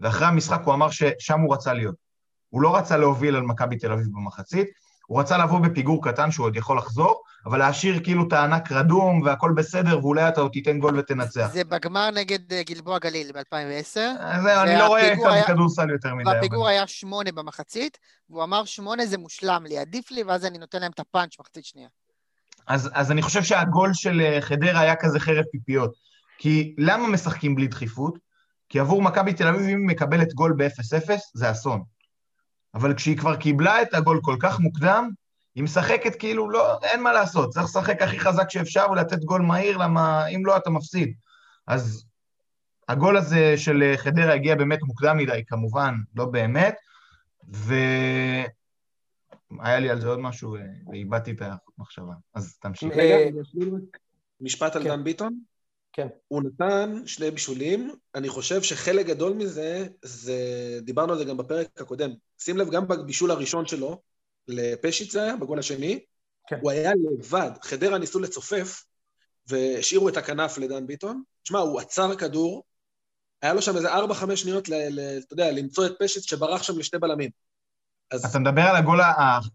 ואחרי 0.00 0.26
המשחק 0.26 0.60
הוא 0.64 0.74
אמר 0.74 0.90
ששם 0.90 1.40
הוא 1.40 1.54
רצה 1.54 1.72
להיות. 1.72 1.94
הוא 2.48 2.62
לא 2.62 2.76
רצה 2.76 2.96
להוביל 2.96 3.36
על 3.36 3.42
מכבי 3.42 3.76
תל 3.76 3.92
אביב 3.92 4.06
במחצית, 4.06 4.68
הוא 5.06 5.20
רצה 5.20 5.38
לבוא 5.38 5.60
בפיגור 5.60 6.04
קטן 6.04 6.30
שהוא 6.30 6.46
עוד 6.46 6.56
יכול 6.56 6.78
לחזור, 6.78 7.22
אבל 7.46 7.58
להשאיר 7.58 8.00
כאילו 8.04 8.28
את 8.28 8.32
הענק 8.32 8.72
רדום 8.72 9.22
והכל 9.22 9.52
בסדר, 9.56 9.98
ואולי 9.98 10.28
אתה 10.28 10.40
עוד 10.40 10.50
תיתן 10.52 10.78
גול 10.78 10.98
ותנצח. 10.98 11.50
זה 11.52 11.64
בגמר 11.64 12.10
נגד 12.10 12.52
אה, 12.52 12.62
גלבוע 12.62 12.98
גליל 12.98 13.32
ב-2010. 13.32 14.00
אז 14.20 14.42
זהו, 14.42 14.62
אני 14.62 14.78
לא 14.78 14.86
רואה 14.86 15.00
היה- 15.32 15.46
כדורסל 15.46 15.90
יותר 15.90 16.14
מדי. 16.14 16.30
והפיגור 16.30 16.68
היה 16.68 16.86
שמונה 16.86 17.32
במחצית, 17.32 17.98
והוא 18.30 18.42
אמר 18.44 18.64
שמונה 18.64 19.06
זה 19.06 19.18
מושלם 19.18 19.64
לי, 19.68 19.78
עדיף 19.78 20.10
לי, 20.10 20.22
ואז 20.22 20.44
אני 20.44 20.58
נותן 20.58 20.80
להם 20.80 20.90
את 20.94 21.00
הפאנץ' 21.00 21.36
מחצית 21.40 21.64
שנייה. 21.64 21.88
אז, 22.66 22.90
אז 22.94 23.10
אני 23.10 23.22
חושב 23.22 23.42
שהגול 23.42 23.90
של 23.94 24.20
אה, 24.20 24.40
חדרה 24.40 24.80
היה 24.80 24.96
כזה 24.96 25.20
חרב 25.20 25.44
פיפיות. 25.52 25.94
כי 26.38 26.74
למה 26.78 27.08
משחקים 27.08 27.54
בלי 27.54 27.66
דחיפות? 27.66 28.18
כי 28.68 28.80
עבור 28.80 29.02
מכבי 29.02 29.32
תל 29.32 29.46
אביב, 29.48 29.60
אם 29.60 29.78
היא 29.78 29.86
מקבלת 29.86 30.32
גול 30.34 30.54
ב-0-0, 30.56 31.10
זה 31.34 31.50
אסון. 31.50 31.82
אבל 32.74 32.94
כשהיא 32.94 33.16
כבר 33.18 33.36
קיבלה 33.36 33.82
את 33.82 33.94
הגול 33.94 34.20
כל 34.22 34.36
כך 34.40 34.60
מוקדם, 34.60 35.10
היא 35.54 35.64
משחקת 35.64 36.14
כאילו, 36.14 36.50
לא, 36.50 36.78
אין 36.82 37.02
מה 37.02 37.12
לעשות, 37.12 37.50
צריך 37.50 37.64
לשחק 37.64 38.02
הכי 38.02 38.20
חזק 38.20 38.50
שאפשר 38.50 38.86
ולתת 38.90 39.24
גול 39.24 39.42
מהיר, 39.42 39.76
למה 39.76 40.26
אם 40.26 40.46
לא 40.46 40.56
אתה 40.56 40.70
מפסיד. 40.70 41.14
אז 41.66 42.04
הגול 42.88 43.16
הזה 43.16 43.54
של 43.56 43.94
חדרה 43.96 44.34
הגיע 44.34 44.54
באמת 44.54 44.82
מוקדם 44.82 45.16
מדי, 45.16 45.42
כמובן, 45.46 45.94
לא 46.16 46.24
באמת, 46.24 46.74
והיה 47.48 48.48
לי 49.80 49.90
על 49.90 50.00
זה 50.00 50.08
עוד 50.08 50.18
משהו 50.18 50.56
ואיבדתי 50.90 51.30
את 51.30 51.42
המחשבה, 51.78 52.14
אז 52.34 52.56
תמשיך. 52.60 52.92
רגע, 52.96 53.16
משפט 54.40 54.76
על 54.76 54.82
כן. 54.82 54.88
דן 54.88 55.04
ביטון? 55.04 55.38
כן. 55.92 56.06
הוא 56.28 56.42
נתן 56.42 57.02
שני 57.06 57.30
בישולים, 57.30 57.94
אני 58.14 58.28
חושב 58.28 58.62
שחלק 58.62 59.06
גדול 59.06 59.32
מזה, 59.32 59.86
זה, 60.02 60.34
דיברנו 60.82 61.12
על 61.12 61.18
זה 61.18 61.24
גם 61.24 61.36
בפרק 61.36 61.80
הקודם. 61.80 62.10
שים 62.38 62.56
לב, 62.56 62.70
גם 62.70 62.88
בבישול 62.88 63.30
הראשון 63.30 63.66
שלו, 63.66 64.00
לפשיט 64.50 65.10
זה 65.10 65.22
היה, 65.22 65.36
בגול 65.36 65.58
השני, 65.58 66.00
כן. 66.48 66.56
הוא 66.62 66.70
היה 66.70 66.92
לבד. 66.94 67.50
חדרה 67.62 67.98
ניסו 67.98 68.20
לצופף, 68.20 68.84
והשאירו 69.46 70.08
את 70.08 70.16
הכנף 70.16 70.58
לדן 70.58 70.86
ביטון. 70.86 71.22
תשמע, 71.42 71.58
הוא 71.58 71.80
עצר 71.80 72.16
כדור, 72.16 72.64
היה 73.42 73.54
לו 73.54 73.62
שם 73.62 73.76
איזה 73.76 73.94
4-5 73.94 74.36
שניות, 74.36 74.68
ל, 74.68 74.74
ל, 74.74 75.18
אתה 75.18 75.32
יודע, 75.32 75.52
למצוא 75.52 75.86
את 75.86 75.92
פשיט 76.00 76.22
שברח 76.22 76.62
שם 76.62 76.78
לשתי 76.78 76.98
בלמים. 76.98 77.30
אז 78.10 78.24
אתה 78.24 78.38
מדבר 78.38 78.62
על 78.62 78.76
הגול 78.76 79.00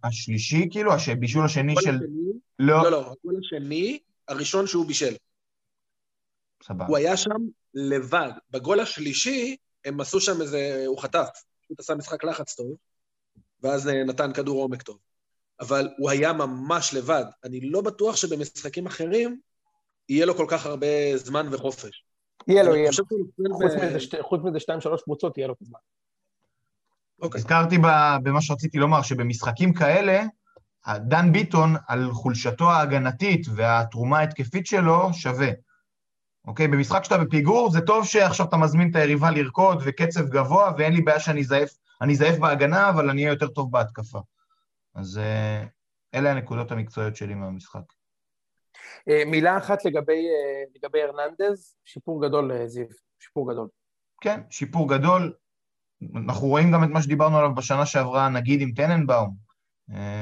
השלישי, 0.04 0.68
כאילו, 0.72 0.92
הבישול 1.12 1.46
השני 1.46 1.72
הגול 1.72 1.84
של... 1.84 1.90
השני, 1.90 2.40
לא, 2.60 2.84
לא, 2.84 2.92
לא, 2.92 3.00
הגול 3.00 3.36
השני, 3.40 4.00
הראשון 4.28 4.68
שהוא 4.68 4.86
בישל. 4.86 5.16
סבבה. 6.64 6.86
הוא 6.86 6.98
היה 6.98 7.18
שם 7.18 7.30
לבד. 7.74 8.32
בגול 8.52 8.80
השלישי, 8.80 9.56
הם 9.86 10.02
עשו 10.02 10.20
שם 10.20 10.42
איזה... 10.42 10.84
הוא 10.88 10.98
חטף. 10.98 11.30
פשוט 11.66 11.80
עשה 11.80 11.96
משחק 11.96 12.24
לחץ 12.24 12.56
טוב, 12.56 12.76
ואז 13.66 13.88
אה, 13.88 14.04
נתן 14.04 14.34
כדור 14.34 14.62
עומק 14.62 14.82
טוב. 14.82 14.98
אבל 15.60 15.90
הוא 15.98 16.10
היה 16.10 16.34
ממש 16.34 16.94
לבד. 16.94 17.26
אני 17.44 17.62
לא 17.62 17.82
בטוח 17.82 18.16
שבמשחקים 18.16 18.86
אחרים 18.86 19.40
יהיה 20.10 20.26
לו 20.26 20.36
כל 20.36 20.46
כך 20.50 20.66
הרבה 20.66 21.18
זמן 21.18 21.48
וחופש. 21.52 22.06
יהיה 22.48 22.64
לו, 22.64 22.76
יהיה 22.76 22.90
לו. 22.98 23.06
חוץ 24.22 24.42
מזה 24.44 24.60
שתיים, 24.60 24.82
שלוש 24.82 25.02
קבוצות, 25.04 25.38
יהיה 25.38 25.48
לו 25.48 25.54
את 25.54 25.62
הזמן. 25.62 25.80
אוקיי. 27.22 27.40
הזכרתי 27.40 27.78
במה 28.24 28.42
שרציתי 28.42 28.78
לומר, 28.78 29.02
שבמשחקים 29.02 29.74
כאלה, 29.74 30.24
דן 30.98 31.32
ביטון, 31.32 31.76
על 31.88 32.12
חולשתו 32.12 32.72
ההגנתית 32.72 33.48
והתרומה 33.56 34.20
ההתקפית 34.20 34.68
שלו, 34.68 35.14
שווה. 35.14 35.50
אוקיי? 36.48 36.68
במשחק 36.68 37.04
שאתה 37.04 37.18
בפיגור, 37.18 37.72
זה 37.72 37.82
טוב 37.82 38.06
שעכשיו 38.06 38.46
אתה 38.46 38.58
מזמין 38.58 38.92
את 38.92 38.96
היריבה 38.96 39.32
לרקוד 39.32 39.82
וקצב 39.86 40.28
גבוה, 40.28 40.72
ואין 40.78 40.94
לי 40.94 41.02
בעיה 41.02 41.20
שאני 41.20 41.44
זייף, 41.44 41.70
אני 42.06 42.16
זייף 42.16 42.40
בהגנה, 42.40 42.90
אבל 42.90 43.10
אני 43.10 43.22
אהיה 43.22 43.34
יותר 43.34 43.48
טוב 43.48 43.72
בהתקפה. 43.72 44.20
אז 44.96 45.18
אה, 45.18 45.64
אלה 46.14 46.32
הנקודות 46.32 46.72
המקצועיות 46.72 47.16
שלי 47.16 47.34
מהמשחק. 47.34 47.82
אה, 49.10 49.24
מילה 49.26 49.58
אחת 49.58 49.86
לגבי, 49.86 50.14
אה, 50.14 50.64
לגבי 50.76 51.02
הרננדז, 51.02 51.76
שיפור 51.86 52.28
גדול, 52.28 52.68
זיו, 52.68 52.86
שיפור 53.20 53.52
גדול. 53.52 53.68
כן, 54.22 54.42
שיפור 54.50 54.90
גדול. 54.90 55.34
אנחנו 56.16 56.48
רואים 56.48 56.72
גם 56.72 56.84
את 56.84 56.90
מה 56.90 57.02
שדיברנו 57.02 57.38
עליו 57.38 57.56
בשנה 57.56 57.86
שעברה, 57.86 58.30
נגיד 58.30 58.62
עם 58.62 58.72
טננבאום, 58.72 59.36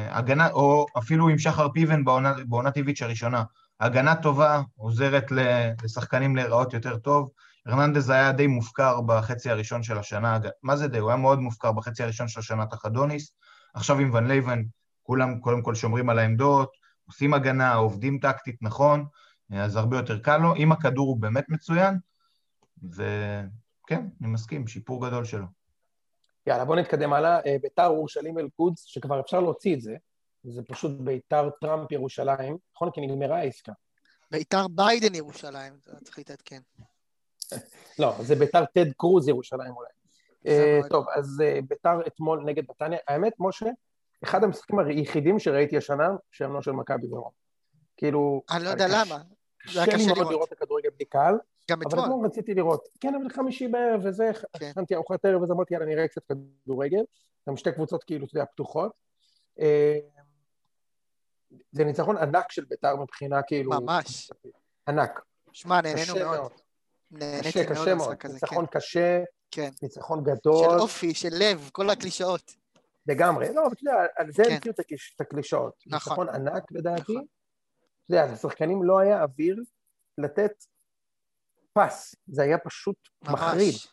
הגנה, 0.10 0.52
או 0.52 0.86
אפילו 0.98 1.30
עם 1.30 1.38
שחר 1.38 1.70
פיבן 1.70 2.04
בעונה, 2.04 2.34
בעונת 2.48 2.78
איביץ' 2.78 3.02
הראשונה. 3.02 3.44
הגנה 3.80 4.16
טובה 4.16 4.62
עוזרת 4.76 5.26
לשחקנים 5.84 6.36
להיראות 6.36 6.74
יותר 6.74 6.98
טוב. 6.98 7.30
הרננדז 7.66 8.10
היה 8.10 8.32
די 8.32 8.48
מופקר 8.48 9.02
בחצי 9.02 9.50
הראשון 9.50 9.84
של 9.84 9.98
השנה, 9.98 10.40
מה 10.64 10.76
זה 10.76 10.88
די? 10.88 10.98
הוא 10.98 11.10
היה 11.10 11.18
מאוד 11.18 11.40
מופקר 11.40 11.72
בחצי 11.72 12.04
הראשון 12.04 12.28
של 12.28 12.40
השנה 12.40 12.66
תחת 12.66 12.92
דוניס. 12.92 13.34
עכשיו 13.74 14.00
עם 14.00 14.14
ון 14.14 14.28
לייבן, 14.28 14.64
כולם 15.04 15.40
קודם 15.40 15.62
כל 15.62 15.76
שומרים 15.76 16.10
על 16.10 16.20
העמדות, 16.20 16.72
עושים 17.08 17.34
הגנה, 17.34 17.74
עובדים 17.74 18.20
טקטית 18.20 18.56
נכון, 18.62 19.06
אז 19.54 19.76
הרבה 19.76 19.98
יותר 19.98 20.20
קל 20.20 20.38
לו. 20.38 20.56
עם 20.56 20.72
הכדור 20.72 21.08
הוא 21.08 21.18
באמת 21.18 21.50
מצוין, 21.50 21.98
וכן, 22.84 24.06
אני 24.22 24.30
מסכים, 24.30 24.68
שיפור 24.68 25.08
גדול 25.08 25.26
שלו. 25.26 25.46
יאללה, 26.48 26.66
בוא 26.66 26.76
נתקדם 26.76 27.14
הלאה. 27.14 27.40
אה, 27.46 27.56
ביתר 27.62 27.88
אורשלים 27.88 28.40
אל-קודס, 28.40 28.84
שכבר 28.84 29.20
אפשר 29.20 29.40
להוציא 29.40 29.76
את 29.76 29.82
זה, 29.82 29.96
זה 30.44 30.62
פשוט 30.64 31.00
ביתר 31.00 31.50
טראמפ 31.62 31.92
ירושלים, 31.92 32.58
נכון? 32.76 32.90
כי 32.94 33.02
נגמרה 33.02 33.38
העסקה. 33.38 33.72
ביתר 34.32 34.68
ביידן 34.68 35.16
ירושלים, 35.16 35.74
אתה 35.84 35.92
צריך 36.04 36.18
להתעדכן. 36.18 36.60
לא, 38.00 38.14
זה 38.22 38.36
ביתר 38.36 38.66
טד 38.66 38.92
קרוז 38.98 39.28
ירושלים 39.28 39.74
אולי. 39.76 39.90
אה. 40.48 40.80
טוב, 40.90 41.06
אז 41.16 41.42
אה, 41.46 41.60
ביתר 41.68 42.08
אתמול 42.08 42.44
נגד 42.46 42.64
נתניה. 42.70 43.00
האמת, 43.08 43.34
משה, 43.40 43.66
אחד 44.24 44.44
המשחקים 44.44 44.80
היחידים 44.80 45.40
שראיתי 45.40 45.78
השנה, 45.78 46.10
שהם 46.32 46.54
לא 46.54 46.62
של 46.62 46.72
מכבי 46.72 47.08
דרום. 47.08 47.30
כאילו... 47.98 48.42
אני 48.52 48.64
לא 48.64 48.70
יודע 48.70 48.88
למה. 48.88 49.18
זה 49.72 49.84
היה 49.84 49.88
קשה 49.88 49.98
לי 49.98 50.06
מאוד 50.06 50.18
לראות. 50.18 50.32
לראות 50.32 50.48
את 50.48 50.62
הכדורגל 50.62 50.90
בלי 50.90 51.06
קהל, 51.06 51.36
גם 51.72 51.80
אבל 51.82 51.88
אתמול. 51.88 52.06
אתמול 52.06 52.26
רציתי 52.26 52.54
לראות. 52.54 52.88
כן, 53.00 53.16
אבל 53.16 53.30
חמישי 53.30 53.68
בערב 53.68 54.02
וזה, 54.04 54.32
כן. 54.60 54.66
הכנתי 54.66 54.96
ארוחת 54.96 55.26
ערב, 55.26 55.44
אז 55.44 55.52
אמרתי, 55.52 55.74
יאללה, 55.74 55.86
נראה 55.86 56.08
קצת 56.08 56.22
כדורגל. 56.66 57.04
גם 57.50 57.58
שתי 57.58 57.72
קבוצות 57.72 58.04
כאילו, 58.04 58.26
אתה 58.26 58.38
יודע, 58.38 58.46
פתוחות. 58.46 58.92
אה, 59.60 60.00
זה 61.72 61.84
ניצחון 61.84 62.18
ענק 62.18 62.52
של 62.52 62.66
ביתר 62.66 62.96
מבחינה 62.96 63.42
כאילו... 63.42 63.72
ממש. 63.72 64.32
ענק. 64.88 65.22
שמע, 65.54 65.82
נהנינו 65.82 66.16
מאוד. 66.16 66.52
קשה, 67.20 67.66
קשה 67.70 67.96
מאוד. 67.96 68.16
ניצחון 68.34 68.66
כן. 68.66 68.80
קשה, 68.80 69.24
כן. 69.52 69.70
ניצחון 69.84 70.24
של 70.26 70.32
גדול. 70.32 70.80
אופי, 70.80 71.14
של 71.14 71.30
לב, 71.32 71.70
כל 71.72 71.90
הקלישאות. 71.90 72.56
לגמרי. 73.08 73.54
לא, 73.54 73.66
אבל 73.66 73.74
אתה 73.74 73.82
יודע, 73.82 74.06
על 74.16 74.32
זה 74.32 74.44
כן. 74.44 74.52
המציאו 74.54 74.74
את 75.16 75.22
הקלישאות. 75.22 75.74
נכון. 75.88 76.14
ניצחון 76.14 76.30
ענק 76.30 76.72
לדעתי. 76.72 77.02
נכון. 77.02 77.26
אתה 78.06 78.16
יודע, 78.16 78.34
לשחקנים 78.34 78.84
לא 78.84 79.00
היה 79.00 79.24
אוויר 79.24 79.56
לתת 80.18 80.52
פס. 81.74 82.16
זה 82.28 82.44
היה 82.44 82.58
פשוט 82.58 82.96
מחריד. 83.24 83.74
ממש. 83.74 83.88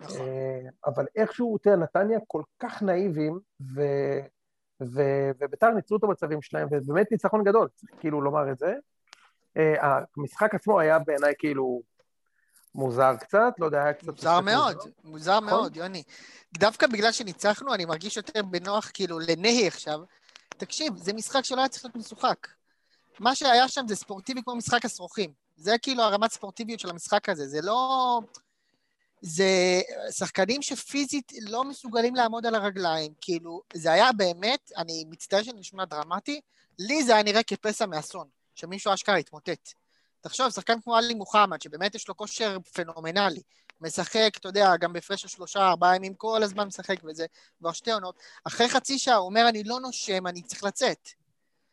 נכון. 0.00 0.20
אה, 0.20 0.60
אבל 0.86 1.06
איכשהו, 1.16 1.58
תראה, 1.58 1.76
נתניה 1.76 2.18
כל 2.26 2.42
כך 2.58 2.82
נאיבים, 2.82 3.38
ו... 3.74 3.82
ו... 4.82 5.02
וביתר 5.40 5.70
ניצלו 5.70 5.96
את 5.96 6.04
המצבים 6.04 6.42
שלהם, 6.42 6.68
ובאמת 6.70 7.12
ניצחון 7.12 7.44
גדול, 7.44 7.68
צריך 7.74 7.92
כאילו 8.00 8.20
לומר 8.20 8.52
את 8.52 8.58
זה. 8.58 8.74
אה, 9.56 10.00
המשחק 10.16 10.54
עצמו 10.54 10.80
היה 10.80 10.98
בעיניי 10.98 11.34
כאילו 11.38 11.82
מוזר 12.74 13.16
קצת, 13.16 13.54
לא 13.58 13.66
יודע, 13.66 13.82
היה 13.82 13.92
קצת... 13.92 14.06
מוזר 14.06 14.40
מאוד, 14.40 14.76
מוזר. 14.76 14.90
מוזר 15.04 15.40
נכון. 15.40 15.48
מאוד, 15.48 15.76
יוני. 15.76 16.02
דווקא 16.58 16.86
בגלל 16.86 17.12
שניצחנו, 17.12 17.74
אני 17.74 17.84
מרגיש 17.84 18.16
יותר 18.16 18.42
בנוח, 18.42 18.90
כאילו, 18.94 19.18
לנהי 19.18 19.66
עכשיו. 19.66 20.00
תקשיב, 20.48 20.96
זה 20.96 21.12
משחק 21.12 21.44
שלא 21.44 21.58
היה 21.58 21.68
צריך 21.68 21.84
להיות 21.84 21.96
משוחק. 21.96 22.48
מה 23.18 23.34
שהיה 23.34 23.68
שם 23.68 23.88
זה 23.88 23.96
ספורטיבי 23.96 24.42
כמו 24.42 24.56
משחק 24.56 24.84
הסרוכים. 24.84 25.32
זה 25.56 25.78
כאילו 25.82 26.02
הרמת 26.02 26.32
ספורטיביות 26.32 26.80
של 26.80 26.90
המשחק 26.90 27.28
הזה, 27.28 27.48
זה 27.48 27.60
לא... 27.62 28.20
זה 29.20 29.80
שחקנים 30.10 30.62
שפיזית 30.62 31.32
לא 31.40 31.64
מסוגלים 31.64 32.14
לעמוד 32.14 32.46
על 32.46 32.54
הרגליים, 32.54 33.12
כאילו, 33.20 33.62
זה 33.74 33.92
היה 33.92 34.12
באמת, 34.12 34.72
אני 34.76 35.04
מצטער 35.10 35.42
שאני 35.42 35.60
נשמע 35.60 35.84
דרמטי, 35.84 36.40
לי 36.78 37.02
זה 37.02 37.14
היה 37.14 37.22
נראה 37.22 37.42
כפסע 37.42 37.86
מאסון, 37.86 38.28
שמישהו 38.54 38.94
אשכרה 38.94 39.16
התמוטט. 39.16 39.72
תחשוב, 40.20 40.50
שחקן 40.50 40.80
כמו 40.80 40.96
עלי 40.96 41.14
מוחמד, 41.14 41.62
שבאמת 41.62 41.94
יש 41.94 42.08
לו 42.08 42.16
כושר 42.16 42.58
פנומנלי, 42.72 43.42
משחק, 43.80 44.30
אתה 44.36 44.48
יודע, 44.48 44.76
גם 44.76 44.92
בהפרש 44.92 45.22
של 45.22 45.28
שלושה, 45.28 45.68
ארבעה 45.68 45.96
ימים, 45.96 46.14
כל 46.14 46.42
הזמן 46.42 46.66
משחק 46.66 46.96
וזה, 47.04 47.26
כבר 47.58 47.72
שתי 47.72 47.92
עונות, 47.92 48.18
אחרי 48.44 48.68
חצי 48.68 48.98
שעה 48.98 49.16
הוא 49.16 49.26
אומר, 49.26 49.48
אני 49.48 49.64
לא 49.64 49.80
נושם, 49.80 50.26
אני 50.26 50.42
צריך 50.42 50.64
לצאת. 50.64 51.08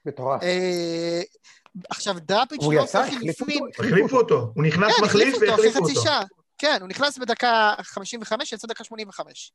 מטורף. 0.06 0.44
אה, 0.44 1.22
עכשיו, 1.90 2.16
דראפיץ' 2.20 2.62
לא 2.76 2.82
עושה 2.82 3.04
חילופים. 3.20 3.64
אותו. 3.64 3.84
החליפו 3.84 4.18
אותו, 4.18 4.52
הוא 4.56 4.64
נכנס 4.64 4.94
כן, 4.98 5.04
מחליף 5.04 5.28
החליפו 5.28 5.46
אותו 5.46 5.54
אחרי 5.54 5.68
והחליפו 5.68 5.84
חצי 5.86 5.98
אותו. 5.98 6.04
שעה. 6.10 6.24
כן, 6.58 6.78
הוא 6.82 6.90
נכנס 6.90 7.18
בדקה 7.18 7.74
55, 7.82 8.54
יצא 8.54 8.68
דקה 8.68 8.84
85. 8.84 9.52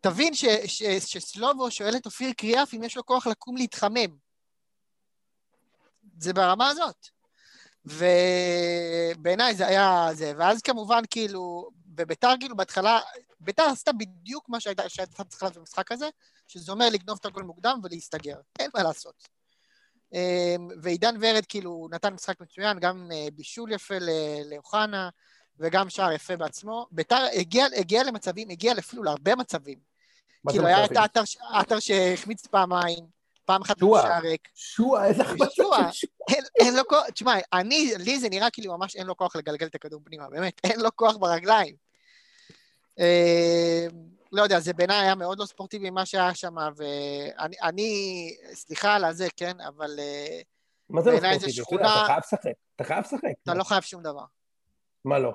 תבין 0.00 0.34
ש- 0.34 0.44
ש- 0.66 0.82
שסלובו 0.82 1.70
שואל 1.70 1.96
את 1.96 2.06
אופיר 2.06 2.32
קריאף 2.36 2.74
אם 2.74 2.82
יש 2.82 2.96
לו 2.96 3.06
כוח 3.06 3.26
לקום 3.26 3.56
להתחמם. 3.56 4.16
זה 6.18 6.32
ברמה 6.32 6.68
הזאת. 6.68 7.19
ובעיניי 7.84 9.54
זה 9.54 9.66
היה 9.66 10.08
זה. 10.12 10.32
ואז 10.36 10.62
כמובן, 10.62 11.02
כאילו, 11.10 11.70
בביתר, 11.86 12.32
כאילו, 12.40 12.56
בהתחלה, 12.56 13.00
ביתר 13.40 13.62
עשתה 13.62 13.92
בדיוק 13.92 14.48
מה 14.48 14.60
שהייתה 14.60 14.88
שהייתה 14.88 15.24
צריכה 15.24 15.46
לעשות 15.46 15.58
במשחק 15.58 15.92
הזה, 15.92 16.08
שזה 16.48 16.72
אומר 16.72 16.88
לגנוב 16.92 17.18
את 17.20 17.26
הגול 17.26 17.42
מוקדם 17.42 17.80
ולהסתגר. 17.82 18.36
אין 18.58 18.70
מה 18.74 18.82
לעשות. 18.82 19.28
אמ, 20.12 20.68
ועידן 20.82 21.14
ורד 21.20 21.46
כאילו 21.48 21.88
נתן 21.90 22.14
משחק 22.14 22.40
מצוין, 22.40 22.78
גם 22.78 23.08
אה, 23.12 23.28
בישול 23.34 23.72
יפה 23.72 23.94
לאוחנה, 24.50 25.08
וגם 25.58 25.90
שער 25.90 26.12
יפה 26.12 26.36
בעצמו. 26.36 26.86
ביתר 26.90 27.26
הגיע, 27.34 27.66
הגיע 27.76 28.04
למצבים, 28.04 28.50
הגיע 28.50 28.72
אפילו 28.78 29.02
להרבה 29.02 29.34
מצבים. 29.34 29.78
כאילו 30.48 30.66
היה 30.66 30.84
את 30.84 30.96
העטר 31.50 31.78
שהחמיץ 31.78 32.46
פעמיים, 32.46 33.19
פעם 33.50 33.62
אחת 33.62 33.78
שועה. 33.78 34.02
בשער 34.02 34.22
ריק. 34.22 34.48
שועה, 34.54 35.06
איזה 35.06 35.22
החמצה 35.22 35.50
שועה. 35.50 35.92
של 35.92 36.06
אין, 36.28 36.44
אין 36.60 36.76
לו 36.76 36.82
כוח, 36.88 37.10
תשמע, 37.10 37.34
אני, 37.52 37.92
לי 37.98 38.18
זה 38.18 38.28
נראה 38.28 38.50
כאילו 38.50 38.78
ממש 38.78 38.96
אין 38.96 39.06
לו 39.06 39.16
כוח 39.16 39.36
לגלגל 39.36 39.66
את 39.66 39.74
הכדור 39.74 40.00
פנימה, 40.04 40.28
באמת, 40.30 40.60
אין 40.64 40.80
לו 40.80 40.96
כוח 40.96 41.16
ברגליים. 41.16 41.74
אה, 42.98 43.86
לא 44.32 44.42
יודע, 44.42 44.60
זה 44.60 44.72
בעיניי 44.72 44.96
היה 45.00 45.14
מאוד 45.14 45.38
לא 45.38 45.46
ספורטיבי 45.46 45.90
מה 45.90 46.06
שהיה 46.06 46.34
שם, 46.34 46.54
ואני, 46.76 47.56
אני, 47.62 47.90
סליחה 48.52 48.94
על 48.94 49.04
הזה, 49.04 49.28
כן, 49.36 49.60
אבל 49.60 49.90
אה, 49.98 50.40
מה 50.90 51.02
זה 51.02 51.10
לא 51.10 51.16
ספורטיבי? 51.18 51.52
שכונה- 51.52 51.96
אתה 51.96 52.06
חייב 52.06 52.18
לשחק. 52.18 52.52
אתה 52.76 52.84
חייב 52.84 53.04
לשחק. 53.04 53.32
אתה 53.42 53.54
לא 53.54 53.64
חייב 53.64 53.82
שום 53.82 54.02
דבר. 54.02 54.24
מה 55.04 55.18
לא? 55.18 55.32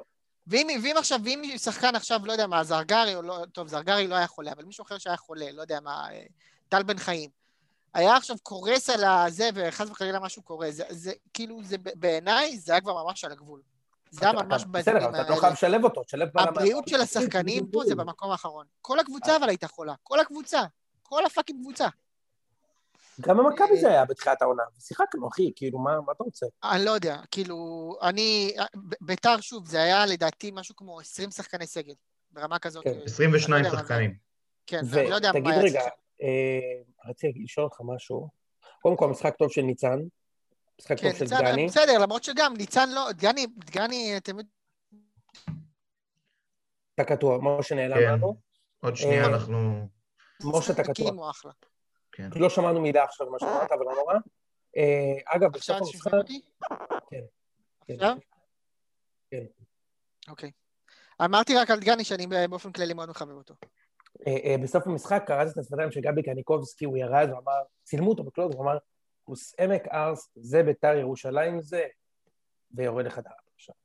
ואם, 0.47 0.67
ואם 0.83 0.95
עכשיו, 0.97 1.19
ואם 1.23 1.57
שחקן 1.57 1.95
עכשיו, 1.95 2.19
לא 2.25 2.31
יודע 2.31 2.47
מה, 2.47 2.63
זרגרי 2.63 3.15
או 3.15 3.21
לא, 3.21 3.45
טוב, 3.51 3.67
זרגרי 3.67 4.07
לא 4.07 4.15
היה 4.15 4.27
חולה, 4.27 4.51
אבל 4.51 4.63
מישהו 4.65 4.83
אחר 4.85 4.97
שהיה 4.97 5.17
חולה, 5.17 5.51
לא 5.51 5.61
יודע 5.61 5.79
מה, 5.79 6.07
אה, 6.11 6.23
טל 6.69 6.83
בן 6.83 6.97
חיים, 6.97 7.29
היה 7.95 8.15
עכשיו 8.17 8.35
קורס 8.43 8.89
על 8.89 9.03
הזה, 9.03 9.49
וחס 9.55 9.89
וחלילה 9.89 10.19
משהו 10.19 10.41
קורה, 10.41 10.71
זה, 10.71 10.83
זה 10.89 11.11
כאילו, 11.33 11.63
זה 11.63 11.75
בעיניי, 11.77 12.57
זה 12.59 12.71
היה 12.71 12.81
כבר 12.81 13.03
ממש 13.03 13.23
על 13.25 13.31
הגבול. 13.31 13.61
זה 14.11 14.25
היה 14.25 14.33
ממש 14.33 14.61
אתה- 14.61 14.69
באזורים 14.71 14.99
בסדר, 14.99 15.09
אתה 15.09 15.21
לא 15.21 15.27
האלה. 15.27 15.39
חייב 15.41 15.53
לשלב 15.53 15.83
אותו, 15.83 16.03
תשלב 16.03 16.29
בלם. 16.33 16.47
הבריאות 16.47 16.87
של 16.87 17.01
השחקנים 17.01 17.67
פה 17.71 17.83
זה 17.87 17.95
במקום 17.95 18.31
האחרון. 18.31 18.65
כל 18.81 18.99
הקבוצה 18.99 19.37
אבל 19.37 19.49
הייתה 19.49 19.67
חולה, 19.67 19.93
כל 20.03 20.19
הקבוצה, 20.19 20.61
כל 21.03 21.25
הפאקינג 21.25 21.61
קבוצה. 21.61 21.87
גם 23.21 23.37
במכבי 23.37 23.81
זה 23.81 23.87
היה 23.89 24.05
בתחילת 24.05 24.41
העונה. 24.41 24.63
שיחקנו, 24.79 25.27
אחי, 25.27 25.51
כאילו, 25.55 25.79
מה 25.79 25.91
מה 26.05 26.13
אתה 26.15 26.23
רוצה? 26.23 26.45
אני 26.63 26.85
לא 26.85 26.91
יודע, 26.91 27.17
כאילו, 27.31 27.55
אני, 28.01 28.55
ביתר, 29.01 29.41
שוב, 29.41 29.67
זה 29.67 29.81
היה 29.83 30.05
לדעתי 30.05 30.51
משהו 30.53 30.75
כמו 30.75 30.99
20 30.99 31.31
שחקני 31.31 31.67
סגל, 31.67 31.93
ברמה 32.31 32.59
כזאת. 32.59 32.83
כן, 32.83 32.89
אה, 32.89 33.03
22 33.05 33.53
אני 33.55 33.63
לא 33.63 33.67
יודע 33.67 33.77
מה 33.77 33.83
זה. 33.83 33.87
שחקנים. 33.87 34.15
כן, 34.67 34.79
אני 34.93 35.09
לא 35.09 35.15
יודע 35.15 35.31
מה 35.43 35.49
היה. 35.49 35.81
אה, 35.81 35.87
רציתי 37.05 37.39
לשאול 37.43 37.65
אותך 37.65 37.77
משהו. 37.85 38.29
קודם 38.81 38.97
כל, 38.97 39.09
משחק 39.09 39.35
טוב 39.35 39.51
של 39.51 39.61
ניצן, 39.61 39.99
משחק 40.79 40.99
כן, 40.99 41.09
טוב 41.09 41.19
של 41.19 41.25
דגני. 41.25 41.65
בסדר, 41.65 41.97
למרות 41.97 42.23
שגם, 42.23 42.53
ניצן 42.57 42.89
לא, 42.89 43.11
דגני, 43.11 43.47
דגני, 43.47 44.17
אתם 44.17 44.37
יודעים, 44.37 44.55
אתה 46.95 47.03
קטוע, 47.03 47.37
משה 47.41 47.75
נעלם 47.75 47.95
כן. 47.95 48.13
לנו. 48.13 48.35
עוד 48.79 48.95
שנייה 48.95 49.23
אה, 49.23 49.29
אנחנו... 49.29 49.87
משה, 50.43 50.73
אתה 50.73 50.83
קטוע. 50.83 51.31
כן. 52.11 52.29
לא 52.35 52.49
שמענו 52.49 52.81
מילה 52.81 53.03
עכשיו 53.03 53.29
מה 53.31 53.39
שאמרת, 53.39 53.71
אבל 53.71 53.85
לא 53.85 53.95
נורא. 53.95 54.13
אה, 54.77 55.35
אגב, 55.35 55.55
עכשיו 55.55 55.75
בסוף 55.75 55.87
המשחק... 55.87 56.11
שומעים 56.11 56.21
אותי? 56.21 56.41
כן. 57.09 57.21
כן. 57.87 57.93
עכשיו? 57.93 58.17
כן. 59.31 59.45
אוקיי. 60.27 60.51
אמרתי 61.25 61.55
רק 61.55 61.71
על 61.71 61.79
דגני 61.79 62.03
שאני 62.03 62.27
באופן 62.49 62.71
כללי 62.71 62.93
מאוד 62.93 63.09
מחבב 63.09 63.35
אותו. 63.35 63.55
אה, 64.27 64.37
אה, 64.43 64.55
בסוף 64.63 64.87
המשחק 64.87 65.23
קראתי 65.27 65.51
את 65.51 65.57
השפתיים 65.57 65.91
של 65.91 66.01
גבי 66.01 66.23
קניקובסקי, 66.23 66.85
הוא 66.85 66.97
ירד 66.97 67.29
ואמר, 67.29 67.61
צילמו 67.83 68.09
אותו 68.09 68.23
בקלוז, 68.23 68.55
הוא 68.55 68.63
אמר, 68.63 68.77
כוס 69.23 69.55
עמק 69.59 69.87
ארס, 69.87 70.29
זה 70.35 70.63
ביתר 70.63 70.95
ירושלים 70.97 71.61
זה, 71.61 71.83
ויורד 72.71 73.05
לחדר 73.05 73.29
עכשיו. 73.55 73.75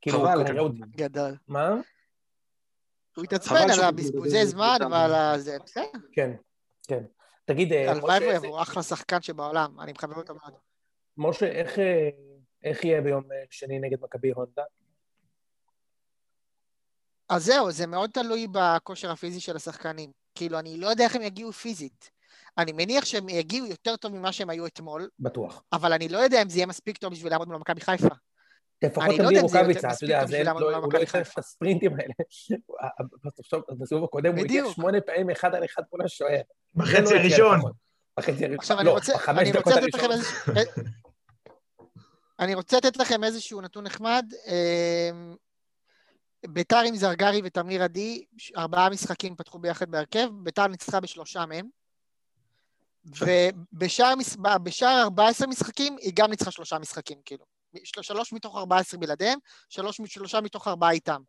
כאילו, 0.00 0.18
חבל, 0.18 0.46
כנראה 0.46 0.62
הוא... 0.62 0.70
גדול. 0.90 1.36
מה? 1.48 1.74
הוא 3.16 3.24
התעצבן 3.24 3.70
על 3.74 3.80
הבזבוזי 3.84 4.46
זמן 4.46 4.78
עם 4.82 4.92
ועל 4.92 5.14
הזה, 5.14 5.56
בסדר. 5.64 5.82
כן, 6.12 6.30
כן. 6.88 7.04
תגיד, 7.44 7.72
אה, 7.72 7.90
הלוואי 7.90 8.16
משה, 8.16 8.24
והוא 8.24 8.34
איזה- 8.34 8.46
יבוא, 8.46 8.62
אחלה 8.62 8.82
שחקן 8.82 9.22
שבעולם, 9.22 9.80
אני 9.80 9.92
מחבב 9.92 10.16
אותו 10.16 10.34
מאוד. 10.34 10.54
משה, 11.16 11.46
איך, 11.46 11.78
אה, 11.78 12.10
יהיה 12.84 13.00
ביום 13.00 13.32
אה, 13.32 13.44
שני 13.50 13.78
נגד 13.78 14.00
מכבי 14.02 14.30
הונדה? 14.30 14.62
אז 17.28 17.44
זהו, 17.44 17.70
זה 17.70 17.86
מאוד 17.86 18.10
תלוי 18.10 18.46
בכושר 18.52 19.10
הפיזי 19.10 19.40
של 19.40 19.56
השחקנים. 19.56 20.10
כאילו, 20.34 20.58
אני 20.58 20.76
לא 20.76 20.86
יודע 20.86 21.04
איך 21.04 21.16
הם 21.16 21.22
יגיעו 21.22 21.52
פיזית. 21.52 22.10
אני 22.58 22.72
מניח 22.72 23.04
שהם 23.04 23.28
יגיעו 23.28 23.66
יותר 23.66 23.96
טוב 23.96 24.12
ממה 24.12 24.32
שהם 24.32 24.50
היו 24.50 24.66
אתמול, 24.66 25.08
בטוח. 25.18 25.62
אבל 25.72 25.92
אני 25.92 26.08
לא 26.08 26.18
יודע 26.18 26.42
אם 26.42 26.48
זה 26.48 26.58
יהיה 26.58 26.66
מספיק 26.66 26.98
טוב 26.98 27.12
בשביל 27.12 27.32
לעמוד 27.32 27.48
מול 27.48 27.56
מכבי 27.56 27.80
חיפה. 27.80 28.08
לפחות 28.82 29.04
אני 29.04 29.18
לא 29.18 29.24
תביא 29.24 29.26
יודע 29.26 29.40
אם 29.40 29.48
זה 29.48 29.56
יהיה 29.58 29.66
רוקאביצה, 29.66 29.88
אתה 29.88 30.04
יודע, 30.04 30.26
זה 30.26 30.44
לא- 30.44 30.50
הוא 30.50 30.92
לא 30.92 30.98
יצטרך 30.98 31.32
את. 31.32 31.38
הספרינטים 31.38 31.92
האלה. 31.92 32.14
בסוף, 33.40 33.64
בסיבוב 33.78 34.04
הקודם 34.04 34.36
הוא 34.36 34.44
הגיע. 34.44 34.64
שמונה 34.74 35.00
פעמים 35.00 35.30
אחד 35.30 35.54
על 35.54 35.64
אחד 35.64 35.82
מול 35.92 36.04
השוער. 36.04 36.40
בחצי 36.74 37.02
לא 37.02 37.08
יקרה 37.08 37.20
הראשון. 37.20 37.60
בחצי 38.18 38.44
הראשון. 38.44 38.86
לא, 38.86 38.98
בחמש 39.14 39.38
אני 39.38 39.52
דקות. 39.52 39.72
איזה... 40.10 40.30
אני 42.40 42.54
רוצה 42.54 42.76
לתת 42.76 42.96
לכם 42.96 43.24
איזשהו 43.24 43.60
נתון 43.60 43.84
נחמד. 43.84 44.32
ביתר 46.46 46.80
עם 46.86 46.96
זרגרי 46.96 47.40
ותמיר 47.44 47.82
עדי, 47.82 48.24
ארבעה 48.56 48.90
משחקים 48.90 49.36
פתחו 49.36 49.58
ביחד 49.58 49.90
בהרכב, 49.90 50.28
ביתר 50.42 50.66
ניצחה 50.66 51.00
בשלושה 51.00 51.46
מהם. 51.46 51.68
ובשאר 53.04 54.14
בשאר 54.62 55.02
14 55.02 55.46
משחקים, 55.46 55.96
היא 56.00 56.12
גם 56.14 56.30
ניצחה 56.30 56.50
שלושה 56.50 56.78
משחקים, 56.78 57.18
כאילו. 57.24 57.44
של- 57.84 58.02
שלוש 58.02 58.32
מתוך 58.32 58.56
14 58.56 59.00
בלעדיהם, 59.00 59.38
שלוש, 59.68 60.00
שלושה 60.06 60.40
מתוך 60.40 60.68
ארבעה 60.68 60.90
איתם. 60.90 61.22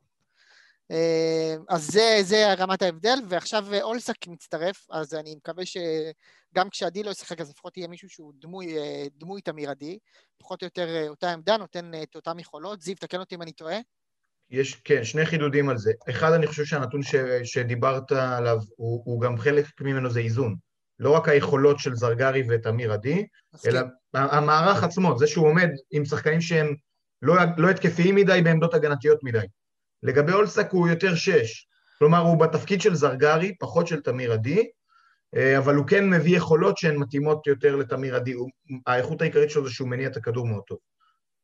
אה, 0.91 1.55
אז 1.69 1.87
זה, 1.91 2.19
זה 2.21 2.53
רמת 2.53 2.81
ההבדל, 2.81 3.19
ועכשיו 3.29 3.73
אה, 3.73 3.83
אולסק 3.83 4.27
מצטרף, 4.27 4.85
אז 4.91 5.13
אני 5.13 5.35
מקווה 5.35 5.63
שגם 5.65 6.69
כשעדי 6.69 7.03
לא 7.03 7.11
ישחק, 7.11 7.41
אז 7.41 7.49
לפחות 7.49 7.77
יהיה 7.77 7.87
מישהו 7.87 8.09
שהוא 8.09 8.33
דמוי, 8.35 8.77
אה, 8.77 9.05
דמוי 9.17 9.41
תמיר 9.41 9.69
עדי, 9.69 9.97
פחות 10.37 10.61
או 10.61 10.65
יותר 10.65 11.09
אותה 11.09 11.31
עמדה, 11.33 11.57
נותן 11.57 11.91
את 12.03 12.15
אותן 12.15 12.39
יכולות. 12.39 12.81
זיו, 12.81 12.95
תקן 12.95 13.19
אותי 13.19 13.35
אם 13.35 13.41
אני 13.41 13.51
טועה. 13.51 13.77
יש, 14.51 14.75
כן, 14.75 15.03
שני 15.03 15.25
חידודים 15.25 15.69
על 15.69 15.77
זה. 15.77 15.91
אחד, 16.09 16.33
אני 16.33 16.47
חושב 16.47 16.65
שהנתון 16.65 17.03
ש, 17.03 17.15
שדיברת 17.43 18.11
עליו, 18.11 18.57
הוא, 18.75 19.01
הוא 19.05 19.21
גם 19.21 19.37
חלק 19.37 19.65
ממנו 19.81 20.09
זה 20.09 20.19
איזון. 20.19 20.55
לא 20.99 21.09
רק 21.09 21.29
היכולות 21.29 21.79
של 21.79 21.95
זרגרי 21.95 22.43
ותמיר 22.49 22.93
עדי. 22.93 23.25
אלא 23.65 23.79
המערך 24.13 24.83
עצמו, 24.83 25.17
זה 25.17 25.27
שהוא 25.27 25.47
עומד 25.47 25.69
עם 25.91 26.05
שחקנים 26.05 26.41
שהם 26.41 26.75
לא, 27.21 27.35
לא 27.57 27.69
התקפיים 27.69 28.15
מדי 28.15 28.41
בעמדות 28.43 28.73
הגנתיות 28.73 29.23
מדי. 29.23 29.45
לגבי 30.03 30.33
אולסק 30.33 30.71
הוא 30.71 30.87
יותר 30.87 31.15
שש, 31.15 31.67
כלומר 31.99 32.17
הוא 32.17 32.39
בתפקיד 32.39 32.81
של 32.81 32.95
זרגרי, 32.95 33.55
פחות 33.59 33.87
של 33.87 34.01
תמיר 34.01 34.33
עדי, 34.33 34.69
אה, 35.35 35.57
אבל 35.57 35.75
הוא 35.75 35.87
כן 35.87 36.09
מביא 36.09 36.37
יכולות 36.37 36.77
שהן 36.77 36.95
מתאימות 36.95 37.47
יותר 37.47 37.75
לתמיר 37.75 38.15
עדי. 38.15 38.33
האיכות 38.87 39.21
העיקרית 39.21 39.49
שלו 39.49 39.67
זה 39.67 39.73
שהוא 39.73 39.89
מניע 39.89 40.07
את 40.07 40.17
הכדור 40.17 40.47
מאוד 40.47 40.63
טוב. 40.67 40.77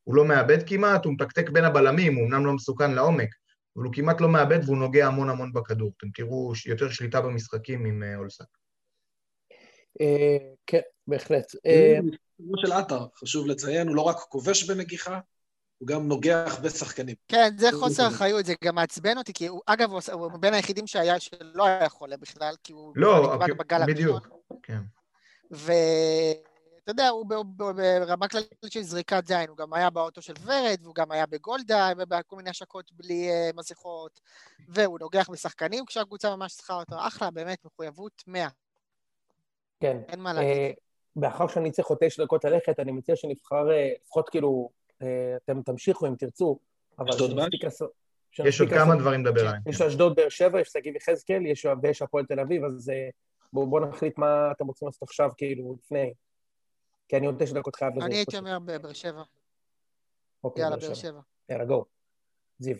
הוא 0.03 0.15
לא 0.15 0.25
מאבד 0.25 0.69
כמעט, 0.69 1.05
הוא 1.05 1.13
מתקתק 1.13 1.49
בין 1.49 1.63
הבלמים, 1.63 2.15
הוא 2.15 2.25
אמנם 2.25 2.45
לא 2.45 2.53
מסוכן 2.53 2.91
לעומק, 2.91 3.29
אבל 3.75 3.85
הוא 3.85 3.93
כמעט 3.93 4.21
לא 4.21 4.29
מאבד 4.29 4.59
והוא 4.65 4.77
נוגע 4.77 5.07
המון 5.07 5.29
המון 5.29 5.53
בכדור. 5.53 5.91
אתם 5.97 6.07
תראו 6.13 6.53
יותר 6.65 6.89
שליטה 6.89 7.21
במשחקים 7.21 7.85
עם 7.85 8.03
אה, 8.03 8.15
אולסק. 8.17 8.45
אה, 10.01 10.37
כן, 10.67 10.81
בהחלט. 11.07 11.55
אה, 11.65 11.99
כמו 12.37 12.53
של 12.57 12.71
עטר, 12.71 13.05
חשוב 13.15 13.47
לציין, 13.47 13.87
הוא 13.87 13.95
לא 13.95 14.01
רק 14.01 14.17
כובש 14.17 14.63
בנגיחה, 14.63 15.19
הוא 15.77 15.87
גם 15.87 16.07
נוגח 16.07 16.59
בשחקנים. 16.63 17.15
כן, 17.27 17.53
זה 17.57 17.69
הוא 17.69 17.79
חוסר. 17.79 18.07
אחריות, 18.07 18.45
זה 18.45 18.53
גם 18.63 18.75
מעצבן 18.75 19.17
אותי, 19.17 19.33
כי 19.33 19.47
הוא, 19.47 19.61
אגב, 19.65 19.91
הוא, 19.91 20.01
הוא 20.11 20.31
בין 20.39 20.53
היחידים 20.53 20.87
שהיה, 20.87 21.19
שלא 21.19 21.65
היה 21.65 21.89
חולה 21.89 22.17
בכלל, 22.17 22.55
כי 22.63 22.73
הוא 22.73 22.93
לא, 22.95 23.35
נדבק 23.35 23.57
בגל 23.57 23.81
הראשון. 23.81 23.95
בדיוק, 23.95 24.27
כן. 24.63 24.79
ואתה 26.87 26.91
יודע, 26.91 27.09
הוא 27.09 27.25
ב- 27.29 27.63
ב- 27.63 27.99
ברמה 27.99 28.27
כללית 28.27 28.49
של 28.69 28.81
זריקת 28.81 29.25
זין, 29.27 29.49
הוא 29.49 29.57
גם 29.57 29.73
היה 29.73 29.89
באוטו 29.89 30.21
של 30.21 30.33
ורד, 30.45 30.77
והוא 30.81 30.95
גם 30.95 31.11
היה 31.11 31.25
בגולדה, 31.25 31.89
ובכל 31.97 32.35
מיני 32.35 32.49
השקות 32.49 32.91
בלי 32.91 33.29
אה, 33.29 33.49
מסכות, 33.55 34.19
והוא 34.67 34.99
נוגח 34.99 35.29
בשחקנים 35.29 35.85
כשהקבוצה 35.85 36.35
ממש 36.35 36.55
צריכה 36.55 36.73
אותו. 36.73 36.95
אחלה, 36.99 37.31
באמת, 37.31 37.65
מחויבות 37.65 38.23
100, 38.27 38.47
כן. 39.79 39.97
אין 40.07 40.19
מה 40.19 40.33
להגיד. 40.33 40.51
אה, 40.51 40.71
מאחר 41.15 41.47
שאני 41.47 41.71
צריך 41.71 41.87
עוד 41.87 41.97
תשע 42.01 42.23
דקות 42.23 42.45
ללכת, 42.45 42.79
אני 42.79 42.91
מציע 42.91 43.15
שנבחר, 43.15 43.71
אה, 43.71 43.89
לפחות 44.05 44.29
כאילו, 44.29 44.69
אתם 45.43 45.61
תמשיכו 45.61 46.07
אם 46.07 46.15
תרצו, 46.15 46.59
אבל 46.99 47.09
אשדוד 47.09 47.31
לעשות... 47.63 47.91
יש 48.39 48.61
עוד 48.61 48.69
כמה 48.69 48.95
דברים 48.95 49.25
לדבר 49.25 49.41
עליהם. 49.41 49.61
יש 49.65 49.81
אשדוד 49.81 50.15
באר 50.15 50.29
שבע, 50.29 50.59
יש 50.59 50.67
שגיב 50.67 50.95
יחזקאל, 50.95 51.45
יש 51.45 51.65
ויש 51.81 52.01
הפועל 52.01 52.25
תל 52.25 52.39
אביב, 52.39 52.63
אז 52.63 52.91
בואו 53.53 53.67
בוא 53.67 53.79
נחליט 53.79 54.17
מה 54.17 54.51
אתם 54.51 54.67
רוצים 54.67 54.87
לעשות 54.87 55.03
עכשיו, 55.03 55.29
כאילו, 55.37 55.75
לפני. 55.79 56.13
כי 57.13 57.17
אני 57.17 57.25
עוד 57.25 57.35
תשע 57.39 57.53
דקות 57.53 57.75
חייב 57.75 57.93
לזה. 57.95 58.05
אני 58.05 58.15
הייתי 58.15 58.37
אומר 58.37 58.59
בבאר 58.59 58.93
שבע. 58.93 59.23
אוקיי, 60.43 60.63
יאללה, 60.63 60.75
באר 60.77 60.87
באר 60.87 60.93
שבע. 60.93 61.19
יאללה, 61.49 61.65
גו. 61.65 61.85
זיו. 62.59 62.75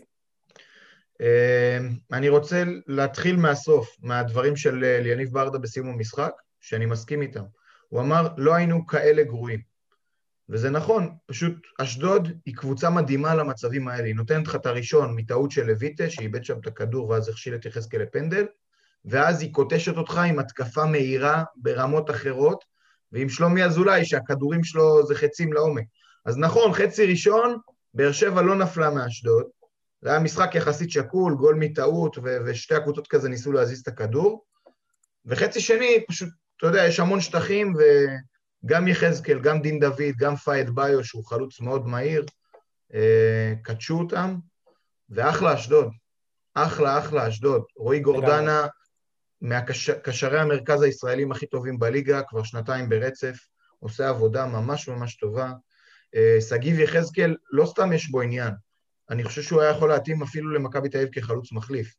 אה, 1.20 1.78
אני 2.12 2.28
רוצה 2.28 2.64
להתחיל 2.86 3.36
מהסוף, 3.36 3.96
מהדברים 4.02 4.56
של 4.56 4.84
אה, 4.84 4.96
אליניב 4.96 5.32
ברדה 5.32 5.58
בסיום 5.58 5.88
המשחק, 5.88 6.32
שאני 6.60 6.86
מסכים 6.86 7.22
איתם. 7.22 7.44
הוא 7.88 8.00
אמר, 8.00 8.28
לא 8.36 8.54
היינו 8.54 8.86
כאלה 8.86 9.22
גרועים. 9.22 9.60
וזה 10.48 10.70
נכון, 10.70 11.16
פשוט 11.26 11.66
אשדוד 11.78 12.28
היא 12.46 12.56
קבוצה 12.56 12.90
מדהימה 12.90 13.34
למצבים 13.34 13.88
האלה. 13.88 14.04
היא 14.04 14.14
נותנת 14.14 14.46
לך 14.46 14.54
את 14.54 14.66
הראשון 14.66 15.16
מטעות 15.16 15.50
של 15.50 15.66
לויטה, 15.66 16.10
שאיבד 16.10 16.44
שם 16.44 16.58
את 16.58 16.66
הכדור 16.66 17.08
ואז 17.08 17.28
הכשיל 17.28 17.54
את 17.54 17.64
יחזקאל 17.64 18.02
לפנדל, 18.02 18.46
ואז 19.04 19.42
היא 19.42 19.52
קוטשת 19.52 19.96
אותך 19.96 20.20
עם 20.28 20.38
התקפה 20.38 20.86
מהירה 20.86 21.44
ברמות 21.56 22.10
אחרות, 22.10 22.73
ועם 23.14 23.28
שלומי 23.28 23.64
אזולאי, 23.64 24.04
שהכדורים 24.04 24.64
שלו 24.64 25.06
זה 25.06 25.14
חצים 25.14 25.52
לעומק. 25.52 25.84
אז 26.24 26.38
נכון, 26.38 26.72
חצי 26.72 27.06
ראשון, 27.06 27.58
באר 27.94 28.12
שבע 28.12 28.42
לא 28.42 28.54
נפלה 28.54 28.90
מאשדוד, 28.90 29.44
זה 30.02 30.10
היה 30.10 30.18
משחק 30.18 30.54
יחסית 30.54 30.90
שקול, 30.90 31.34
גול 31.34 31.54
מטעות, 31.54 32.18
ו- 32.18 32.38
ושתי 32.44 32.74
הקבוצות 32.74 33.06
כזה 33.06 33.28
ניסו 33.28 33.52
להזיז 33.52 33.80
את 33.80 33.88
הכדור. 33.88 34.44
וחצי 35.26 35.60
שני, 35.60 36.04
פשוט, 36.08 36.28
אתה 36.56 36.66
יודע, 36.66 36.86
יש 36.86 37.00
המון 37.00 37.20
שטחים, 37.20 37.74
וגם 38.64 38.88
יחזקאל, 38.88 39.40
גם 39.40 39.62
דין 39.62 39.80
דוד, 39.80 40.14
גם 40.18 40.36
פייד 40.36 40.70
ביו, 40.70 41.04
שהוא 41.04 41.24
חלוץ 41.24 41.60
מאוד 41.60 41.86
מהיר, 41.86 42.24
אה, 42.94 43.52
קדשו 43.62 43.98
אותם, 43.98 44.36
ואחלה 45.10 45.54
אשדוד. 45.54 45.88
אחלה, 46.54 46.98
אחלה 46.98 47.28
אשדוד. 47.28 47.62
רועי 47.76 48.00
גורדנה, 48.00 48.66
מהקשרי 49.44 50.40
המרכז 50.40 50.82
הישראלים 50.82 51.32
הכי 51.32 51.46
טובים 51.46 51.78
בליגה, 51.78 52.22
כבר 52.22 52.42
שנתיים 52.42 52.88
ברצף, 52.88 53.36
עושה 53.78 54.08
עבודה 54.08 54.46
ממש 54.46 54.88
ממש 54.88 55.16
טובה. 55.16 55.52
אה, 56.14 56.40
שגיב 56.40 56.78
יחזקאל, 56.78 57.36
לא 57.50 57.66
סתם 57.66 57.92
יש 57.92 58.10
בו 58.10 58.20
עניין, 58.20 58.54
אני 59.10 59.24
חושב 59.24 59.42
שהוא 59.42 59.60
היה 59.60 59.70
יכול 59.70 59.88
להתאים 59.88 60.22
אפילו 60.22 60.50
למכבי 60.50 60.88
תל 60.88 60.98
אביב 60.98 61.08
כחלוץ 61.12 61.52
מחליף. 61.52 61.94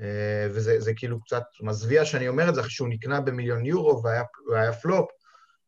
אה, 0.00 0.46
וזה 0.50 0.80
זה 0.80 0.94
כאילו 0.94 1.20
קצת 1.20 1.42
מזוויע 1.60 2.04
שאני 2.04 2.28
אומר 2.28 2.48
את 2.48 2.54
זה, 2.54 2.60
אחרי 2.60 2.70
שהוא 2.70 2.88
נקנה 2.88 3.20
במיליון 3.20 3.66
יורו 3.66 4.02
והיה, 4.02 4.22
והיה 4.50 4.72
פלופ, 4.72 5.10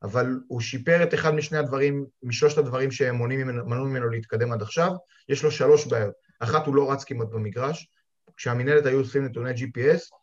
אבל 0.03 0.41
הוא 0.49 0.61
שיפר 0.61 1.03
את 1.03 1.15
אחד 1.15 1.35
משני 1.35 1.59
הדברים, 1.59 2.07
משלושת 2.23 2.59
הדברים 2.59 2.91
שמנעו 2.91 3.27
ממנו, 3.27 3.85
ממנו 3.85 4.09
להתקדם 4.09 4.53
עד 4.53 4.63
עכשיו. 4.63 4.93
יש 5.29 5.43
לו 5.43 5.51
שלוש 5.51 5.87
בעיות. 5.87 6.15
אחת, 6.41 6.67
הוא 6.67 6.75
לא 6.75 6.93
רץ 6.93 7.05
כמעט 7.05 7.29
במגרש. 7.29 7.91
כשהמינהלת 8.37 8.87
היו 8.87 8.99
אוספים 8.99 9.25
נתוני 9.25 9.51
GPS, 9.51 10.20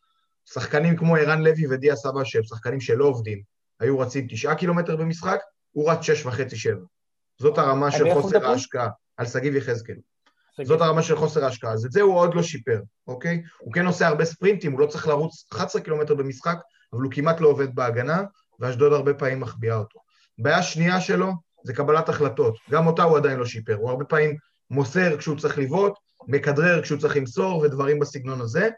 שחקנים 0.53 0.95
כמו 0.95 1.15
ערן 1.15 1.41
לוי 1.41 1.67
ודיה 1.67 1.95
סבא, 1.95 2.23
שהם 2.23 2.43
שחקנים 2.43 2.79
שלא 2.79 3.05
עובדים, 3.05 3.41
היו 3.79 3.99
רצים 3.99 4.27
תשעה 4.29 4.55
קילומטר 4.55 4.95
במשחק, 4.95 5.39
הוא 5.71 5.91
רץ 5.91 6.01
שש 6.01 6.25
וחצי 6.25 6.55
שבע. 6.55 6.85
זאת 7.39 7.57
הרמה 7.57 7.91
של 7.91 8.13
חוסר 8.13 8.45
ההשקעה, 8.47 8.89
על 9.17 9.25
שגיב 9.25 9.55
יחזקאל. 9.55 9.95
זאת 10.63 10.81
הרמה 10.81 11.01
של 11.01 11.15
חוסר 11.15 11.45
ההשקעה. 11.45 11.71
אז 11.71 11.85
את 11.85 11.91
זה 11.91 12.01
הוא 12.01 12.15
עוד 12.15 12.33
לא 12.33 12.43
שיפר, 12.43 12.81
אוקיי? 13.07 13.43
הוא 13.59 13.73
כן 13.73 13.85
עושה 13.85 14.07
הרבה 14.07 14.25
ספרינטים, 14.25 14.71
הוא 14.71 14.79
לא 14.79 14.85
צריך 14.85 15.07
לרוץ 15.07 15.45
11 15.51 15.81
קילומטר 15.81 16.15
במשחק, 16.15 16.57
אבל 16.93 17.01
הוא 17.01 17.11
כמעט 17.11 17.41
לא 17.41 17.47
עובד 17.47 17.75
בהגנה, 17.75 18.23
ואשדוד 18.59 18.93
הרבה 18.93 19.13
פעמים 19.13 19.39
מחביאה 19.39 19.75
אותו. 19.75 19.99
בעיה 20.37 20.63
שנייה 20.63 21.01
שלו 21.01 21.33
זה 21.63 21.73
קבלת 21.73 22.09
החלטות. 22.09 22.57
גם 22.71 22.87
אותה 22.87 23.03
הוא 23.03 23.17
עדיין 23.17 23.39
לא 23.39 23.45
שיפר. 23.45 23.75
הוא 23.75 23.89
הרבה 23.89 24.05
פעמים 24.05 24.35
מוסר 24.69 25.17
כשהוא 25.17 25.37
צריך 25.37 25.57
לבעוט, 25.57 25.93
מכדרר 26.27 26.81
כשהוא 26.81 26.99
צריך 26.99 27.17
למסור 27.17 27.57
ודברים 27.57 27.99
בסגנון 27.99 28.41
הזה, 28.41 28.69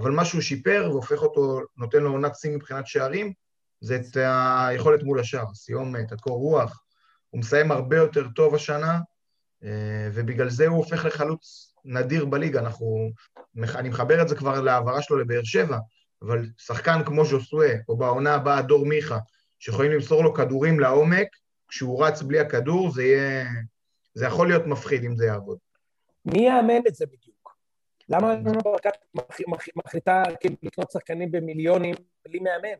אבל 0.00 0.10
מה 0.10 0.24
שהוא 0.24 0.40
שיפר 0.40 0.88
והופך 0.90 1.22
אותו, 1.22 1.60
נותן 1.76 2.02
לו 2.02 2.10
עונת 2.10 2.36
שיא 2.36 2.50
מבחינת 2.50 2.86
שערים, 2.86 3.32
זה 3.80 3.96
את 3.96 4.16
היכולת 4.16 5.02
מול 5.02 5.20
השער, 5.20 5.54
סיומת, 5.54 6.12
הקור 6.12 6.38
רוח. 6.38 6.82
הוא 7.30 7.40
מסיים 7.40 7.70
הרבה 7.70 7.96
יותר 7.96 8.28
טוב 8.28 8.54
השנה, 8.54 9.00
אה, 9.64 10.08
ובגלל 10.14 10.50
זה 10.50 10.66
הוא 10.66 10.76
הופך 10.76 11.04
לחלוץ 11.04 11.74
נדיר 11.84 12.24
בליגה. 12.24 12.60
אנחנו, 12.60 13.10
אני 13.74 13.88
מחבר 13.88 14.22
את 14.22 14.28
זה 14.28 14.36
כבר 14.36 14.60
להעברה 14.60 15.02
שלו 15.02 15.18
לבאר 15.18 15.42
שבע, 15.44 15.78
אבל 16.22 16.46
שחקן 16.58 17.04
כמו 17.04 17.24
ז'וסואה, 17.24 17.76
או 17.88 17.96
בעונה 17.96 18.34
הבאה 18.34 18.62
דור 18.62 18.86
מיכה, 18.86 19.18
שיכולים 19.58 19.92
למסור 19.92 20.24
לו 20.24 20.34
כדורים 20.34 20.80
לעומק, 20.80 21.28
כשהוא 21.68 22.04
רץ 22.04 22.22
בלי 22.22 22.40
הכדור, 22.40 22.92
זה 22.92 23.02
יהיה... 23.02 23.46
זה 24.14 24.26
יכול 24.26 24.48
להיות 24.48 24.66
מפחיד 24.66 25.04
אם 25.04 25.16
זה 25.16 25.26
יעבוד. 25.26 25.58
מי 26.24 26.46
יאמן 26.46 26.86
את 26.88 26.94
זה 26.94 27.06
בדיוק? 27.06 27.29
למה 28.10 28.36
ברקת 28.64 28.92
מחליטה 29.76 30.22
כאילו 30.40 30.56
לקנות 30.62 30.90
שחקנים 30.90 31.32
במיליונים 31.32 31.94
בלי 32.24 32.38
מאמן? 32.38 32.78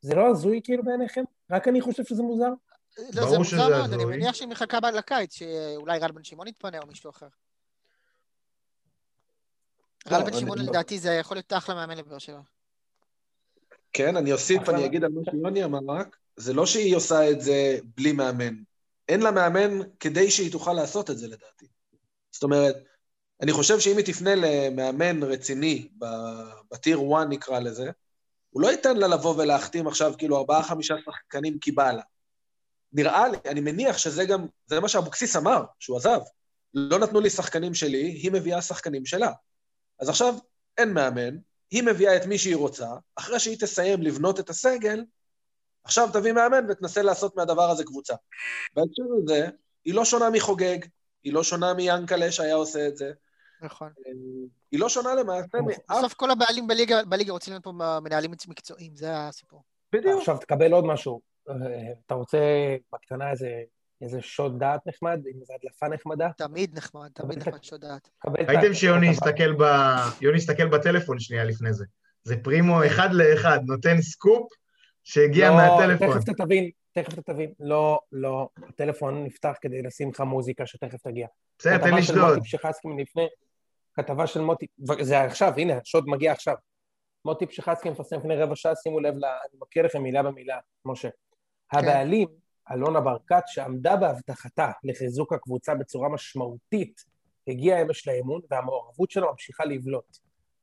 זה 0.00 0.14
לא 0.14 0.26
הזוי 0.30 0.60
כאילו 0.64 0.82
בעיניכם? 0.82 1.24
רק 1.50 1.68
אני 1.68 1.80
חושב 1.80 2.04
שזה 2.04 2.22
מוזר? 2.22 2.50
לא, 2.98 3.30
זה 3.30 3.38
מוזר 3.38 3.68
מאוד, 3.68 3.92
אני 3.92 4.04
מניח 4.04 4.34
שהיא 4.34 4.48
מחכה 4.48 4.78
לקיץ, 4.90 5.34
שאולי 5.34 5.98
רן 5.98 6.14
בן 6.14 6.24
שמעון 6.24 6.48
יתפנה 6.48 6.78
או 6.78 6.86
מישהו 6.86 7.10
אחר. 7.10 7.28
רן 10.08 10.20
לא, 10.20 10.26
בן 10.26 10.32
שמעון 10.32 10.58
לא- 10.58 10.64
לדעתי 10.64 10.98
זה 10.98 11.10
יכול 11.10 11.36
להיות 11.36 11.52
אחלה 11.52 11.74
מאמן 11.74 11.98
לבאר 11.98 12.18
שבע. 12.18 12.40
כן, 13.92 14.16
אני 14.16 14.32
אוסיף, 14.32 14.68
אני 14.68 14.86
אגיד 14.86 15.04
על 15.04 15.12
מה 15.12 15.20
שיוני 15.30 15.64
אמר 15.64 15.78
רק, 15.88 16.16
זה 16.36 16.52
לא 16.52 16.66
שהיא 16.66 16.96
עושה 16.96 17.30
את 17.30 17.40
זה 17.40 17.78
בלי 17.96 18.12
מאמן. 18.12 18.54
אין 19.08 19.20
לה 19.20 19.30
מאמן 19.30 19.78
כדי 20.00 20.30
שהיא 20.30 20.52
תוכל 20.52 20.72
לעשות 20.72 21.10
את 21.10 21.18
זה 21.18 21.26
לדעתי. 21.28 21.66
זאת 22.30 22.42
אומרת, 22.42 22.76
אני 23.42 23.52
חושב 23.52 23.80
שאם 23.80 23.96
היא 23.96 24.06
תפנה 24.06 24.34
למאמן 24.34 25.22
רציני, 25.22 25.88
בטיר 26.70 26.98
1 26.98 27.26
נקרא 27.28 27.58
לזה, 27.58 27.90
הוא 28.50 28.62
לא 28.62 28.70
ייתן 28.70 28.96
לה 28.96 29.08
לבוא 29.08 29.34
ולהחתים 29.38 29.86
עכשיו 29.86 30.12
כאילו 30.18 30.38
ארבעה-חמישה 30.38 30.94
שחקנים 31.04 31.58
כי 31.58 31.72
בא 31.72 31.92
לה. 31.92 32.02
נראה 32.92 33.28
לי, 33.28 33.38
אני 33.46 33.60
מניח 33.60 33.98
שזה 33.98 34.24
גם, 34.24 34.46
זה 34.66 34.80
מה 34.80 34.88
שאבוקסיס 34.88 35.36
אמר, 35.36 35.64
שהוא 35.78 35.96
עזב. 35.96 36.20
לא 36.74 36.98
נתנו 36.98 37.20
לי 37.20 37.30
שחקנים 37.30 37.74
שלי, 37.74 38.02
היא 38.02 38.32
מביאה 38.32 38.62
שחקנים 38.62 39.06
שלה. 39.06 39.32
אז 40.00 40.08
עכשיו 40.08 40.34
אין 40.78 40.92
מאמן, 40.92 41.36
היא 41.70 41.82
מביאה 41.82 42.16
את 42.16 42.26
מי 42.26 42.38
שהיא 42.38 42.56
רוצה, 42.56 42.88
אחרי 43.16 43.40
שהיא 43.40 43.56
תסיים 43.60 44.02
לבנות 44.02 44.40
את 44.40 44.50
הסגל, 44.50 45.04
עכשיו 45.84 46.08
תביא 46.12 46.32
מאמן 46.32 46.66
ותנסה 46.68 47.02
לעשות 47.02 47.36
מהדבר 47.36 47.70
הזה 47.70 47.84
קבוצה. 47.84 48.14
בהקשר 48.74 49.02
הזה, 49.22 49.48
היא 49.84 49.94
לא 49.94 50.04
שונה 50.04 50.30
מחוגג, 50.30 50.78
היא 51.24 51.32
לא 51.32 51.42
שונה 51.42 51.74
מיאנקלה 51.74 52.32
שהיה 52.32 52.54
עושה 52.54 52.88
את 52.88 52.96
זה. 52.96 53.12
נכון. 53.62 53.92
היא 54.70 54.80
לא 54.80 54.88
שונה 54.88 55.14
למעשה 55.14 55.60
מאף... 55.60 55.76
בסוף 55.90 56.14
כל 56.14 56.30
הבעלים 56.30 56.66
בליגה, 56.66 57.04
בליגה 57.04 57.32
רוצים 57.32 57.52
להיות 57.52 57.64
פה 57.64 57.72
מנהלים 58.02 58.30
מקצועיים, 58.48 58.96
זה 58.96 59.18
הסיפור. 59.18 59.62
בדיוק. 59.92 60.18
עכשיו 60.18 60.38
תקבל 60.38 60.72
עוד 60.72 60.84
משהו. 60.84 61.20
אתה 62.06 62.14
רוצה 62.14 62.38
בקטנה 62.92 63.30
איזה, 63.30 63.62
איזה 64.02 64.22
שוד 64.22 64.58
דעת 64.58 64.86
נחמד, 64.86 65.20
עם 65.26 65.40
איזה 65.40 65.52
הדלפה 65.54 65.88
נחמדה? 65.88 66.28
תמיד 66.36 66.78
נחמד, 66.78 67.10
תמיד 67.14 67.38
נחמד 67.38 67.64
שוד 67.64 67.80
דעת. 67.80 68.08
ראיתם 68.48 68.74
שיוני 68.74 69.08
הסתכל 69.08 69.52
ב... 69.52 69.64
יוני 70.20 70.36
הסתכל 70.36 70.68
בטלפון 70.68 71.18
שנייה 71.20 71.44
לפני 71.44 71.72
זה. 71.72 71.84
זה 72.22 72.36
פרימו 72.42 72.86
אחד 72.86 73.08
לאחד, 73.12 73.58
נותן 73.66 74.00
סקופ 74.00 74.52
שהגיע 75.04 75.50
לא, 75.50 75.56
מהטלפון. 75.56 76.18
תכף 76.18 76.22
אתה 76.22 76.44
תבין, 76.44 76.70
תכף 76.92 77.12
אתה 77.12 77.32
תבין. 77.32 77.52
לא, 77.60 78.00
לא, 78.12 78.48
הטלפון 78.68 79.24
נפתח 79.24 79.52
כדי 79.60 79.82
לשים 79.82 80.10
לך 80.10 80.20
מוזיקה 80.20 80.66
שתכף 80.66 81.02
תגיע. 81.02 81.26
בסדר, 81.58 81.78
תן 81.78 81.94
לשדוד. 81.94 82.38
כתבה 84.02 84.26
של 84.26 84.40
מוטי 84.40 84.66
זה 85.00 85.20
עכשיו, 85.20 85.52
הנה, 85.56 85.74
השוד 85.82 86.04
מגיע 86.06 86.32
עכשיו. 86.32 86.54
מוטי 87.24 87.46
פשחסקי 87.46 87.90
מפרסם 87.90 88.16
לפני 88.16 88.36
רבע 88.36 88.56
שעה, 88.56 88.76
שימו 88.76 89.00
לב, 89.00 89.14
אני 89.14 89.58
מכיר 89.62 89.86
לכם 89.86 90.02
מילה 90.02 90.22
במילה, 90.22 90.58
משה. 90.84 91.08
כן. 91.70 91.78
הבעלים, 91.78 92.28
אלונה 92.72 93.00
ברקת, 93.00 93.42
שעמדה 93.46 93.96
בהבטחתה 93.96 94.70
לחיזוק 94.84 95.32
הקבוצה 95.32 95.74
בצורה 95.74 96.08
משמעותית, 96.08 97.04
הגיעה 97.48 97.82
אמש 97.82 98.08
לאמון, 98.08 98.40
והמעורבות 98.50 99.10
שלה 99.10 99.30
ממשיכה 99.30 99.64
לבלוט. 99.64 100.16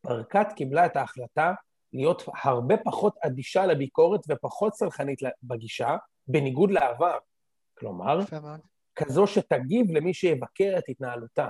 ברקת 0.04 0.48
קיבלה 0.56 0.86
את 0.86 0.96
ההחלטה 0.96 1.54
להיות 1.94 2.24
הרבה 2.44 2.76
פחות 2.78 3.16
אדישה 3.26 3.66
לביקורת 3.66 4.22
ופחות 4.30 4.76
סלחנית 4.76 5.20
בגישה, 5.44 5.98
בניגוד 6.28 6.72
לעבר. 6.72 7.18
כלומר, 7.78 8.20
כזו 8.96 9.28
שתגיב 9.28 9.92
למי 9.92 10.14
שיבקר 10.14 10.76
את 10.78 10.84
התנהלותה. 10.90 11.50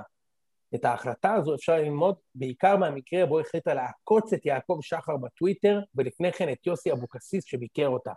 את 0.76 0.86
ההחלטה 0.86 1.34
הזו 1.34 1.56
אפשר 1.56 1.76
ללמוד 1.76 2.16
בעיקר 2.36 2.78
מהמקרה 2.78 3.26
בו 3.26 3.40
החליטה 3.40 3.74
לעקוץ 3.74 4.34
את 4.34 4.46
יעקב 4.46 4.80
שחר 4.82 5.18
בטוויטר, 5.18 5.80
ולפני 5.96 6.32
כן 6.32 6.52
את 6.52 6.68
יוסי 6.68 6.92
אבוקסיס 6.92 7.44
שביקר 7.46 7.88
אותה. 7.88 8.12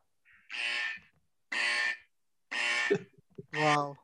וואו. 3.54 3.94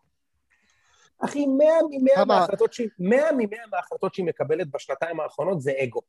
אחי, 1.18 1.47
מאה 1.47 1.78
ממאה 1.90 2.24
מההחלטות 2.24 2.72
שהיא, 2.72 2.88
מאה 2.99 3.32
ממאה 3.32 3.66
מההחלטות 3.72 4.14
שהיא 4.14 4.26
מקבלת 4.26 4.70
בשנתיים 4.70 5.20
האחרונות 5.20 5.61
זה 5.61 5.72
אגו, 5.82 6.01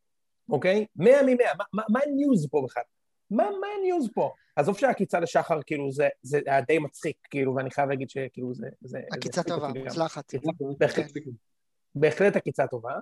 אוקיי? 0.49 0.85
מאה 0.95 1.21
ממאה, 1.25 1.51
מה 1.73 1.99
הניוז 2.05 2.47
פה 2.51 2.61
בכלל? 2.65 2.83
מה, 3.31 3.43
מה 3.61 3.67
הניוז 3.79 4.09
פה? 4.13 4.33
עזוב 4.55 4.77
שהעקיצה 4.77 5.19
לשחר, 5.19 5.59
כאילו, 5.65 5.91
זה, 5.91 6.07
זה 6.21 6.39
היה 6.45 6.61
די 6.61 6.79
מצחיק, 6.79 7.17
כאילו, 7.29 7.55
ואני 7.55 7.71
חייב 7.71 7.89
להגיד 7.89 8.09
שכאילו 8.09 8.53
זה... 8.53 8.67
זה 8.81 8.99
עקיצה 9.11 9.43
טובה, 9.43 9.67
מוצלחת. 9.67 10.33
בהחלט. 10.77 11.11
בהחלט 11.99 12.35
עקיצה 12.35 12.67
טובה, 12.67 12.93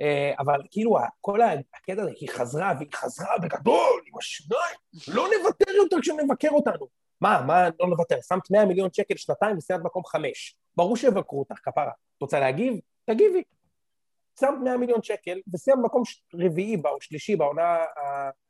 אה, 0.00 0.32
אבל 0.38 0.60
כאילו, 0.70 0.96
כל 1.20 1.40
הקטע 1.40 2.02
הזה, 2.02 2.10
היא 2.20 2.28
חזרה, 2.28 2.72
והיא 2.78 2.88
חזרה 2.94 3.38
בגדול, 3.38 4.02
עם 4.06 4.18
השיניים, 4.18 4.76
לא 5.08 5.28
נוותר 5.38 5.70
יותר 5.70 6.00
כשנבקר 6.00 6.50
אותנו. 6.50 6.86
מה, 7.20 7.42
מה 7.46 7.68
לא 7.80 7.86
נוותר? 7.86 8.16
שמת 8.28 8.50
100 8.50 8.64
מיליון 8.64 8.88
שקל 8.92 9.16
שנתיים 9.16 9.58
וסיימת 9.58 9.84
מקום 9.84 10.04
חמש. 10.04 10.56
ברור 10.76 10.96
שיבקרו 10.96 11.38
אותך, 11.38 11.58
כפרה. 11.62 11.90
את 12.16 12.22
רוצה 12.22 12.40
להגיב? 12.40 12.74
תגיבי. 13.04 13.42
שמת 14.40 14.48
100 14.64 14.76
מיליון 14.76 15.02
שקל 15.02 15.40
וסיימת 15.54 15.84
מקום 15.84 16.02
רביעי 16.34 16.76
או 16.84 17.00
שלישי 17.00 17.36
בעונה 17.36 17.76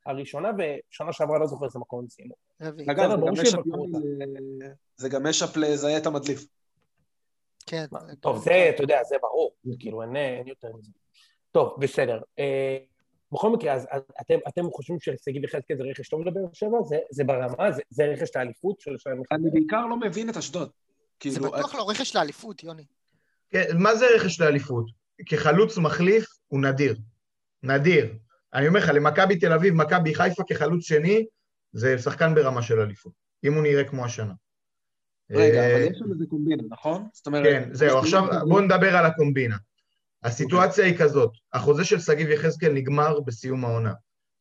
הראשונה, 0.06 0.50
ושנה 0.58 1.12
שעברה 1.12 1.38
לא 1.38 1.46
זוכר 1.46 1.66
איזה 1.66 1.78
מקום 1.78 2.00
הם 2.00 2.08
סיימו. 2.08 2.34
אגב, 2.90 3.10
זה 4.96 5.08
גם 5.08 5.26
משאפ 5.26 5.56
לזהה 5.56 5.96
את 5.96 6.06
המדליף. 6.06 6.46
כן. 7.68 7.86
טוב, 8.20 8.44
זה, 8.44 8.70
אתה 8.74 8.82
יודע, 8.82 9.00
זה 9.04 9.16
ברור. 9.22 9.52
כאילו, 9.78 10.02
אין 10.02 10.46
יותר 10.46 10.68
מזה. 10.78 10.90
טוב, 11.52 11.76
בסדר. 11.78 12.20
אה, 12.38 12.78
בכל 13.32 13.50
מקרה, 13.50 13.72
אז 13.72 13.86
אתם, 14.20 14.38
אתם 14.48 14.70
חושבים 14.70 15.00
ששגיב 15.00 15.44
יחזקאל 15.44 15.76
זה 15.76 15.82
רכש 15.82 16.08
טוב 16.08 16.26
לבאר 16.26 16.52
שבע? 16.52 16.82
זה, 16.84 16.98
זה 17.10 17.24
ברמה? 17.24 17.72
זה, 17.72 17.82
זה 17.90 18.04
רכש 18.04 18.36
לאליפות 18.36 18.80
של 18.80 18.94
השנה? 18.94 19.14
אני 19.32 19.50
בעיקר 19.50 19.86
לא 19.86 19.96
מבין 19.96 20.30
את 20.30 20.36
אשדוד. 20.36 20.70
כאילו, 21.20 21.34
זה 21.34 21.40
בטוח 21.40 21.74
לא 21.74 21.90
רכש 21.90 22.16
לאליפות, 22.16 22.64
יוני. 22.64 22.84
כן, 23.50 23.64
מה 23.78 23.94
זה 23.96 24.06
רכש 24.16 24.40
לאליפות? 24.40 24.84
כחלוץ 25.26 25.78
מחליף 25.78 26.26
הוא 26.48 26.60
נדיר. 26.60 26.96
נדיר. 27.62 28.14
אני 28.54 28.68
אומר 28.68 28.80
לך, 28.80 28.90
למכבי 28.94 29.38
תל 29.38 29.52
אביב, 29.52 29.74
מכבי 29.74 30.14
חיפה 30.14 30.42
כחלוץ 30.48 30.84
שני, 30.84 31.26
זה 31.72 31.98
שחקן 31.98 32.34
ברמה 32.34 32.62
של 32.62 32.80
אליפות, 32.80 33.12
אם 33.44 33.54
הוא 33.54 33.62
נראה 33.62 33.84
כמו 33.84 34.04
השנה. 34.04 34.32
רגע, 35.30 35.60
אה, 35.60 35.76
אבל 35.76 35.92
יש 35.92 35.98
שם 35.98 36.12
איזה 36.12 36.24
קומבינה, 36.28 36.62
נכון? 36.70 37.06
זאת 37.12 37.26
אומרת... 37.26 37.44
כן, 37.44 37.68
זהו, 37.72 37.98
עכשיו 37.98 38.24
בואו 38.48 38.60
נדבר 38.60 38.96
על 38.96 39.06
הקומבינה. 39.06 39.54
אוקיי. 39.54 40.30
הסיטואציה 40.30 40.84
היא 40.84 40.98
כזאת, 40.98 41.30
החוזה 41.52 41.84
של 41.84 42.00
שגיב 42.00 42.30
יחזקאל 42.30 42.72
נגמר 42.72 43.20
בסיום 43.20 43.64
העונה. 43.64 43.92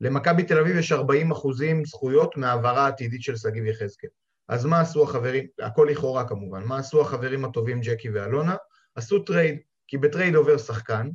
למכבי 0.02 0.44
תל 0.44 0.60
אביב 0.60 0.78
יש 0.78 0.92
40 0.92 1.32
אחוזים 1.32 1.86
זכויות 1.86 2.38
מהעברה 2.38 2.88
עתידית 2.88 3.22
של 3.22 3.36
שגיב 3.36 3.66
יחזקאל. 3.66 4.10
אז 4.50 4.66
מה 4.66 4.80
עשו 4.80 5.04
החברים, 5.04 5.48
הכל 5.60 5.88
לכאורה 5.92 6.28
כמובן, 6.28 6.64
מה 6.64 6.78
עשו 6.78 7.02
החברים 7.02 7.46
הטובים 7.46 7.82
ג'קי 7.82 8.10
ואלונה? 8.10 8.56
עשו 8.96 9.20
trade, 9.20 9.60
כי 9.88 9.98
ב 9.98 10.04
trade 10.04 10.36
עובר 10.36 10.58
שחקן, 10.58 11.10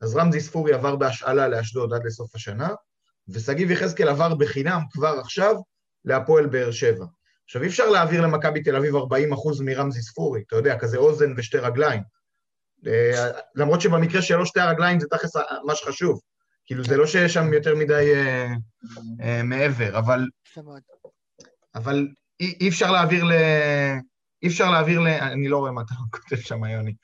אז 0.00 0.16
רמזי 0.16 0.40
ספורי 0.40 0.72
עבר 0.72 0.96
בהשאלה 0.96 1.48
לאשדוד 1.48 1.92
עד 1.92 2.04
לסוף 2.04 2.34
השנה, 2.34 2.68
ושגיב 3.28 3.70
יחזקאל 3.70 4.08
עבר 4.08 4.34
בחינם 4.34 4.80
כבר 4.90 5.18
עכשיו 5.20 5.54
להפועל 6.04 6.46
באר 6.46 6.70
שבע. 6.70 7.04
עכשיו, 7.46 7.62
אי 7.62 7.66
אפשר 7.66 7.90
להעביר 7.90 8.20
למכבי 8.20 8.62
תל 8.62 8.76
אביב 8.76 8.96
40 8.96 9.32
אחוז 9.32 9.60
מרמזי 9.60 10.02
ספורי, 10.02 10.42
אתה 10.46 10.56
יודע, 10.56 10.78
כזה 10.78 10.96
אוזן 10.96 11.34
ושתי 11.36 11.58
רגליים. 11.58 12.02
אה, 12.86 13.30
למרות 13.54 13.80
שבמקרה 13.80 14.22
שלו 14.22 14.46
שתי 14.46 14.60
הרגליים 14.60 15.00
זה 15.00 15.06
תכלס 15.10 15.36
מה 15.64 15.74
שחשוב. 15.74 16.20
כאילו, 16.66 16.84
זה 16.84 16.96
לא 16.96 17.06
שיש 17.06 17.34
שם 17.34 17.52
יותר 17.52 17.74
מדי 17.74 18.12
אה, 18.14 18.48
אה, 19.20 19.42
מעבר, 19.42 19.98
אבל. 19.98 20.26
אבל 21.74 22.08
אי, 22.40 22.56
אי 22.60 22.68
אפשר 22.68 22.90
להעביר 22.92 23.24
ל... 23.24 23.32
אי 24.42 24.48
אפשר 24.48 24.70
להעביר 24.70 25.00
ל... 25.00 25.06
אני 25.06 25.48
לא 25.48 25.58
רואה 25.58 25.70
מה 25.70 25.82
אתה 25.82 25.94
כותב 26.10 26.36
שם, 26.36 26.64
יוני. 26.64 26.94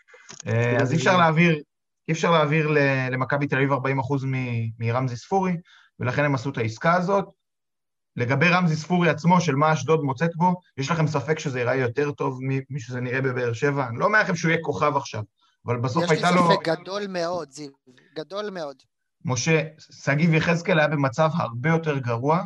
אה, 0.47 0.83
אז 0.83 0.93
אי 0.93 0.97
אפשר 0.97 1.17
להעביר, 1.17 1.63
אי 2.09 2.13
אפשר 2.13 2.31
להעביר 2.31 2.71
למכבי 3.11 3.47
תל 3.47 3.57
אביב 3.57 3.73
40 3.73 3.99
אחוז 3.99 4.25
מ- 4.25 4.71
מרמזי 4.79 5.17
ספורי, 5.17 5.57
ולכן 6.01 6.25
הם 6.25 6.35
עשו 6.35 6.51
את 6.51 6.59
העסקה 6.59 6.95
הזאת. 6.95 7.25
לגבי 8.17 8.49
רמזי 8.49 8.77
ספורי 8.77 9.09
עצמו, 9.09 9.41
של 9.41 9.55
מה 9.55 9.73
אשדוד 9.73 10.03
מוצאת 10.03 10.31
בו, 10.37 10.55
יש 10.77 10.91
לכם 10.91 11.07
ספק 11.07 11.39
שזה 11.39 11.59
ייראה 11.59 11.75
יותר 11.75 12.11
טוב 12.11 12.39
מ- 12.43 12.61
משזה 12.71 13.01
נראה 13.01 13.21
בבאר 13.21 13.53
שבע? 13.53 13.89
אני 13.89 13.99
לא 13.99 14.05
אומר 14.05 14.21
לכם 14.21 14.37
שהוא 14.37 14.51
יהיה 14.51 14.63
כוכב 14.63 14.97
עכשיו, 14.97 15.23
אבל 15.67 15.81
בסוף 15.81 16.05
יש 16.05 16.11
לי 16.11 16.17
הייתה 16.17 16.31
לו... 16.31 16.53
ספק 16.53 16.69
גדול 16.69 17.07
מאוד, 17.09 17.51
זיו. 17.51 17.71
גדול 18.17 18.51
מאוד. 18.51 18.77
משה, 19.25 19.63
שגיב 19.79 20.35
יחזקאל 20.35 20.79
היה 20.79 20.89
במצב 20.89 21.31
הרבה 21.35 21.69
יותר 21.69 21.99
גרוע 21.99 22.43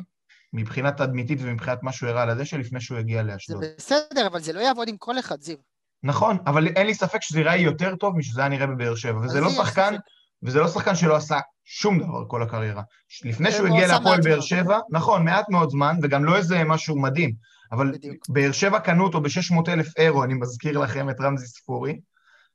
מבחינה 0.53 0.93
תדמיתית 0.93 1.39
ומבחינת 1.43 1.83
מה 1.83 1.93
שהוא 1.93 2.09
הראה 2.09 2.23
על 2.23 2.31
הדשא 2.31 2.57
לפני 2.57 2.81
שהוא 2.81 2.99
הגיע 2.99 3.23
זה 3.23 3.33
לאשדוד. 3.33 3.65
בסדר, 3.79 4.27
אבל 4.27 4.41
זה 4.41 4.53
לא 4.53 4.61
יעבוד 4.61 4.89
עם 4.89 4.97
כל 4.97 5.19
אחד, 5.19 5.41
זיו. 5.41 5.57
נכון, 6.03 6.39
אבל 6.47 6.67
אין 6.67 6.87
לי 6.87 6.95
ספק 6.95 7.23
שזה 7.23 7.39
ייראה 7.39 7.57
יותר 7.57 7.97
טוב 7.97 8.17
משזה 8.17 8.41
היה 8.41 8.49
נראה 8.49 8.67
בבאר 8.67 8.95
שבע, 8.95 9.19
וזה 9.19 9.41
לא 9.41 9.47
לי 9.47 9.53
יש 9.53 9.59
שחקן. 9.59 9.95
וזה 10.43 10.61
לא 10.61 10.69
שחקן 10.69 10.95
שלא 10.95 11.17
עשה 11.17 11.39
שום 11.69 11.99
דבר 11.99 12.25
כל 12.29 12.43
הקריירה. 12.43 12.83
לפני 13.25 13.53
שהוא 13.53 13.69
הוא 13.69 13.77
הגיע 13.77 13.89
להפועל 13.89 14.21
באר. 14.21 14.41
שבע, 14.41 14.79
נכון, 14.91 15.25
מעט 15.25 15.49
מאוד 15.49 15.71
זמן, 15.71 15.97
וגם 16.03 16.25
לא 16.25 16.37
איזה 16.37 16.65
משהו 16.65 16.99
מדהים, 17.01 17.35
אבל. 17.73 17.93
באר 18.29 18.53
שבע 18.53 18.79
קנו 18.81 19.05
אותו 19.05 19.21
ב-600 19.21 19.69
אלף 19.73 19.99
אירו, 19.99 20.25
אני 20.25 20.35
מזכיר 20.35 20.79
לכם 20.79 21.11
את 21.11 21.21
רמזי 21.21 21.47
ספורי, 21.47 22.01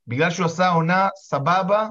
בגלל 0.06 0.30
שהוא 0.30 0.46
עשה 0.46 0.68
עונה 0.68 1.08
סבבה 1.16 1.88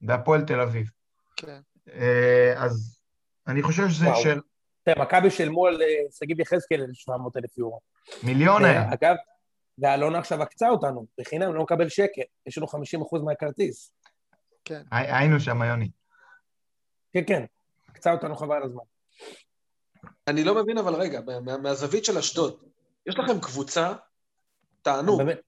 בהפועל 0.00 0.42
תל 0.42 0.60
אביב. 0.60 0.90
כן. 1.36 1.60
אה, 1.94 2.54
אז 2.56 2.98
אני 3.46 3.62
חושב 3.62 3.88
שזה 3.88 4.06
וואו. 4.08 4.22
של 4.22 4.40
תראה, 4.84 5.02
מכבי 5.04 5.30
שילמו 5.30 5.66
על 5.66 5.82
אה, 5.82 5.86
שגיב 6.18 6.40
יחזקאל 6.40 6.86
700 6.92 7.36
אלף 7.36 7.58
יורו. 7.58 7.80
מיליון 8.22 8.64
היה. 8.64 8.92
אגב, 8.92 9.14
ואלונה 9.78 10.18
עכשיו 10.18 10.42
עקצה 10.42 10.68
אותנו, 10.68 11.06
בחינם, 11.20 11.54
לא 11.54 11.62
מקבל 11.62 11.88
שקל, 11.88 12.22
יש 12.46 12.58
לנו 12.58 12.66
50 12.66 13.02
אחוז 13.02 13.22
מהכרטיס. 13.22 13.92
כן. 14.64 14.82
הי- 14.92 15.12
היינו 15.12 15.40
שם, 15.40 15.62
יוני. 15.62 15.90
כן, 17.12 17.22
כן, 17.26 17.44
עקצה 17.88 18.12
אותנו 18.12 18.36
חבל 18.36 18.56
על 18.56 18.62
הזמן. 18.62 18.82
אני 20.28 20.44
לא 20.44 20.54
מבין, 20.62 20.78
אבל 20.78 20.94
רגע, 20.94 21.20
מה- 21.44 21.56
מהזווית 21.56 22.04
של 22.04 22.18
אשדוד, 22.18 22.62
יש 23.06 23.18
לכם 23.18 23.40
קבוצה, 23.40 23.92
תענו, 24.82 25.16
באמת, 25.16 25.40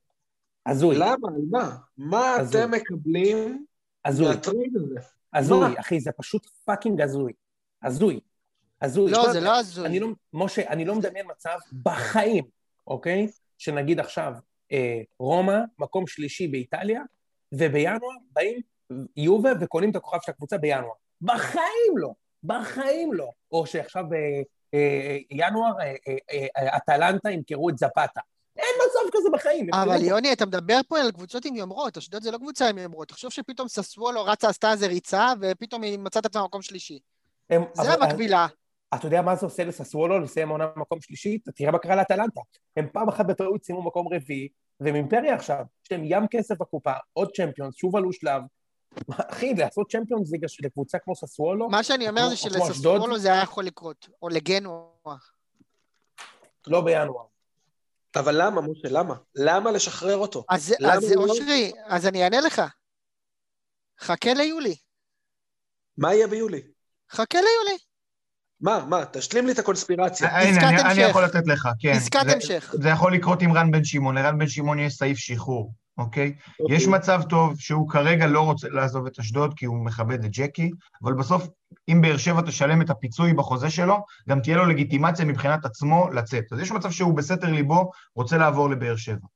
הזוי, 0.67 0.97
למה, 0.99 1.29
על 1.29 1.43
מה? 1.51 1.77
מה 1.97 2.35
הזוי. 2.35 2.63
אתם 2.65 2.71
מקבלים 2.71 3.67
הזוי, 4.05 4.29
מה 4.29 4.42
trade 4.42 4.77
הזה? 4.77 5.01
הזוי, 5.35 5.61
מה? 5.61 5.81
אחי, 5.81 6.01
זה 6.01 6.11
פשוט 6.13 6.47
fucking 6.65 7.01
הזוי. 7.01 7.33
הזוי. 7.83 8.21
הזוי. 8.83 9.11
לא, 9.13 9.33
זה 9.33 9.41
לא 9.41 9.59
הזוי. 9.59 9.87
אני 9.87 10.01
לא, 10.01 10.09
משה, 10.33 10.69
אני 10.69 10.85
לא 10.85 10.95
מדמיין 10.95 11.27
מצב 11.31 11.57
בחיים, 11.83 12.45
אוקיי? 12.87 13.29
שנגיד 13.59 14.01
עכשיו, 14.01 14.33
אה, 14.73 15.01
רומא, 15.19 15.59
מקום 15.79 16.07
שלישי 16.07 16.49
באיטליה, 16.49 17.03
ובינואר 17.53 17.99
באים 18.33 18.61
יובה 19.17 19.51
וקונים 19.61 19.91
את 19.91 19.97
הכוכב 19.97 20.19
של 20.23 20.33
הקבוצה 20.33 20.59
בינואר. 20.59 20.93
בחיים 21.23 21.99
לא, 21.99 22.11
בחיים 22.45 23.13
לא. 23.13 23.31
או 23.53 23.67
שעכשיו 23.67 24.05
בינואר 25.31 25.73
אה, 25.81 25.95
אה, 26.33 26.47
אה, 26.59 26.77
אטלנטה 26.77 27.31
ימכרו 27.31 27.69
את 27.71 27.79
זפתה. 27.79 28.21
אין 28.57 28.65
מצב 28.87 29.17
כזה 29.19 29.29
בחיים. 29.33 29.67
אבל 29.75 29.95
ימכרו- 29.97 30.09
יוני, 30.09 30.33
אתה 30.33 30.47
מדבר 30.47 30.81
פה 30.89 30.99
על 31.01 31.11
קבוצות 31.13 31.45
עם 31.45 31.57
יומרות, 31.57 31.97
אשדוד 31.97 32.23
זה 32.23 32.31
לא 32.31 32.39
קבוצה 32.39 32.69
עם 32.69 32.79
יומרות. 32.79 33.09
תחשוב 33.09 33.31
שפתאום 33.33 33.69
ססוולו 33.69 34.25
רצה, 34.25 34.49
עשתה 34.49 34.73
איזה 34.73 34.87
ריצה, 34.87 35.33
ופתאום 35.41 35.83
היא 35.83 35.99
מצאת 35.99 36.21
את 36.21 36.27
עצמה 36.27 36.43
במקום 36.43 36.63
שלישי. 36.63 36.99
הם- 37.51 37.63
זה 37.75 37.95
אבל- 37.95 38.03
המקבילה. 38.03 38.47
אתה 38.95 39.07
יודע 39.07 39.23
מה 39.23 39.37
זה 39.37 39.47
עושה 39.47 39.65
לססוולו 39.65 40.19
לסיים 40.21 40.49
עונה 40.49 40.67
במקום 40.77 41.01
שלישי? 41.01 41.39
תראה 41.55 41.71
מה 41.71 41.79
קרה 41.79 41.97
לאטלנטה. 41.97 42.41
הם 42.77 42.87
פעם 42.93 43.09
אחת 43.09 43.27
בטעות 43.27 43.65
סיימו 43.65 43.83
מקום 43.83 44.15
רביעי, 44.15 44.49
והם 44.81 44.95
אימפריה 44.95 45.35
עכשיו. 45.35 45.65
יש 45.85 45.93
להם 45.93 46.01
ים 46.05 46.27
כסף 46.31 46.55
בקופה, 46.59 46.93
עוד 47.13 47.31
צ'מפיונס, 47.37 47.75
שוב 47.77 47.97
עלו 47.97 48.13
שלב. 48.13 48.43
אחי, 49.31 49.55
לעשות 49.55 49.91
צ'מפיונס 49.93 50.33
ליגה 50.33 50.49
של 50.49 50.69
קבוצה 50.69 50.99
כמו 50.99 51.17
ססוולו? 51.17 51.69
מה 51.69 51.83
שאני 51.83 52.09
אומר 52.09 52.29
זה 52.29 52.37
שלססוולו? 52.37 53.19
זה 53.19 53.33
היה 53.33 53.43
יכול 53.43 53.65
לקרות. 53.65 54.09
או 54.23 54.29
לגנוע. 54.29 54.91
לא 56.67 56.81
בינואר. 56.81 57.25
אבל 58.17 58.43
למה, 58.43 58.61
משה, 58.61 58.89
למה? 58.91 59.15
למה 59.35 59.71
לשחרר 59.71 60.17
אותו? 60.17 60.45
אז 60.51 60.75
למה 60.81 60.93
אז 60.95 61.13
לא- 61.13 61.23
אושרי, 61.23 61.73
אז 61.87 62.07
אני 62.07 62.25
אענה 62.25 62.41
לך. 62.41 62.63
חכה 64.01 64.35
ליולי. 64.35 64.77
מה 65.99 66.15
יהיה 66.15 66.27
ביולי? 66.27 66.63
חכה 67.11 67.39
ליולי. 67.39 67.79
מה, 68.61 68.85
מה, 68.89 69.05
תשלים 69.05 69.47
לי 69.47 69.53
את 69.53 69.59
הקונספירציה. 69.59 70.29
הנה, 70.29 70.39
עסקת 70.51 70.63
אני- 70.65 70.81
אני 70.81 70.91
המשך. 70.91 71.11
יכול 71.11 71.25
לתת 71.25 71.47
לך, 71.47 71.69
כן. 71.81 71.89
עסקת 71.97 72.21
המשך. 72.35 72.75
זה 72.83 72.89
יכול 72.89 73.15
לקרות 73.15 73.43
עם 73.43 73.53
רן 73.53 73.71
בן 73.71 73.85
שמעון, 73.85 74.19
לרן 74.19 74.39
בן 74.39 74.49
שמעון 74.49 74.79
יש 74.79 74.95
סעיף 74.95 75.19
שחרור, 75.19 75.73
אוקיי? 75.99 76.35
יש 76.71 76.87
מצב 76.87 77.23
טוב 77.29 77.61
שהוא 77.61 77.89
כרגע 77.89 78.27
לא 78.27 78.41
רוצה 78.41 78.69
לעזוב 78.69 79.07
את 79.07 79.19
אשדוד 79.19 79.55
כי 79.57 79.67
הוא 79.67 79.85
מכבד 79.85 80.25
את 80.25 80.31
ג'קי, 80.31 80.71
אבל 81.03 81.13
בסוף, 81.13 81.49
אם 81.89 82.01
באר 82.03 82.17
שבע 82.17 82.41
תשלם 82.41 82.83
את 82.83 82.91
הפיצוי 82.91 83.33
בחוזה 83.33 83.71
שלו, 83.71 84.05
גם 84.29 84.41
תהיה 84.41 84.57
לו 84.57 84.67
לגיטימציה 84.67 85.25
מבחינת 85.25 85.65
עצמו 85.65 86.09
לצאת. 86.11 86.45
אז 86.53 86.61
יש 86.61 86.73
מצב 86.73 86.91
שהוא 86.91 87.17
בסתר 87.17 87.51
ליבו 87.51 87.91
רוצה 88.17 88.39
לעבור 88.39 88.71
לבאר 88.71 88.97
שבע. 88.97 89.27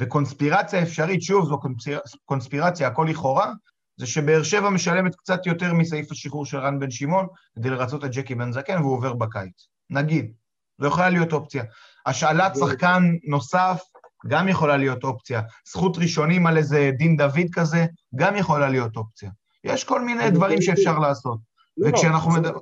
וקונספירציה 0.00 0.82
אפשרית, 0.82 1.22
שוב, 1.22 1.48
זו 1.48 1.60
קונספיר... 1.60 2.00
קונספירציה, 2.24 2.88
הכל 2.88 3.06
לכאורה, 3.10 3.52
זה 3.96 4.06
שבאר 4.06 4.42
שבע 4.42 4.70
משלמת 4.70 5.14
קצת 5.14 5.46
יותר 5.46 5.74
מסעיף 5.74 6.12
השחרור 6.12 6.46
של 6.46 6.58
רן 6.58 6.78
בן 6.78 6.90
שמעון 6.90 7.26
כדי 7.56 7.70
לרצות 7.70 8.04
את 8.04 8.10
ג'קי 8.10 8.34
בן 8.34 8.52
זקן 8.52 8.80
והוא 8.80 8.92
עובר 8.92 9.12
בקיץ. 9.14 9.68
נגיד. 9.90 10.32
זו 10.80 10.86
יכולה 10.86 11.10
להיות 11.10 11.32
אופציה. 11.32 11.64
השאלת 12.06 12.52
שחקן 12.56 13.02
נוסף 13.28 13.82
גם 14.28 14.48
יכולה 14.48 14.76
להיות 14.76 15.04
אופציה. 15.04 15.40
זכות 15.68 15.96
ראשונים 15.98 16.46
על 16.46 16.56
איזה 16.56 16.90
דין 16.98 17.16
דוד 17.16 17.46
כזה, 17.52 17.86
גם 18.14 18.36
יכולה 18.36 18.68
להיות 18.68 18.96
אופציה. 18.96 19.30
יש 19.64 19.84
כל 19.84 20.00
מיני 20.00 20.30
דברים. 20.30 20.62
שאפשר 20.62 20.98
לעשות. 20.98 21.38
לא, 21.76 21.88
וכשאנחנו, 21.88 22.32
זה- 22.32 22.40
מדבר, 22.40 22.58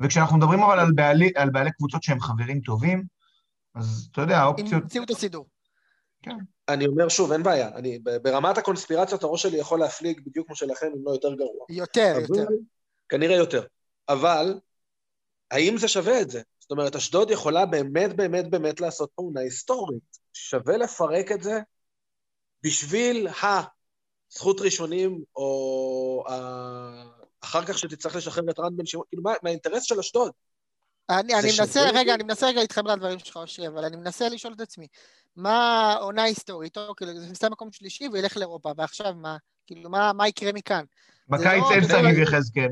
וכשאנחנו 0.00 0.36
מדברים 0.36 0.60
אבל 0.62 0.78
על 0.80 0.92
בעלי, 0.92 1.30
על 1.36 1.50
בעלי 1.50 1.70
קבוצות 1.72 2.02
שהם 2.02 2.20
חברים 2.20 2.60
טובים, 2.60 3.04
אז 3.74 4.08
אתה 4.12 4.20
יודע, 4.20 4.38
האופציות... 4.40 4.82
המציאו 4.82 5.04
את 5.04 5.10
הסידור. 5.10 5.46
אני 6.68 6.86
אומר 6.86 7.08
שוב, 7.08 7.32
אין 7.32 7.42
בעיה. 7.42 7.68
אני, 7.68 7.98
ברמת 8.22 8.58
הקונספירציות, 8.58 9.22
הראש 9.22 9.42
שלי 9.42 9.58
יכול 9.58 9.80
להפליג 9.80 10.20
בדיוק 10.26 10.46
כמו 10.46 10.56
שלכם, 10.56 10.86
אם 10.86 11.00
לא 11.04 11.10
יותר 11.10 11.34
גרוע. 11.34 11.66
יותר, 11.68 12.12
אבל- 12.16 12.38
יותר. 12.38 12.52
כנראה 13.08 13.36
יותר. 13.36 13.64
אבל, 14.08 14.58
האם 15.50 15.78
זה 15.78 15.88
שווה 15.88 16.20
את 16.20 16.30
זה? 16.30 16.42
זאת 16.60 16.70
אומרת, 16.70 16.96
אשדוד 16.96 17.30
יכולה 17.30 17.66
באמת 17.66 18.16
באמת 18.16 18.50
באמת 18.50 18.80
לעשות 18.80 19.10
פה 19.14 19.22
עונה 19.22 19.40
היסטורית. 19.40 20.18
שווה 20.36 20.76
לפרק 20.76 21.32
את 21.32 21.42
זה 21.42 21.60
בשביל 22.62 23.28
הזכות 23.28 24.60
ראשונים, 24.60 25.22
או 25.36 26.24
אחר 27.40 27.64
כך 27.64 27.78
שתצטרך 27.78 28.16
לשחרר 28.16 28.50
את 28.50 28.58
רן 28.58 28.76
בן 28.76 28.86
שמעון, 28.86 29.06
כאילו, 29.08 29.22
מה, 29.22 29.32
מהאינטרס 29.42 29.82
של 29.82 29.98
אשדוד. 29.98 30.32
אני, 31.10 31.34
אני 31.34 31.48
מנסה? 31.60 31.80
רגע, 31.94 32.14
אני 32.14 32.22
מנסה 32.22 32.46
רגע 32.46 32.60
להתחבר 32.60 32.94
לדברים 32.94 33.18
שלך, 33.18 33.36
אושרי, 33.36 33.68
אבל 33.68 33.84
אני 33.84 33.96
מנסה 33.96 34.28
לשאול 34.28 34.52
את 34.52 34.60
עצמי, 34.60 34.86
מה 35.36 35.92
העונה 35.92 36.22
ההיסטורית? 36.22 36.78
או 36.78 36.96
כאילו, 36.96 37.20
זה 37.20 37.30
מסתיים 37.30 37.52
מקום 37.52 37.72
שלישי 37.72 38.08
וילך 38.12 38.36
לאירופה, 38.36 38.72
ועכשיו 38.76 39.14
מה? 39.14 39.36
כאילו, 39.66 39.90
מה, 39.90 40.12
מה 40.12 40.28
יקרה 40.28 40.52
מכאן? 40.52 40.84
בקיץ 41.28 41.44
לא- 41.44 41.70
אין 41.70 41.82
לא- 41.82 41.88
שגיב 41.88 42.18
יחזקאל. 42.18 42.68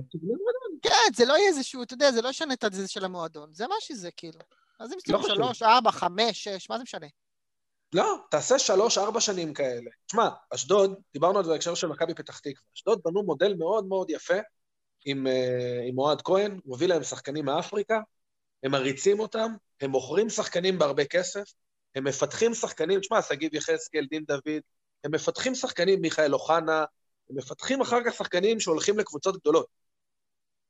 כן, 0.82 1.14
זה 1.14 1.24
לא 1.24 1.32
יהיה 1.32 1.48
איזשהו, 1.48 1.82
אתה 1.82 1.94
יודע, 1.94 2.12
זה 2.12 2.22
לא 2.22 2.28
ישנה 2.28 2.54
את 2.54 2.64
זה 2.72 2.88
של 2.88 3.04
המועדון, 3.04 3.52
זה 3.52 3.66
מה 3.66 3.74
שזה, 3.80 4.10
כאילו. 4.16 4.40
אז 4.80 4.92
אם 4.92 4.96
מסתכלים 4.96 5.18
חושב. 5.18 5.34
שלוש, 5.34 5.62
ארבע, 5.62 5.90
חמש, 5.90 6.44
שש, 6.44 6.70
מה 6.70 6.76
זה 6.78 6.82
משנה? 6.82 7.06
לא, 7.94 8.16
תעשה 8.30 8.58
שלוש-ארבע 8.58 9.20
שנים 9.20 9.54
כאלה. 9.54 9.90
תשמע, 10.06 10.28
אשדוד, 10.50 10.94
דיברנו 11.12 11.38
על 11.38 11.44
זה 11.44 11.50
בהקשר 11.50 11.74
של 11.74 11.86
מכבי 11.86 12.14
פתח 12.14 12.38
תקווה. 12.38 12.68
אשדוד 12.76 13.00
בנו 13.04 13.22
מודל 13.22 13.54
מאוד 13.58 13.86
מאוד 13.86 14.10
יפה 14.10 14.34
עם, 15.04 15.26
אה, 15.26 15.80
עם 15.88 15.98
אוהד 15.98 16.22
כהן, 16.22 16.60
הוא 16.64 16.76
הביא 16.76 16.88
להם 16.88 17.02
שחקנים 17.02 17.44
מאפריקה, 17.44 18.00
הם 18.62 18.70
מריצים 18.70 19.20
אותם, 19.20 19.54
הם 19.80 19.90
מוכרים 19.90 20.30
שחקנים 20.30 20.78
בהרבה 20.78 21.04
כסף, 21.04 21.44
הם 21.94 22.04
מפתחים 22.04 22.54
שחקנים, 22.54 23.00
תשמע, 23.00 23.22
שגיב 23.22 23.54
יחזקאל, 23.54 24.06
דין 24.10 24.24
דוד, 24.24 24.62
הם 25.04 25.14
מפתחים 25.14 25.54
שחקנים, 25.54 26.00
מיכאל 26.00 26.34
אוחנה, 26.34 26.84
הם 27.30 27.36
מפתחים 27.36 27.80
אחר 27.80 28.04
כך 28.06 28.14
שחקנים 28.14 28.60
שהולכים 28.60 28.98
לקבוצות 28.98 29.36
גדולות. 29.40 29.66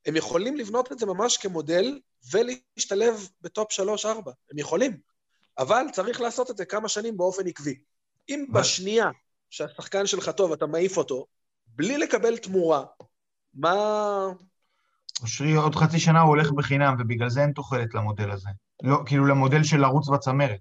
הם 0.06 0.16
יכולים 0.16 0.56
לבנות 0.56 0.92
את 0.92 0.98
זה 0.98 1.06
ממש 1.06 1.36
כמודל 1.36 2.00
ולהשתלב 2.32 3.28
בטופ 3.40 3.72
3-4. 3.72 4.06
הם 4.50 4.58
יכולים. 4.58 5.13
אבל 5.58 5.84
צריך 5.92 6.20
לעשות 6.20 6.50
את 6.50 6.56
זה 6.56 6.64
כמה 6.64 6.88
שנים 6.88 7.16
באופן 7.16 7.46
עקבי. 7.46 7.74
אם 8.28 8.44
בשנייה 8.52 9.10
שהשחקן 9.50 10.06
שלך 10.06 10.28
טוב, 10.28 10.52
אתה 10.52 10.66
מעיף 10.66 10.96
אותו, 10.96 11.26
בלי 11.66 11.98
לקבל 11.98 12.36
תמורה, 12.36 12.84
מה... 13.54 13.74
אושרי, 15.22 15.54
עוד 15.54 15.74
חצי 15.74 15.98
שנה 15.98 16.20
הוא 16.20 16.28
הולך 16.28 16.50
בחינם, 16.50 16.96
ובגלל 16.98 17.28
זה 17.30 17.42
אין 17.42 17.52
תוחלת 17.52 17.94
למודל 17.94 18.30
הזה. 18.30 18.48
לא, 18.82 19.02
כאילו 19.06 19.26
למודל 19.26 19.64
של 19.64 19.80
לרוץ 19.80 20.08
בצמרת. 20.08 20.60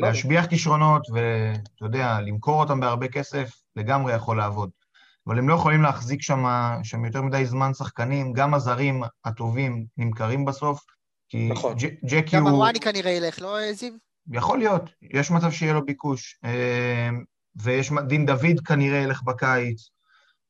להשביח 0.00 0.46
כישרונות 0.46 1.06
ואתה 1.10 1.84
יודע, 1.84 2.20
למכור 2.20 2.60
אותם 2.60 2.80
בהרבה 2.80 3.08
כסף, 3.08 3.50
לגמרי 3.76 4.14
יכול 4.14 4.36
לעבוד. 4.36 4.70
אבל 5.26 5.38
הם 5.38 5.48
לא 5.48 5.54
יכולים 5.54 5.82
להחזיק 5.82 6.22
שם, 6.22 6.44
שם 6.82 7.04
יותר 7.04 7.22
מדי 7.22 7.46
זמן 7.46 7.74
שחקנים, 7.74 8.32
גם 8.32 8.54
הזרים 8.54 9.02
הטובים 9.24 9.86
נמכרים 9.96 10.44
בסוף, 10.44 10.84
כי 11.28 11.48
נכון. 11.48 11.74
ג'קי 12.04 12.36
גם 12.36 12.42
הוא... 12.42 12.50
הוואני 12.50 12.80
כנראה 12.80 13.10
ילך, 13.10 13.42
לא 13.42 13.72
זיו? 13.72 13.92
יכול 14.32 14.58
להיות, 14.58 14.82
יש 15.02 15.30
מצב 15.30 15.50
שיהיה 15.50 15.72
לו 15.72 15.84
ביקוש. 15.84 16.38
אה, 16.44 17.08
ויש, 17.62 17.92
דין 18.06 18.26
דוד 18.26 18.60
כנראה 18.64 18.98
ילך 18.98 19.22
בקיץ. 19.22 19.88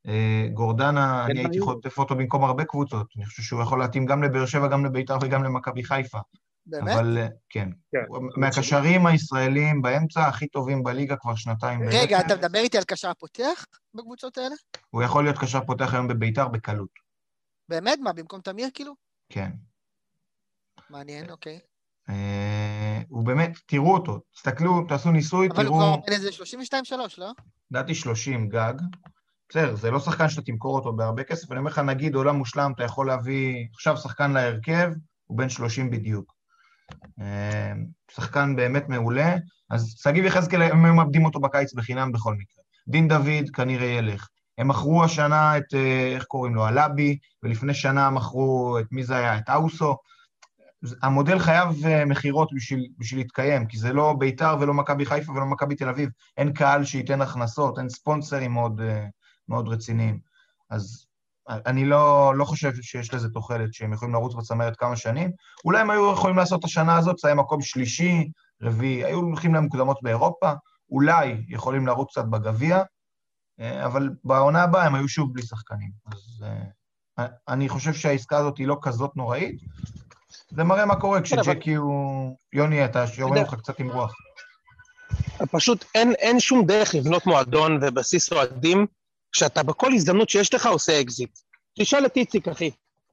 אה, 0.07 0.49
גורדנה, 0.55 1.27
אני 1.27 1.41
הייתי. 1.41 1.61
חוטף 1.61 1.99
אותו 1.99 2.15
במקום 2.15 2.45
הרבה 2.45 2.65
קבוצות. 2.65 3.07
אני 3.17 3.27
חושב 3.27 3.43
שהוא 3.43 3.63
יכול 3.63 3.79
להתאים 3.79 4.07
גם 4.07 4.23
לבאר 4.23 4.47
שבע, 4.47 4.69
גם 4.69 4.85
לביתר 4.85 5.17
וגם 5.23 5.45
למכבי 5.45 5.85
חיפה. 5.85 6.19
באמת? 6.67 6.95
אבל 6.95 7.19
אה, 7.19 7.27
כן. 7.49 7.69
כן. 7.93 8.05
מהקשרים 8.37 9.07
הישראלים 9.07 9.83
באמצע 9.83 10.27
הכי 10.27 10.47
טובים 10.47 10.83
בליגה 10.83 11.17
כבר 11.17 11.35
שנתיים. 11.35 11.81
רגע. 11.89 12.21
אתה 12.21 12.37
מדבר 12.37 12.59
איתי 12.59 12.79
על 12.79 12.85
קשר 12.85 13.13
פותח 13.19 13.65
בקבוצות 13.95 14.39
האלה? 14.39 14.55
הוא 14.91 15.03
יכול 15.03 15.25
להיות 15.25 15.39
קשר 15.39 15.61
פותח 15.61 15.95
היום 15.95 16.09
בביתר 16.09 16.49
בקלות. 16.49 16.91
באמת? 17.69 17.99
מה, 18.03 18.13
במקום 18.13 18.41
תמיר 18.41 18.69
כאילו? 18.75 18.95
כן. 19.33 19.51
מעניין, 20.91 21.31
אוקיי. 21.31 21.59
אה, 22.09 23.03
הוא 23.09 23.25
באמת, 23.25 23.59
תראו 23.67 23.95
אותו, 23.95 24.21
תסתכלו, 24.35 24.85
תעשו 24.89 25.11
ניסוי, 25.11 25.49
אבל 25.49 25.67
הוא 25.67 25.79
תראו, 25.83 26.03
כבר 26.03 26.07
בן 26.07 26.13
איזה 26.13 26.29
32-3, 26.91 26.95
לא? 27.19 27.33
לדעתי 27.71 27.95
30 27.95 28.49
גג. 28.49 28.75
בסדר, 29.49 29.77
זה 29.77 29.91
לא 29.91 30.01
שחקן 30.01 30.29
שאתה 30.29 30.43
תמכור 30.43 30.75
אותו 30.75 30.93
בהרבה 30.93 31.23
כסף, 31.25 31.53
אני 31.53 31.59
אומר 31.59 31.71
לך, 31.71 31.79
נגיד 31.79 32.15
עולם 32.15 32.37
מושלם, 32.37 32.73
אתה 32.77 32.85
יכול 32.85 33.07
להביא 33.07 33.67
עכשיו 33.75 33.97
שחקן 33.97 34.33
להרכב, 34.33 34.93
הוא 35.27 35.39
בן 35.39 35.49
30 35.49 35.91
בדיוק. 35.91 36.35
אה, 37.21 37.73
שחקן 38.11 38.57
באמת 38.57 38.89
מעולה, 38.89 39.37
אז 39.71 39.95
שגיב 40.03 40.25
יחזקאל, 40.25 40.63
הם 40.63 40.85
היו 40.85 40.95
מאבדים 40.95 41.25
אותו 41.25 41.41
בקיץ 41.41 41.75
בחינם 41.75 42.13
בכל 42.13 42.35
מקרה. 42.35 42.63
דין 42.89 43.09
דוד 43.09 43.51
כנראה 43.53 43.87
ילך. 43.87 44.29
הם 44.59 44.69
מכרו 44.69 45.05
השנה 45.05 45.59
את, 45.59 45.75
אה, 45.75 46.13
איך 46.15 46.25
קוראים 46.25 46.55
לו, 46.55 46.67
הלבי, 46.67 47.19
ולפני 47.43 47.75
שנה 47.75 48.11
מכרו 48.11 48.79
את 48.81 48.87
מי 48.91 49.05
זה 49.05 49.17
היה? 49.17 49.39
את 49.39 49.51
אאוסו. 49.51 49.97
המודל 51.03 51.39
חייב 51.39 51.87
אה, 51.87 52.05
מכירות 52.05 52.49
בשביל, 52.55 52.89
בשביל 52.99 53.21
להתקיים, 53.21 53.67
כי 53.67 53.79
זה 53.79 53.93
לא 53.93 54.15
ביתר 54.19 54.57
ולא 54.61 54.75
מכבי 54.75 55.07
חיפה 55.07 55.33
ולא 55.33 55.47
מכבי 55.47 55.75
תל 55.75 55.89
אביב. 55.89 56.11
אין 56.37 56.53
קהל 56.53 56.85
שייתן 56.85 57.21
הכנסות, 57.21 57.79
אין 57.79 57.89
ספונסרים 57.89 58.53
מאוד, 58.53 58.81
אה, 58.81 59.07
מאוד 59.49 59.69
רציניים. 59.69 60.19
אז 60.71 61.07
אני 61.49 61.85
לא, 61.85 62.33
לא 62.37 62.45
חושב 62.45 62.73
שיש 62.83 63.15
לזה 63.15 63.29
תוחלת 63.29 63.75
שהם 63.75 63.93
יכולים 63.93 64.15
לרוץ 64.15 64.35
בצמרת 64.35 64.77
כמה 64.77 64.97
שנים. 64.97 65.31
אולי 65.65 65.81
הם 65.81 65.91
היו 65.91 66.13
יכולים 66.13 66.37
לעשות 66.37 66.61
את 66.61 66.65
השנה 66.65 66.97
הזאת, 66.97 67.19
זה 67.19 67.29
היה 67.29 67.35
מקום 67.35 67.63
שלישי, 67.63 68.31
רביעי, 68.63 69.05
היו 69.05 69.19
הולכים 69.19 69.55
למוקדמות 69.55 69.99
באירופה, 70.03 70.53
אולי 70.91 71.45
יכולים 71.49 71.87
לרוץ 71.87 72.11
קצת 72.11 72.25
בגביע, 72.25 72.83
אה, 73.61 73.87
אבל 73.87 74.11
בעונה 74.25 74.63
הבאה 74.63 74.87
הם 74.87 74.95
היו 74.95 75.09
שוב 75.09 75.33
בלי 75.33 75.43
שחקנים. 75.43 75.91
אז 76.07 76.45
אה, 77.19 77.27
אני 77.49 77.69
חושב 77.69 77.95
שהעסקה 77.95 78.37
הזאת 78.39 78.59
היא 78.59 78.67
לא 78.67 78.79
כזאת 78.83 79.17
נוראית. 79.17 79.61
זה 80.51 80.65
מראה 80.65 80.87
מה 80.87 81.01
קורה 81.01 81.19
כן, 81.19 81.25
כשג'קי 81.25 81.75
הוא... 81.75 82.37
יוני, 82.53 82.85
אתה 82.85 83.07
שומע 83.07 83.41
אותך 83.41 83.55
קצת 83.55 83.81
עם 83.81 83.91
רוח. 83.91 84.15
פשוט 85.53 85.85
אין, 85.95 86.13
אין 86.19 86.41
שום 86.41 86.67
דרך 86.67 86.95
לבנות 86.95 87.27
מועדון 87.27 87.79
ובסיס 87.83 88.33
אוהדים 88.33 88.87
כשאתה 89.33 89.63
בכל 89.63 89.93
הזדמנות 89.93 90.29
שיש 90.29 90.55
לך 90.55 90.67
עושה 90.67 91.01
אקזיט. 91.01 91.39
תשאל 91.79 92.07
את 92.07 92.17
איציק, 92.17 92.49
אחי, 92.49 92.71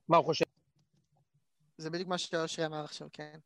מה 0.09 0.17
הוא 0.17 0.25
חושב. 0.25 0.45
זה 1.77 1.89
בדיוק 1.89 2.09
מה 2.09 2.17
שאושרי 2.17 2.65
אמר 2.65 2.83
עכשיו, 2.83 3.07
כן. 3.13 3.37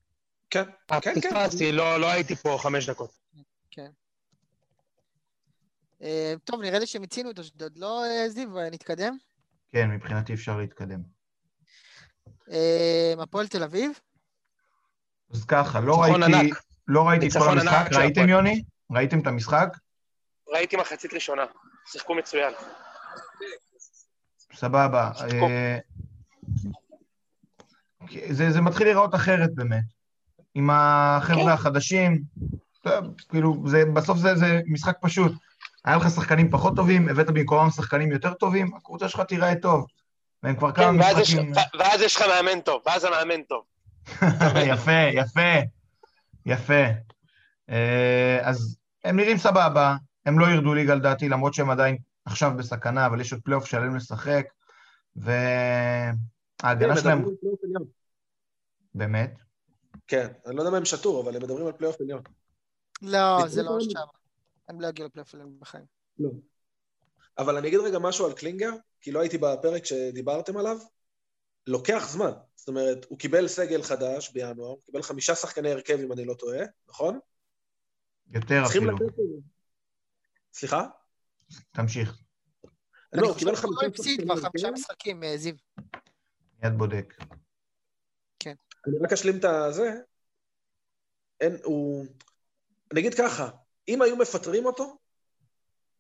כן, 0.50 0.64
כן, 0.88 1.00
כן. 1.02 1.22
פספסתי, 1.22 1.72
לא, 1.72 2.00
לא 2.00 2.10
הייתי 2.10 2.36
פה 2.36 2.58
חמש 2.62 2.90
דקות. 2.90 3.20
אה, 6.02 6.34
טוב, 6.44 6.62
נראה 6.62 6.80
לי 6.80 6.88
שמיצינו 6.88 7.32
את 7.32 7.40
אשדוד, 7.40 7.78
לא 7.78 8.06
אה, 8.06 8.30
זיו? 8.30 8.60
אה, 8.60 8.70
נתקדם? 8.70 9.18
כן, 9.72 9.90
מבחינתי 9.90 10.34
אפשר 10.34 10.58
להתקדם. 10.58 11.19
אה, 12.52 13.14
הפועל 13.20 13.48
תל 13.48 13.64
אביב? 13.64 13.92
אז 15.34 15.46
ככה, 15.46 15.80
לא 15.80 16.02
ראיתי. 16.02 16.50
לא 16.88 17.08
ראיתי 17.08 17.28
את 17.28 17.34
כל 17.34 17.50
המשחק, 17.50 17.90
ראיתם. 17.92 18.30
יוני? 18.30 18.64
ראיתם 18.92 19.20
את 19.20 19.28
המשחק? 19.28 19.78
ראיתי 20.48 20.76
מחצית 20.76 21.14
ראשונה, 21.14 21.46
שיחקו 21.86 22.16
מצוין. 22.16 22.54
סבבה. 24.54 25.12
אה, 25.22 25.78
זה, 28.30 28.52
זה 28.52 28.62
מתחיל 28.62 28.88
להיראות 28.88 29.16
אחרת 29.16 29.56
באמת. 29.56 29.84
עם 30.56 30.70
החבר'ה 30.70 31.44
כן. 31.44 31.50
החדשים, 31.50 32.22
טוב, 32.82 32.94
כאילו, 33.30 33.64
זה, 33.66 33.86
בסוף 33.94 34.18
זה, 34.18 34.36
זה 34.36 34.62
משחק 34.66 34.98
פשוט. 35.02 35.32
היה 35.86 35.98
לך 35.98 36.10
שחקנים 36.10 36.50
פחות 36.52 36.76
טובים, 36.76 37.10
הבאת 37.10 37.30
במקומם 37.30 37.70
שחקנים 37.70 38.12
יותר 38.12 38.34
טובים, 38.34 38.76
הקבוצה 38.76 39.10
שלך 39.10 39.22
תיראה 39.22 39.56
טוב. 39.56 39.86
והם 40.44 40.56
כבר 40.56 40.72
כמה 40.72 41.04
כן, 41.04 41.22
יש, 41.22 41.36
משחקים... 41.36 41.52
ואז 41.80 42.02
יש 42.02 42.16
לך 42.16 42.22
מאמן 42.22 42.62
טוב, 42.62 42.82
ואז 42.86 43.04
המאמן 43.04 43.44
טוב. 43.44 43.64
יפה, 44.74 44.92
יפה, 45.14 45.52
יפה. 46.46 46.84
אה, 47.70 48.40
אז 48.42 48.78
הם 49.04 49.16
נראים 49.16 49.38
סבבה, 49.38 49.96
הם 50.26 50.40
לא 50.40 50.46
ירדו 50.46 50.74
ליגה 50.74 50.96
לדעתי, 50.96 51.30
למרות 51.30 51.54
שהם 51.54 51.70
עדיין 51.70 51.98
עכשיו 52.26 52.52
בסכנה, 52.58 53.06
אבל 53.06 53.22
יש 53.22 53.34
עוד 53.34 53.42
פלייאוף 53.42 53.66
שלם 53.66 53.96
לשחק, 53.96 54.46
וההגנה 55.16 56.96
כן, 56.96 57.02
שלהם, 57.02 57.18
עליון. 57.18 57.84
באמת, 58.96 59.40
כן, 60.08 60.28
אני 60.46 60.56
לא 60.56 60.62
יודע 60.62 60.72
מה 60.72 60.78
הם 60.78 60.86
שתו, 60.86 61.22
אבל 61.24 61.36
הם 61.36 61.44
מדברים 61.44 61.66
על 61.66 61.72
פלייאוף 61.72 62.02
עליון. 62.02 62.22
לא, 63.02 63.48
זה 63.48 63.64
לא? 63.64 63.78
שם. 63.80 64.00
הם 64.70 64.82
לא 64.82 64.88
יגיעו 64.88 65.08
לפלייאוף 65.08 65.34
עליון 65.34 65.50
בחיים. 65.60 65.86
לא. 66.20 66.30
אבל 67.38 67.58
אני 67.58 67.68
אגיד 67.68 67.80
רגע 67.80 68.00
משהו 68.00 68.26
על 68.26 68.34
קלינגר, 68.34 68.72
כי 69.02 69.12
לא 69.12 69.20
הייתי 69.20 69.38
בפרק 69.38 69.86
שדיברתם 69.86 70.58
עליו. 70.58 70.78
לוקח 71.68 72.10
זמן. 72.10 72.32
זאת 72.56 72.68
אומרת, 72.68 73.06
הוא 73.10 73.20
קיבל 73.20 73.48
סגל 73.48 73.84
חדש 73.84 74.30
בינואר, 74.30 74.68
הוא 74.68 74.82
קיבל 74.86 75.02
חמישה 75.02 75.36
שחקני 75.36 75.72
הרכב, 75.72 76.00
אם 76.00 76.12
אני 76.12 76.26
לא 76.26 76.34
טועה, 76.34 76.60
נכון? 76.90 77.20
יותר 78.32 78.64
אפילו. 78.66 78.92
לתת... 78.92 79.16
סליחה? 80.54 80.86
תמשיך, 81.72 82.20
לא, 83.14 83.20
אני 83.20 83.22
הוא 83.22 83.34
חושב 83.34 83.46
קיבל 83.46 83.56
שהוא 83.56 83.62
חמישה 83.62 83.82
לא 83.82 83.88
הפסיד 83.88 84.22
כבר 84.22 84.36
חמישה. 84.36 84.72
משחקים, 84.72 85.24
אה, 85.24 85.38
זיו. 85.38 85.56
מיד 86.64 86.74
בודק. 86.78 87.14
אני 88.88 88.98
רק 89.04 89.14
אשלים 89.14 89.38
את 89.38 89.46
הזה. 89.46 89.92
אין, 91.42 91.58
הוא... 91.64 92.06
אני 92.92 93.00
אגיד 93.00 93.14
ככה, 93.14 93.50
אם 93.88 94.02
היו 94.02 94.16
מפטרים 94.16 94.66
אותו, 94.66 94.98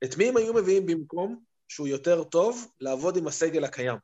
את 0.03 0.17
מי 0.17 0.29
הם 0.29 0.37
היו 0.37 0.53
מביאים 0.53 0.85
במקום 0.85 1.43
שהוא 1.67 1.87
יותר 1.87 2.23
טוב 2.23 2.67
לעבוד 2.79 3.17
עם 3.17 3.27
הסגל 3.27 3.63
הקיים? 3.63 3.97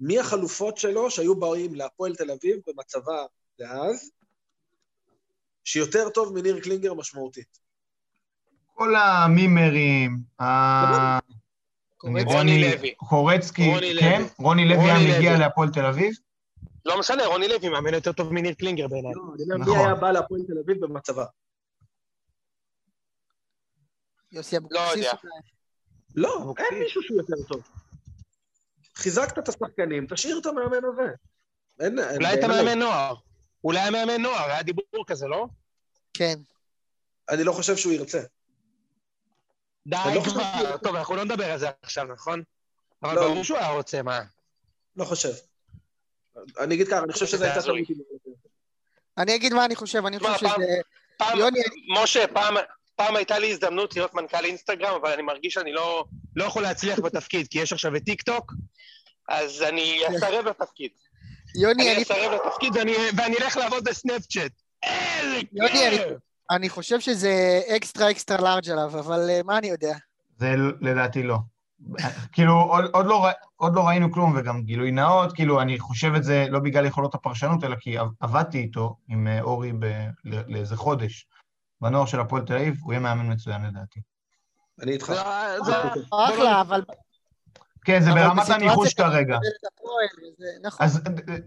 מי 0.00 0.18
החלופות 0.18 0.78
שלו 0.78 1.10
שהיו 1.10 1.36
באים 1.40 1.74
להפועל 1.74 2.14
תל 2.14 2.30
אביב 2.30 2.56
במצבה 2.66 3.24
דאז, 3.58 4.10
שיותר 5.64 6.08
טוב 6.08 6.34
מניר 6.34 6.60
קלינגר 6.60 6.94
משמעותית? 6.94 7.58
כל 8.74 8.94
המימרים, 8.96 10.18
ה-. 10.40 11.18
רוני 12.02 12.60
לוי. 12.60 12.94
קורצקי, 12.94 13.68
רוני 13.74 13.94
כן? 14.00 14.22
רוני 14.38 14.68
לוי 14.68 14.90
היה 14.90 15.18
מגיע. 15.18 15.38
להפועל 15.38 15.68
תל 15.68 15.86
אביב? 15.86 16.14
לא 16.84 16.98
משנה, 16.98 17.26
רוני 17.26 17.48
לוי 17.48 17.68
מאמן 17.68 17.94
יותר 17.94 18.12
טוב 18.12 18.32
מניר 18.32 18.54
קלינגר 18.54 18.88
בעיניי. 18.88 19.12
לא, 19.14 19.22
אני 19.34 19.42
אומר, 19.42 19.56
נכון. 19.56 19.76
מי 19.76 19.84
היה 19.84 19.94
בא 19.94 20.10
להפועל 20.10 20.42
תל 20.46 20.58
אביב 20.64 20.80
במצבה? 20.80 21.24
יוסי 24.32 24.56
אבוקסיס. 24.56 24.82
לא 24.82 24.92
יודע. 24.96 25.12
לא. 26.14 26.54
אין 26.58 26.78
מישהו 26.82 27.02
שהוא 27.02 27.18
יותר 27.18 27.36
טוב. 27.48 27.62
חיזקת 28.94 29.38
את 29.38 29.48
השחקנים, 29.48 30.06
תשאיר 30.06 30.38
את 30.38 30.46
המאמן 30.46 30.84
הזה. 30.84 31.12
אין, 31.80 31.98
אולי 31.98 32.34
אתה. 32.34 32.48
מאמן 32.48 32.78
נוער. 32.78 33.14
אולי 33.64 33.80
היה 33.80 33.90
מאמן 33.90 34.22
נוער, 34.22 34.50
היה 34.50 34.62
דיבור 34.62 35.04
כזה, 35.06 35.26
לא? 35.26 35.46
כן. 36.14 36.38
אני 37.28 37.44
לא 37.44 37.52
חושב 37.52 37.76
שהוא 37.76 37.92
ירצה. 37.92 38.20
די 39.86 39.96
לא 40.14 40.20
חושב 40.20 40.30
כבר. 40.30 40.76
טוב, 40.76 40.96
אנחנו 40.96 41.16
לא 41.16 41.24
נדבר 41.24 41.50
על 41.52 41.58
זה 41.58 41.68
עכשיו, 41.82 42.04
נכון? 42.04 42.42
אבל 43.02 43.14
לא. 43.14 43.28
ברור 43.28 43.44
שהוא 43.44 43.58
היה 43.58 43.70
רוצה, 43.70 44.02
מה? 44.02 44.20
לא 44.96 45.04
חושב. 45.04 45.32
אני 46.58 46.74
אגיד 46.74 46.88
ככה, 46.88 46.98
אני 47.04 47.12
חושב 47.12 47.26
שזו 47.26 47.38
זה 47.38 47.44
הייתה. 47.52 47.62
טעות. 47.62 47.78
אני 49.18 49.34
אגיד 49.34 49.54
מה 49.54 49.64
אני 49.64 49.76
חושב, 49.76 50.06
אני 50.06 50.18
חושב 50.18 50.36
שזה... 50.38 50.80
פעם, 51.16 51.38
יוני, 51.38 51.60
משה, 52.02 52.24
פעם, 52.34 52.54
פעם 53.00 53.16
הייתה 53.16 53.38
לי 53.38 53.50
הזדמנות 53.52 53.96
להיות 53.96 54.14
מנכ"ל 54.14 54.44
אינסטגרם, 54.44 54.94
אבל 55.00 55.12
אני 55.12 55.22
מרגיש 55.22 55.54
שאני 55.54 55.72
לא, 55.72 56.04
לא 56.36 56.44
יכול 56.44 56.62
להצליח 56.62 56.98
בתפקיד, 57.00 57.48
כי 57.48 57.58
יש 57.58 57.72
עכשיו 57.72 57.96
את 57.96 58.04
טיק 58.04 58.22
טוק, 58.22 58.52
אז 59.28 59.62
אני 59.62 60.00
אסרב 60.08 60.46
לתפקיד. 60.46 60.90
יוני, 61.60 61.82
אני 61.82 61.94
אני 61.94 62.02
אסרב 62.02 62.32
לתפקיד 62.32 62.76
ואני, 62.76 62.92
ואני 63.16 63.36
אלך 63.42 63.56
לעבוד 63.56 63.84
בסנאפצ'אט. 63.84 64.52
יוני, 65.52 65.88
אני-! 65.88 65.98
אני 66.50 66.68
חושב 66.68 67.00
שזה 67.00 67.60
extra 67.76 68.10
extra 68.10 68.40
large 68.40 68.70
עליו, 68.70 68.98
אבל 68.98 69.30
אה, 69.30 69.40
מה 69.44 69.58
אני 69.58 69.66
יודע? 69.66 69.94
זה 70.36 70.54
לדעתי 70.80 71.22
לא. 71.22 71.36
כאילו, 72.32 72.52
עוד, 72.52 72.84
עוד, 72.92 73.06
לא, 73.06 73.26
עוד 73.56 73.74
לא 73.74 73.80
ראינו 73.80 74.12
כלום, 74.12 74.36
וגם 74.36 74.62
גילוי 74.62 74.90
נאות, 74.90 75.32
כאילו, 75.32 75.60
אני 75.60 75.78
חושב 75.78 76.14
את 76.14 76.24
זה 76.24 76.46
לא 76.50 76.58
בגלל 76.58 76.86
יכולות 76.86 77.14
הפרשנות, 77.14 77.64
אלא 77.64 77.76
כי 77.80 77.98
עב- 77.98 78.08
עבדתי 78.20 78.58
איתו, 78.58 78.96
עם 79.08 79.26
אה, 79.28 79.40
אורי, 79.42 79.72
ב, 79.72 79.84
ל- 80.24 80.54
לאיזה 80.54 80.76
חודש, 80.76 81.26
בנוער 81.80 82.06
של 82.06 82.20
הפועל 82.20 82.42
תל 82.46 82.54
אביב, 82.56 82.74
הוא 82.82 82.92
יהיה 82.92 83.00
מאמן 83.00 83.32
מצוין 83.32 83.62
לדעתי. 83.64 84.00
אני 84.82 84.92
איתך. 84.92 85.06
זה- 85.64 85.72
אחלה, 86.10 86.60
אבל... 86.60 86.84
כן, 87.84 88.00
זה 88.00 88.10
ברמת 88.10 88.48
הניחוש 88.48 88.94
כרגע. 88.94 89.38
נכון. 90.62 90.86
אז 90.86 91.00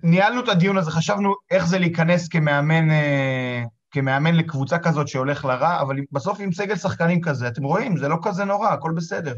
ניהלנו 0.03 0.43
את 0.43 0.49
הדיון 0.49 0.77
הזה, 0.77 0.91
חשבנו 0.91 1.33
איך 1.51 1.65
זה 1.67 1.79
להיכנס 1.79 2.27
כמאמן, 2.27 2.91
אה, 2.91 3.63
כמאמן 3.91 4.35
לקבוצה 4.35 4.79
כזאת 4.79 5.07
שהולך 5.07 5.45
לרע, 5.45 5.81
אבל 5.81 5.95
בסוף 6.11 6.39
עם 6.39 6.51
סגל 6.53 6.75
שחקנים 6.75 7.21
כזה, 7.21 7.47
אתם 7.47 7.63
רואים, 7.63 7.97
זה 7.97 8.07
לא 8.07 8.17
כזה 8.23 8.43
נורא, 8.45 8.69
הכל 8.69 8.91
בסדר. 8.95 9.33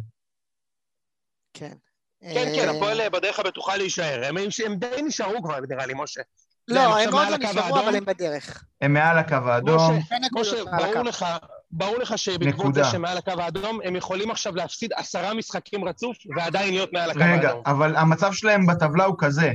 כן. 1.54 1.74
כן, 2.22 2.46
כן, 2.56 2.70
אה, 2.70 2.76
הפועל 2.78 3.10
בדרך 3.10 3.40
הבטוחה 3.40 3.78
להישאר. 3.78 4.22
הם 4.66 4.76
די 4.76 5.02
נשארו 5.06 5.44
כבר, 5.44 5.60
נראה 5.70 5.86
לי, 5.86 5.94
משה. 5.98 6.22
לא, 6.68 7.00
הם 7.00 7.14
עוד 7.14 7.14
מעל 7.14 7.32
לא 7.32 7.38
נשארו? 7.38 7.80
אבל 7.80 7.96
הם 7.96 8.06
בדרך. 8.06 8.64
הם 8.82 8.94
מעל 8.94 9.18
הקו 9.18 9.36
האדום, 9.36 10.00
משה, 10.34 10.64
מעל. 10.72 10.92
ברור 10.92 11.04
לך, 11.04 11.26
ברור 11.72 11.98
לך 11.98 12.18
שבעקבות. 12.18 12.74
זה 12.74 12.84
שמעל 12.84 13.18
הקו 13.18 13.32
האדום, 13.32 13.80
הם 13.84 13.96
יכולים 13.96 14.32
עכשיו 14.32 14.56
להפסיד 14.56 14.94
עשרה 14.96 15.34
משחקים 15.34 15.86
רצוף 15.86 16.18
ועדיין 16.36 16.74
להיות 16.74 16.94
מעל 16.94 17.12
הקו 17.12 17.20
רגע, 17.20 17.48
האדום. 17.50 17.62
אבל 17.66 17.96
המצב 17.96 18.34
שלהם 18.34 18.66
בטבלה 18.66 19.06
הוא 19.06 19.16
כזה, 19.20 19.54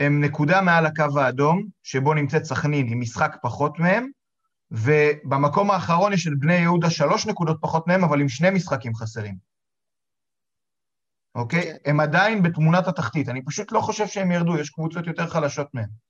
הם 0.00 0.24
נקודה 0.24 0.60
מעל 0.60 0.86
הקו 0.86 1.20
האדום, 1.20 1.64
שבו 1.82 2.14
נמצאת 2.14 2.44
סכנין 2.44 2.86
עם 2.92 3.00
משחק 3.00 3.36
פחות 3.42 3.78
מהם, 3.78 4.08
ובמקום 4.70 5.70
האחרון 5.70 6.12
יש 6.12 6.26
את 6.26 6.32
בני 6.38 6.54
יהודה 6.54 6.90
שלוש 6.90 7.26
נקודות 7.26 7.56
פחות 7.60 7.86
מהם, 7.86 8.04
אבל 8.04 8.20
עם 8.20 8.28
שני 8.28 8.50
משחקים 8.50 8.94
חסרים. 8.94 9.36
אוקיי? 11.34 11.62
כן. 11.62 11.90
הם 11.90 12.00
עדיין 12.00 12.42
בתמונת 12.42 12.88
התחתית, 12.88 13.28
אני 13.28 13.44
פשוט 13.44 13.72
לא 13.72 13.80
חושב 13.80 14.06
שהם 14.06 14.32
ירדו, 14.32 14.58
יש 14.58 14.70
קבוצות 14.70 15.06
יותר 15.06 15.26
חלשות 15.26 15.68
מהם. 15.74 16.07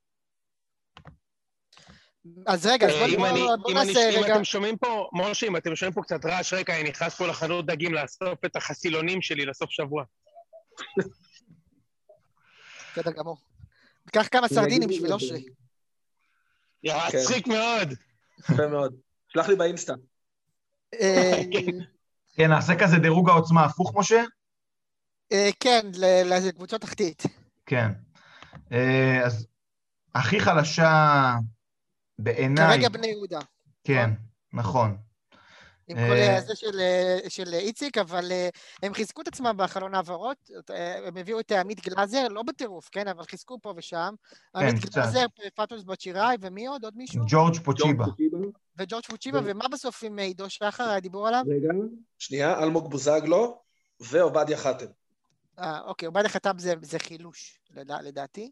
אז 2.47 2.67
רגע, 2.67 2.87
אז 2.87 2.93
אה, 2.93 2.99
בוא- 2.99 3.07
אם 3.07 3.25
אני- 3.25 3.47
אם 3.71 3.75
נעשה 3.75 4.11
אם 4.11 4.25
רגע... 4.25 4.35
אתם 4.35 4.45
שומעים 4.45 4.77
פה, 4.79 5.09
משה, 5.13 5.47
אם 5.47 5.57
אתם 5.57 5.77
שומעים 5.77 5.95
פה 5.95 6.03
קצת 6.03 6.25
רעש 6.25 6.53
רקע, 6.53 6.81
אני 6.81 6.89
נכנס 6.89 7.15
פה 7.15 7.27
לחנות 7.27 7.67
דגים 7.67 7.95
לאסוף 7.95 8.45
את 8.45 8.57
החסילונים 8.57 9.23
שלי 9.23 9.47
לסוף 9.47 9.71
שבוע. 9.71 10.05
בסדר 12.93 13.11
גמור. 13.13 13.37
קח 14.13 14.29
כמה 14.31 14.49
סרדינים 14.49 14.89
בשביל 14.89 15.13
אושרי. 15.13 15.45
יא, 16.83 16.95
כן. 17.11 17.19
מצחיק 17.19 17.47
מאוד. 17.47 17.93
יפה 18.41 18.67
מאוד. 18.67 18.95
שלח 19.29 19.49
לי 19.49 19.57
באינסטה. 19.57 19.93
אה, 21.01 21.41
כן, 22.37 22.49
נעשה 22.51 22.73
כזה 22.81 22.97
דירוג 22.99 23.29
העוצמה 23.31 23.65
הפוך, 23.65 23.93
משה? 23.97 24.23
אה, 25.33 25.51
כן, 25.61 25.87
ל- 25.95 26.35
לקבוצות 26.49 26.81
תחתית. 26.81 27.23
כן. 27.67 27.89
אז 29.25 29.47
הכי 30.15 30.41
חלשה 30.41 31.35
בעיניי... 32.19 32.77
כרגע 32.77 32.89
בני 32.89 33.07
יהודה. 33.07 33.41
כן, 33.85 34.11
נכון. 34.53 34.97
עם 35.89 35.97
אה, 35.97 36.09
כל 36.09 36.37
הזה 36.37 36.57
של, 36.57 36.81
אה, 36.81 37.19
של 37.29 37.55
איציק, 37.55 37.99
אבל 37.99 38.33
אה, 38.33 38.49
הם 38.83 38.95
חיזקו 38.95 39.23
את 39.23 39.29
עצמם 39.29 39.55
בחלון 39.59 39.95
העברות, 39.95 40.51
אה, 40.71 41.09
הם 41.09 41.17
הביאו 41.17 41.41
את 41.41 41.53
עמית 41.53 41.89
גלאזר, 41.89 42.29
לא 42.29 42.43
בטירוף, 42.43 42.89
כן, 42.93 43.09
אבל 43.09 43.25
חיזקו 43.25 43.59
פה 43.63 43.75
ושם. 43.77 44.15
עמית 44.55 44.83
קצת. 44.83 44.95
גלאזר, 44.95 45.27
פטוס 45.55 45.83
בצ'יראי, 45.83 46.37
ומי 46.41 46.67
עוד? 46.67 46.85
עוד 46.85 46.97
מישהו? 46.97 47.25
ג'ורג' 47.27 47.57
פוצ'יבה. 47.65 48.05
וג'ורג' 48.79 49.05
פוצ'יבה, 49.05 49.41
ומה 49.45 49.69
בסוף 49.69 50.05
עם 50.05 50.19
אה, 50.19 50.25
עידו 50.25 50.51
שחר 50.51 50.89
היה 50.89 51.01
דיבור 51.01 51.29
עליו? 51.29 51.45
רגע. 51.49 51.73
שנייה, 52.19 52.63
אלמוג 52.63 52.91
בוזגלו 52.91 53.63
ועובדיה 54.01 54.57
חתם. 54.57 54.87
אה, 55.59 55.81
אוקיי, 55.81 56.07
עובדיה 56.07 56.29
חתם 56.29 56.59
זה, 56.59 56.75
זה 56.83 56.99
חילוש, 56.99 57.61
לדע, 57.71 58.03
לדעתי. 58.03 58.51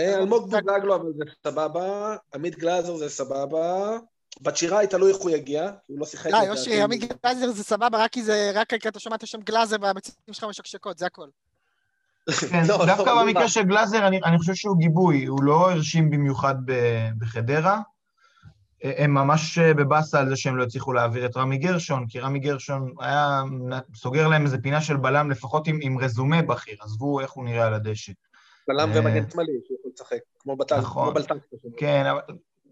אלמוג 0.00 0.50
בוזגלו, 0.50 0.96
אבל 0.96 1.12
זה 1.16 1.24
סבבה. 1.44 2.16
עמית 2.34 2.58
גלאזר 2.58 2.96
זה 2.96 3.08
סבבה. 3.08 3.98
בצ'יראי 4.40 4.86
תלוי 4.86 5.12
איך 5.12 5.20
הוא 5.20 5.30
יגיע, 5.30 5.70
כי 5.86 5.92
הוא 5.92 6.00
לא 6.00 6.06
שיחק. 6.06 6.26
די, 6.26 6.30
לדעתי. 6.30 6.46
יושי, 6.46 6.82
עמית 6.82 7.04
גלאזר 7.24 7.50
זה 7.50 7.64
סבבה, 7.64 8.04
רק 8.04 8.12
כי 8.12 8.22
זה, 8.22 8.50
רק 8.54 8.74
כי 8.74 8.88
אתה 8.88 9.00
שומע 9.00 9.16
את 9.16 9.22
השם 9.22 9.40
גלאזר 9.40 9.76
והביצים 9.80 10.14
שלך 10.32 10.44
משקשקות, 10.44 10.98
זה 10.98 11.06
הכל. 11.06 11.28
כן, 12.50 12.62
לא, 12.68 12.78
לא, 12.78 12.86
דווקא 12.86 13.10
לא, 13.10 13.22
במקרה 13.22 13.42
לא. 13.42 13.48
של 13.48 13.62
גלאזר, 13.62 14.06
אני, 14.06 14.20
אני 14.24 14.38
חושב 14.38 14.54
שהוא 14.54 14.78
גיבוי, 14.78 15.24
הוא 15.24 15.42
לא 15.42 15.70
הרשים 15.70 16.10
במיוחד 16.10 16.54
בחדרה. 17.18 17.80
אה, 18.84 18.92
הם 18.96 19.14
ממש 19.14 19.58
אה, 19.58 19.74
בבאסה 19.74 20.20
על 20.20 20.28
זה 20.28 20.36
שהם 20.36 20.56
לא 20.56 20.62
הצליחו 20.62 20.92
להעביר 20.92 21.26
את 21.26 21.36
רמי 21.36 21.58
גרשון, 21.58 22.06
כי 22.08 22.20
רמי 22.20 22.38
גרשון 22.38 22.92
היה 23.00 23.42
סוגר 23.94 24.28
להם 24.28 24.44
איזה 24.44 24.58
פינה 24.58 24.80
של 24.80 24.96
בלם, 24.96 25.30
לפחות 25.30 25.66
עם, 25.66 25.78
עם 25.82 25.98
רזומה 25.98 26.42
בכיר, 26.42 26.76
עזבו 26.80 27.20
איך 27.20 27.30
הוא 27.30 27.44
נראה 27.44 27.66
על 27.66 27.74
הדשא. 27.74 28.12
בלם 28.68 28.92
אה. 28.92 29.00
ומגן 29.00 29.30
שמאלי 29.30 29.52
שיכול 29.68 29.90
לשחק, 29.94 30.18
כמו 30.38 30.56
נכון. 30.78 31.14
בלטקסה. 31.14 31.56
כן, 31.76 32.06
אבל 32.06 32.20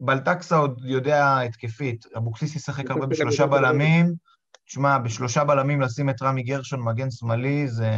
בלטקסה 0.01 0.57
עוד 0.57 0.80
יודע 0.84 1.40
התקפית, 1.40 2.07
אבוקסיס 2.16 2.57
ישחק 2.57 2.90
הרבה 2.90 3.07
בשלושה. 3.07 3.47
בלמים. 3.47 4.14
תשמע, 4.66 4.99
בשלושה 4.99 5.45
בלמים 5.45 5.80
לשים 5.80 6.11
את 6.11 6.22
רמי 6.22 6.42
גרשון, 6.42 6.80
מגן 6.82 7.11
שמאלי, 7.11 7.68
זה... 7.68 7.90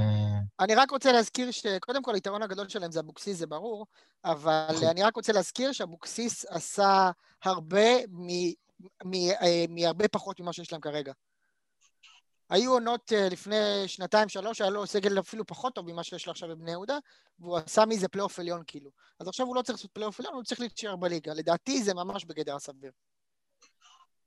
אני 0.60 0.74
רק 0.74 0.90
רוצה 0.90 1.12
להזכיר 1.12 1.50
שקודם 1.50 2.02
כל 2.02 2.14
היתרון 2.14 2.42
הגדול 2.42 2.68
שלהם 2.68 2.92
זה 2.92 3.00
אבוקסיס, 3.00 3.38
זה 3.38 3.46
ברור, 3.46 3.86
אבל 4.24 4.66
נכון. 4.70 4.88
אני 4.88 5.02
רק 5.02 5.16
רוצה 5.16 5.32
להזכיר 5.32 5.72
שאבוקסיס 5.72 6.44
עשה 6.48 7.10
הרבה 7.44 8.06
מ- 8.08 8.54
אה, 9.42 9.64
מהרבה 9.68 10.08
פחות 10.08 10.40
ממה 10.40 10.52
שיש 10.52 10.72
להם 10.72 10.80
כרגע. 10.80 11.12
היו 12.50 12.72
עונות 12.72 13.12
אה, 13.12 13.28
לפני 13.28 13.84
שנתיים, 13.86 14.28
שלוש, 14.28 14.60
היה 14.60 14.70
לו 14.70 14.86
סגל 14.86 15.18
אפילו 15.18 15.46
פחות 15.46 15.74
טוב 15.74 15.92
ממה 15.92 16.04
שיש 16.04 16.26
לו 16.26 16.30
עכשיו 16.30 16.48
בבני 16.48 16.70
יהודה, 16.70 16.98
והוא 17.38 17.58
עשה 17.58 17.86
מזה 17.86 18.08
פלייאוף 18.08 18.38
עליון 18.38 18.62
כאילו. 18.66 18.90
אז 19.20 19.28
עכשיו 19.28 19.46
הוא 19.46 19.56
לא 19.56 19.62
צריך 19.62 19.78
לעשות 19.78 19.90
פלייאוף 19.90 20.20
עליון, 20.20 20.34
הוא 20.34 20.42
צריך 20.42 20.60
להישאר 20.60 20.96
בליגה. 20.96 21.34
לדעתי 21.34 21.82
זה 21.82 21.94
ממש 21.94 22.24
בגדר 22.24 22.56
הסביר. 22.56 22.90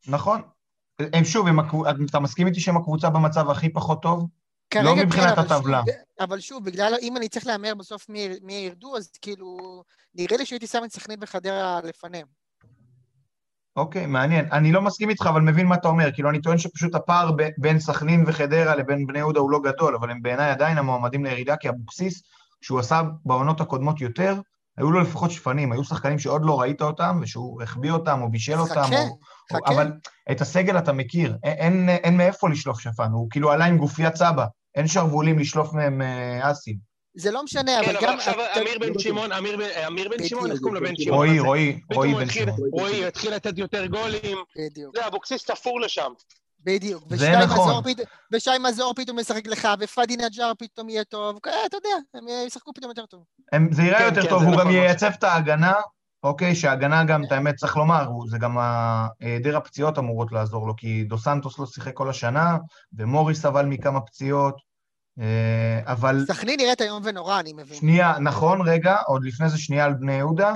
נכון. 0.07 0.41
הם 0.99 1.26
שוב, 1.26 1.47
הם, 1.47 1.59
אתה 2.10 2.19
מסכים 2.19 2.48
איתי 2.48 2.60
שהם 2.60 2.77
הקבוצה 2.77 3.10
במצב 3.10 3.49
הכי 3.49 3.73
פחות 3.73 4.02
טוב? 4.02 4.27
לא 4.76 4.95
מבחינת 4.95 5.35
שוב, 5.35 5.52
הטבלה. 5.52 5.81
אבל 6.19 6.39
שוב, 6.39 6.65
בגלל, 6.65 6.93
אם 7.02 7.18
אני 7.18 7.30
צריך 7.30 7.48
להמר 7.48 7.76
בסוף 7.76 8.10
מי, 8.10 8.30
מי 8.41 8.53
ירדו, 8.53 8.98
אז 8.98 9.11
כאילו, 9.22 9.57
נראה 10.15 10.38
לי 10.38 10.45
שהייתי 10.45 10.68
שם 10.68 10.84
את 10.85 10.91
סכנין 10.91 11.19
וחדרה 11.22 11.80
לפניהם. 11.84 12.39
אוקיי, 13.80 14.06
מעניין. 14.06 14.45
אני 14.51 14.72
לא 14.72 14.81
מסכים 14.81 15.10
איתך, 15.10 15.26
אבל 15.30 15.41
מבין 15.41 15.68
מה 15.68 15.76
אתה 15.76 15.88
אומר. 15.88 16.11
כאילו, 16.11 16.30
אני 16.30 16.41
טוען 16.41 16.57
שפשוט 16.57 16.95
הפער 16.95 17.31
ב- 17.31 17.49
בין 17.57 17.80
סכנין 17.80 18.23
וחדרה 18.27 18.76
לבין 18.76 19.07
בני 19.07 19.19
יהודה 19.19 19.39
הוא 19.39 19.51
לא 19.51 19.60
גדול, 19.64 19.95
אבל 19.95 20.11
הם 20.11 20.22
בעיניי 20.22 20.51
עדיין 20.51 20.77
המועמדים 20.77 21.26
לירידה, 21.26 21.56
כי 21.56 21.69
אבוקסיס, 21.69 22.23
שהוא 22.61 22.80
עשה 22.80 23.01
בעונות 23.26 23.61
הקודמות 23.61 24.01
יותר, 24.01 24.35
היו 24.77 24.91
לו 24.91 24.99
לפחות 24.99 25.31
שפנים, 25.31 25.72
היו 25.72 25.84
שחקנים 25.84 26.19
שעוד 26.19 26.45
לא 26.45 26.61
ראית 26.61 26.81
אותם, 26.81 27.19
ושהוא 27.22 27.64
החביא 27.64 27.91
אותם, 27.91 28.22
או 28.22 28.31
בישל 28.31 28.60
אותם, 28.60 28.84
חכה, 28.84 29.01
או... 29.01 29.18
חכה. 29.53 29.73
אבל 29.73 29.91
את 30.31 30.41
הסגל 30.41 30.77
אתה 30.77 30.93
מכיר, 30.93 31.38
אין, 31.43 31.56
אין, 31.57 31.89
אין 31.89 32.18
מאיפה 32.18 32.49
לשלוף 32.49 32.80
שפן, 32.80 33.11
הוא 33.11 33.27
כאילו 33.30 33.51
עלה 33.51 33.65
עם 33.65 33.77
גופיית 33.77 34.15
סבא, 34.15 34.45
אין 34.76 34.88
שרוולים 34.88 35.39
לשלוף 35.39 35.73
מהם 35.73 36.01
אה, 36.01 36.51
אסים. 36.51 36.89
זה 37.19 37.31
לא 37.31 37.43
משנה, 37.43 37.71
כן, 37.71 37.89
אבל 37.89 37.97
אבל 37.97 38.07
גם... 38.07 38.13
עכשיו 38.17 38.33
אתה- 38.33 38.61
אמיר 38.61 38.79
בן 38.79 38.99
שמעון, 38.99 39.31
אמיר 39.31 39.57
בן- 39.57 39.83
אמיר 39.87 40.09
בן 40.09 40.23
שמעון, 40.27 40.51
איך 40.51 40.59
קוראים 40.59 40.75
לו 40.83 40.89
בן 40.89 40.95
שמעון? 40.97 41.27
רועי? 41.27 41.39
רועי, 41.39 41.79
רועי 41.93 42.13
בן 42.15 42.29
שמעון. 42.29 42.59
רועי 42.71 43.05
התחיל 43.05 43.33
לתת 43.35 43.57
יותר 43.57 43.85
גולים. 43.85 44.37
בדיוק, 44.57 44.95
זה, 44.97 45.07
אבוקסיס 45.07 45.43
תפור 45.43 45.81
לשם. 45.81 46.11
בדיוק. 46.63 47.03
זה 47.09 47.31
נכון. 47.31 47.83
ושי 48.33 48.49
מזור 48.69 48.93
פתאום 48.93 49.19
ישחק 49.19 49.47
לך, 49.47 49.67
ופאדי 49.79 50.17
נג'אר 50.17 50.51
פתאום 50.59 50.89
יהיה 50.89 51.03
טוב, 51.03 51.39
אה, 51.47 51.65
אתה 51.65 51.77
יודע, 51.77 51.89
הם 52.13 52.25
ישחקו 52.47 52.73
פתאום 52.73 52.91
יותר 52.91 53.05
טוב. 53.05 53.23
זה 53.71 53.81
ייראה 53.83 53.99
כן, 53.99 54.05
יותר 54.05 54.21
כן, 54.21 54.29
טוב, 54.29 54.43
הוא 54.43 54.51
גם 54.51 54.59
נכון, 54.59 54.71
ייצב 54.71 55.11
את 55.17 55.23
ההגנה, 55.23 55.73
אוקיי, 56.23 56.55
שההגנה 56.55 57.03
גם, 57.03 57.23
את 57.23 57.31
האמת, 57.31 57.55
צריך 57.55 57.77
לומר, 57.77 58.07
זה 58.29 58.37
גם 58.37 58.57
היעדר 59.19 59.57
הפציעות 59.57 59.97
אמורות 59.99 60.31
לעזור 60.31 60.67
לו, 60.67 60.73
כי 60.77 61.03
דו 61.03 61.17
סנטוס 61.17 61.59
לא 61.59 61.65
שיחק 61.65 61.93
כל 61.93 62.09
השנה, 62.09 62.57
ומוריס 62.93 63.41
סבל 63.41 63.65
מכמה 63.65 64.01
פציעות, 64.01 64.68
אבל 65.85 66.25
סכנין 66.27 66.59
נראית 66.59 66.81
איום 66.81 67.01
ונורא, 67.05 67.39
אני 67.39 67.53
מבין. 67.53 67.77
שנייה, 67.77 68.19
נכון, 68.19 68.61
רגע, 68.61 68.97
עוד 69.07 69.23
לפני 69.23 69.49
זה 69.49 69.57
שנייה 69.57 69.85
על 69.85 69.93
בני 69.93 70.13
יהודה, 70.13 70.53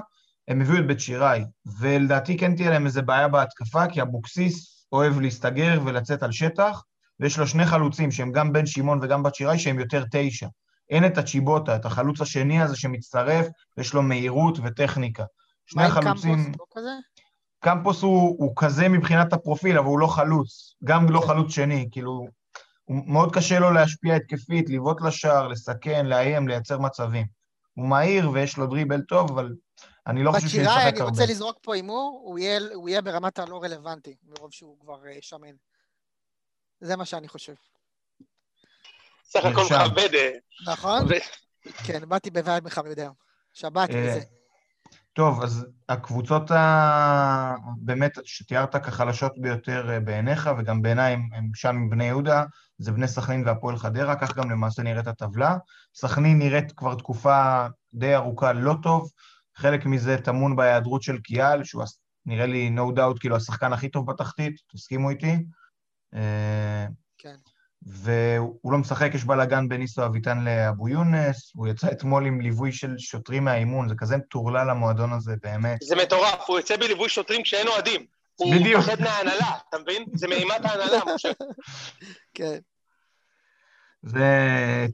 הם 0.47 0.61
הביאו 0.61 0.79
את 0.79 0.87
בית 0.87 0.99
שיראי, 0.99 1.43
ולדעתי 1.79 2.37
כן 2.37 2.55
תהיה 2.55 2.69
להם 2.69 2.85
איזה 2.85 3.01
בעיה 3.01 3.27
בהתקפה, 3.27 3.87
כי 3.87 4.01
אבוקסיס 4.01 4.85
אוהב 4.91 5.19
להסתגר 5.19 5.79
ולצאת 5.85 6.23
על 6.23 6.31
שטח, 6.31 6.83
ויש 7.19 7.39
לו 7.39 7.47
שני 7.47 7.65
חלוצים 7.65 8.11
שהם 8.11 8.31
גם 8.31 8.53
בן 8.53 8.65
שמעון 8.65 8.99
וגם 9.01 9.23
בת 9.23 9.35
שיראי, 9.35 9.59
שהם 9.59 9.79
יותר 9.79 10.03
תשע. 10.11 10.47
אין 10.89 11.05
את 11.05 11.17
הצ'יבוטה, 11.17 11.75
את 11.75 11.85
החלוץ 11.85 12.21
השני 12.21 12.61
הזה 12.61 12.75
שמצטרף, 12.75 13.47
ויש 13.77 13.93
לו 13.93 14.01
מהירות 14.01 14.57
וטכניקה. 14.63 15.23
שני 15.65 15.81
מה 15.81 15.87
עם 15.87 15.91
החלוצים... 15.91 16.35
קמפוס? 16.35 16.55
לא 16.59 16.65
כזה? 16.75 16.89
קמפוס 17.59 18.01
הוא, 18.01 18.35
הוא 18.39 18.53
כזה 18.55 18.89
מבחינת 18.89 19.33
הפרופיל, 19.33 19.77
אבל 19.77 19.87
הוא 19.87 19.99
לא 19.99 20.07
חלוץ, 20.07 20.75
גם 20.83 21.09
לא 21.09 21.19
חלוץ 21.19 21.53
שני, 21.53 21.87
כאילו, 21.91 22.27
מאוד 22.89 23.35
קשה 23.35 23.59
לו 23.59 23.71
להשפיע 23.71 24.15
התקפית, 24.15 24.69
לבעוט 24.69 25.01
לשער, 25.01 25.47
לסכן, 25.47 26.05
לאיים, 26.05 26.47
לייצר 26.47 26.79
מצבים. 26.79 27.25
הוא 27.73 27.87
מהיר 27.87 28.29
ויש 28.29 28.57
לו 28.57 28.67
דריבל 28.67 29.01
טוב, 29.01 29.31
אבל 29.31 29.55
אני 30.07 30.23
לא 30.23 30.31
חושב 30.31 30.47
שהוא 30.47 30.61
ישחק 30.61 30.77
אני 30.77 30.99
הרבה. 30.99 31.03
רוצה 31.03 31.25
לזרוק 31.25 31.57
פה 31.61 31.75
הימור, 31.75 32.21
הוא 32.25 32.39
הוא 32.73 32.89
יהיה 32.89 33.01
ברמת 33.01 33.39
הלא 33.39 33.63
רלוונטי, 33.63 34.15
מרוב 34.23 34.51
שהוא 34.51 34.79
כבר 34.79 35.05
אה, 35.07 35.17
שמן. 35.21 35.55
זה 36.81 36.95
מה 36.95 37.05
שאני 37.05 37.27
חושב. 37.27 37.53
סך 39.23 39.45
הכל. 39.45 39.61
מכבד. 39.61 40.15
אה, 40.15 40.31
נכון? 40.67 41.05
ו- 41.09 41.69
כן, 41.85 42.09
באתי 42.09 42.31
ב 42.31 42.38
vibe 42.38 42.65
מכבד 42.65 42.99
היום. 42.99 43.13
שבת 43.53 43.89
אה, 43.89 44.05
וזה. 44.07 44.23
טוב, 45.13 45.43
אז 45.43 45.65
הקבוצות 45.89 46.51
ה... 46.51 47.55
באמת 47.77 48.17
שתיארת 48.23 48.75
כחלשות 48.75 49.31
ביותר 49.37 49.89
אה, 49.89 49.99
בעיניך, 49.99 50.49
וגם 50.57 50.81
בעיניי 50.81 51.13
הם, 51.13 51.51
שם 51.55 51.75
עם 51.75 51.89
בני 51.89 52.05
יהודה, 52.05 52.43
זה 52.77 52.91
בני 52.91 53.07
סכנין 53.07 53.43
והפועל 53.45 53.77
חדרה, 53.77 54.15
כך 54.15 54.37
גם 54.37 54.51
למעשה 54.51 54.83
נראית 54.83 55.07
הטבלה. 55.07 55.57
סכנין 55.95 56.39
נראית 56.39 56.71
כבר 56.71 56.95
תקופה 56.95 57.67
די 57.93 58.15
ארוכה 58.15 58.53
לא 58.53 58.75
טוב, 58.83 59.11
חלק 59.55 59.85
מזה 59.85 60.17
טמון 60.17 60.55
בהיעדרות 60.55 61.01
של 61.01 61.17
קיאל, 61.17 61.63
שהוא 61.63 61.83
נראה 62.25 62.45
לי 62.45 62.75
no 62.75 62.97
doubt 62.97 63.19
כאילו 63.19 63.35
השחקן 63.35 63.73
הכי 63.73 63.89
טוב 63.89 64.11
בתחתית, 64.11 64.55
תסכימו 64.71 65.09
איתי. 65.09 65.45
אה, 66.13 66.87
כן. 67.17 67.35
והוא 67.85 68.71
לא 68.71 68.77
משחק, 68.77 69.11
יש 69.13 69.23
בלאגן 69.23 69.67
בין 69.69 69.81
ניסו 69.81 70.05
אביטן 70.05 70.43
לאבו 70.43 70.89
יונס, 70.89 71.51
הוא 71.55 71.67
יצא 71.67 71.87
אתמול 71.91 72.25
עם 72.25 72.41
ליווי 72.41 72.71
של 72.71 72.95
שוטרים 72.97 73.45
מהאימון, 73.45 73.89
זה 73.89 73.95
כזה 73.97 74.17
מטורלל 74.17 74.69
המועדון 74.69 75.13
הזה, 75.13 75.35
באמת. 75.43 75.77
זה 75.81 75.95
מטורף, 75.95 76.43
הוא 76.47 76.59
יוצא 76.59 76.77
בליווי 76.77 77.09
שוטרים 77.09 77.43
כשאין 77.43 77.67
אוהדים. 77.67 78.05
הוא 78.35 78.55
בדיוק. 78.55 78.79
מפחד 78.79 79.01
מההנהלה, 79.01 79.51
אתה 79.69 79.77
מבין? 79.77 80.05
זה 80.13 80.27
מאימת 80.27 80.65
ההנהלה, 80.65 80.99
משה. 81.15 81.29
כן. 82.35 82.57
זה 84.03 84.27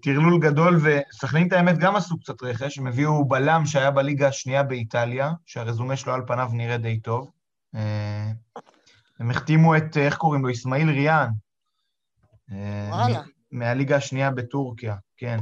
טרלול 0.01 0.39
גדול, 0.39 0.79
וסכנין 0.83 1.47
את 1.47 1.53
האמת 1.53 1.77
גם 1.77 1.95
עשו 1.95 2.19
קצת 2.19 2.43
רכש, 2.43 2.77
הם 2.77 2.87
הביאו 2.87 3.25
בלם 3.25 3.65
שהיה 3.65 3.91
בליגה 3.91 4.27
השנייה 4.27 4.63
באיטליה, 4.63 5.31
שהרזומה 5.45 5.95
שלו 5.95 6.13
על 6.13 6.21
פניו 6.27 6.49
נראה 6.53 6.77
די 6.77 6.99
טוב. 6.99 7.31
אה, 7.75 8.31
הם 9.19 9.31
החתימו 9.31 9.77
את, 9.77 9.97
איך 9.97 10.17
קוראים 10.17 10.45
לו, 10.45 10.51
אסמאעיל 10.51 10.89
ריאן. 10.89 11.29
אה, 12.51 12.89
וואלה. 12.91 13.21
מהליגה 13.51 13.95
השנייה 13.95 14.31
בטורקיה, 14.31 14.95
כן. 15.17 15.37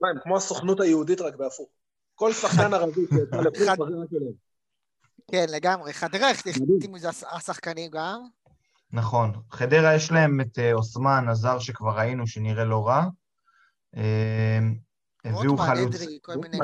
מה, 0.00 0.08
הם 0.08 0.16
כמו 0.22 0.36
הסוכנות 0.36 0.80
היהודית 0.80 1.20
רק 1.20 1.34
בהפוך. 1.36 1.68
כל 2.14 2.32
שחקן 2.32 2.74
ערבי 2.74 3.00
שיצא 3.10 3.36
רק 3.36 3.78
אליהם. 4.16 4.32
כן, 5.30 5.46
לגמרי. 5.48 5.92
חדרה 5.92 6.30
החתימו 6.30 6.96
הש- 7.08 7.24
השחקנים 7.32 7.90
גם. 7.90 8.20
נכון. 8.92 9.32
חדרה 9.50 9.94
יש 9.94 10.10
להם 10.12 10.40
את 10.40 10.58
אה, 10.58 10.72
אוסמן, 10.72 11.28
הזר 11.28 11.58
שכבר 11.58 11.98
ראינו, 11.98 12.26
שנראה 12.26 12.64
לא 12.64 12.86
רע. 12.88 13.04
אה, 13.96 14.58
הביאו 15.24 15.56
חלוץ. 15.56 15.96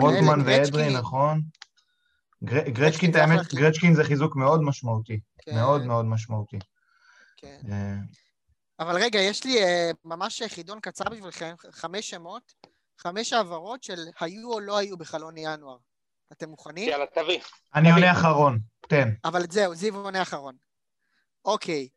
רוטמן 0.01 0.41
ואדרי. 0.47 0.95
נכון. 0.97 1.41
גר- 2.45 2.69
גרצ'קין, 2.69 3.11
את 3.11 3.17
האמת. 3.17 3.55
גרצ'קין 3.55 3.95
זה 3.95 4.05
חיזוק 4.05 4.37
מאוד 4.37 4.63
משמעותי. 4.63 5.21
כן, 5.39 5.55
מאוד 5.55 5.85
מאוד 5.87 6.05
משמעותי. 6.05 6.59
כן. 7.37 7.59
אבל 8.81 8.97
רגע, 9.03 9.21
יש 9.21 9.45
לי 9.45 9.63
אה, 9.63 9.91
ממש 10.05 10.43
חידון 10.43 10.81
קצר 10.81 11.05
בשבילכם, 11.05 11.55
חמש 11.71 12.11
שמות, 12.11 12.55
חמש 12.99 13.33
העברות 13.33 13.83
של 13.83 13.99
היו 14.21 14.53
או 14.53 14.61
לא 14.61 14.77
היו 14.77 14.97
בחלון 14.97 15.37
ינואר. 15.37 15.77
אתם 16.33 16.49
מוכנים? 16.49 16.89
יאללה, 16.89 17.07
תביא. 17.07 17.41
אני 17.75 17.93
עונה 17.93 18.13
אחרון, 18.13 18.59
תן. 18.89 19.09
אבל 19.25 19.43
זהו, 19.51 19.75
זיו 19.75 19.97
עונה 19.97 20.23
אחרון. 20.23 20.55
אוקיי. 21.45 21.89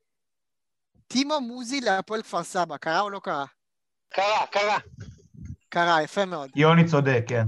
טימו 1.08 1.42
מוזי 1.42 1.82
להפועל 1.82 2.22
כפר 2.22 2.44
סבא, 2.44 2.78
קרה 2.78 3.00
או 3.00 3.10
לא 3.10 3.20
קרה? 3.20 3.46
קרה, 4.10 4.46
קרה. 4.52 4.78
קרה, 5.70 6.04
יפה 6.04 6.26
מאוד. 6.26 6.50
יוני 6.56 6.88
צודק, 6.88 7.24
כן. 7.28 7.46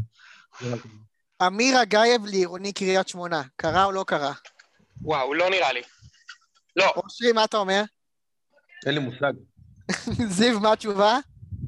אמיר 1.48 1.82
אגייב 1.82 2.26
לעירוני 2.26 2.74
קריית 2.74 3.08
שמונה, 3.08 3.41
קרה 3.56 3.84
או 3.84 3.91
לא 3.91 4.03
קרה? 4.08 4.34
וואו, 5.02 5.34
לא 5.34 5.49
נראה 5.49 5.74
לי. 5.74 5.82
לא, 6.76 6.94
אושרי, 6.95 7.32
מה 7.32 7.44
אתה 7.44 7.58
אומר? 7.58 7.84
אין 8.86 8.95
לי 8.95 8.99
מושג. 8.99 9.34
זיו, 10.38 10.60
מה 10.60 10.74
התשובה? 10.74 11.18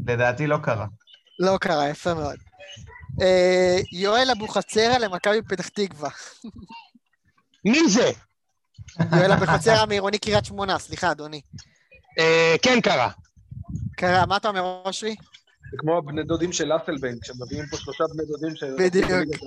לדעתי 0.08 0.48
לא 0.48 0.58
קרה. 0.64 0.86
לא 1.40 1.58
קרה, 1.62 1.90
יפה 1.90 2.14
מאוד. 2.14 2.36
אה, 3.22 3.78
יואל 3.92 4.28
אבוחצירא 4.32 4.98
למכבי 4.98 5.42
פתח 5.42 5.68
תקווה. 5.68 6.10
מי 7.66 7.90
זה? 7.90 8.12
יואל 9.18 9.32
אבוחצירא 9.38 9.86
מעירוני 9.86 10.18
קריית 10.18 10.46
שמונה, 10.46 10.80
סליחה, 10.80 11.12
אדוני. 11.12 11.42
אה, 12.20 12.56
כן 12.62 12.82
קרה. 12.82 13.10
קרה, 13.98 14.26
מה 14.26 14.38
אתה 14.38 14.48
אומר, 14.48 14.82
אושרי? 14.86 15.16
זה 15.72 15.78
כמו 15.78 15.98
הבני 15.98 16.24
דודים 16.24 16.54
של 16.54 16.72
אפלבנק, 16.72 17.24
כשמביאים 17.24 17.66
פה 17.72 17.78
שלושה 17.78 18.04
בני 18.14 18.26
דודים 18.26 18.56
ש... 18.56 18.64
בדיוק. 18.64 19.44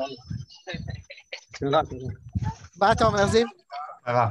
מה 2.76 2.92
אתה 2.92 3.04
אומר, 3.04 3.26
זיו? 3.26 3.46
קרה. 4.04 4.30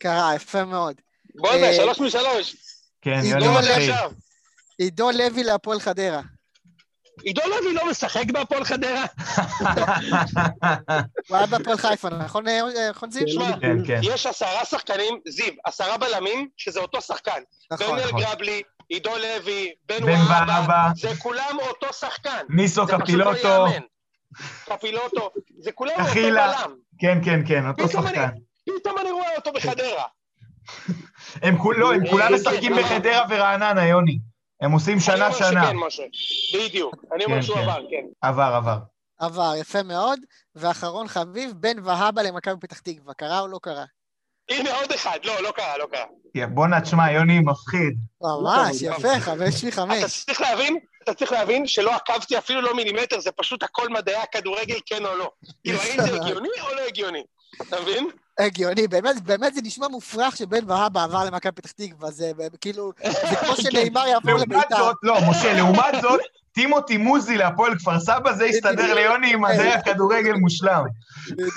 קרה, 0.00 0.34
יפה 0.34 0.64
מאוד. 0.64 0.94
בוא'נה, 1.34 1.66
אה, 1.66 1.74
שלוש 1.74 2.00
משלוש. 2.00 2.56
כן, 3.02 3.20
יוני 3.24 3.46
לא 3.46 3.58
מתחיל. 3.58 3.92
עידו 4.78 5.10
לוי 5.10 5.44
להפועל 5.44 5.80
חדרה. 5.80 6.20
עידו 7.22 7.42
לוי 7.46 7.74
לא 7.74 7.90
משחק 7.90 8.24
בהפועל 8.32 8.64
חדרה? 8.64 9.04
הוא 11.28 11.36
היה 11.36 11.46
בהפועל 11.46 11.76
חיפה, 11.76 12.08
נכון, 12.08 12.48
אה, 12.48 12.60
נכון 12.90 13.10
זיו? 13.10 13.26
כן, 13.60 13.76
כן. 13.86 14.00
יש 14.02 14.26
עשרה 14.26 14.64
שחקנים, 14.64 15.20
זיו, 15.28 15.52
עשרה 15.64 15.96
בלמים, 15.98 16.48
שזה 16.56 16.80
אותו 16.80 17.00
שחקן. 17.00 17.40
נכון. 17.70 17.98
בן 17.98 18.04
נכון. 18.04 18.20
גרבלי, 18.20 18.62
עידו 18.88 19.10
לוי, 19.16 19.72
בן 19.88 20.04
והבה. 20.04 20.88
זה 20.96 21.08
כולם 21.18 21.56
אותו 21.60 21.92
שחקן. 21.92 22.44
ניסו 22.48 22.86
קפילוטו. 22.86 23.48
לא 23.48 23.68
ייאמן. 23.68 23.86
קפילוטו, 24.64 25.30
זה 25.58 25.72
כולם 25.72 25.92
אותו. 26.00 26.14
בלם. 26.14 26.74
כן, 26.98 27.18
כן, 27.24 27.40
כן, 27.48 27.68
אותו 27.68 27.88
שחקן. 27.88 28.28
פתאום 28.80 28.98
אני 28.98 29.10
רואה 29.10 29.36
אותו 29.36 29.52
בחדרה. 29.52 30.04
הם 31.42 31.56
לא, 31.76 31.94
הם 31.94 32.06
כולם 32.10 32.32
אה, 32.32 32.38
משחקים 32.38 32.74
כן, 32.74 32.82
בחדרה 32.82 33.24
ורעננה, 33.28 33.86
יוני. 33.86 34.18
הם 34.60 34.72
עושים 34.72 34.92
אני 34.94 35.00
שנה 35.00 35.26
אומר 35.26 35.38
שנה. 35.38 35.64
שכן, 35.64 35.76
משה. 35.76 36.02
בדיוק. 36.54 37.04
אני 37.14 37.24
אומר 37.24 37.36
כן, 37.36 37.42
שהוא 37.42 37.56
כן. 37.56 37.62
עבר, 37.62 37.80
כן. 37.90 38.04
עבר, 38.22 38.42
עבר. 38.42 38.78
עבר, 39.18 39.52
יפה 39.60 39.82
מאוד. 39.82 40.20
ואחרון 40.54 41.08
חביב, 41.08 41.52
בן 41.56 41.76
והבה 41.84 42.22
למכבי 42.22 42.60
פתח 42.60 42.78
תקווה. 42.78 43.14
קרה 43.14 43.40
או 43.40 43.48
לא 43.48 43.58
קרה? 43.62 43.84
הנה 44.50 44.74
עוד 44.74 44.92
אחד. 44.92 45.18
לא, 45.24 45.42
לא 45.42 45.50
קרה, 45.50 45.78
לא 45.78 45.86
קרה. 45.92 46.46
בואנה, 46.46 46.80
תשמע, 46.80 47.12
יוני 47.12 47.40
מפחיד. 47.40 47.98
ממש, 48.22 48.82
לא, 48.82 48.88
יפה, 48.88 49.20
חמש 49.20 49.64
אתה 49.64 49.66
מחמש. 49.68 50.24
צריך 50.24 50.40
להבין, 50.40 50.78
אתה 51.02 51.14
צריך 51.14 51.32
להבין 51.32 51.66
שלא 51.66 51.94
עקבתי 51.94 52.38
אפילו 52.38 52.60
לא 52.60 52.76
מילימטר, 52.76 53.20
זה 53.20 53.32
פשוט 53.32 53.62
הכל 53.62 53.88
מדעי 53.88 54.16
הכדורגל, 54.16 54.78
כן 54.86 55.06
או 55.06 55.16
לא. 55.16 55.30
כאילו, 55.64 55.78
האם 55.78 56.00
זה 56.06 56.16
הגיוני 56.16 56.48
או 56.60 56.74
לא 56.74 56.80
הגיוני? 56.88 57.22
אתה 57.62 57.80
מבין? 57.80 58.10
הגיוני, 58.42 58.88
באמת, 58.88 59.22
באמת 59.22 59.54
זה 59.54 59.60
נשמע 59.64 59.88
מופרך 59.88 60.36
שבן 60.36 60.70
והבה 60.70 61.04
עבר 61.04 61.24
למכבי 61.24 61.52
פתח 61.52 61.70
תקווה, 61.70 62.10
זה 62.10 62.32
כאילו, 62.60 62.92
זה 63.04 63.36
כמו 63.40 63.56
שנאמר 63.62 64.06
יעבור 64.06 64.30
לעומת 64.30 64.46
לביתר. 64.48 64.76
זאת, 64.76 64.96
לא, 65.02 65.18
משה, 65.30 65.52
לעומת 65.52 65.94
זאת, 66.02 66.20
טימותי 66.52 66.96
מוזי 66.96 67.36
להפועל 67.36 67.78
כפר 67.78 68.00
סבא, 68.00 68.32
זה 68.32 68.46
יסתדר 68.46 68.94
ליוני 68.94 69.32
עם 69.32 69.40
מדעי 69.40 69.72
הכדורגל 69.72 70.32
מושלם. 70.32 70.84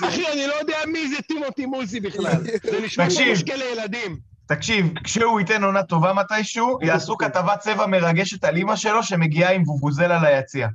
אחי, 0.04 0.32
אני 0.32 0.46
לא 0.46 0.54
יודע 0.54 0.76
מי 0.86 1.08
זה 1.08 1.22
טימותי 1.22 1.66
מוזי 1.66 2.00
בכלל. 2.00 2.40
זה 2.70 2.80
נשמע 2.84 3.10
כמו. 3.10 3.32
משקה 3.32 3.56
לילדים. 3.56 4.16
תקשיב, 4.46 4.86
כשהוא 5.04 5.40
ייתן 5.40 5.64
עונה 5.64 5.82
טובה 5.82 6.12
מתישהו, 6.12 6.78
יעשו 6.82 7.16
כתבת 7.16 7.58
צבע 7.58 7.86
מרגשת 7.86 8.44
על 8.44 8.56
אימא 8.56 8.76
שלו 8.76 9.02
שמגיעה 9.02 9.52
עם 9.52 9.62
וובוזלה 9.62 10.22
ליציע. 10.22 10.68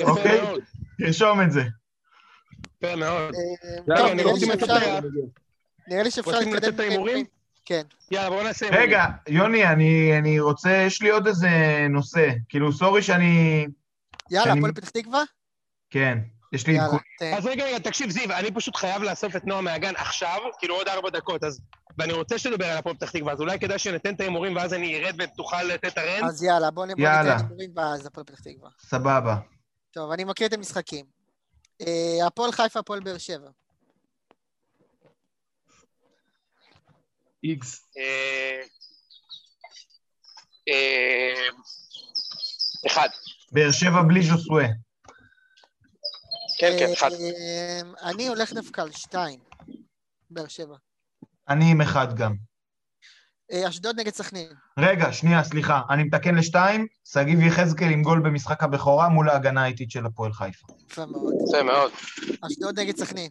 אוקיי. 0.00 0.40
תרשום 0.98 1.40
את 1.40 1.52
זה. 1.52 1.62
יפה 2.82 2.96
מאוד. 2.96 3.34
אה, 3.90 4.12
אני 4.12 4.22
נראה 5.88 6.02
לי 6.02 6.10
שאפשר- 6.10 6.30
רוצים 6.34 6.54
לתת 6.54 6.62
להתקדם. 6.64 6.74
את 6.74 6.80
ההימורים? 6.80 7.26
כן. 7.64 7.82
יאללה, 8.10 8.30
בואו 8.30 8.42
נעשה 8.42 8.66
הימורים. 8.66 8.88
רגע, 8.88 9.04
יוני, 9.28 9.66
אני, 9.66 10.18
אני 10.18 10.40
רוצה, 10.40 10.70
יש 10.86 11.02
לי 11.02 11.10
עוד 11.10 11.26
איזה 11.26 11.48
נושא. 11.90 12.28
כאילו, 12.48 12.72
סורי 12.72 13.02
שאני... 13.02 13.66
יאללה, 14.30 14.52
הפועל 14.52 14.72
פתח 14.72 14.88
תקווה? 14.90 15.22
כן, 15.90 16.18
יש 16.52 16.66
לי 16.66 16.78
עדכון. 16.78 16.98
אז 17.36 17.46
רגע, 17.46 17.64
רגע, 17.64 17.78
תקשיב, 17.78 18.10
זיו, 18.10 18.32
אני 18.32 18.50
פשוט 18.54 18.76
חייב 18.76 19.02
לאסוף 19.02 19.36
את 19.36 19.44
נועה 19.44 19.60
מהגן 19.60 19.92
עכשיו, 19.96 20.38
כאילו 20.58 20.74
עוד 20.74 20.88
ארבע 20.88 21.10
דקות, 21.10 21.44
אז... 21.44 21.60
ואני 21.98 22.12
רוצה 22.12 22.38
שתדבר 22.38 22.66
על 22.66 22.76
הפועל 22.78 22.94
פתח 22.96 23.10
תקווה, 23.10 23.32
אז 23.32 23.40
אולי 23.40 23.58
כדאי 23.58 23.78
שניתן 23.78 24.14
את 24.14 24.20
ההימורים 24.20 24.56
ואז 24.56 24.74
אני 24.74 24.96
ארד 25.04 25.14
ותוכל 25.18 25.62
לתת 25.62 25.84
את 25.92 25.98
הרנט? 25.98 26.24
אז 26.24 26.42
יאללה, 26.42 26.70
בוא. 26.70 26.86
ניתן 26.86 27.02
הימורים 27.38 27.70
ואז 27.76 28.06
הפועל 28.06 28.26
פתח 28.26 28.40
תקווה. 28.40 28.70
סבבה. 28.80 29.36
טוב, 29.90 30.10
אני 30.10 30.24
מקריא 30.24 30.48
את 30.48 30.52
המשחקים. 30.52 31.17
אה, 31.86 32.26
הפועל 32.26 32.52
חיפה, 32.52 32.78
הפועל 32.78 33.00
באר 33.00 33.18
שבע. 33.18 33.50
איקס. 37.44 37.86
אה, 37.98 38.62
אה, 40.68 41.48
אחד. 42.86 43.08
באר 43.52 43.72
שבע 43.72 44.02
בלי 44.08 44.22
ז'וסווה. 44.22 44.64
כן, 46.58 46.72
כן, 46.78 46.92
אחד. 46.92 47.10
אני 48.02 48.28
הולך 48.28 48.52
דווקא 48.52 48.80
על 48.80 48.92
שתיים. 48.92 49.40
באר 50.30 50.48
שבע. 50.48 50.76
אני 51.48 51.64
עם 51.70 51.80
אחד 51.80 52.16
גם. 52.16 52.36
אה, 53.52 53.68
אשדוד 53.68 54.00
נגד 54.00 54.14
סכנין. 54.14 54.48
רגע, 54.78 55.12
שנייה, 55.12 55.44
סליחה. 55.44 55.82
אני 55.90 56.04
מתקן 56.04 56.34
לשתיים, 56.34 56.86
שגיב 57.04 57.40
יחזקאל 57.40 57.90
עם 57.90 58.02
גול 58.02 58.20
במשחק 58.20 58.62
הבכורה 58.62 59.08
מול 59.08 59.28
ההגנה 59.28 59.62
האיטית 59.64 59.90
של 59.90 60.06
הפועל 60.06 60.32
חיפה. 60.32 60.66
יפה 60.90 61.06
מאוד. 61.06 61.34
יפה 61.48 61.62
מאוד. 61.62 61.92
אשדוד 62.46 62.78
נגד 62.78 62.96
סכנין. 62.96 63.30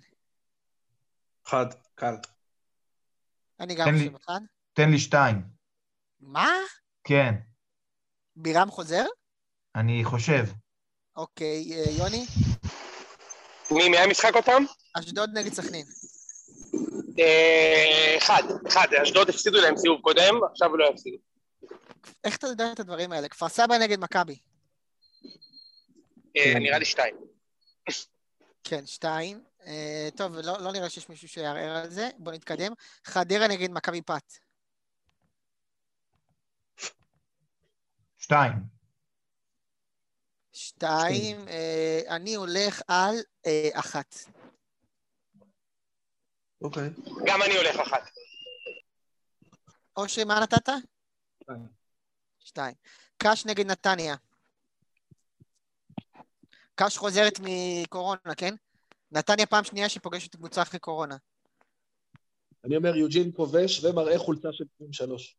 אחד, 1.47 1.65
קל. 1.95 2.15
אני 3.59 3.75
גם. 3.75 3.87
חושב 3.93 4.15
אחד. 4.15 4.39
תן 4.73 4.89
לי 4.89 4.99
שתיים. 4.99 5.41
מה? 6.21 6.49
כן, 7.03 7.35
בירם 8.35 8.71
חוזר? 8.71 9.05
אני 9.75 10.03
חושב. 10.03 10.45
אוקיי, 11.15 11.73
אה, 11.73 11.91
יוני? 11.91 12.25
מי 13.71 13.89
מי 13.89 13.97
היה 13.97 14.07
משחק 14.07 14.35
אותם? 14.35 14.63
אשדוד 14.93 15.29
נגד 15.33 15.53
סכנין. 15.53 15.85
אה, 17.19 18.15
אחד, 18.17 18.43
אחד. 18.67 18.87
אשדוד 19.03 19.29
הפסידו 19.29 19.57
להם 19.61 19.77
סיבוב 19.77 20.01
קודם, 20.01 20.35
עכשיו 20.51 20.77
לא 20.77 20.89
יפסידו. 20.93 21.17
איך 22.23 22.37
אתה 22.37 22.47
יודע 22.47 22.71
את 22.71 22.79
הדברים 22.79 23.11
האלה? 23.11 23.29
כפר 23.29 23.49
סבא 23.49 23.77
נגד 23.77 23.99
מכבי. 23.99 24.39
אה, 26.37 26.53
נראה 26.59 26.79
לי 26.79 26.85
שתיים. 26.85 27.15
כן, 28.63 28.85
שתיים. 28.85 29.43
אה, 29.65 30.09
טוב, 30.15 30.35
לא, 30.35 30.59
לא 30.59 30.71
נראה 30.71 30.89
שיש 30.89 31.09
מישהו 31.09 31.29
שיערער 31.29 31.77
על 31.77 31.89
זה. 31.89 32.09
בוא 32.17 32.31
נתקדם. 32.31 32.73
חדרה 33.03 33.47
נגד 33.47 33.71
מכבי 33.71 34.01
פת. 34.01 34.33
שתיים. 38.17 38.53
שתיים. 40.53 41.45
אני 42.07 42.35
הולך 42.35 42.81
על 42.87 43.15
אחת. 43.73 44.15
אוקיי. 46.61 46.89
גם 47.25 47.41
אני 47.41 47.55
הולך 47.57 47.79
אחת. 47.79 48.09
אושרי, 49.97 50.23
מה 50.23 50.39
נתת? 50.39 50.69
שתיים. 51.43 51.67
שתיים. 52.39 52.73
קאש 53.17 53.45
נגד 53.45 53.65
נתניה. 53.65 54.15
קאש 56.75 56.97
חוזרת 56.97 57.39
מקורונה, 57.39 58.35
כן? 58.37 58.55
נתניה 59.11 59.45
פעם 59.45 59.63
שנייה 59.63 59.89
שהיא 59.89 60.01
פוגשת 60.01 60.35
קבוצה 60.35 60.61
אחרי 60.61 60.79
קורונה. 60.79 61.17
אני 62.65 62.77
אומר 62.77 62.95
יוג'ין 62.95 63.31
כובש 63.35 63.83
ומראה 63.83 64.19
חולצה 64.19 64.47
של 64.51 64.65
23. 64.75 65.37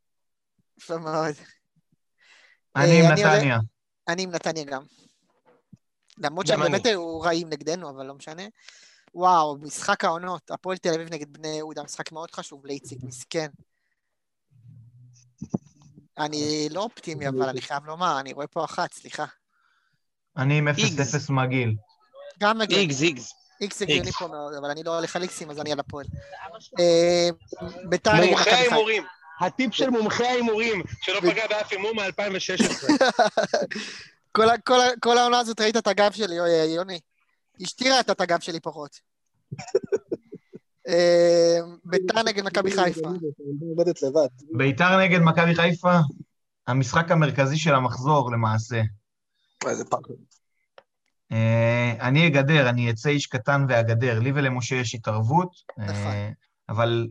יפה 0.77 0.97
מאוד. 0.97 1.35
אני 2.75 2.99
עם 2.99 3.05
אה, 3.05 3.13
נתניה. 3.13 3.57
אני 4.07 4.23
עם 4.23 4.31
נתניה 4.31 4.63
גם. 4.63 4.83
למרות 6.17 6.47
שהם. 6.47 6.59
באמת 6.59 6.85
היו 6.85 7.19
רעים 7.19 7.49
נגדנו, 7.49 7.89
אבל 7.89 8.05
לא 8.05 8.13
משנה. 8.13 8.43
וואו, 9.13 9.57
משחק 9.57 10.05
העונות, 10.05 10.51
הפועל 10.51 10.77
תל 10.77 10.93
אביב 10.93 11.13
נגד 11.13 11.33
בני 11.33 11.47
יהודה, 11.47 11.83
משחק 11.83 12.11
מאוד 12.11 12.31
חשוב 12.31 12.65
לאיציק, 12.65 13.03
מסכן. 13.03 13.47
אני 16.17 16.67
לא 16.71 16.83
אופטימי, 16.83 17.27
אבל 17.27 17.49
אני 17.49 17.61
חייב 17.61 17.85
לומר, 17.85 18.19
אני 18.19 18.33
רואה 18.33 18.47
פה 18.47 18.65
אחת, 18.65 18.93
סליחה. 18.93 19.25
אני 20.37 20.57
עם 20.57 20.67
איגז. 20.67 21.29
0-0 21.29 21.31
מגעיל. 21.31 21.75
גם 22.39 22.61
הגיוני, 22.61 22.81
איגז, 22.81 23.03
איגז. 23.03 23.33
איקס 23.61 23.81
הגיוני. 23.81 24.11
פה 24.11 24.27
מאוד, 24.27 24.53
אבל 24.53 24.69
אני 24.69 24.83
לא 24.83 24.97
הולך 24.97 25.15
על 25.15 25.21
איקסים, 25.21 25.49
אז 25.49 25.59
אני 25.59 25.71
על 25.71 25.79
הפועל. 25.79 26.05
אה, 26.79 27.29
ביתר 27.89 28.13
נגד 28.13 28.29
מומחי. 28.29 28.49
ההימורים. 28.49 29.03
הטיפ 29.39 29.73
של 29.73 29.89
מומחי 29.89 30.25
ההימורים, 30.25 30.83
שלא 31.01 31.19
פגע 31.19 31.47
באף 31.47 31.71
הימור 31.71 31.91
מ-2016. 31.95 32.91
כל 35.01 35.17
העונה 35.17 35.39
הזאת 35.39 35.61
ראית 35.61 35.77
את 35.77 35.87
הגב 35.87 36.11
שלי, 36.11 36.35
יוני. 36.75 36.99
אשתי 37.63 37.89
ראתה 37.89 38.11
את 38.11 38.21
הגב 38.21 38.39
שלי 38.39 38.59
פחות. 38.59 38.99
אה, 40.87 41.59
ביתר 41.85 42.23
נגד 42.23 42.43
מכבי 42.43 42.71
חיפה. 42.71 43.09
עומדת 43.61 44.01
לבד. 44.01 44.27
ביתר 44.57 44.99
נגד 44.99 45.19
מכבי 45.19 45.55
חיפה, 45.55 45.99
המשחק 46.67 47.11
המרכזי 47.11 47.57
של 47.57 47.75
המחזור 47.75 48.31
למעשה. 48.31 48.81
איזה 49.67 49.85
פאקר. 49.85 50.13
אה, 51.31 51.93
אני 52.01 52.27
אגדר, 52.27 52.69
אני 52.69 52.91
אצא 52.91 53.09
איש 53.09 53.27
קטן 53.27 53.65
ואגדר. 53.69 54.19
לי 54.19 54.31
ולמשה 54.31 54.75
יש 54.75 54.95
התערבות, 54.95 55.51
אה, 55.79 55.85
נכון. 55.85 56.13
אבל 56.69 57.07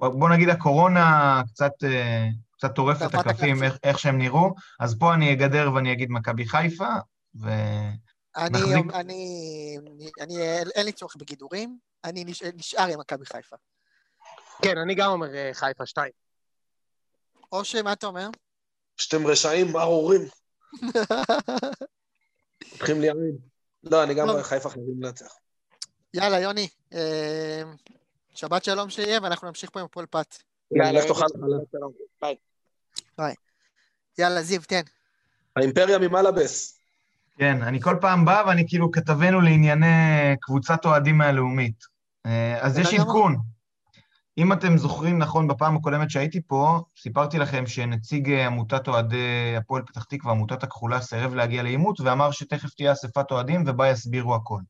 בוא 0.00 0.28
נגיד 0.28 0.48
הקורונה 0.48 1.42
קצת, 1.48 1.72
קצת 2.52 2.74
טורפת 2.74 3.06
את 3.10 3.14
הקלפים. 3.14 3.62
איך, 3.62 3.78
איך 3.82 3.98
שהם 3.98 4.18
נראו, 4.18 4.54
אז 4.80 4.98
פה 4.98 5.14
אני 5.14 5.32
אגדר 5.32 5.70
ואני 5.74 5.92
אגיד 5.92 6.10
מכבי 6.10 6.46
חיפה, 6.46 6.88
ו... 7.42 7.48
אני, 8.40 8.58
נחזיק- 8.58 8.94
אני, 8.94 9.78
אני, 10.20 10.42
אין 10.74 10.86
לי 10.86 10.92
צורך 10.92 11.16
בגידורים, 11.16 11.78
אני 12.04 12.24
נש- 12.24 12.42
נשאר 12.42 12.86
עם 12.92 13.00
מכבי 13.00 13.26
חיפה. 13.26 13.56
כן, 14.62 14.78
אני 14.78 14.94
גם 14.94 15.10
אומר 15.10 15.34
אה, 15.34 15.50
חיפה, 15.52 15.86
שתיים. 15.86 16.12
אושרי, 17.52 17.82
מה 17.82 17.92
אתה 17.92 18.06
אומר? 18.06 18.28
שאתם 18.96 19.26
רשעים 19.26 19.76
ארורים. 19.76 20.20
פותחים 22.70 23.00
לי 23.00 23.06
עין. 23.10 23.38
לא, 23.84 24.02
אני 24.02 24.14
גם 24.14 24.26
טוב. 24.26 24.42
חיפה 24.42 24.70
חייבים 24.70 25.02
לנצח. 25.02 25.34
יאללה, 26.14 26.40
יוני, 26.40 26.68
אה, 26.92 27.62
שבת 28.34 28.64
שלום 28.64 28.90
שיהיה, 28.90 29.18
ואנחנו 29.22 29.48
נמשיך 29.48 29.70
פה 29.70 29.80
עם 29.80 29.86
הפועל 29.86 30.06
פת. 30.06 30.36
יאללה, 30.70 31.00
לך 31.00 31.06
תאכל 31.06 31.26
שלום. 31.72 31.92
חלב. 33.16 33.34
יאללה, 34.18 34.42
זיו, 34.42 34.62
תן. 34.62 34.80
האימפריה 35.56 35.98
ממלאבס. 35.98 36.79
כן, 37.40 37.62
אני 37.62 37.80
כל 37.80 37.96
פעם 38.00 38.24
בא 38.24 38.42
ואני 38.46 38.64
כאילו 38.68 38.90
כתבנו 38.90 39.40
לענייני 39.40 40.36
קבוצת 40.40 40.84
אוהדים 40.84 41.18
מהלאומית. 41.18 41.84
אה, 42.26 42.58
אז 42.60 42.78
יש. 42.78 42.94
עדכון. 42.94 43.36
אם 44.38 44.52
אתם 44.52 44.78
זוכרים 44.78 45.18
נכון, 45.18 45.48
בפעם 45.48 45.76
הקודמת 45.76 46.10
שהייתי 46.10 46.40
פה, 46.46 46.80
סיפרתי 46.98 47.38
לכם 47.38 47.66
שנציג 47.66 48.30
אה, 48.30 48.46
עמותת 48.46 48.88
אוהדי 48.88 49.56
הפועל 49.56 49.82
פתח 49.82 50.04
תקווה, 50.04 50.32
עמותת 50.32 50.62
הכחולה, 50.62 51.00
סירב 51.00 51.34
להגיע 51.34 51.62
לעימות 51.62 52.00
ואמר 52.00 52.30
שתכף 52.30 52.74
תהיה 52.74 52.92
אספת 52.92 53.30
אוהדים 53.30 53.64
ובה 53.66 53.88
יסבירו 53.88 54.34
הכל. 54.34 54.60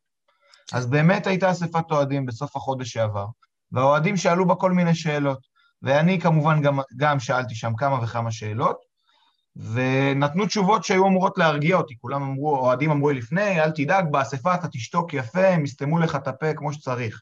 אז 0.73 0.87
באמת 0.87 1.27
הייתה 1.27 1.51
אספת 1.51 1.91
אוהדים 1.91 2.27
בסוף 2.27 2.57
החודש 2.57 2.91
שעבר, 2.93 3.27
והאוהדים 3.73 4.17
שאלו 4.17 4.47
בה 4.47 4.55
כל 4.55 4.73
מיני 4.73 4.95
שאלות, 4.95 5.39
ואני 5.83 6.21
כמובן 6.21 6.63
גם, 6.63 6.81
גם 6.97 7.21
שאלתי 7.21 7.55
שם 7.55 7.73
כמה 7.77 8.03
וכמה 8.03 8.31
שאלות, 8.31 8.90
ונתנו 9.61 10.47
תשובות 10.47 10.85
שהיו 10.85 11.07
אמורות 11.07 11.39
להרגיע 11.39 11.77
אותי. 11.77 11.95
כולם 12.01 12.23
אמרו, 12.23 12.57
אוהדים 12.57 12.91
אמרו 12.91 13.11
לי 13.11 13.19
לפני, 13.19 13.61
אל 13.61 13.71
תדאג, 13.71 14.05
באספה 14.11 14.55
אתה 14.55 14.69
תשתוק 14.69 15.15
יפה, 15.15 15.47
הם 15.47 15.65
יסתמו 15.65 15.99
לך 15.99 16.17
את 16.17 16.29
הפה 16.29 16.55
כמו 16.55 16.73
שצריך. 16.73 17.21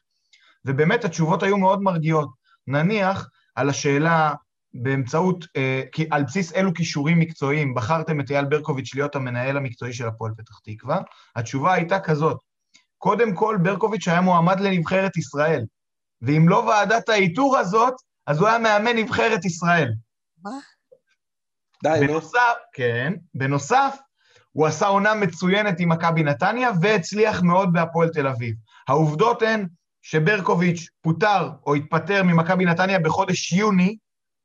ובאמת 0.65 1.05
התשובות 1.05 1.43
היו 1.43 1.57
מאוד 1.57 1.81
מרגיעות. 1.81 2.29
נניח 2.67 3.29
על 3.55 3.69
השאלה 3.69 4.33
באמצעות, 4.73 5.45
אה, 5.55 5.81
על 6.11 6.23
בסיס 6.23 6.53
אילו 6.53 6.73
כישורים 6.73 7.19
מקצועיים 7.19 7.73
בחרתם 7.73 8.19
את 8.19 8.31
אייל 8.31 8.45
ברקוביץ' 8.45 8.95
להיות 8.95 9.15
המנהל 9.15 9.57
המקצועי 9.57 9.93
של 9.93 10.07
הפועל 10.07 10.31
פתח 10.37 10.59
תקווה, 10.63 11.01
התשובה 11.35 11.73
הייתה 11.73 11.99
כזאת, 11.99 12.37
קודם 12.97 13.35
כל 13.35 13.57
ברקוביץ' 13.63 14.07
היה 14.07 14.21
מועמד 14.21 14.59
לנבחרת 14.59 15.17
ישראל, 15.17 15.65
ואם 16.21 16.49
לא 16.49 16.55
ועדת 16.55 17.09
האיתור 17.09 17.57
הזאת, 17.57 17.93
אז 18.27 18.39
הוא 18.39 18.47
היה 18.47 18.59
מאמן 18.59 18.97
נבחרת 18.97 19.45
ישראל. 19.45 19.91
די, 21.83 21.99
נו. 22.01 22.07
בנוסף, 22.07 22.55
כן, 22.73 23.13
בנוסף, 23.33 23.97
הוא 24.51 24.67
עשה 24.67 24.87
עונה 24.87 25.13
מצוינת 25.13 25.79
עם 25.79 25.89
מכבי 25.89 26.23
נתניה 26.23 26.69
והצליח 26.81 27.41
מאוד 27.41 27.73
בהפועל 27.73 28.09
תל 28.09 28.27
אביב. 28.27 28.55
העובדות 28.87 29.41
הן 29.41 29.67
שברקוביץ' 30.01 30.87
פוטר 31.01 31.49
או 31.65 31.75
התפטר 31.75 32.23
ממכבי 32.23 32.65
נתניה 32.65 32.99
בחודש 32.99 33.53
יוני, 33.53 33.97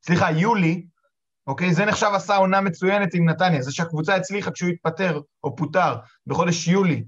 סליחה, 0.06 0.30
יולי, 0.30 0.86
אוקיי? 1.46 1.74
זה 1.74 1.84
נחשב 1.84 2.10
עשה 2.14 2.36
עונה 2.36 2.60
מצוינת 2.60 3.14
עם 3.14 3.28
נתניה. 3.28 3.62
זה 3.62 3.72
שהקבוצה 3.72 4.14
הצליחה 4.14 4.50
כשהוא 4.50 4.70
התפטר 4.70 5.20
או 5.44 5.56
פוטר 5.56 5.96
בחודש 6.26 6.68
יולי, 6.68 7.04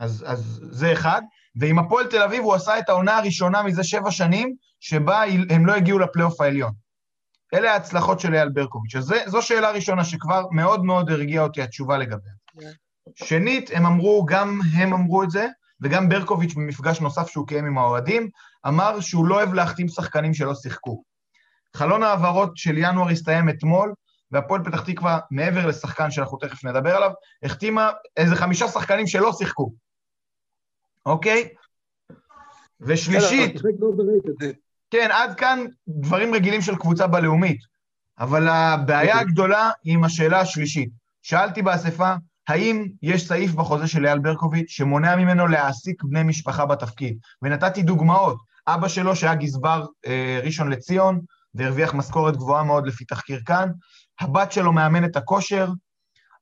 אז, 0.00 0.24
אז 0.26 0.60
זה 0.70 0.92
אחד. 0.92 1.22
ועם 1.60 1.78
הפועל 1.78 2.06
תל 2.06 2.22
אביב 2.22 2.44
הוא 2.44 2.54
עשה 2.54 2.78
את 2.78 2.88
העונה 2.88 3.18
הראשונה 3.18 3.62
מזה 3.62 3.84
שבע 3.84 4.10
שנים, 4.10 4.54
שבה 4.80 5.22
הם 5.50 5.66
לא 5.66 5.72
הגיעו 5.74 5.98
לפלייאוף 5.98 6.40
העליון. 6.40 6.72
אלה 7.54 7.72
ההצלחות 7.72 8.20
של 8.20 8.34
אייל 8.34 8.48
ברקוביץ'. 8.48 8.96
אז 8.96 9.14
זו 9.26 9.42
שאלה 9.42 9.70
ראשונה 9.70 10.04
שכבר 10.04 10.44
מאוד 10.50 10.84
מאוד 10.84 11.10
הרגיעה 11.10 11.44
אותי 11.44 11.62
התשובה 11.62 11.98
לגביה. 11.98 12.32
שנית, 13.14 13.70
הם 13.74 13.86
אמרו, 13.86 14.24
גם 14.28 14.60
הם 14.74 14.92
אמרו 14.92 15.22
את 15.22 15.30
זה, 15.30 15.46
וגם 15.80 16.08
ברקוביץ' 16.08 16.54
במפגש 16.54 17.00
נוסף 17.00 17.28
שהוא 17.28 17.46
קיים 17.46 17.66
עם 17.66 17.78
האוהדים, 17.78 18.30
אמר 18.66 19.00
שהוא 19.00 19.26
לא 19.26 19.34
אוהב 19.34 19.54
להחתים 19.54 19.88
שחקנים 19.88 20.34
שלא 20.34 20.54
שיחקו. 20.54 21.02
חלון 21.76 22.02
ההעברות 22.02 22.56
של 22.56 22.78
ינואר 22.78 23.08
הסתיים 23.08 23.48
אתמול, 23.48 23.94
והפועל 24.30 24.64
פתח 24.64 24.80
תקווה, 24.80 25.18
מעבר 25.30 25.66
לשחקן 25.66 26.10
שאנחנו 26.10 26.38
תכף 26.38 26.64
נדבר 26.64 26.96
עליו, 26.96 27.10
החתימה 27.42 27.90
איזה 28.16 28.36
חמישה 28.36 28.68
שחקנים 28.68 29.06
שלא 29.06 29.32
שיחקו. 29.32 29.72
אוקיי? 31.06 31.48
ושלישית, 32.80 33.56
כן, 34.96 35.10
עד 35.12 35.34
כאן 35.34 35.64
דברים 35.88 36.34
רגילים 36.34 36.62
של 36.62 36.76
קבוצה 36.76 37.06
בלאומית. 37.06 37.60
אבל 38.18 38.48
הבעיה 38.48 39.12
אוקיי. 39.12 39.20
הגדולה 39.20 39.70
היא 39.84 39.94
עם 39.94 40.04
השאלה 40.04 40.40
השלישית. 40.40 40.90
שאלתי 41.22 41.62
באספה, 41.62 42.14
האם 42.48 42.86
יש 43.02 43.28
סעיף 43.28 43.52
בחוזה 43.52 43.88
של 43.88 44.06
אייל 44.06 44.18
ברקוביץ' 44.18 44.70
שמונע 44.70 45.16
ממנו 45.16 45.46
להעסיק 45.46 46.02
בני 46.02 46.22
משפחה 46.22 46.66
בתפקיד? 46.66 47.18
ונתתי 47.42 47.82
דוגמאות. 47.82 48.36
אבא 48.66 48.88
שלו, 48.88 49.16
שהיה 49.16 49.34
גזבר 49.34 49.86
אה, 50.06 50.40
ראשון 50.42 50.68
לציון, 50.68 51.20
והרוויח 51.54 51.94
משכורת 51.94 52.36
גבוהה 52.36 52.64
מאוד 52.64 52.86
לפי 52.86 53.04
תחקיר 53.04 53.40
כאן, 53.46 53.68
הבת 54.20 54.52
שלו 54.52 54.72
מאמנת 54.72 55.16
הכושר, 55.16 55.68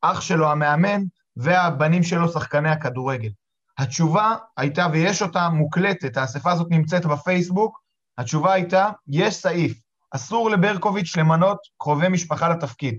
אח 0.02 0.20
שלו 0.20 0.51
המאמן, 0.51 1.02
והבנים 1.36 2.02
שלו 2.02 2.28
שחקני 2.28 2.70
הכדורגל. 2.70 3.31
התשובה 3.78 4.35
הייתה, 4.56 4.86
ויש 4.93 5.22
אותה 5.22 5.48
מוקלטת, 5.48 6.16
האספה 6.16 6.52
הזאת 6.52 6.66
נמצאת 6.70 7.06
בפייסבוק, 7.06 7.84
התשובה 8.18 8.52
הייתה, 8.52 8.90
יש 9.08 9.34
סעיף, 9.34 9.80
אסור 10.10 10.50
לברקוביץ' 10.50 11.16
למנות 11.16 11.58
קרובי 11.78 12.08
משפחה 12.08 12.48
לתפקיד. 12.48 12.98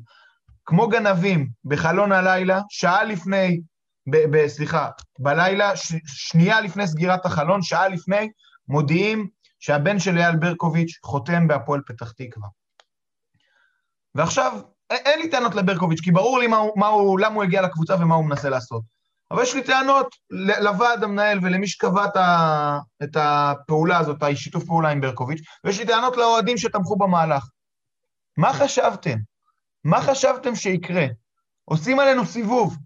כמו 0.65 0.87
גנבים 0.87 1.49
בחלון 1.65 2.11
הלילה, 2.11 2.61
שעה 2.69 3.03
לפני, 3.03 3.61
ב, 4.09 4.17
ב, 4.17 4.47
סליחה, 4.47 4.89
בלילה, 5.19 5.75
ש, 5.77 5.93
שנייה 6.05 6.61
לפני 6.61 6.87
סגירת 6.87 7.25
החלון, 7.25 7.61
שעה 7.61 7.87
לפני, 7.87 8.29
מודיעים 8.67 9.27
שהבן 9.59 9.99
של 9.99 10.17
אייל 10.17 10.35
ברקוביץ' 10.35 10.99
חותם 11.03 11.47
בהפועל 11.47 11.81
פתח 11.87 12.11
תקווה. 12.11 12.47
ועכשיו, 14.15 14.61
אין 14.89 15.19
לי 15.19 15.29
טענות 15.29 15.55
לברקוביץ', 15.55 16.01
כי 16.01 16.11
ברור 16.11 16.39
לי 16.39 16.47
מה 16.47 16.57
הוא, 16.57 16.71
מה 16.75 16.87
הוא, 16.87 17.19
למה 17.19 17.35
הוא 17.35 17.43
הגיע 17.43 17.61
לקבוצה 17.61 17.95
ומה 17.95 18.15
הוא 18.15 18.25
מנסה 18.25 18.49
לעשות. 18.49 18.94
אבל 19.31 19.43
יש 19.43 19.55
לי 19.55 19.63
טענות 19.63 20.15
לוועד 20.61 21.03
המנהל 21.03 21.39
ולמי 21.41 21.67
שקבע 21.67 22.05
את 23.03 23.15
הפעולה 23.15 23.97
הזאת, 23.97 24.23
השיתוף 24.23 24.65
פעולה 24.65 24.89
עם 24.89 25.01
ברקוביץ', 25.01 25.41
ויש 25.63 25.79
לי 25.79 25.85
טענות 25.85 26.17
לאוהדים 26.17 26.57
שתמכו 26.57 26.95
במהלך. 26.95 27.49
מה 28.37 28.53
חשבתם? 28.53 29.17
מה 29.83 30.01
חשבתם 30.01 30.55
שיקרה? 30.55 31.05
עושים 31.65 31.99
עלינו 31.99 32.25
סיבוב. 32.25 32.77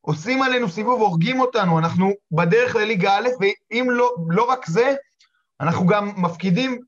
עושים 0.00 0.42
עלינו 0.42 0.68
סיבוב, 0.68 1.00
הורגים 1.00 1.40
אותנו, 1.40 1.78
אנחנו 1.78 2.12
בדרך 2.30 2.76
לליגה 2.76 3.16
א', 3.16 3.28
ואם 3.40 3.86
לא, 3.90 4.14
לא 4.28 4.50
רק 4.50 4.66
זה, 4.66 4.94
אנחנו 5.60 5.86
גם 5.86 6.12
מפקידים, 6.16 6.80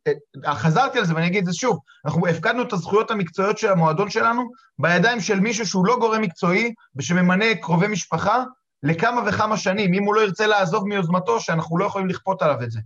אה, 0.47 0.55
חזרתי 0.55 0.99
על 0.99 1.05
זה 1.05 1.15
ואני 1.15 1.27
אגיד 1.27 1.39
את 1.39 1.47
זה 1.47 1.59
שוב, 1.59 1.78
אנחנו 2.05 2.27
הפקדנו 2.27 2.62
את 2.62 2.73
הזכויות 2.73 3.11
המקצועיות 3.11 3.59
של 3.59 3.69
המועדון 3.69 4.11
שלנו 4.11 4.51
בידיים 4.78 5.20
של 5.20 5.41
מישהו 5.41 5.66
שהוא 5.66 5.87
לא 5.87 5.97
גורם 5.99 6.23
מקצועי 6.23 6.74
ושממנה 6.97 7.55
קרובי 7.55 7.87
משפחה 7.87 8.45
לכמה 8.82 9.20
וכמה 9.27 9.57
שנים, 9.57 9.94
אם 9.94 10.05
הוא 10.05 10.15
לא 10.15 10.20
ירצה 10.20 10.47
לעזוב 10.47 10.89
מיוזמתו, 10.89 11.40
שאנחנו 11.40 11.78
לא 11.78 11.85
יכולים 11.85 12.09
לכפות 12.09 12.43
עליו 12.43 12.62
את 12.62 12.70
זה. 12.70 12.81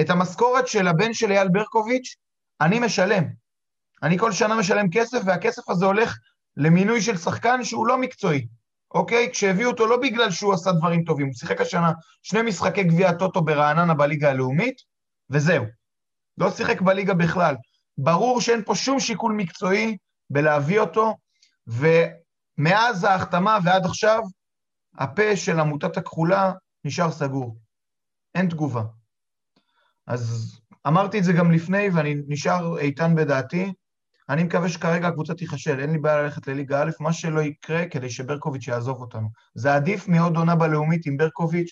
את 0.00 0.10
המשכורת 0.10 0.68
של 0.68 0.88
הבן 0.88 1.14
של 1.14 1.32
אייל 1.32 1.48
ברקוביץ', 1.48 2.16
אני 2.60 2.78
משלם. 2.78 3.24
אני 4.02 4.18
כל 4.18 4.32
שנה 4.32 4.54
משלם 4.54 4.90
כסף, 4.90 5.18
והכסף 5.24 5.70
הזה 5.70 5.84
הולך 5.84 6.18
למינוי 6.56 7.00
של 7.02 7.16
שחקן 7.16 7.64
שהוא 7.64 7.86
לא 7.86 7.98
מקצועי, 7.98 8.46
אוקיי? 8.94 9.30
כשהביאו 9.32 9.70
אותו 9.70 9.86
לא 9.86 9.96
בגלל 9.96 10.30
שהוא 10.30 10.54
עשה 10.54 10.72
דברים 10.72 11.04
טובים, 11.04 11.26
הוא 11.26 11.34
שיחק 11.34 11.60
השנה 11.60 11.92
שני 12.22 12.42
משחקי 12.42 12.84
גביע 12.84 13.08
הטוטו 13.08 13.42
ברעננה 13.42 13.94
בליגה 13.94 14.30
הלאומית, 14.30 14.76
וזהו. 15.30 15.64
לא 16.38 16.50
שיחק 16.50 16.80
בליגה 16.80 17.14
בכלל. 17.14 17.56
ברור 17.98 18.40
שאין 18.40 18.62
פה 18.64 18.74
שום 18.74 19.00
שיקול 19.00 19.32
מקצועי 19.32 19.96
בלהביא 20.30 20.80
אותו, 20.80 21.14
ומאז 21.66 23.04
ההחתמה 23.04 23.58
ועד 23.64 23.84
עכשיו, 23.84 24.22
הפה 24.98 25.36
של 25.36 25.60
עמותת 25.60 25.96
הכחולה 25.96 26.52
נשאר 26.84 27.10
סגור. 27.10 27.58
אין 28.34 28.48
תגובה. 28.48 28.82
אז 30.06 30.52
אמרתי 30.86 31.18
את 31.18 31.24
זה 31.24 31.32
גם 31.32 31.52
לפני, 31.52 31.88
ואני 31.94 32.14
נשאר 32.26 32.78
איתן 32.78 33.14
בדעתי. 33.14 33.72
אני 34.28 34.44
מקווה 34.44 34.68
שכרגע 34.68 35.08
הקבוצה 35.08 35.34
תיכשל, 35.34 35.80
אין 35.80 35.90
לי 35.90 35.98
בעיה 35.98 36.22
ללכת 36.22 36.46
לליגה 36.46 36.82
א', 36.82 36.90
מה 37.00 37.12
שלא 37.12 37.40
יקרה 37.40 37.88
כדי 37.88 38.10
שברקוביץ' 38.10 38.68
יעזוב 38.68 39.00
אותנו. 39.00 39.28
זה 39.54 39.74
עדיף 39.74 40.08
מעוד 40.08 40.36
עונה 40.36 40.56
בלאומית 40.56 41.06
עם 41.06 41.16
ברקוביץ', 41.16 41.70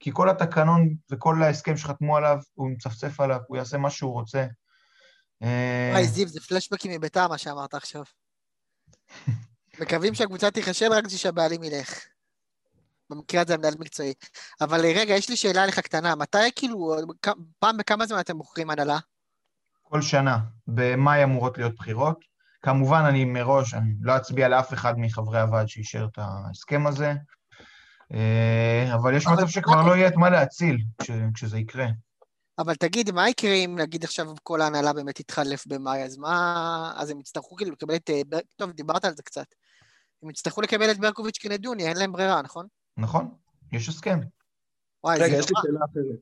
כי 0.00 0.10
כל 0.12 0.30
התקנון 0.30 0.94
וכל 1.10 1.42
ההסכם 1.42 1.76
שחתמו 1.76 2.16
עליו, 2.16 2.38
הוא 2.54 2.70
מצפצף 2.70 3.20
עליו, 3.20 3.40
הוא 3.46 3.56
יעשה 3.56 3.78
מה 3.78 3.90
שהוא 3.90 4.12
רוצה. 4.12 4.46
אה, 5.42 5.90
וואי, 5.92 6.06
זיו, 6.06 6.28
זה 6.28 6.40
פלשבקים 6.40 6.92
מביתר, 6.92 7.28
מה 7.28 7.38
שאמרת 7.38 7.74
עכשיו. 7.74 8.02
מקווים 9.80 10.14
שהקבוצה 10.14 10.50
תיכשל 10.50 10.92
רק 10.92 11.04
בשביל 11.04 11.18
שהבעלים 11.18 11.62
ילך. 11.62 12.04
במקרה 13.14 13.42
הזה 13.42 13.54
המנהל 13.54 13.74
מקצועי. 13.78 14.12
אבל 14.60 14.80
רגע, 14.80 15.14
יש 15.14 15.30
לי 15.30 15.36
שאלה 15.36 15.66
לך 15.66 15.78
קטנה, 15.78 16.14
מתי 16.14 16.52
כאילו, 16.56 16.96
פעם 17.58 17.76
בכמה 17.76 18.06
זמן 18.06 18.20
אתם 18.20 18.38
בוחרים 18.38 18.70
הנהלה? 18.70 18.98
כל 19.82 20.02
שנה. 20.02 20.38
במאי 20.66 21.24
אמורות 21.24 21.58
להיות 21.58 21.74
בחירות. 21.74 22.34
כמובן, 22.62 23.02
אני 23.08 23.24
מראש, 23.24 23.74
אני 23.74 23.94
לא 24.00 24.16
אצביע 24.16 24.48
לאף 24.48 24.72
אחד 24.72 24.98
מחברי 24.98 25.40
הוועד 25.40 25.68
שאישר 25.68 26.06
את 26.12 26.18
ההסכם 26.18 26.86
הזה, 26.86 27.12
אה, 28.14 28.94
אבל 28.94 29.16
יש 29.16 29.26
מצב 29.26 29.48
שכבר 29.48 29.82
לא 29.82 29.96
יהיה 29.96 30.08
את 30.08 30.16
מה 30.16 30.30
להציל 30.30 30.78
כש, 30.98 31.10
כשזה 31.34 31.58
יקרה. 31.58 31.86
אבל 32.58 32.74
תגיד, 32.74 33.10
מה 33.10 33.28
יקרה 33.28 33.52
אם 33.52 33.76
נגיד 33.78 34.04
עכשיו 34.04 34.26
כל 34.42 34.60
ההנהלה 34.60 34.92
באמת 34.92 35.14
תתחלף 35.14 35.66
במאי, 35.66 36.02
אז 36.02 36.16
מה... 36.16 36.92
אז 36.96 37.10
הם 37.10 37.20
יצטרכו 37.20 37.56
כאילו 37.56 37.72
לקבל 37.72 37.96
את... 37.96 38.10
אה, 38.10 38.38
טוב, 38.56 38.70
דיברת 38.70 39.04
על 39.04 39.14
זה 39.16 39.22
קצת. 39.22 39.46
הם 40.22 40.30
יצטרכו 40.30 40.62
לקבל 40.62 40.90
את 40.90 40.98
ברקוביץ' 40.98 41.38
כנדוני, 41.38 41.88
אין 41.88 41.96
להם 41.96 42.12
ברירה, 42.12 42.42
נכון? 42.42 42.66
נכון, 42.96 43.28
יש 43.72 43.88
הסכם. 43.88 44.20
וואי, 45.04 45.18
רגע, 45.18 45.36
יש 45.36 45.48
לי 45.48 45.54
שאלה 45.62 45.80
אחרת. 45.92 46.18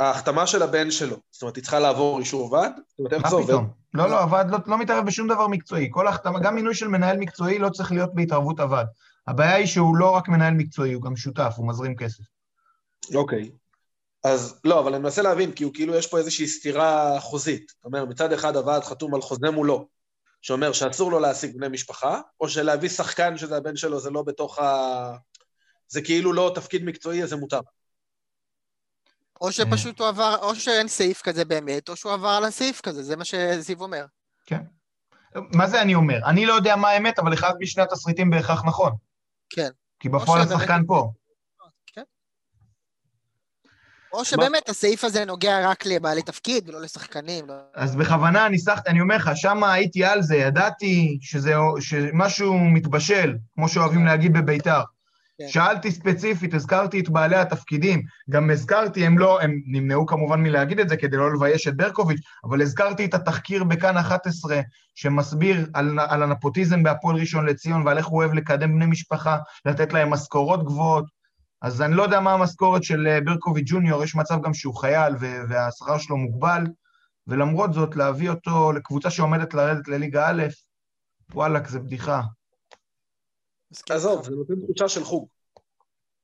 ההחתמה 0.00 0.46
של 0.46 0.62
הבן 0.62 0.90
שלו, 0.90 1.16
זאת 1.30 1.42
אומרת, 1.42 1.56
היא 1.56 1.62
צריכה 1.62 1.78
לעבור 1.78 2.18
אישור 2.18 2.52
ועד? 2.52 2.72
זה 3.28 3.34
עובד? 3.34 3.54
לא, 3.94 4.10
לא, 4.10 4.20
הוועד 4.20 4.50
לא, 4.50 4.58
לא 4.66 4.78
מתערב 4.78 5.06
בשום 5.06 5.28
דבר 5.28 5.46
מקצועי. 5.46 5.88
כל 5.90 6.06
החתמה, 6.06 6.40
גם 6.40 6.54
מינוי 6.54 6.74
של 6.74 6.88
מנהל 6.88 7.16
מקצועי 7.16 7.58
לא 7.58 7.68
צריך 7.68 7.92
להיות 7.92 8.14
בהתערבות 8.14 8.60
הוועד. 8.60 8.86
הבעיה 9.26 9.54
היא 9.54 9.66
שהוא 9.66 9.96
לא 9.96 10.10
רק 10.10 10.28
מנהל 10.28 10.54
מקצועי, 10.54 10.92
הוא 10.92 11.02
גם 11.02 11.16
שותף, 11.16 11.54
הוא 11.56 11.68
מזרים 11.68 11.96
כסף. 11.96 12.24
אוקיי. 13.14 13.50
אז 14.24 14.60
לא, 14.64 14.80
אבל 14.80 14.94
אני 14.94 15.02
מנסה 15.02 15.22
להבין, 15.22 15.52
כי 15.52 15.64
הוא 15.64 15.74
כאילו 15.74 15.94
יש 15.94 16.06
פה 16.06 16.18
איזושהי 16.18 16.48
סתירה 16.48 17.20
חוזית. 17.20 17.72
זאת 17.76 17.84
אומרת, 17.84 18.08
מצד 18.08 18.32
אחד 18.32 18.56
הוועד 18.56 18.84
חתום 18.84 19.14
על 19.14 19.20
חוזה 19.20 19.50
מולו, 19.50 19.88
שאומר 20.42 20.72
שאסור 20.72 21.10
לו 21.10 21.20
להשיג 21.20 21.56
בני 21.56 21.68
משפחה, 21.68 22.20
או 22.40 22.48
שלהביא 22.48 22.88
שחקן 22.88 23.36
שזה 23.36 23.56
הבן 23.56 23.76
שלו 23.76 24.00
זה 24.00 24.10
לא 24.10 24.22
בתוך 24.22 24.58
ה... 24.58 25.16
זה 25.90 26.02
כאילו 26.02 26.32
לא 26.32 26.52
תפקיד 26.54 26.84
מקצועי, 26.84 27.22
אז 27.22 27.28
זה 27.28 27.36
מותר. 27.36 27.60
או 29.40 29.52
שפשוט 29.52 30.00
הוא 30.00 30.08
עבר, 30.08 30.36
או 30.42 30.54
שאין 30.54 30.88
סעיף 30.88 31.22
כזה 31.22 31.44
באמת, 31.44 31.88
או 31.88 31.96
שהוא 31.96 32.12
עבר 32.12 32.28
על 32.28 32.44
הסעיף 32.44 32.80
כזה, 32.80 33.02
זה 33.02 33.16
מה 33.16 33.24
שזיו 33.24 33.80
אומר. 33.80 34.04
כן. 34.46 34.62
מה 35.34 35.66
זה 35.66 35.82
אני 35.82 35.94
אומר? 35.94 36.18
אני 36.26 36.46
לא 36.46 36.54
יודע 36.54 36.76
מה 36.76 36.88
האמת, 36.88 37.18
אבל 37.18 37.34
אחד 37.34 37.52
משני 37.60 37.82
התסריטים 37.82 38.30
בהכרח 38.30 38.64
נכון. 38.64 38.92
כן. 39.50 39.70
כי 40.00 40.08
בפועל 40.08 40.42
השחקן 40.42 40.82
פה. 40.86 41.12
כן. 41.86 42.02
או 44.12 44.24
שבאמת 44.24 44.68
הסעיף 44.68 45.04
הזה 45.04 45.24
נוגע 45.24 45.70
רק 45.70 45.86
לבעלי 45.86 46.22
תפקיד 46.22 46.68
ולא 46.68 46.80
לשחקנים. 46.80 47.46
לא... 47.48 47.54
אז 47.74 47.96
בכוונה 47.96 48.48
ניסחתי, 48.48 48.90
אני 48.90 49.00
אומר 49.00 49.16
לך, 49.16 49.30
שם 49.34 49.64
הייתי 49.64 50.04
על 50.04 50.22
זה, 50.22 50.36
ידעתי 50.36 51.18
שזה, 51.22 51.54
שמשהו 51.80 52.58
מתבשל, 52.58 53.36
כמו 53.54 53.68
שאוהבים 53.68 54.06
להגיד 54.06 54.32
בביתר. 54.32 54.80
כן. 55.40 55.48
שאלתי 55.48 55.90
ספציפית, 55.90 56.54
הזכרתי 56.54 57.00
את 57.00 57.08
בעלי 57.08 57.36
התפקידים, 57.36 58.02
גם 58.30 58.50
הזכרתי, 58.50 59.06
הם 59.06 59.18
לא, 59.18 59.40
הם 59.40 59.60
נמנעו 59.66 60.06
כמובן 60.06 60.42
מלהגיד 60.42 60.80
את 60.80 60.88
זה 60.88 60.96
כדי 60.96 61.16
לא 61.16 61.34
לבייש 61.34 61.68
את 61.68 61.76
ברקוביץ', 61.76 62.20
אבל 62.44 62.62
הזכרתי 62.62 63.04
את 63.04 63.14
התחקיר 63.14 63.64
בכאן 63.64 63.96
11, 63.96 64.60
שמסביר 64.94 65.66
על, 65.74 65.98
על 66.08 66.22
הנפוטיזם 66.22 66.82
בהפועל 66.82 67.16
ראשון 67.16 67.46
לציון 67.46 67.86
ועל 67.86 67.98
איך 67.98 68.06
הוא 68.06 68.18
אוהב 68.18 68.34
לקדם 68.34 68.74
בני 68.74 68.86
משפחה, 68.86 69.38
לתת 69.64 69.92
להם 69.92 70.10
משכורות 70.10 70.64
גבוהות. 70.64 71.04
אז 71.62 71.82
אני 71.82 71.94
לא 71.94 72.02
יודע 72.02 72.20
מה 72.20 72.32
המשכורת 72.32 72.84
של 72.84 73.06
אה, 73.06 73.20
ברקוביץ' 73.20 73.66
ג'וניור, 73.68 74.04
יש 74.04 74.16
מצב 74.16 74.42
גם 74.42 74.54
שהוא 74.54 74.74
חייל 74.74 75.14
והשכר 75.48 75.98
שלו 75.98 76.16
מוגבל, 76.16 76.64
ולמרות 77.26 77.72
זאת, 77.74 77.96
להביא 77.96 78.30
אותו 78.30 78.72
לקבוצה 78.72 79.10
שעומדת 79.10 79.54
לרדת 79.54 79.88
לליגה 79.88 80.28
א', 80.28 80.42
וואלכ, 81.34 81.68
זה 81.68 81.78
בדיחה. 81.78 82.20
עזוב, 83.90 84.24
זה 84.24 84.30
נותן 84.30 84.54
תחושה 84.66 84.88
של 84.88 85.04
חוג. 85.04 85.28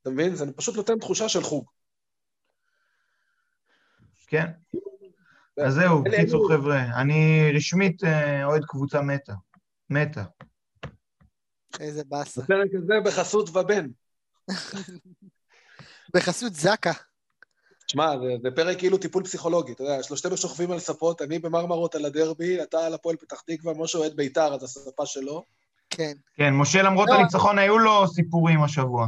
אתה 0.02 0.10
מבין? 0.10 0.34
זה 0.34 0.52
פשוט 0.52 0.76
נותן 0.76 0.98
תחושה 0.98 1.28
של 1.28 1.42
חוג. 1.42 1.70
כן. 4.26 4.46
אז 5.56 5.74
זהו, 5.74 6.04
קיצור 6.16 6.48
חבר'ה, 6.52 7.00
אני 7.00 7.50
רשמית 7.56 8.04
אה, 8.04 8.44
אוהד 8.44 8.64
קבוצה 8.64 9.00
מתה. 9.00 9.32
מתה. 9.90 10.24
איזה 11.80 12.02
באסה. 12.04 12.42
בפרק 12.42 12.70
הזה 12.74 12.94
בחסות 13.04 13.48
ובן. 13.56 13.86
בחסות 16.14 16.54
זקה. 16.54 16.92
תשמע, 17.86 18.18
זה, 18.18 18.26
זה 18.42 18.56
פרק 18.56 18.78
כאילו 18.78 18.98
טיפול 18.98 19.24
פסיכולוגי, 19.24 19.72
אתה 19.72 19.82
יודע, 19.82 20.02
שלושתנו 20.02 20.36
שוכבים 20.36 20.70
על 20.70 20.78
ספות, 20.78 21.22
אני 21.22 21.38
במרמרות 21.38 21.94
על 21.94 22.04
הדרבי, 22.04 22.62
אתה 22.62 22.86
על 22.86 22.94
הפועל 22.94 23.16
פתח 23.16 23.40
תקווה, 23.40 23.74
משה 23.74 23.98
אוהד 23.98 24.16
בית"ר, 24.16 24.54
אז 24.54 24.62
הספה 24.62 25.06
שלו. 25.06 25.44
כן. 25.90 26.12
כן, 26.36 26.54
משה 26.54 26.82
למרות 26.82 27.08
לא. 27.08 27.14
הניצחון 27.14 27.58
היו 27.58 27.78
לו 27.78 28.08
סיפורים 28.08 28.62
השבוע. 28.62 29.06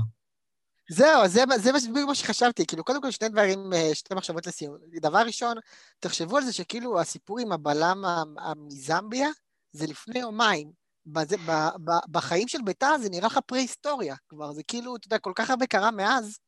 זהו, 0.90 1.28
זה, 1.28 1.44
זה 1.56 1.72
בדיוק 1.72 2.08
מה 2.08 2.14
שחשבתי, 2.14 2.66
כאילו, 2.66 2.84
קודם 2.84 3.02
כל 3.02 3.10
שני 3.10 3.28
דברים, 3.28 3.72
אה, 3.72 3.90
שתי 3.94 4.14
מחשבות 4.14 4.46
לסיום. 4.46 4.76
דבר 5.00 5.18
ראשון, 5.18 5.56
תחשבו 6.00 6.36
על 6.36 6.44
זה 6.44 6.52
שכאילו 6.52 7.00
הסיפור 7.00 7.38
עם 7.38 7.52
הבלם 7.52 8.04
מזמביה, 8.56 9.28
זה 9.72 9.86
לפני 9.86 10.18
יומיים. 10.18 10.88
בזה, 11.12 11.36
ב, 11.36 11.50
ב, 11.84 11.90
בחיים 12.10 12.48
של 12.48 12.58
ביתר 12.64 12.98
זה 13.02 13.10
נראה 13.10 13.26
לך 13.26 13.38
פרה-היסטוריה 13.46 14.16
כבר, 14.28 14.52
זה 14.52 14.62
כאילו, 14.62 14.96
אתה 14.96 15.06
יודע, 15.06 15.18
כל 15.18 15.32
כך 15.34 15.50
הרבה 15.50 15.66
קרה 15.66 15.90
מאז, 15.90 16.38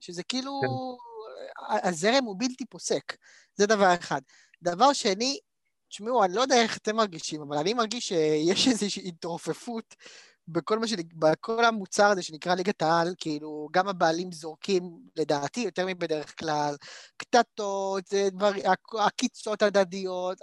שזה 0.00 0.22
כאילו, 0.22 0.60
כן. 0.62 1.88
הזרם 1.88 2.24
הוא 2.24 2.36
בלתי 2.38 2.64
פוסק. 2.66 3.16
זה 3.56 3.66
דבר 3.66 3.94
אחד. 3.94 4.20
דבר 4.62 4.92
שני, 4.92 5.38
תשמעו, 5.92 6.24
אני 6.24 6.34
לא 6.34 6.40
יודע 6.40 6.62
איך 6.62 6.76
אתם 6.76 6.96
מרגישים, 6.96 7.42
אבל 7.42 7.56
אני 7.58 7.74
מרגיש 7.74 8.08
שיש 8.08 8.68
איזושהי 8.68 9.08
התרופפות 9.08 9.94
בכל, 10.48 10.78
מה. 10.78 10.86
בכל 11.14 11.64
המוצר 11.64 12.06
הזה 12.06 12.22
שנקרא 12.22 12.54
ליגת 12.54 12.82
העל, 12.82 13.14
כאילו, 13.18 13.68
גם 13.72 13.88
הבעלים 13.88 14.32
זורקים, 14.32 14.98
לדעתי, 15.16 15.60
יותר 15.60 15.86
מבדרך 15.86 16.38
כלל, 16.38 16.74
קטטות, 17.16 18.06
זה 18.06 18.28
דבר, 18.30 18.50
עקיצות 18.98 19.62
הדדיות. 19.62 20.38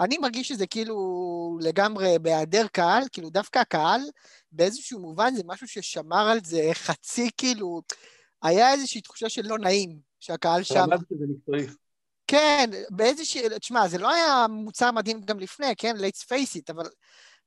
אני 0.00 0.18
מרגיש 0.18 0.48
שזה 0.48 0.66
כאילו 0.66 1.58
לגמרי 1.60 2.18
בהיעדר 2.18 2.66
קהל, 2.66 3.02
כאילו 3.12 3.30
דווקא 3.30 3.58
הקהל, 3.58 4.00
באיזשהו 4.52 5.00
מובן 5.00 5.34
זה 5.34 5.42
משהו 5.46 5.68
ששמר 5.68 6.28
על 6.28 6.38
זה 6.44 6.70
חצי, 6.72 7.30
כאילו, 7.36 7.82
היה 8.42 8.72
איזושהי 8.72 9.00
תחושה 9.00 9.28
של 9.28 9.46
לא 9.46 9.58
נעים, 9.58 9.98
שהקהל 10.20 10.62
שם. 10.62 10.86
שזה 11.10 11.24
מקצועי. 11.28 11.83
כן, 12.26 12.70
באיזושהי, 12.90 13.42
תשמע, 13.60 13.88
זה 13.88 13.98
לא 13.98 14.14
היה 14.14 14.46
מוצר 14.48 14.90
מדהים 14.90 15.20
גם 15.20 15.38
לפני, 15.38 15.76
כן? 15.76 15.96
let's 15.96 16.22
face 16.22 16.56
it, 16.56 16.72
אבל 16.72 16.84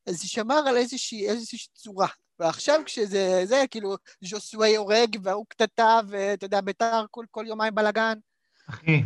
זה 0.10 0.28
שמר 0.28 0.64
על 0.68 0.78
איזושהי, 0.78 1.30
איזושהי 1.30 1.60
צורה. 1.74 2.08
ועכשיו 2.40 2.82
כשזה, 2.86 3.42
זה 3.46 3.64
כאילו, 3.72 3.96
ז'וסווי 4.24 4.76
הורג 4.76 5.18
והוא 5.24 5.46
קטטה, 5.50 6.00
ואתה 6.08 6.46
יודע, 6.46 6.62
ביתר 6.62 7.06
כל, 7.12 7.26
כל 7.32 7.46
יומיים 7.48 7.76
בלאגן. 7.76 8.18
אחי, 8.70 9.04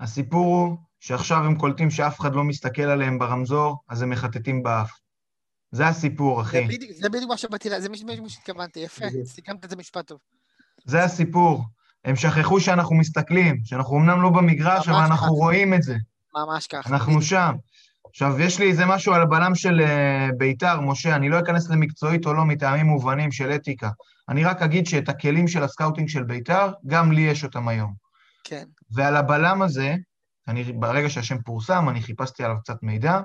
הסיפור 0.00 0.46
הוא 0.46 0.76
שעכשיו 1.00 1.38
הם 1.38 1.58
קולטים 1.58 1.90
שאף 1.90 2.20
אחד 2.20 2.34
לא 2.34 2.44
מסתכל 2.44 2.82
עליהם 2.82 3.18
ברמזור, 3.18 3.76
אז 3.88 4.02
הם 4.02 4.10
מחטטים 4.10 4.62
באף. 4.62 4.90
זה 5.72 5.86
הסיפור, 5.86 6.40
אחי. 6.40 6.66
זה 6.90 7.08
בדיוק, 7.08 7.28
מה 7.28 7.36
שבאתי 7.36 7.80
זה 7.80 7.88
מה 7.88 8.28
שהתכוונתי, 8.28 8.80
יפה, 8.80 9.04
סיכמת 9.24 9.64
את 9.64 9.70
זה 9.70 9.76
משפט 9.76 10.06
טוב. 10.06 10.18
זה 10.84 11.04
הסיפור. 11.04 11.62
הם 12.04 12.16
שכחו 12.16 12.60
שאנחנו 12.60 12.96
מסתכלים, 12.96 13.60
שאנחנו 13.64 13.96
אמנם 13.96 14.22
לא 14.22 14.30
במגרש, 14.30 14.88
אבל 14.88 14.98
אנחנו 14.98 15.26
ככה. 15.26 15.34
רואים 15.34 15.74
את 15.74 15.82
זה. 15.82 15.96
ממש 16.34 16.66
ככה. 16.66 16.90
אנחנו 16.90 17.22
שם. 17.22 17.54
עכשיו, 18.10 18.40
יש 18.40 18.58
לי 18.58 18.68
איזה 18.68 18.86
משהו 18.86 19.14
על 19.14 19.22
הבלם 19.22 19.54
של 19.54 19.80
אה, 19.80 20.28
ביתר, 20.36 20.80
משה, 20.80 21.16
אני 21.16 21.28
לא 21.28 21.40
אכנס 21.40 21.70
למקצועית 21.70 22.26
או 22.26 22.34
לא 22.34 22.44
מטעמים 22.44 22.86
מובנים 22.86 23.32
של 23.32 23.50
אתיקה. 23.50 23.90
אני 24.28 24.44
רק 24.44 24.62
אגיד 24.62 24.86
שאת 24.86 25.08
הכלים 25.08 25.48
של 25.48 25.62
ה 25.62 25.67
scouting 25.67 26.08
של 26.08 26.22
ביתר, 26.22 26.72
גם 26.86 27.12
לי 27.12 27.20
יש 27.20 27.44
אותם 27.44 27.68
היום. 27.68 27.94
כן. 28.44 28.64
ועל 28.90 29.16
הבלם 29.16 29.62
הזה, 29.62 29.96
אני, 30.48 30.64
ברגע 30.64 31.10
שהשם 31.10 31.42
פורסם, 31.42 31.88
אני 31.88 32.02
חיפשתי 32.02 32.44
עליו 32.44 32.56
קצת 32.60 32.82
מידע. 32.82 33.20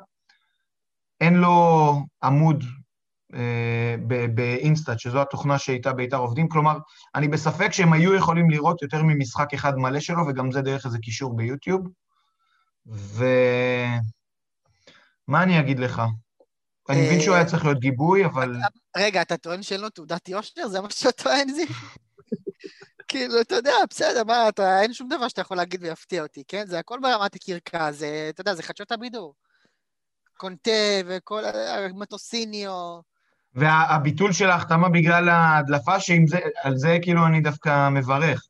אין 1.21 1.33
לו 1.33 2.01
עמוד 2.23 2.63
באינסטאט, 4.33 4.99
שזו 4.99 5.21
התוכנה 5.21 5.57
שאיתה 5.57 5.93
ביתר 5.93 6.17
עובדים, 6.17 6.49
כלומר, 6.49 6.77
אני 7.15 7.27
בספק 7.27 7.73
שהם 7.73 7.93
היו 7.93 8.15
יכולים 8.15 8.49
לראות 8.49 8.81
יותר 8.81 9.03
ממשחק 9.03 9.53
אחד 9.53 9.77
מלא 9.77 9.99
שלו, 9.99 10.27
וגם 10.27 10.51
זה 10.51 10.61
דרך 10.61 10.85
איזה 10.85 10.97
קישור 10.99 11.35
ביוטיוב. 11.35 11.87
ו... 12.87 13.25
מה 15.27 15.43
אני 15.43 15.59
אגיד 15.59 15.79
לך? 15.79 16.01
אני 16.89 17.05
מבין 17.05 17.21
שהוא 17.21 17.35
היה 17.35 17.45
צריך 17.45 17.65
להיות 17.65 17.79
גיבוי, 17.79 18.25
אבל... 18.25 18.55
רגע, 18.97 19.21
אתה 19.21 19.37
טוען 19.37 19.63
שאין 19.63 19.81
לו 19.81 19.89
תעודת 19.89 20.29
יושר? 20.29 20.67
זה 20.67 20.81
מה 20.81 20.89
שאתה 20.89 21.23
טוען, 21.23 21.49
זיו? 21.49 21.67
כאילו, 23.07 23.41
אתה 23.41 23.55
יודע, 23.55 23.75
בסדר, 23.89 24.23
מה, 24.23 24.49
אתה, 24.49 24.81
אין 24.81 24.93
שום 24.93 25.09
דבר 25.09 25.27
שאתה 25.27 25.41
יכול 25.41 25.57
להגיד 25.57 25.83
ויפתיע 25.83 26.23
אותי, 26.23 26.43
כן? 26.47 26.67
זה 26.67 26.79
הכל 26.79 26.99
ברמת 27.01 27.35
הקרקע, 27.35 27.91
זה, 27.91 28.27
אתה 28.29 28.41
יודע, 28.41 28.55
זה 28.55 28.63
חדשות 28.63 28.91
הבידור. 28.91 29.35
קונטה 30.37 30.71
וכל 31.05 31.43
המטוסיניו. 31.45 32.99
והביטול 33.53 34.31
של 34.31 34.49
ההחתמה 34.49 34.89
בגלל 34.89 35.29
ההדלפה, 35.29 35.99
שעל 35.99 36.75
זה 36.75 36.97
כאילו 37.01 37.25
אני 37.25 37.41
דווקא 37.41 37.89
מברך. 37.89 38.49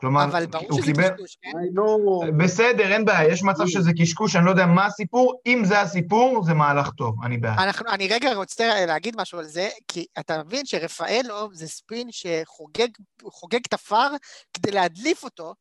כלומר, 0.00 0.24
אבל 0.24 0.46
ברור 0.46 0.66
הוא 0.70 0.82
שזה 0.82 0.92
קיבל... 0.92 1.08
קשקוש, 1.08 1.38
כן? 1.42 2.38
בסדר, 2.38 2.92
אין 2.92 3.04
בעיה, 3.04 3.32
יש 3.32 3.42
מצב 3.42 3.66
שזה 3.66 3.90
קשקוש, 3.98 4.36
אני 4.36 4.44
לא 4.44 4.50
יודע 4.50 4.66
מה 4.66 4.86
הסיפור. 4.86 5.40
אם 5.46 5.62
זה 5.64 5.80
הסיפור, 5.80 6.44
זה 6.44 6.54
מהלך 6.54 6.90
טוב, 6.90 7.24
אני 7.24 7.38
בעד. 7.38 7.58
אנחנו, 7.58 7.90
אני 7.90 8.08
רגע 8.08 8.34
רוצה 8.34 8.86
להגיד 8.86 9.16
משהו 9.16 9.38
על 9.38 9.44
זה, 9.44 9.68
כי 9.88 10.06
אתה 10.18 10.42
מבין 10.42 10.66
שרפאלוב 10.66 11.54
זה 11.54 11.68
ספין 11.68 12.08
שחוגג 12.10 12.88
חוגג 13.22 13.60
את 13.68 13.72
הפאר 13.72 14.10
כדי 14.52 14.70
להדליף 14.70 15.24
אותו, 15.24 15.54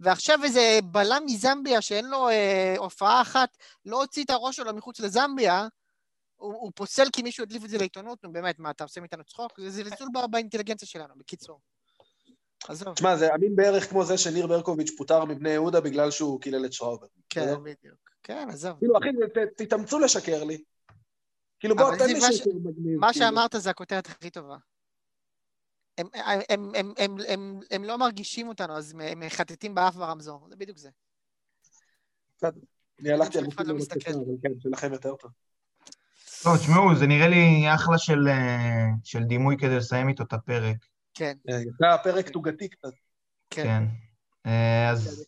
ועכשיו 0.00 0.44
איזה 0.44 0.78
בלם 0.84 1.22
מזמביה 1.26 1.80
שאין 1.80 2.04
לו 2.04 2.28
אה, 2.28 2.74
הופעה 2.78 3.22
אחת, 3.22 3.48
לא 3.84 4.00
הוציא 4.00 4.24
את 4.24 4.30
הראש 4.30 4.56
שלו 4.56 4.74
מחוץ 4.74 5.00
לזמביה, 5.00 5.66
הוא, 6.38 6.54
הוא 6.54 6.72
פוסל 6.74 7.04
כי 7.12 7.22
מישהו 7.22 7.42
הדליף 7.44 7.64
את 7.64 7.70
זה 7.70 7.78
לעיתונות, 7.78 8.24
נו 8.24 8.32
באמת, 8.32 8.58
מה, 8.58 8.70
אתה 8.70 8.84
עושה 8.84 9.00
מאיתנו 9.00 9.24
צחוק? 9.24 9.60
זה 9.60 9.70
זלזול 9.70 10.08
ב- 10.14 10.30
באינטליגנציה 10.30 10.88
שלנו, 10.88 11.14
בקיצור. 11.16 11.60
עזוב, 12.68 12.94
תשמע, 12.94 13.16
זה 13.16 13.34
אמין 13.34 13.56
בערך 13.56 13.90
כמו 13.90 14.04
זה 14.04 14.18
שניר 14.18 14.46
ברקוביץ' 14.46 14.90
פוטר 14.96 15.24
מבני 15.24 15.50
יהודה 15.50 15.80
בגלל 15.80 16.10
שהוא 16.10 16.40
קילל 16.40 16.64
את 16.64 16.72
שראובר. 16.72 17.06
כן? 17.30 17.54
בדיוק. 17.62 18.10
כן, 18.22 18.48
עזוב. 18.50 18.78
כאילו, 18.78 18.98
אחי, 18.98 19.08
ת- 19.34 19.62
תתאמצו 19.62 19.98
לשקר 19.98 20.44
לי. 20.44 20.62
כאילו, 21.60 21.76
בוא, 21.76 21.96
תן 21.98 22.06
לי 22.06 22.14
מה 22.20 22.32
ש- 22.32 22.36
שיותר 22.36 22.50
מגניב. 22.64 22.98
מה 23.00 23.12
כאילו. 23.12 23.26
שאמרת 23.26 23.54
זה 23.58 23.70
הכותרת 23.70 24.06
הכי 24.06 24.30
טובה. 24.30 24.56
הם, 27.70 27.84
לא 27.84 27.96
מרגישים 27.98 28.48
אותנו, 28.48 28.76
אז 28.76 28.94
הם- 29.00 29.20
מחטטים 29.20 29.74
באף 29.74 29.94
ברמזור, 29.94 30.46
זה 30.50 30.56
בדיוק 30.56 30.78
זה. 30.78 30.90
אני 33.00 33.12
הלכתי 33.12 33.38
על 33.38 33.44
מוטיב 33.44 33.60
לא 33.60 33.74
מסתכל. 33.74 34.10
כן, 34.42 34.60
שלכם 34.60 34.92
יותר 34.92 35.16
טוב. 35.16 35.30
טוב, 36.42 36.56
תשמעו, 36.56 36.94
זה 36.94 37.06
נראה 37.06 37.28
לי 37.28 37.74
אחלה 37.74 37.98
של, 37.98 38.28
אה, 38.28 38.86
של 39.04 39.22
דימוי 39.24 39.56
כדי 39.56 39.76
לסיים 39.76 40.08
איתו 40.08 40.22
את 40.22 40.32
הפרק. 40.32 40.76
כן, 41.14 41.36
אה, 41.50 41.54
יצא 41.54 42.02
פרק 42.02 42.28
תוגתי 42.28 42.68
קצת. 42.68 42.92
כן. 43.50 43.62
כן. 43.62 43.84
אה, 44.46 44.90
אז 44.90 45.26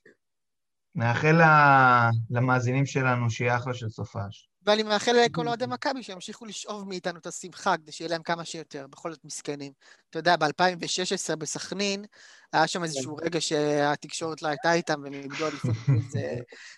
נאחל 0.95 1.43
ל- 1.43 2.11
למאזינים 2.31 2.87
שלנו 2.87 3.31
שיהיה 3.31 3.57
אחלה 3.57 3.75
של 3.75 3.89
סופש. 3.89 4.50
ואני 4.67 4.83
מאחל 4.83 5.13
לכל 5.13 5.49
אוהדי 5.49 5.67
מכבי 5.67 6.03
שימשיכו 6.03 6.47
לשאוב 6.47 6.89
מאיתנו 6.89 7.19
את 7.19 7.27
השמחה 7.27 7.77
כדי 7.77 7.93
שיהיה 7.93 8.11
להם 8.11 8.23
כמה 8.23 8.45
שיותר, 8.45 8.87
בכל 8.91 9.13
זאת 9.13 9.25
מסכנים. 9.25 9.73
אתה 10.11 10.19
יודע, 10.19 10.37
ב-2016 10.37 11.37
בסכנין, 11.39 12.05
היה 12.53 12.67
שם 12.67 12.85
איזשהו 12.85 13.17
רגע 13.17 13.41
שהתקשורת 13.41 14.43
לא 14.43 14.49
הייתה 14.49 14.73
איתם 14.73 15.01
והם 15.05 15.13
איבדו 15.13 15.47
אליפות, 15.47 15.75
זה, 16.13 16.35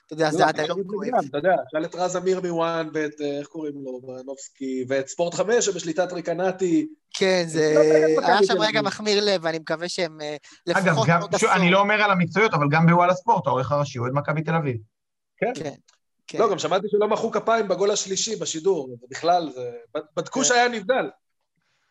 אתה 0.07 0.15
יודע, 0.15 0.31
זה 0.31 0.39
לא, 0.39 0.45
עד 0.45 0.61
היום 0.61 0.81
כואב. 0.87 1.25
אתה 1.29 1.39
יודע, 1.39 1.55
שאל 1.73 1.85
את 1.85 1.95
רז 1.95 2.17
אמיר 2.17 2.41
מוואן 2.41 2.89
ואת, 2.95 3.21
אה, 3.21 3.39
איך 3.39 3.47
קוראים 3.47 3.75
לו, 3.85 4.01
ברנובסקי, 4.01 4.85
ואת 4.89 5.09
ספורט 5.09 5.35
חמש 5.35 5.65
שבשליטת 5.65 6.13
ריקנטי. 6.13 6.87
כן, 7.15 7.45
זה... 7.47 7.75
לא 8.17 8.27
היה 8.27 8.39
שם 8.45 8.61
רגע. 8.61 8.83
מחמיר 8.83 9.25
לב, 9.25 9.41
ואני 9.45 9.59
מקווה 9.59 9.89
שהם 9.89 10.21
אה, 10.21 10.37
אגב, 10.71 10.89
לפחות 10.89 11.35
עשור. 11.35 11.53
אני 11.53 11.71
לא 11.71 11.81
אומר 11.81 12.03
על 12.03 12.11
המקצועיות, 12.11 12.55
אבל 12.55 12.67
גם 12.71 12.87
בוואלה 12.87 13.15
ספורט, 13.15 13.47
העורך 13.47 13.73
הראשי 13.73 13.99
הוא 13.99 14.07
את 14.07 14.13
מכבי 14.13 14.43
תל 14.43 14.55
אביב. 14.55 14.77
כן. 15.37 15.53
כן. 16.27 16.39
לא, 16.39 16.51
גם 16.51 16.59
שמעתי 16.59 16.87
שלא 16.91 17.09
מחאו 17.09 17.31
כפיים 17.31 17.69
בגול 17.69 17.91
השלישי 17.91 18.37
בשידור, 18.37 18.97
בכלל, 19.11 19.51
זה... 19.55 19.71
בדקו 20.17 20.41
כן. 20.41 20.45
שהיה 20.47 20.69
נבדל. 20.69 21.11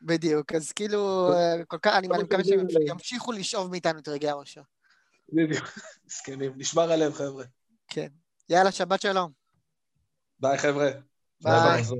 בדיוק, 0.02 0.54
אז 0.54 0.72
כאילו, 0.72 1.34
אה, 1.34 1.66
כל 1.68 1.78
כך, 1.78 1.96
אני 1.96 2.08
מקווה 2.08 2.44
שהם 2.44 2.60
אליהם. 2.60 2.88
ימשיכו 2.88 3.32
לשאוב 3.32 3.72
מאיתנו 3.72 4.00
את 4.00 4.08
רגעי 4.08 4.30
האושר. 4.30 4.62
בדיוק. 5.30 5.66
מסכנים, 6.08 6.54
נשמר 6.56 6.92
עליהם, 6.92 7.14
חבר'ה. 7.14 7.44
כן. 7.88 8.08
יאללה, 8.50 8.72
שבת 8.72 9.02
שלום. 9.02 9.32
ביי, 10.40 10.58
חבר'ה. 10.58 10.90
ביי. 11.42 11.80
נחזור. 11.80 12.00